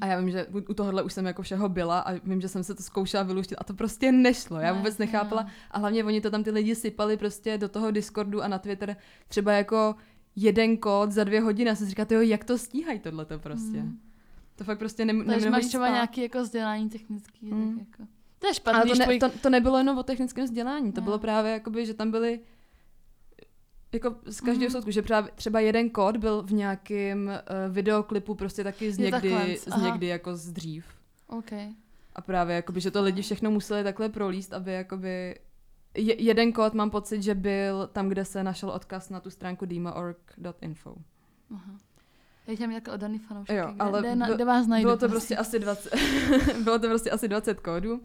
A 0.00 0.06
já 0.06 0.20
vím, 0.20 0.30
že 0.30 0.46
u 0.68 0.74
tohohle 0.74 1.02
už 1.02 1.12
jsem 1.12 1.26
jako 1.26 1.42
všeho 1.42 1.68
byla 1.68 2.00
a 2.00 2.12
vím, 2.12 2.40
že 2.40 2.48
jsem 2.48 2.64
se 2.64 2.74
to 2.74 2.82
zkoušela 2.82 3.22
vyluštit 3.22 3.56
a 3.58 3.64
to 3.64 3.74
prostě 3.74 4.12
nešlo. 4.12 4.58
Já 4.60 4.72
vůbec 4.72 4.98
nechápala 4.98 5.46
a 5.70 5.78
hlavně 5.78 6.04
oni 6.04 6.20
to 6.20 6.30
tam 6.30 6.44
ty 6.44 6.50
lidi 6.50 6.74
sypali 6.74 7.16
prostě 7.16 7.58
do 7.58 7.68
toho 7.68 7.90
Discordu 7.90 8.42
a 8.42 8.48
na 8.48 8.58
Twitter 8.58 8.96
třeba 9.28 9.52
jako 9.52 9.94
jeden 10.36 10.76
kód 10.76 11.12
za 11.12 11.24
dvě 11.24 11.40
hodiny 11.40 11.70
a 11.70 11.74
jsem 11.74 11.86
si 11.86 11.90
říkala, 11.90 12.06
jo, 12.10 12.20
jak 12.20 12.44
to 12.44 12.58
stíhají 12.58 12.98
tohleto 12.98 13.38
prostě. 13.38 13.78
Hmm. 13.80 13.98
To 14.56 14.64
fakt 14.64 14.78
prostě 14.78 15.04
nem, 15.04 15.24
Takže 15.26 15.50
máš 15.50 15.66
třeba 15.66 15.86
spát. 15.86 15.94
nějaký 15.94 16.22
jako 16.22 16.42
vzdělání 16.42 16.88
technický, 16.88 17.50
Hmm. 17.50 17.78
tak 17.78 17.86
jako. 17.88 18.10
To 18.38 18.46
je 18.46 18.54
špatný, 18.54 18.80
Ale 18.92 19.06
to, 19.06 19.12
ne, 19.12 19.18
to, 19.18 19.38
to 19.38 19.50
nebylo 19.50 19.78
jenom 19.78 19.98
o 19.98 20.02
technickém 20.02 20.44
vzdělání, 20.44 20.92
to 20.92 21.00
Ne. 21.00 21.04
bylo 21.04 21.18
právě 21.18 21.52
jakoby, 21.52 21.86
že 21.86 21.94
tam 21.94 22.10
byly 22.10 22.40
jako 23.92 24.14
z 24.26 24.40
každého 24.40 24.64
Mhm. 24.66 24.70
soudku, 24.70 24.90
že 24.90 25.02
právě 25.02 25.30
třeba 25.34 25.60
jeden 25.60 25.90
kód 25.90 26.16
byl 26.16 26.42
v 26.42 26.52
nějakém 26.52 27.26
uh, 27.26 27.74
videoklipu 27.74 28.34
prostě 28.34 28.64
taky 28.64 28.92
z 28.92 28.98
někdy, 28.98 29.58
z 29.66 29.82
někdy 29.82 30.06
jako 30.06 30.36
z 30.36 30.52
dřív. 30.52 30.84
OK. 31.28 31.52
A 32.14 32.20
právě 32.20 32.56
jakoby, 32.56 32.80
že 32.80 32.90
to 32.90 33.02
lidi 33.02 33.22
všechno 33.22 33.50
museli 33.50 33.84
takhle 33.84 34.08
prolíst, 34.08 34.52
aby 34.52 34.72
jakoby 34.72 35.34
je, 35.96 36.22
jeden 36.22 36.52
kód 36.52 36.74
mám 36.74 36.90
pocit, 36.90 37.22
že 37.22 37.34
byl 37.34 37.86
tam, 37.92 38.08
kde 38.08 38.24
se 38.24 38.42
našel 38.42 38.70
odkaz 38.70 39.10
na 39.10 39.20
tu 39.20 39.30
stránku 39.30 39.64
dima.org.info. 39.66 40.94
Aha. 41.54 41.72
Já 42.46 42.56
jsem 42.56 42.70
jako 42.70 42.92
oddaný 42.92 43.18
fanoušek. 43.18 43.56
Jo, 43.56 43.66
kde, 43.72 43.84
ale 43.84 44.00
kde, 44.00 44.16
byl- 44.16 44.34
kde 44.34 44.44
vás 44.44 44.66
najdu? 44.66 44.86
Bylo 44.86 44.96
to 44.96 45.08
prostě 45.08 45.36
asi 45.36 45.58
20, 45.58 45.92
bylo 46.64 46.78
to 46.78 46.88
prostě 46.88 47.10
asi 47.10 47.28
20 47.28 47.60
kódů. 47.60 48.00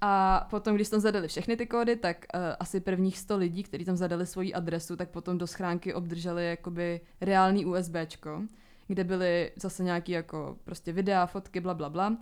A 0.00 0.46
potom, 0.50 0.74
když 0.74 0.88
tam 0.88 1.00
zadali 1.00 1.28
všechny 1.28 1.56
ty 1.56 1.66
kódy, 1.66 1.96
tak 1.96 2.26
uh, 2.34 2.40
asi 2.60 2.80
prvních 2.80 3.18
100 3.18 3.36
lidí, 3.36 3.62
kteří 3.62 3.84
tam 3.84 3.96
zadali 3.96 4.26
svoji 4.26 4.54
adresu, 4.54 4.96
tak 4.96 5.10
potom 5.10 5.38
do 5.38 5.46
schránky 5.46 5.94
obdrželi 5.94 6.46
jakoby 6.46 7.00
reální 7.20 7.66
USBčko, 7.66 8.42
kde 8.86 9.04
byly 9.04 9.52
zase 9.56 9.82
nějaký 9.82 10.12
jako 10.12 10.56
prostě 10.64 10.92
videa, 10.92 11.26
fotky, 11.26 11.60
bla, 11.60 11.74
bla, 11.74 11.88
bla. 11.90 12.16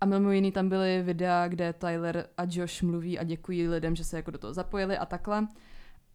A 0.00 0.06
mimo 0.06 0.30
jiný 0.30 0.52
tam 0.52 0.68
byly 0.68 1.02
videa, 1.02 1.48
kde 1.48 1.72
Tyler 1.72 2.26
a 2.36 2.42
Josh 2.50 2.82
mluví 2.82 3.18
a 3.18 3.24
děkují 3.24 3.68
lidem, 3.68 3.96
že 3.96 4.04
se 4.04 4.16
jako 4.16 4.30
do 4.30 4.38
toho 4.38 4.54
zapojili 4.54 4.98
a 4.98 5.06
takhle. 5.06 5.48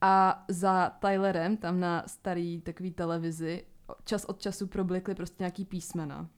A 0.01 0.45
za 0.47 0.89
Tylerem 0.89 1.57
tam 1.57 1.79
na 1.79 2.03
starý 2.07 2.61
takový 2.61 2.91
televizi 2.91 3.63
čas 4.03 4.25
od 4.25 4.41
času 4.41 4.67
problikly 4.67 5.15
prostě 5.15 5.35
nějaký 5.39 5.65
písmena. 5.65 6.29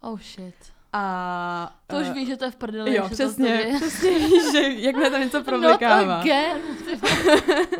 Oh 0.00 0.20
shit. 0.20 0.77
A 0.92 1.80
To 1.86 1.96
už 1.96 2.06
eh, 2.06 2.12
víš, 2.12 2.28
že 2.28 2.36
to 2.36 2.44
je 2.44 2.50
v 2.50 2.56
prdeli. 2.56 2.94
Jo, 2.94 3.02
že 3.02 3.08
to 3.08 3.14
přesně, 3.14 3.72
přesně 3.76 4.10
víš, 4.18 4.52
že 4.52 4.60
jakmile 4.62 5.10
tam 5.10 5.20
něco 5.20 5.36
Not 5.38 5.46
problikává. 5.46 6.20
again. 6.20 6.58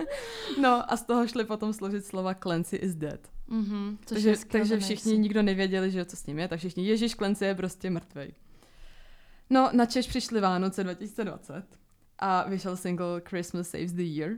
No 0.60 0.93
a 0.93 0.97
z 0.97 1.02
toho 1.05 1.26
šli 1.26 1.44
potom 1.44 1.72
složit 1.72 2.05
slova 2.06 2.35
Clancy 2.35 2.76
is 2.76 2.94
dead. 2.94 3.20
Mhm, 3.47 3.98
což 4.06 4.14
takže 4.24 4.35
takže 4.51 4.74
nejsi. 4.74 4.85
všichni 4.97 5.18
nikdo 5.18 5.43
nevěděli, 5.43 5.90
že 5.90 5.98
jo, 5.98 6.05
co 6.05 6.16
s 6.16 6.26
ním 6.26 6.39
je, 6.39 6.48
tak 6.48 6.59
všichni, 6.59 6.86
Ježíš 6.86 7.14
Clancy 7.14 7.44
je 7.44 7.55
prostě 7.55 7.90
mrtvej. 7.90 8.35
No, 9.51 9.70
na 9.72 9.86
Češ 9.86 10.06
přišly 10.06 10.40
Vánoce 10.40 10.85
2020 10.85 11.64
a 12.18 12.48
vyšel 12.48 12.76
single 12.76 13.20
Christmas 13.28 13.68
Saves 13.68 13.93
the 13.93 14.02
Year 14.02 14.30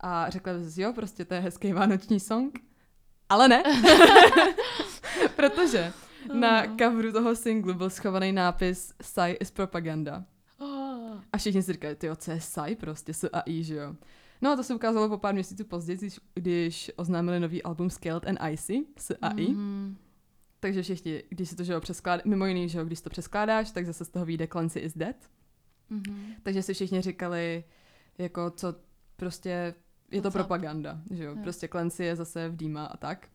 a 0.00 0.30
řekla 0.30 0.52
bych 0.52 0.70
si, 0.72 0.82
jo, 0.82 0.92
prostě 0.92 1.24
to 1.24 1.34
je 1.34 1.40
hezký 1.40 1.72
vánoční 1.72 2.20
song, 2.20 2.58
ale 3.28 3.48
ne, 3.48 3.62
protože 5.36 5.92
na 6.34 6.62
Oh. 6.64 6.76
coveru 6.76 7.12
toho 7.12 7.36
singlu 7.36 7.74
byl 7.74 7.90
schovaný 7.90 8.32
nápis 8.32 8.92
Psy 8.98 9.30
is 9.40 9.50
propaganda. 9.50 10.24
Oh. 10.58 11.20
A 11.32 11.38
všichni 11.38 11.62
si 11.62 11.72
říkali, 11.72 11.94
ty 11.96 12.08
co 12.16 12.30
je 12.30 12.40
SAI 12.40 12.76
prostě, 12.76 13.14
S 13.14 13.28
a 13.32 13.42
I, 13.46 13.64
že 13.64 13.74
jo. 13.76 13.96
No 14.42 14.50
a 14.52 14.56
to 14.56 14.62
se 14.62 14.74
ukázalo 14.74 15.08
po 15.08 15.18
pár 15.18 15.34
měsíců 15.34 15.64
později, 15.64 15.98
když, 15.98 16.20
když 16.34 16.90
oznámili 16.96 17.40
nový 17.40 17.62
album 17.62 17.90
Scaled 17.90 18.26
and 18.26 18.38
Icy 18.52 18.86
s 18.98 19.16
AI. 19.22 19.48
Mhm. 19.48 19.96
Takže 20.60 20.82
všichni, 20.82 21.22
když 21.28 21.48
si 21.48 21.56
to, 21.56 21.64
že 21.64 21.72
jo, 21.72 21.80
přeskládá, 21.80 22.22
mimo 22.24 22.46
jiný, 22.46 22.68
že 22.68 22.78
jo, 22.78 22.84
když 22.84 23.00
to 23.00 23.10
přeskládáš, 23.10 23.70
tak 23.70 23.86
zase 23.86 24.04
z 24.04 24.08
toho 24.08 24.24
vyjde 24.24 24.46
Clancy 24.46 24.78
is 24.78 24.92
dead. 24.96 25.16
Mhm. 25.90 26.34
Takže 26.42 26.62
si 26.62 26.74
všichni 26.74 27.00
říkali, 27.00 27.64
jako 28.18 28.50
co 28.50 28.74
prostě 29.16 29.74
je 30.10 30.22
to 30.22 30.30
Co? 30.30 30.38
propaganda, 30.38 31.00
že 31.10 31.24
jo, 31.24 31.30
Jo. 31.36 31.42
prostě 31.42 31.68
Clancy 31.68 32.04
je 32.04 32.16
zase 32.16 32.48
v 32.48 32.56
Dýma 32.56 32.84
a 32.86 32.96
tak. 32.96 33.28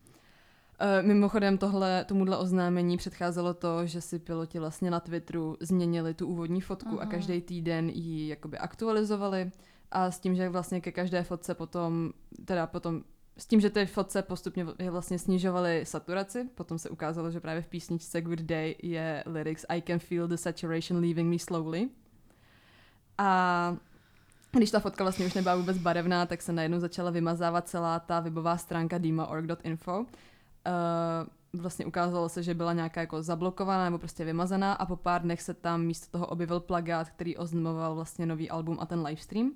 E, 0.78 1.02
mimochodem 1.02 1.58
tohle, 1.58 2.04
tomuhle 2.04 2.36
oznámení 2.36 2.96
předcházelo 2.96 3.54
to, 3.54 3.86
že 3.86 4.00
si 4.00 4.18
piloti 4.18 4.58
vlastně 4.58 4.90
na 4.90 5.00
Twitteru 5.00 5.56
změnili 5.60 6.14
tu 6.14 6.26
úvodní 6.26 6.60
fotku 6.60 6.98
a 6.98 7.02
Aha. 7.02 7.10
každý 7.10 7.40
týden 7.40 7.88
ji 7.88 8.28
jakoby 8.28 8.58
aktualizovali 8.58 9.50
a 9.90 10.10
s 10.10 10.20
tím, 10.20 10.34
že 10.34 10.48
vlastně 10.48 10.80
ke 10.80 10.92
každé 10.92 11.22
fotce 11.22 11.54
potom, 11.54 12.12
teda 12.44 12.66
potom 12.66 13.02
s 13.36 13.46
tím, 13.46 13.60
že 13.60 13.70
ty 13.70 13.86
fotce 13.86 14.22
postupně 14.22 14.64
vlastně 14.90 15.18
snižovaly 15.18 15.86
saturaci, 15.86 16.48
potom 16.54 16.78
se 16.78 16.90
ukázalo, 16.90 17.30
že 17.30 17.40
právě 17.40 17.62
v 17.62 17.66
písničce 17.66 18.20
Good 18.20 18.40
Day 18.40 18.76
je 18.82 19.24
lyrics 19.26 19.64
I 19.68 19.82
can 19.82 19.98
feel 19.98 20.28
the 20.28 20.34
saturation 20.34 21.00
leaving 21.00 21.30
me 21.30 21.38
slowly. 21.38 21.88
A 23.18 23.76
když 24.52 24.70
ta 24.70 24.80
fotka 24.80 25.04
vlastně 25.04 25.26
už 25.26 25.34
nebyla 25.34 25.56
vůbec 25.56 25.78
barevná, 25.78 26.26
tak 26.26 26.42
se 26.42 26.52
najednou 26.52 26.80
začala 26.80 27.10
vymazávat 27.10 27.68
celá 27.68 27.98
ta 27.98 28.20
webová 28.20 28.56
stránka 28.56 28.98
dima.org.info. 28.98 30.06
Uh, 30.66 31.60
vlastně 31.60 31.86
ukázalo 31.86 32.28
se, 32.28 32.42
že 32.42 32.54
byla 32.54 32.72
nějaká 32.72 33.00
jako 33.00 33.22
zablokovaná 33.22 33.84
nebo 33.84 33.98
prostě 33.98 34.24
vymazaná 34.24 34.72
a 34.72 34.86
po 34.86 34.96
pár 34.96 35.22
dnech 35.22 35.42
se 35.42 35.54
tam 35.54 35.82
místo 35.82 36.10
toho 36.10 36.26
objevil 36.26 36.60
plagát, 36.60 37.10
který 37.10 37.36
oznamoval 37.36 37.94
vlastně 37.94 38.26
nový 38.26 38.50
album 38.50 38.78
a 38.80 38.86
ten 38.86 39.02
livestream. 39.02 39.52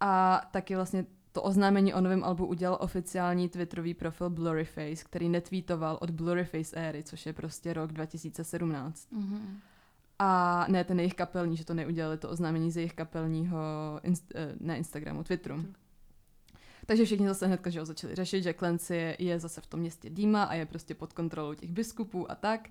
A 0.00 0.42
taky 0.50 0.76
vlastně 0.76 1.06
to 1.32 1.42
oznámení 1.42 1.94
o 1.94 2.00
novém 2.00 2.24
albu 2.24 2.46
udělal 2.46 2.78
oficiální 2.80 3.48
twitterový 3.48 3.94
profil 3.94 4.30
Blurryface, 4.30 5.04
který 5.04 5.28
netweetoval 5.28 5.98
od 6.00 6.10
Blurryface 6.10 6.76
éry, 6.76 7.02
což 7.02 7.26
je 7.26 7.32
prostě 7.32 7.72
rok 7.72 7.92
2017. 7.92 9.12
Mhm. 9.12 9.60
A 10.18 10.64
ne 10.68 10.84
ten 10.84 10.98
jejich 10.98 11.14
kapelní, 11.14 11.56
že 11.56 11.64
to 11.64 11.74
neudělali, 11.74 12.18
to 12.18 12.30
oznámení 12.30 12.70
z 12.70 12.76
jejich 12.76 12.94
kapelního, 12.94 13.58
inst, 14.02 14.32
eh, 14.34 14.54
ne 14.60 14.78
Instagramu, 14.78 15.24
Twitteru. 15.24 15.64
Takže 16.86 17.04
všichni 17.04 17.28
zase 17.28 17.46
hnedka, 17.46 17.70
že 17.70 17.78
jo, 17.78 17.84
začali 17.84 18.14
řešit, 18.14 18.42
že 18.42 18.54
Clancy 18.54 19.16
je 19.18 19.40
zase 19.40 19.60
v 19.60 19.66
tom 19.66 19.80
městě 19.80 20.10
Dýma 20.10 20.42
a 20.42 20.54
je 20.54 20.66
prostě 20.66 20.94
pod 20.94 21.12
kontrolou 21.12 21.54
těch 21.54 21.70
biskupů 21.70 22.30
a 22.30 22.34
tak. 22.34 22.68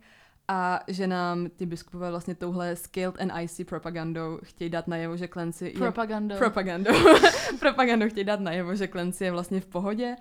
A 0.48 0.80
že 0.88 1.08
nám 1.08 1.50
ty 1.50 1.66
biskupové 1.66 2.10
vlastně 2.10 2.36
touhle 2.36 2.76
scaled 2.76 3.22
and 3.22 3.32
icy 3.42 3.66
propagandou 3.66 4.40
chtějí 4.44 4.70
dát 4.70 4.88
najevo, 4.88 5.18
že 5.18 5.28
Clancy 5.28 5.66
je... 5.66 5.72
Propaganda. 5.72 6.38
Propagandou. 6.38 6.92
propagandou 7.60 8.10
chtějí 8.10 8.26
dát 8.26 8.40
najevo, 8.40 8.76
že 8.76 8.88
Clancy 8.88 9.24
je 9.24 9.32
vlastně 9.32 9.62
v 9.62 9.66
pohodě. 9.66 10.16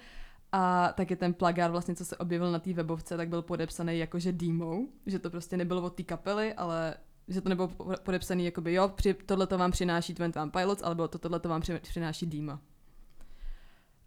A 0.53 0.93
taky 0.97 1.17
ten 1.17 1.35
plagát, 1.35 1.71
vlastně, 1.71 1.95
co 1.95 2.05
se 2.05 2.17
objevil 2.17 2.53
na 2.53 2.59
té 2.59 2.73
webovce, 2.73 3.17
tak 3.17 3.29
byl 3.29 3.43
podepsaný 3.43 3.99
jakože 3.99 4.33
Dýmou, 4.33 4.89
že 5.07 5.19
to 5.19 5.31
prostě 5.31 5.57
nebylo 5.57 5.83
od 5.83 5.95
té 5.95 6.03
kapely, 6.03 6.55
ale 6.55 6.95
že 7.29 7.41
to 7.41 7.49
nebylo 7.49 7.69
po- 7.69 7.95
podepsaný 8.03 8.45
jakoby 8.45 8.73
jo, 8.73 8.89
při, 8.89 9.15
tohle 9.15 9.47
to 9.47 9.59
vám 9.59 9.71
přináší 9.71 10.15
One 10.21 10.51
Pilots, 10.51 10.83
ale 10.83 10.95
bylo 10.95 11.09
to 11.09 11.19
tohle 11.19 11.41
to 11.41 11.49
vám 11.49 11.61
při, 11.61 11.79
přináší 11.79 12.27
Dýma. 12.27 12.61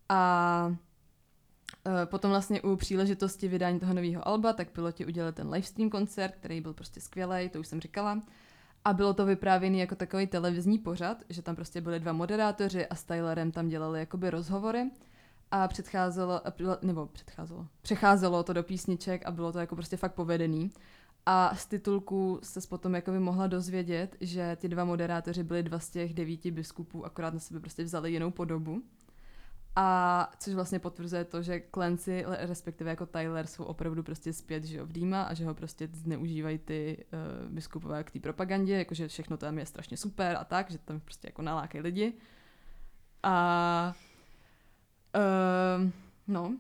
A 0.10 0.76
e, 2.04 2.06
potom 2.06 2.32
vlastně 2.32 2.62
u 2.62 2.76
příležitosti 2.76 3.48
vydání 3.48 3.80
toho 3.80 3.94
nového 3.94 4.28
alba, 4.28 4.54
tak 4.54 4.70
piloti 4.70 5.06
udělali 5.06 5.34
ten 5.34 5.50
livestream 5.50 5.90
koncert, 5.90 6.36
který 6.36 6.62
byl 6.62 6.74
prostě 6.74 7.02
skvělý, 7.02 7.50
to 7.50 7.60
už 7.60 7.68
jsem 7.68 7.82
říkala. 7.82 8.22
A 8.86 8.94
bylo 8.94 9.14
to 9.14 9.26
vyprávěný 9.26 9.80
jako 9.80 9.96
takový 9.96 10.28
televizní 10.28 10.80
pořad, 10.80 11.24
že 11.30 11.42
tam 11.42 11.56
prostě 11.56 11.82
byli 11.82 12.00
dva 12.00 12.14
moderátoři 12.14 12.88
a 12.88 12.96
s 12.96 13.04
Tylerem 13.04 13.52
tam 13.52 13.68
dělali 13.68 14.00
jakoby 14.00 14.30
rozhovory 14.30 14.92
a 15.52 15.68
předcházelo, 15.68 16.42
nebo 16.82 17.06
předcházelo, 17.06 17.68
přecházelo 17.82 18.44
to 18.44 18.54
do 18.54 18.64
písniček 18.64 19.26
a 19.26 19.32
bylo 19.32 19.52
to 19.52 19.60
jako 19.60 19.76
prostě 19.76 19.98
fakt 19.98 20.14
povedený. 20.14 20.72
A 21.26 21.56
z 21.56 21.66
titulku 21.66 22.40
se 22.44 22.60
potom 22.70 22.96
jakoby 22.96 23.20
mohla 23.20 23.48
dozvědět, 23.48 24.16
že 24.22 24.58
ty 24.62 24.68
dva 24.68 24.86
moderátoři 24.86 25.44
byli 25.44 25.64
dva 25.64 25.80
z 25.80 25.90
těch 25.90 26.14
devíti 26.14 26.52
biskupů, 26.52 27.06
akorát 27.06 27.34
na 27.34 27.40
sebe 27.40 27.60
prostě 27.60 27.84
vzali 27.84 28.12
jinou 28.12 28.32
podobu. 28.32 28.82
A 29.78 30.32
což 30.40 30.54
vlastně 30.54 30.80
potvrzuje 30.80 31.26
to, 31.26 31.42
že 31.42 31.62
Clancy, 31.74 32.26
respektive 32.28 32.90
jako 32.90 33.06
Tyler, 33.06 33.48
jsou 33.48 33.64
opravdu 33.64 34.04
prostě 34.04 34.34
zpět 34.34 34.64
že 34.64 34.78
jo, 34.78 34.86
v 34.86 34.92
Dýma 34.92 35.24
a 35.24 35.34
že 35.34 35.46
ho 35.46 35.54
prostě 35.54 35.90
zneužívají 35.94 36.58
ty 36.58 37.06
uh, 37.44 37.50
biskupové 37.52 38.04
k 38.04 38.12
té 38.12 38.20
propagandě, 38.20 38.74
jakože 38.74 39.08
všechno 39.08 39.38
tam 39.38 39.60
je 39.60 39.66
strašně 39.66 39.98
super 39.98 40.38
a 40.40 40.44
tak, 40.44 40.72
že 40.72 40.78
tam 40.78 41.00
prostě 41.00 41.28
jako 41.28 41.42
nalákají 41.42 41.82
lidi. 41.82 42.14
A 43.24 43.96
uh, 45.16 45.90
no. 46.28 46.58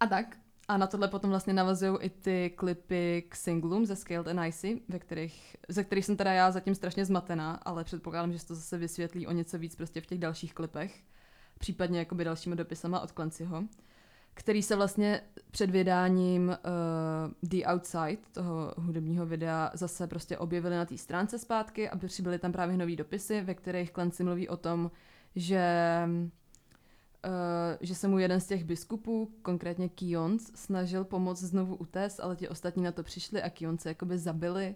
A 0.00 0.06
tak. 0.06 0.36
A 0.68 0.76
na 0.76 0.86
tohle 0.86 1.08
potom 1.08 1.30
vlastně 1.30 1.52
navazují 1.52 1.98
i 2.00 2.10
ty 2.10 2.52
klipy 2.56 3.22
k 3.28 3.36
singlům 3.36 3.86
ze 3.86 3.96
Scaled 3.96 4.28
and 4.28 4.46
Icy, 4.48 4.80
ve 4.88 4.98
kterých, 4.98 5.56
ze 5.68 5.84
kterých 5.84 6.06
jsem 6.06 6.16
teda 6.16 6.32
já 6.32 6.50
zatím 6.50 6.74
strašně 6.74 7.04
zmatená, 7.04 7.52
ale 7.52 7.84
předpokládám, 7.84 8.32
že 8.32 8.38
se 8.38 8.46
to 8.46 8.54
zase 8.54 8.78
vysvětlí 8.78 9.26
o 9.26 9.32
něco 9.32 9.58
víc 9.58 9.76
prostě 9.76 10.00
v 10.00 10.06
těch 10.06 10.18
dalších 10.18 10.54
klipech 10.54 11.02
případně 11.60 11.98
jakoby 11.98 12.24
dalšími 12.24 12.56
dopisama 12.56 13.00
od 13.00 13.12
Clancyho, 13.12 13.64
který 14.34 14.62
se 14.62 14.76
vlastně 14.76 15.20
před 15.50 15.70
vydáním 15.70 16.48
uh, 16.48 16.54
The 17.42 17.56
Outside, 17.72 18.18
toho 18.32 18.74
hudebního 18.76 19.26
videa, 19.26 19.70
zase 19.74 20.06
prostě 20.06 20.38
objevili 20.38 20.76
na 20.76 20.84
té 20.84 20.98
stránce 20.98 21.38
zpátky 21.38 21.90
a 21.90 21.98
přibyly 21.98 22.38
tam 22.38 22.52
právě 22.52 22.76
nový 22.76 22.96
dopisy, 22.96 23.40
ve 23.40 23.54
kterých 23.54 23.92
Clancy 23.92 24.24
mluví 24.24 24.48
o 24.48 24.56
tom, 24.56 24.90
že 25.36 25.64
Uh, 27.24 27.76
že 27.80 27.94
se 27.94 28.08
mu 28.08 28.18
jeden 28.18 28.40
z 28.40 28.46
těch 28.46 28.64
biskupů, 28.64 29.30
konkrétně 29.42 29.88
Kions, 29.88 30.50
snažil 30.54 31.04
pomoct 31.04 31.40
znovu 31.40 31.76
utéct, 31.76 32.20
ale 32.20 32.36
ti 32.36 32.48
ostatní 32.48 32.82
na 32.82 32.92
to 32.92 33.02
přišli 33.02 33.42
a 33.42 33.50
Kion 33.50 33.78
se 33.78 33.88
jakoby 33.88 34.18
zabili 34.18 34.74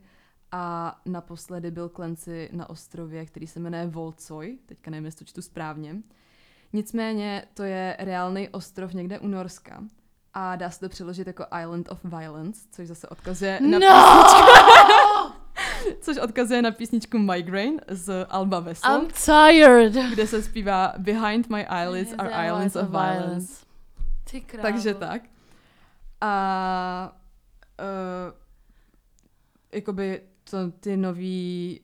a 0.52 1.00
naposledy 1.06 1.70
byl 1.70 1.88
Clancy 1.88 2.48
na 2.52 2.70
ostrově, 2.70 3.26
který 3.26 3.46
se 3.46 3.60
jmenuje 3.60 3.86
Volcoy, 3.86 4.58
teďka 4.66 4.90
nevím, 4.90 5.04
jestli 5.04 5.18
to 5.18 5.24
čtu 5.24 5.42
správně. 5.42 6.02
Nicméně 6.74 7.44
to 7.54 7.62
je 7.62 7.96
reálný 7.98 8.48
ostrov 8.48 8.92
někde 8.92 9.18
u 9.18 9.26
Norska 9.28 9.84
a 10.34 10.56
dá 10.56 10.70
se 10.70 10.80
to 10.80 10.88
přeložit 10.88 11.26
jako 11.26 11.46
Island 11.62 11.88
of 11.90 11.98
Violence, 12.04 12.60
což 12.70 12.88
zase 12.88 13.08
odkazuje 13.08 13.60
na 13.60 13.78
No! 13.78 14.24
což 16.00 16.16
odkazuje 16.16 16.62
na 16.62 16.70
písničku 16.70 17.18
Migraine 17.18 17.80
z 17.88 18.26
Alba 18.28 18.60
Vessel, 18.60 19.00
I'm 19.00 19.08
tired. 19.24 19.92
kde 19.92 20.26
se 20.26 20.42
zpívá 20.42 20.92
Behind 20.98 21.50
my 21.50 21.66
eyelids 21.70 22.14
are 22.18 22.46
islands 22.46 22.76
of 22.76 22.88
violence. 22.88 23.64
Ty 24.30 24.40
krávo. 24.40 24.62
Takže 24.62 24.94
tak. 24.94 25.22
A 26.20 27.12
uh, 27.80 28.34
jakoby 29.72 30.20
to, 30.50 30.70
ty 30.70 30.96
nový 30.96 31.80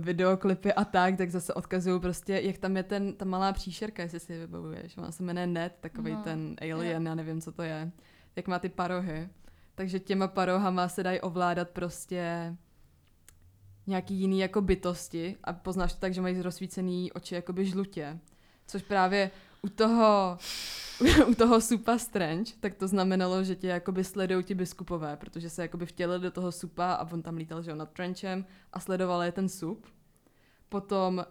videoklipy 0.00 0.72
a 0.72 0.84
tak, 0.84 1.16
tak 1.16 1.30
zase 1.30 1.54
odkazují 1.54 2.00
prostě, 2.00 2.32
jak 2.32 2.58
tam 2.58 2.76
je 2.76 2.82
ten, 2.82 3.12
ta 3.12 3.24
malá 3.24 3.52
příšerka, 3.52 4.02
jestli 4.02 4.20
si 4.20 4.32
je 4.32 4.38
vybavuješ. 4.38 4.96
Ona 4.96 5.12
se 5.12 5.22
jmenuje 5.22 5.46
Ned, 5.46 5.76
takový 5.80 6.12
No, 6.12 6.22
ten 6.22 6.56
alien, 6.60 7.06
já 7.06 7.14
nevím, 7.14 7.40
co 7.40 7.52
to 7.52 7.62
je. 7.62 7.90
Jak 8.36 8.48
má 8.48 8.58
ty 8.58 8.68
parohy. 8.68 9.28
Takže 9.74 10.00
těma 10.00 10.28
parohama 10.28 10.88
se 10.88 11.02
dají 11.02 11.20
ovládat 11.20 11.70
prostě 11.70 12.56
nějaký 13.86 14.14
jiný 14.14 14.38
jako 14.38 14.62
bytosti 14.62 15.36
a 15.44 15.52
poznáš 15.52 15.92
to 15.92 15.98
tak, 15.98 16.14
že 16.14 16.20
mají 16.20 16.42
rozsvícený 16.42 17.12
oči 17.12 17.34
jakoby 17.34 17.66
žlutě. 17.66 18.18
Což 18.66 18.82
právě 18.82 19.30
u 19.64 19.68
toho 19.68 20.38
u 21.28 21.34
toho 21.34 21.60
supa 21.60 21.98
Strange, 21.98 22.52
tak 22.60 22.74
to 22.74 22.88
znamenalo, 22.88 23.44
že 23.44 23.54
tě 23.54 23.68
jakoby 23.68 24.04
sledují 24.04 24.44
ti 24.44 24.54
biskupové, 24.54 25.16
protože 25.16 25.50
se 25.50 25.62
jakoby 25.62 25.86
vtělili 25.86 26.20
do 26.20 26.30
toho 26.30 26.52
supa 26.52 26.92
a 26.92 27.12
on 27.12 27.22
tam 27.22 27.36
lítal, 27.36 27.62
že 27.62 27.70
jo, 27.70 27.76
nad 27.76 27.90
Trenchem 27.90 28.46
a 28.72 28.80
sledoval 28.80 29.22
je 29.22 29.32
ten 29.32 29.48
sup. 29.48 29.86
Potom 30.68 31.16
uh, 31.18 31.24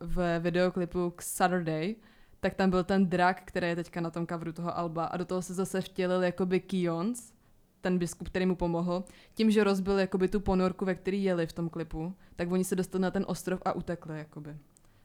v 0.00 0.40
videoklipu 0.40 1.10
k 1.10 1.22
Saturday, 1.22 1.94
tak 2.40 2.54
tam 2.54 2.70
byl 2.70 2.84
ten 2.84 3.06
drak, 3.06 3.42
který 3.44 3.68
je 3.68 3.76
teďka 3.76 4.00
na 4.00 4.10
tom 4.10 4.26
coveru 4.26 4.52
toho 4.52 4.78
alba 4.78 5.04
a 5.04 5.16
do 5.16 5.24
toho 5.24 5.42
se 5.42 5.54
zase 5.54 5.80
vtělil 5.80 6.22
jakoby 6.22 6.60
Kions, 6.60 7.32
ten 7.80 7.98
biskup, 7.98 8.28
který 8.28 8.46
mu 8.46 8.56
pomohl, 8.56 9.04
tím, 9.34 9.50
že 9.50 9.64
rozbil 9.64 9.98
jakoby 9.98 10.28
tu 10.28 10.40
ponorku, 10.40 10.84
ve 10.84 10.94
který 10.94 11.24
jeli 11.24 11.46
v 11.46 11.52
tom 11.52 11.68
klipu, 11.68 12.14
tak 12.36 12.50
oni 12.50 12.64
se 12.64 12.76
dostali 12.76 13.02
na 13.02 13.10
ten 13.10 13.24
ostrov 13.28 13.60
a 13.64 13.72
utekli 13.72 14.18
jakoby. 14.18 14.56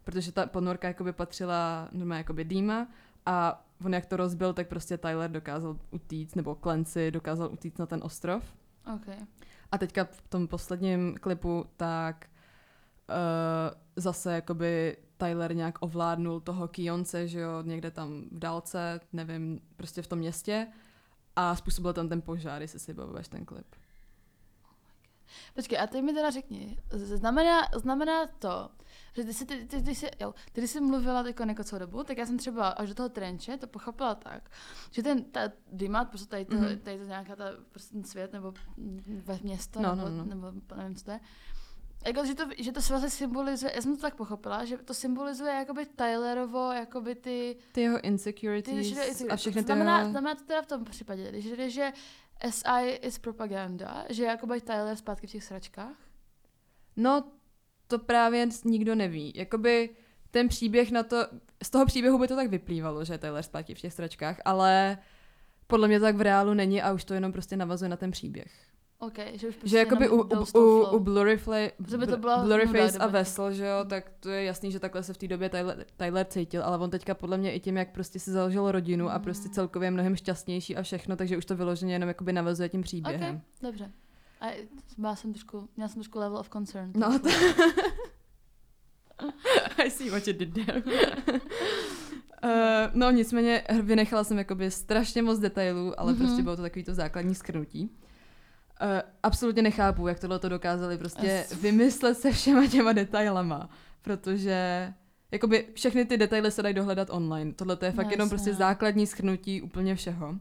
Protože 0.04 0.32
ta 0.32 0.46
ponorka 0.46 0.88
jakoby 0.88 1.14
patřila 1.14 1.90
normálně 1.92 2.20
jakoby 2.20 2.46
Dýma 2.46 2.88
a 3.26 3.66
on 3.86 3.94
jak 3.94 4.06
to 4.06 4.18
rozbil, 4.18 4.54
tak 4.54 4.68
prostě 4.68 4.98
Tyler 4.98 5.32
dokázal 5.32 5.78
utíct, 5.92 6.36
nebo 6.36 6.56
Clancy 6.56 7.12
dokázal 7.12 7.50
utíct 7.52 7.80
na 7.80 7.86
ten 7.86 8.00
ostrov. 8.04 8.44
Okay. 8.96 9.18
A 9.72 9.78
teďka 9.78 10.04
v 10.04 10.22
tom 10.30 10.48
posledním 10.48 11.18
klipu 11.22 11.66
tak 11.78 12.26
uh, 13.10 13.16
zase 13.96 14.34
jakoby 14.34 14.98
Tyler 15.18 15.56
nějak 15.56 15.78
ovládnul 15.80 16.40
toho 16.40 16.68
Kionce, 16.68 17.28
že 17.28 17.40
jo, 17.40 17.62
někde 17.62 17.92
tam 17.92 18.24
v 18.32 18.40
dálce, 18.40 19.00
nevím, 19.14 19.62
prostě 19.76 20.02
v 20.02 20.08
tom 20.08 20.20
městě 20.20 20.68
a 21.36 21.56
způsobil 21.56 21.94
tam 21.94 22.10
ten 22.10 22.22
požár, 22.22 22.62
jestli 22.62 22.80
si 22.80 22.94
bavuješ 22.94 23.28
ten 23.28 23.46
klip. 23.46 23.76
Počkej, 25.56 25.80
a 25.80 25.88
ty 25.88 26.02
mi 26.02 26.14
teda 26.14 26.30
řekni, 26.30 26.78
znamená, 26.94 27.62
znamená 27.76 28.28
to, 28.28 28.70
že 29.14 29.24
ty 29.24 29.34
jsi, 29.34 29.46
ty, 29.46 29.66
ty, 29.66 29.82
ty, 29.82 29.96
jsi, 29.96 30.08
jo, 30.20 30.34
ty 30.54 30.68
jsi 30.68 30.82
mluvila 30.82 31.28
jako 31.28 31.44
jako 31.44 31.64
celou 31.64 31.80
dobu, 31.80 32.04
tak 32.04 32.18
já 32.18 32.26
jsem 32.26 32.38
třeba 32.38 32.68
až 32.70 32.90
do 32.90 32.96
toho 32.96 33.10
trenče 33.10 33.58
to 33.58 33.68
pochopila 33.68 34.16
tak, 34.16 34.50
že 34.92 35.04
ten 35.04 35.24
ta 35.24 35.42
Dimat, 35.72 36.10
prostě 36.10 36.28
tady 36.30 36.46
to, 36.46 36.56
Mhm. 36.56 36.66
mm-hmm. 36.66 36.80
tady 36.80 36.98
to 36.98 37.04
nějaká 37.04 37.36
ta, 37.36 37.46
prostě 37.72 37.94
ten 37.94 38.04
svět, 38.04 38.34
nebo 38.34 38.54
ve 39.24 39.40
město, 39.44 39.82
No, 39.82 39.96
nebo, 39.96 40.10
no, 40.10 40.16
no. 40.18 40.26
nebo 40.26 40.52
nevím, 40.76 40.96
co 40.96 41.06
to 41.06 41.12
je, 41.12 41.20
jako, 42.06 42.26
že 42.26 42.36
to, 42.36 42.44
že 42.58 42.72
to 42.72 42.80
vlastně 42.90 43.10
symbolizuje, 43.10 43.72
já 43.76 43.82
jsem 43.82 43.96
to 43.96 44.02
tak 44.02 44.16
pochopila, 44.16 44.66
že 44.66 44.78
to 44.78 44.94
symbolizuje 44.94 45.54
jakoby 45.54 45.86
Tylerovo, 45.86 46.72
jakoby 46.72 47.16
ty, 47.16 47.58
Ty 47.72 47.82
jeho 47.82 48.00
ty 48.00 48.08
insecurities 48.08 49.22
a 49.30 49.36
všechny 49.36 49.62
ty 49.62 49.66
znamená, 49.66 50.00
jeho... 50.00 50.12
znamená 50.12 50.36
to 50.36 50.44
teda 50.44 50.62
v 50.62 50.66
tom 50.68 50.84
případě, 50.86 51.30
když 51.32 51.46
jde, 51.46 51.70
že 51.70 51.94
SI 52.50 52.90
is 53.02 53.20
propaganda, 53.20 54.06
že 54.10 54.24
jakoby 54.24 54.62
Tyler 54.62 54.96
zpátky 54.96 55.28
v 55.28 55.32
těch 55.32 55.44
sračkách? 55.44 55.96
No, 56.96 57.32
to 57.92 58.00
právě 58.00 58.48
nikdo 58.66 58.96
neví. 58.96 59.34
Jakoby 59.36 59.90
ten 60.32 60.48
příběh 60.48 60.92
na 60.92 61.04
to, 61.04 61.18
z 61.64 61.70
toho 61.70 61.86
příběhu 61.86 62.20
by 62.20 62.28
to 62.28 62.36
tak 62.36 62.48
vyplývalo, 62.50 63.06
že 63.06 63.18
Taylor 63.18 63.44
zpátky 63.44 63.76
v 63.76 63.80
těch 63.80 63.94
stračkách, 63.94 64.42
ale 64.46 64.98
podle 65.68 65.88
mě 65.88 66.00
to 66.00 66.06
tak 66.06 66.16
v 66.16 66.22
reálu 66.22 66.54
není 66.54 66.82
a 66.82 66.94
už 66.94 67.04
to 67.04 67.14
jenom 67.14 67.32
prostě 67.32 67.58
navazuje 67.58 67.90
na 67.90 67.98
ten 67.98 68.12
příběh. 68.12 68.52
OK, 69.00 69.18
že 69.34 69.48
už 69.48 69.56
prostě 69.56 69.70
že 69.70 69.78
jakoby 69.78 70.10
u, 70.10 70.22
u, 70.22 70.46
u, 70.60 70.86
u 70.96 71.00
Blurryfly, 71.00 71.72
Že 71.88 71.98
by 71.98 72.08
to 72.08 72.18
byla 72.18 72.44
Blurryface 72.44 72.98
a 72.98 73.08
Vessel, 73.08 73.52
že 73.52 73.66
jo, 73.66 73.86
tak 73.90 74.12
to 74.20 74.30
je 74.30 74.44
jasný, 74.44 74.72
že 74.72 74.80
takhle 74.80 75.04
se 75.04 75.14
v 75.14 75.18
té 75.18 75.28
době 75.28 75.50
Tyler, 75.50 75.86
Tyler 75.98 76.26
cítil, 76.26 76.64
ale 76.64 76.78
on 76.78 76.90
teďka 76.90 77.14
podle 77.14 77.38
mě 77.38 77.54
i 77.54 77.60
tím, 77.60 77.78
jak 77.78 77.92
prostě 77.92 78.20
si 78.20 78.32
založil 78.32 78.72
rodinu 78.72 79.10
a 79.10 79.20
prostě 79.20 79.48
Mm. 79.48 79.54
celkově 79.54 79.88
je 79.88 79.92
mnohem 79.92 80.16
šťastnější 80.16 80.76
a 80.76 80.82
všechno, 80.82 81.16
takže 81.16 81.38
už 81.38 81.46
to 81.46 81.56
vyloženě 81.56 81.94
jenom 81.94 82.08
jakoby 82.08 82.34
navazuje 82.34 82.70
tím 82.70 82.82
příběhem. 82.82 83.36
OK, 83.36 83.64
dobře. 83.64 83.92
A 84.42 84.48
byla 84.98 85.16
jsem 85.16 85.34
trošku, 85.34 85.70
měla 85.76 85.88
jsem 85.88 86.02
trošku 86.02 86.20
level 86.20 86.38
of 86.38 86.50
concern. 86.50 86.92
No, 86.96 87.20
trošku. 87.20 87.62
I 89.78 89.92
see 89.92 90.10
what 90.10 90.28
you 90.28 90.34
did 90.34 90.54
there. 90.54 90.84
Uh, 92.44 92.50
no 92.94 93.12
nicméně 93.12 93.64
vynechala 93.82 94.24
jsem 94.24 94.38
jakoby 94.38 94.72
strašně 94.72 95.22
moc 95.22 95.40
detailů, 95.40 96.00
ale 96.00 96.14
mm-hmm. 96.14 96.16
Mhm. 96.18 96.26
prostě 96.28 96.44
bylo 96.44 96.56
to 96.56 96.62
takový 96.62 96.84
to 96.86 96.94
základní 96.94 97.36
skrnutí. 97.36 97.84
Uh, 97.84 98.88
absolutně 99.24 99.62
nechápu, 99.62 100.08
jak 100.08 100.20
tohle 100.20 100.40
to 100.40 100.50
dokázali 100.50 100.98
prostě 100.98 101.46
As- 101.50 101.62
vymyslet 101.62 102.18
se 102.18 102.32
všema 102.32 102.68
těma 102.68 102.94
detailama, 102.94 103.70
protože 104.02 104.94
jakoby 105.32 105.68
všechny 105.74 106.06
ty 106.06 106.18
detaily 106.18 106.52
se 106.52 106.62
dají 106.62 106.76
dohledat 106.76 107.08
online. 107.12 107.54
Tohle 107.54 107.76
to 107.76 107.86
je 107.86 107.92
fakt 107.92 108.06
No, 108.06 108.12
jenom 108.12 108.26
jasně, 108.26 108.30
prostě 108.30 108.52
no. 108.52 108.58
základní 108.58 109.08
skrnutí 109.08 109.62
úplně 109.62 109.96
všeho. 109.96 110.30
Uh, 110.30 110.38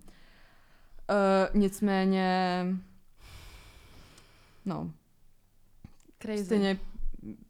nicméně 1.54 2.64
no, 4.64 4.92
Crazy. 6.18 6.44
Stejně 6.44 6.78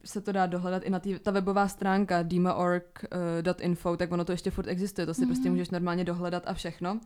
se 0.04 0.20
to 0.20 0.32
dá 0.32 0.46
dohledat 0.46 0.82
i 0.82 0.90
na 0.90 0.98
tý, 1.00 1.18
ta 1.18 1.30
webová 1.30 1.68
stránka 1.68 2.22
dima.org.info, 2.22 3.96
tak 3.96 4.12
ono 4.12 4.24
to 4.24 4.32
ještě 4.32 4.50
furt 4.50 4.68
existuje, 4.68 5.06
to 5.06 5.14
si 5.14 5.22
mm-hmm. 5.22 5.26
prostě 5.26 5.42
Mhm. 5.48 5.52
můžeš 5.52 5.70
normálně 5.70 6.04
dohledat 6.04 6.42
a 6.46 6.54
všechno. 6.54 7.00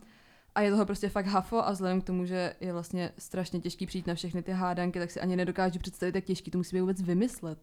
A 0.55 0.61
je 0.61 0.71
toho 0.71 0.85
prostě 0.85 1.09
fakt 1.09 1.25
hafo 1.25 1.67
a 1.67 1.71
vzhledem 1.71 2.01
k 2.01 2.03
tomu, 2.03 2.25
že 2.25 2.55
je 2.61 2.73
vlastně 2.73 3.11
strašně 3.17 3.59
těžký 3.59 3.85
přijít 3.85 4.07
na 4.07 4.15
všechny 4.15 4.43
ty 4.43 4.51
hádanky, 4.51 4.99
tak 4.99 5.11
si 5.11 5.19
ani 5.21 5.35
nedokážu 5.35 5.79
představit, 5.79 6.15
jak 6.15 6.23
těžký 6.23 6.51
to 6.51 6.57
musí 6.57 6.75
být 6.75 6.79
vůbec 6.81 7.01
vymyslet. 7.01 7.59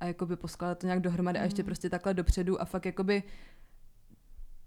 A 0.00 0.04
jakoby 0.04 0.36
poskládat 0.36 0.78
to 0.78 0.86
nějak 0.86 1.00
dohromady 1.00 1.38
mm. 1.38 1.42
a 1.42 1.44
ještě 1.44 1.62
Mhm. 1.62 1.66
prostě 1.66 1.90
takhle 1.90 2.14
dopředu 2.14 2.60
a 2.60 2.64
fakt 2.64 2.86
jakoby 2.86 3.22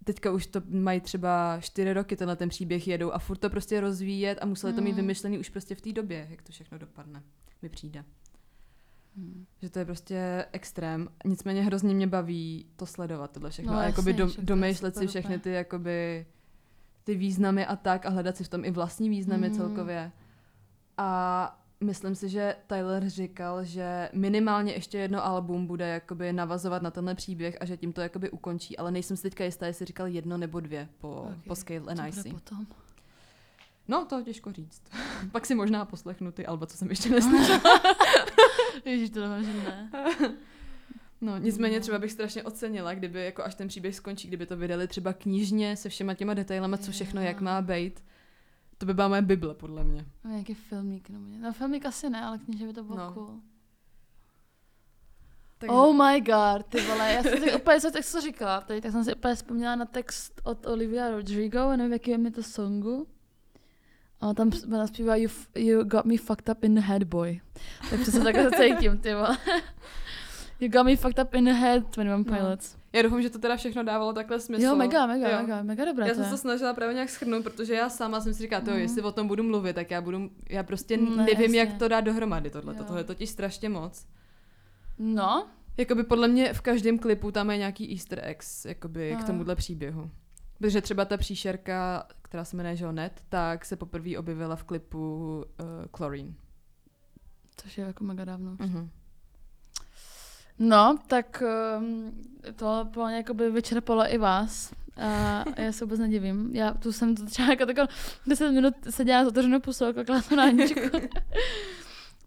teďka 0.04 0.32
už 0.32 0.48
to 0.48 0.62
mají 0.70 1.02
třeba 1.02 1.58
čtyři 1.62 1.94
roky, 1.94 2.16
tenhle 2.16 2.36
ten 2.36 2.50
příběh 2.50 2.88
jedou 2.88 3.12
a 3.12 3.20
furt 3.20 3.38
to 3.38 3.50
prostě 3.50 3.82
rozvíjet 3.82 4.38
a 4.42 4.46
museli 4.46 4.74
to 4.74 4.82
mít 4.82 4.92
Mm. 4.92 4.96
vymyšlený 4.96 5.40
už 5.40 5.50
prostě 5.50 5.76
v 5.76 5.82
té 5.82 5.92
době, 5.94 6.28
jak 6.30 6.42
to 6.42 6.52
všechno 6.52 6.78
dopadne, 6.78 7.24
mi 7.62 7.70
přijde. 7.70 8.04
Hmm. 9.18 9.46
Že 9.62 9.70
to 9.70 9.80
je 9.80 9.86
prostě 9.86 10.46
extrém. 10.52 11.10
Nicméně 11.26 11.62
hrozně 11.64 11.94
mě 11.94 12.08
baví 12.08 12.66
to 12.76 12.86
sledovat, 12.86 13.32
tohle 13.32 13.50
všechno. 13.50 13.74
No 13.74 13.80
a 13.80 13.84
jakoby 13.84 14.14
do, 14.14 14.30
domýšlet 14.42 14.96
si 14.96 15.08
všechny 15.08 15.40
ty 15.40 15.52
jakoby 15.52 16.26
ty 17.04 17.16
významy 17.16 17.66
a 17.66 17.76
tak 17.76 18.06
a 18.06 18.10
hledat 18.10 18.38
si 18.38 18.44
v 18.44 18.50
tom 18.50 18.66
i 18.66 18.72
vlastní 18.72 19.10
významy 19.10 19.50
Mm. 19.50 19.56
celkově. 19.56 20.12
A 20.98 21.59
myslím 21.84 22.16
si, 22.16 22.30
že 22.30 22.56
Tyler 22.68 23.10
říkal, 23.10 23.64
že 23.64 24.10
minimálně 24.14 24.74
ještě 24.74 24.98
jedno 24.98 25.26
album 25.26 25.68
bude 25.68 25.88
jakoby 25.88 26.34
navazovat 26.34 26.82
na 26.82 26.92
tenhle 26.92 27.16
příběh 27.16 27.58
a 27.62 27.66
že 27.66 27.78
tím 27.78 27.94
to 27.94 28.02
jakoby 28.02 28.30
ukončí, 28.30 28.78
ale 28.78 28.92
nejsem 28.92 29.18
si 29.18 29.24
teďka 29.24 29.44
jistá, 29.44 29.66
jestli 29.66 29.86
říkal 29.86 30.08
jedno 30.08 30.38
nebo 30.38 30.60
dvě 30.60 30.90
po, 31.02 31.08
Ok. 31.12 31.44
po 31.48 31.56
Scale 31.56 31.80
and 31.88 32.08
Icy. 32.10 32.30
potom? 32.30 32.68
No, 33.88 34.06
to 34.06 34.22
těžko 34.22 34.52
říct. 34.52 34.82
Pak 35.32 35.46
si 35.46 35.56
možná 35.56 35.86
poslechnu 35.86 36.32
ty 36.32 36.46
alba, 36.46 36.66
co 36.68 36.78
jsem 36.78 36.90
ještě 36.90 37.10
neslyšela. 37.10 37.62
Ježíš, 38.86 39.10
to 39.10 39.30
nevím, 39.30 39.46
že 39.46 39.54
ne. 39.70 39.90
No, 41.22 41.38
nicméně 41.38 41.76
No. 41.76 41.82
třeba 41.82 42.00
bych 42.00 42.12
strašně 42.12 42.44
ocenila, 42.44 42.94
kdyby 42.94 43.26
jako 43.26 43.44
až 43.44 43.56
ten 43.56 43.68
příběh 43.68 43.96
skončí, 43.96 44.28
kdyby 44.28 44.46
to 44.46 44.58
vydali 44.58 44.88
třeba 44.88 45.14
knížně 45.14 45.76
se 45.76 45.90
všema 45.90 46.14
těma 46.14 46.34
detailama, 46.34 46.78
co 46.78 46.92
všechno, 46.92 47.22
jak 47.22 47.42
má 47.42 47.62
být. 47.62 48.04
To 48.80 48.86
by 48.86 48.94
byla 48.94 49.08
moje 49.08 49.22
bible, 49.22 49.54
podle 49.54 49.84
mě. 49.84 50.06
No, 50.24 50.32
nějaký 50.32 50.54
filmík 50.54 51.10
nebo. 51.10 51.26
No 51.40 51.54
filmík 51.54 51.86
asi 51.86 52.10
ne, 52.10 52.22
ale 52.22 52.38
kníže 52.38 52.66
by 52.68 52.74
to 52.74 52.84
bylo 52.84 52.98
No. 52.98 53.12
cool. 53.14 53.40
Takže, 55.58 55.72
Oh 55.74 55.96
my 55.96 56.22
god, 56.22 56.66
ty 56.70 56.82
vole, 56.82 57.14
já 57.14 57.24
jsem 57.24 57.38
si 57.44 57.54
úplně, 57.56 57.82
co, 57.82 57.92
to 58.12 58.22
říkala, 58.22 58.62
tady, 58.62 58.82
tak 58.82 58.92
jsem 58.92 59.04
si 59.04 59.16
úplně 59.16 59.36
vzpomněla 59.36 59.76
na 59.76 59.86
text 59.86 60.42
od 60.44 60.66
Olivia 60.66 61.10
Rodrigo, 61.10 61.60
a 61.60 61.76
nevím, 61.76 61.94
jaký 61.94 62.12
je 62.12 62.18
mi 62.18 62.32
to 62.32 62.44
songu. 62.44 63.08
A 64.22 64.34
tam 64.34 64.52
ona 64.74 64.88
zpívá 64.88 65.16
you, 65.16 65.30
you 65.56 65.84
got 65.84 66.06
me 66.06 66.18
fucked 66.18 66.50
up 66.50 66.64
in 66.64 66.76
the 66.76 66.82
head, 66.82 67.04
boy. 67.04 67.42
Tak 67.90 68.00
přesně 68.02 68.20
takhle 68.20 68.44
se 68.50 68.56
cítím, 68.58 68.98
ty 68.98 69.14
vole. 69.14 69.38
You 70.60 70.70
got 70.72 70.86
me 70.86 70.96
fucked 70.96 71.20
up 71.26 71.34
in 71.36 71.46
the 71.46 71.52
head, 71.52 71.84
21 71.96 72.18
No. 72.18 72.24
Pilots. 72.24 72.78
já 72.94 73.02
doufám, 73.02 73.22
že 73.22 73.30
to 73.30 73.40
teda 73.40 73.58
všechno 73.58 73.84
dávalo 73.84 74.14
takhle 74.14 74.40
smysl. 74.40 74.64
Jo, 74.64 74.76
mega, 74.76 75.08
mega, 75.08 75.30
Jo. 75.30 75.38
mega, 75.42 75.64
mega 75.64 75.86
dobré 75.86 76.08
Já 76.08 76.14
jsem 76.16 76.26
se 76.26 76.38
snažila 76.38 76.74
právě 76.74 76.94
nějak 76.94 77.10
schrnout, 77.10 77.44
protože 77.44 77.74
já 77.74 77.90
sama 77.90 78.22
jsem 78.22 78.34
si 78.34 78.42
říkala, 78.42 78.62
to 78.66 78.72
Mhm. 78.72 78.80
jestli 78.80 79.02
o 79.02 79.12
tom 79.12 79.28
budu 79.28 79.44
mluvit, 79.44 79.74
tak 79.74 79.92
já 79.92 80.02
budu, 80.02 80.30
já 80.50 80.64
prostě 80.64 80.98
Ne, 80.98 81.10
nevím, 81.16 81.42
jasně. 81.42 81.60
jak 81.60 81.74
to 81.74 81.88
dát 81.88 82.02
dohromady 82.02 82.50
tohle. 82.50 82.74
Tohle 82.76 83.00
je 83.00 83.04
totiž 83.04 83.30
strašně 83.30 83.70
moc. 83.70 84.06
No, 85.00 85.48
Jakoby 85.78 86.04
podle 86.04 86.28
mě 86.28 86.54
v 86.54 86.62
každém 86.62 87.00
klipu 87.00 87.32
tam 87.32 87.52
je 87.52 87.58
nějaký 87.58 87.92
easter 87.94 88.20
eggs 88.24 88.66
jakoby 88.66 89.14
Aha. 89.14 89.24
k 89.24 89.26
tomuhle 89.26 89.56
příběhu. 89.56 90.10
Protože 90.58 90.82
třeba 90.82 91.06
ta 91.06 91.18
příšerka, 91.18 92.08
která 92.22 92.46
se 92.46 92.58
jmenuje 92.58 92.76
Jonet, 92.80 93.24
tak 93.30 93.66
se 93.66 93.76
poprvé 93.76 94.18
objevila 94.18 94.56
v 94.56 94.64
klipu 94.64 94.98
uh, 95.62 95.66
Chlorine. 95.98 96.34
což 97.58 97.78
je 97.78 97.84
jako 97.86 98.04
mega 98.04 98.26
dávno. 98.26 98.56
Mhm. 98.60 98.90
No, 100.60 100.98
tak 101.08 101.44
um, 101.78 102.12
to 102.56 102.88
plně 102.94 103.16
jako 103.16 103.34
by 103.34 103.52
vyčerpalo 103.52 104.14
i 104.14 104.18
vás. 104.18 104.74
A 104.98 105.44
já 105.62 105.72
se 105.72 105.86
vůbec 105.86 106.00
nedivím. 106.00 106.56
Já 106.56 106.74
tu 106.74 106.92
jsem 106.92 107.16
to 107.16 107.26
třeba 107.26 107.50
jako 107.50 107.66
takovou 107.66 107.88
10 108.28 108.52
minut 108.52 108.74
seděla 108.90 109.26
s 109.26 109.28
otevřenou 109.28 109.60
pusou 109.60 109.86
a 109.86 109.94
koukala 109.94 110.22
jsem 110.22 110.38
na 110.38 110.44
Aničku. 110.44 110.80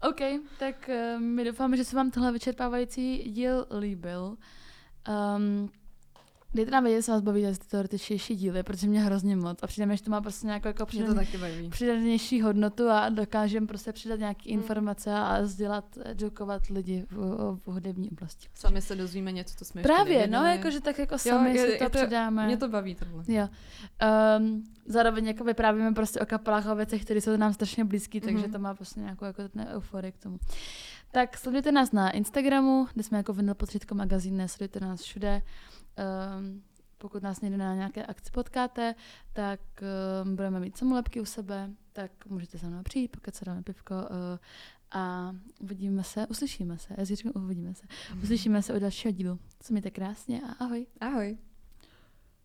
OK, 0.09 0.21
tak 0.59 0.89
um, 1.17 1.23
my 1.23 1.43
doufáme, 1.43 1.77
že 1.77 1.83
se 1.83 1.95
vám 1.95 2.11
tohle 2.11 2.31
vyčerpávající 2.31 3.17
díl 3.17 3.67
líbil. 3.79 4.37
Um, 5.37 5.69
Dejte 6.55 6.71
nám 6.71 6.83
vědět, 6.83 6.95
jestli 6.95 7.11
vás 7.11 7.21
baví 7.21 7.45
ty 7.45 7.67
teoretičtější 7.67 8.35
díly, 8.35 8.63
protože 8.63 8.87
mě 8.87 9.01
hrozně 9.01 9.35
moc. 9.35 9.59
A 9.61 9.67
přijde 9.67 9.85
mi, 9.85 9.97
že 9.97 10.03
to 10.03 10.11
má 10.11 10.21
prostě 10.21 10.47
nějakou 10.47 10.67
jako 10.67 10.85
baví. 11.39 11.69
přidanější 11.69 12.41
hodnotu 12.41 12.89
a 12.89 13.09
dokážeme 13.09 13.67
prostě 13.67 13.91
přidat 13.93 14.19
nějaké 14.19 14.41
Mm. 14.49 14.53
informace 14.53 15.13
a 15.13 15.45
sdělat, 15.45 15.85
edukovat 16.05 16.67
lidi 16.67 17.05
v, 17.11 17.15
v, 17.65 17.71
hudební 17.71 18.09
oblasti. 18.09 18.47
Sami 18.53 18.81
se 18.81 18.95
dozvíme 18.95 19.31
něco, 19.31 19.55
co 19.55 19.65
jsme 19.65 19.81
ještě 19.81 19.93
Právě, 19.93 20.27
no, 20.27 20.31
nevěděli. 20.31 20.57
jakože 20.57 20.81
tak 20.81 20.99
jako 20.99 21.17
sami 21.17 21.49
je- 21.55 21.65
si 21.65 21.71
je 21.71 21.77
to 21.77 21.83
to- 21.83 21.89
předáme. 21.89 22.45
Mě 22.45 22.57
to 22.57 22.67
baví 22.69 22.95
tohle. 22.95 23.23
Jo. 23.27 23.49
Um, 24.39 24.63
zároveň 24.85 25.27
jako 25.27 25.43
vyprávíme 25.43 25.91
prostě 25.93 26.19
o 26.19 26.25
kapelách 26.25 26.67
a 26.67 26.71
o 26.73 26.75
věcech, 26.75 27.01
které 27.05 27.21
jsou 27.21 27.37
nám 27.37 27.53
strašně 27.53 27.85
blízký, 27.85 28.19
mm-hmm. 28.19 28.23
takže 28.25 28.43
Mhm. 28.43 28.51
to 28.51 28.59
má 28.59 28.73
prostě 28.73 28.99
nějakou 28.99 29.25
jako 29.25 29.41
euforii 29.69 30.11
k 30.11 30.17
tomu. 30.17 30.37
Tak 31.11 31.37
sledujte 31.37 31.71
nás 31.71 31.91
na 31.91 32.11
Instagramu, 32.11 32.87
kde 32.93 33.03
jsme 33.03 33.17
jako 33.17 33.33
Vinyl 33.33 33.53
Potřítko 33.55 33.95
magazín, 33.95 34.43
sledujte 34.47 34.79
nás 34.79 35.01
všude. 35.01 35.41
Um, 36.37 36.63
pokud 36.97 37.23
nás 37.23 37.41
někde 37.41 37.57
na 37.57 37.75
nějaké 37.75 38.05
akci 38.05 38.31
potkáte, 38.31 38.95
tak 39.33 39.59
um, 40.23 40.35
budeme 40.35 40.59
mít 40.59 40.77
samolepky 40.77 41.21
u 41.21 41.25
sebe, 41.25 41.69
tak 41.93 42.25
můžete 42.25 42.57
za 42.57 42.67
mnou 42.69 42.83
přijít, 42.83 43.11
pokud 43.11 43.35
se 43.35 43.45
dáme 43.45 43.63
pivko 43.63 43.95
uh, 43.95 44.39
a 44.91 45.35
uvidíme 45.59 46.03
se, 46.03 46.27
uslyšíme 46.27 46.77
se, 46.77 46.93
já 46.97 47.05
si 47.05 47.15
říkám, 47.15 47.43
uvidíme 47.43 47.73
se, 47.73 47.83
uslyšíme 48.23 48.61
se 48.61 48.73
u 48.73 48.79
dalšího 48.79 49.11
dílu. 49.11 49.39
Co 49.59 49.73
mějte 49.73 49.91
krásně 49.91 50.41
a 50.41 50.63
ahoj. 50.65 50.85
Ahoj. 51.01 51.37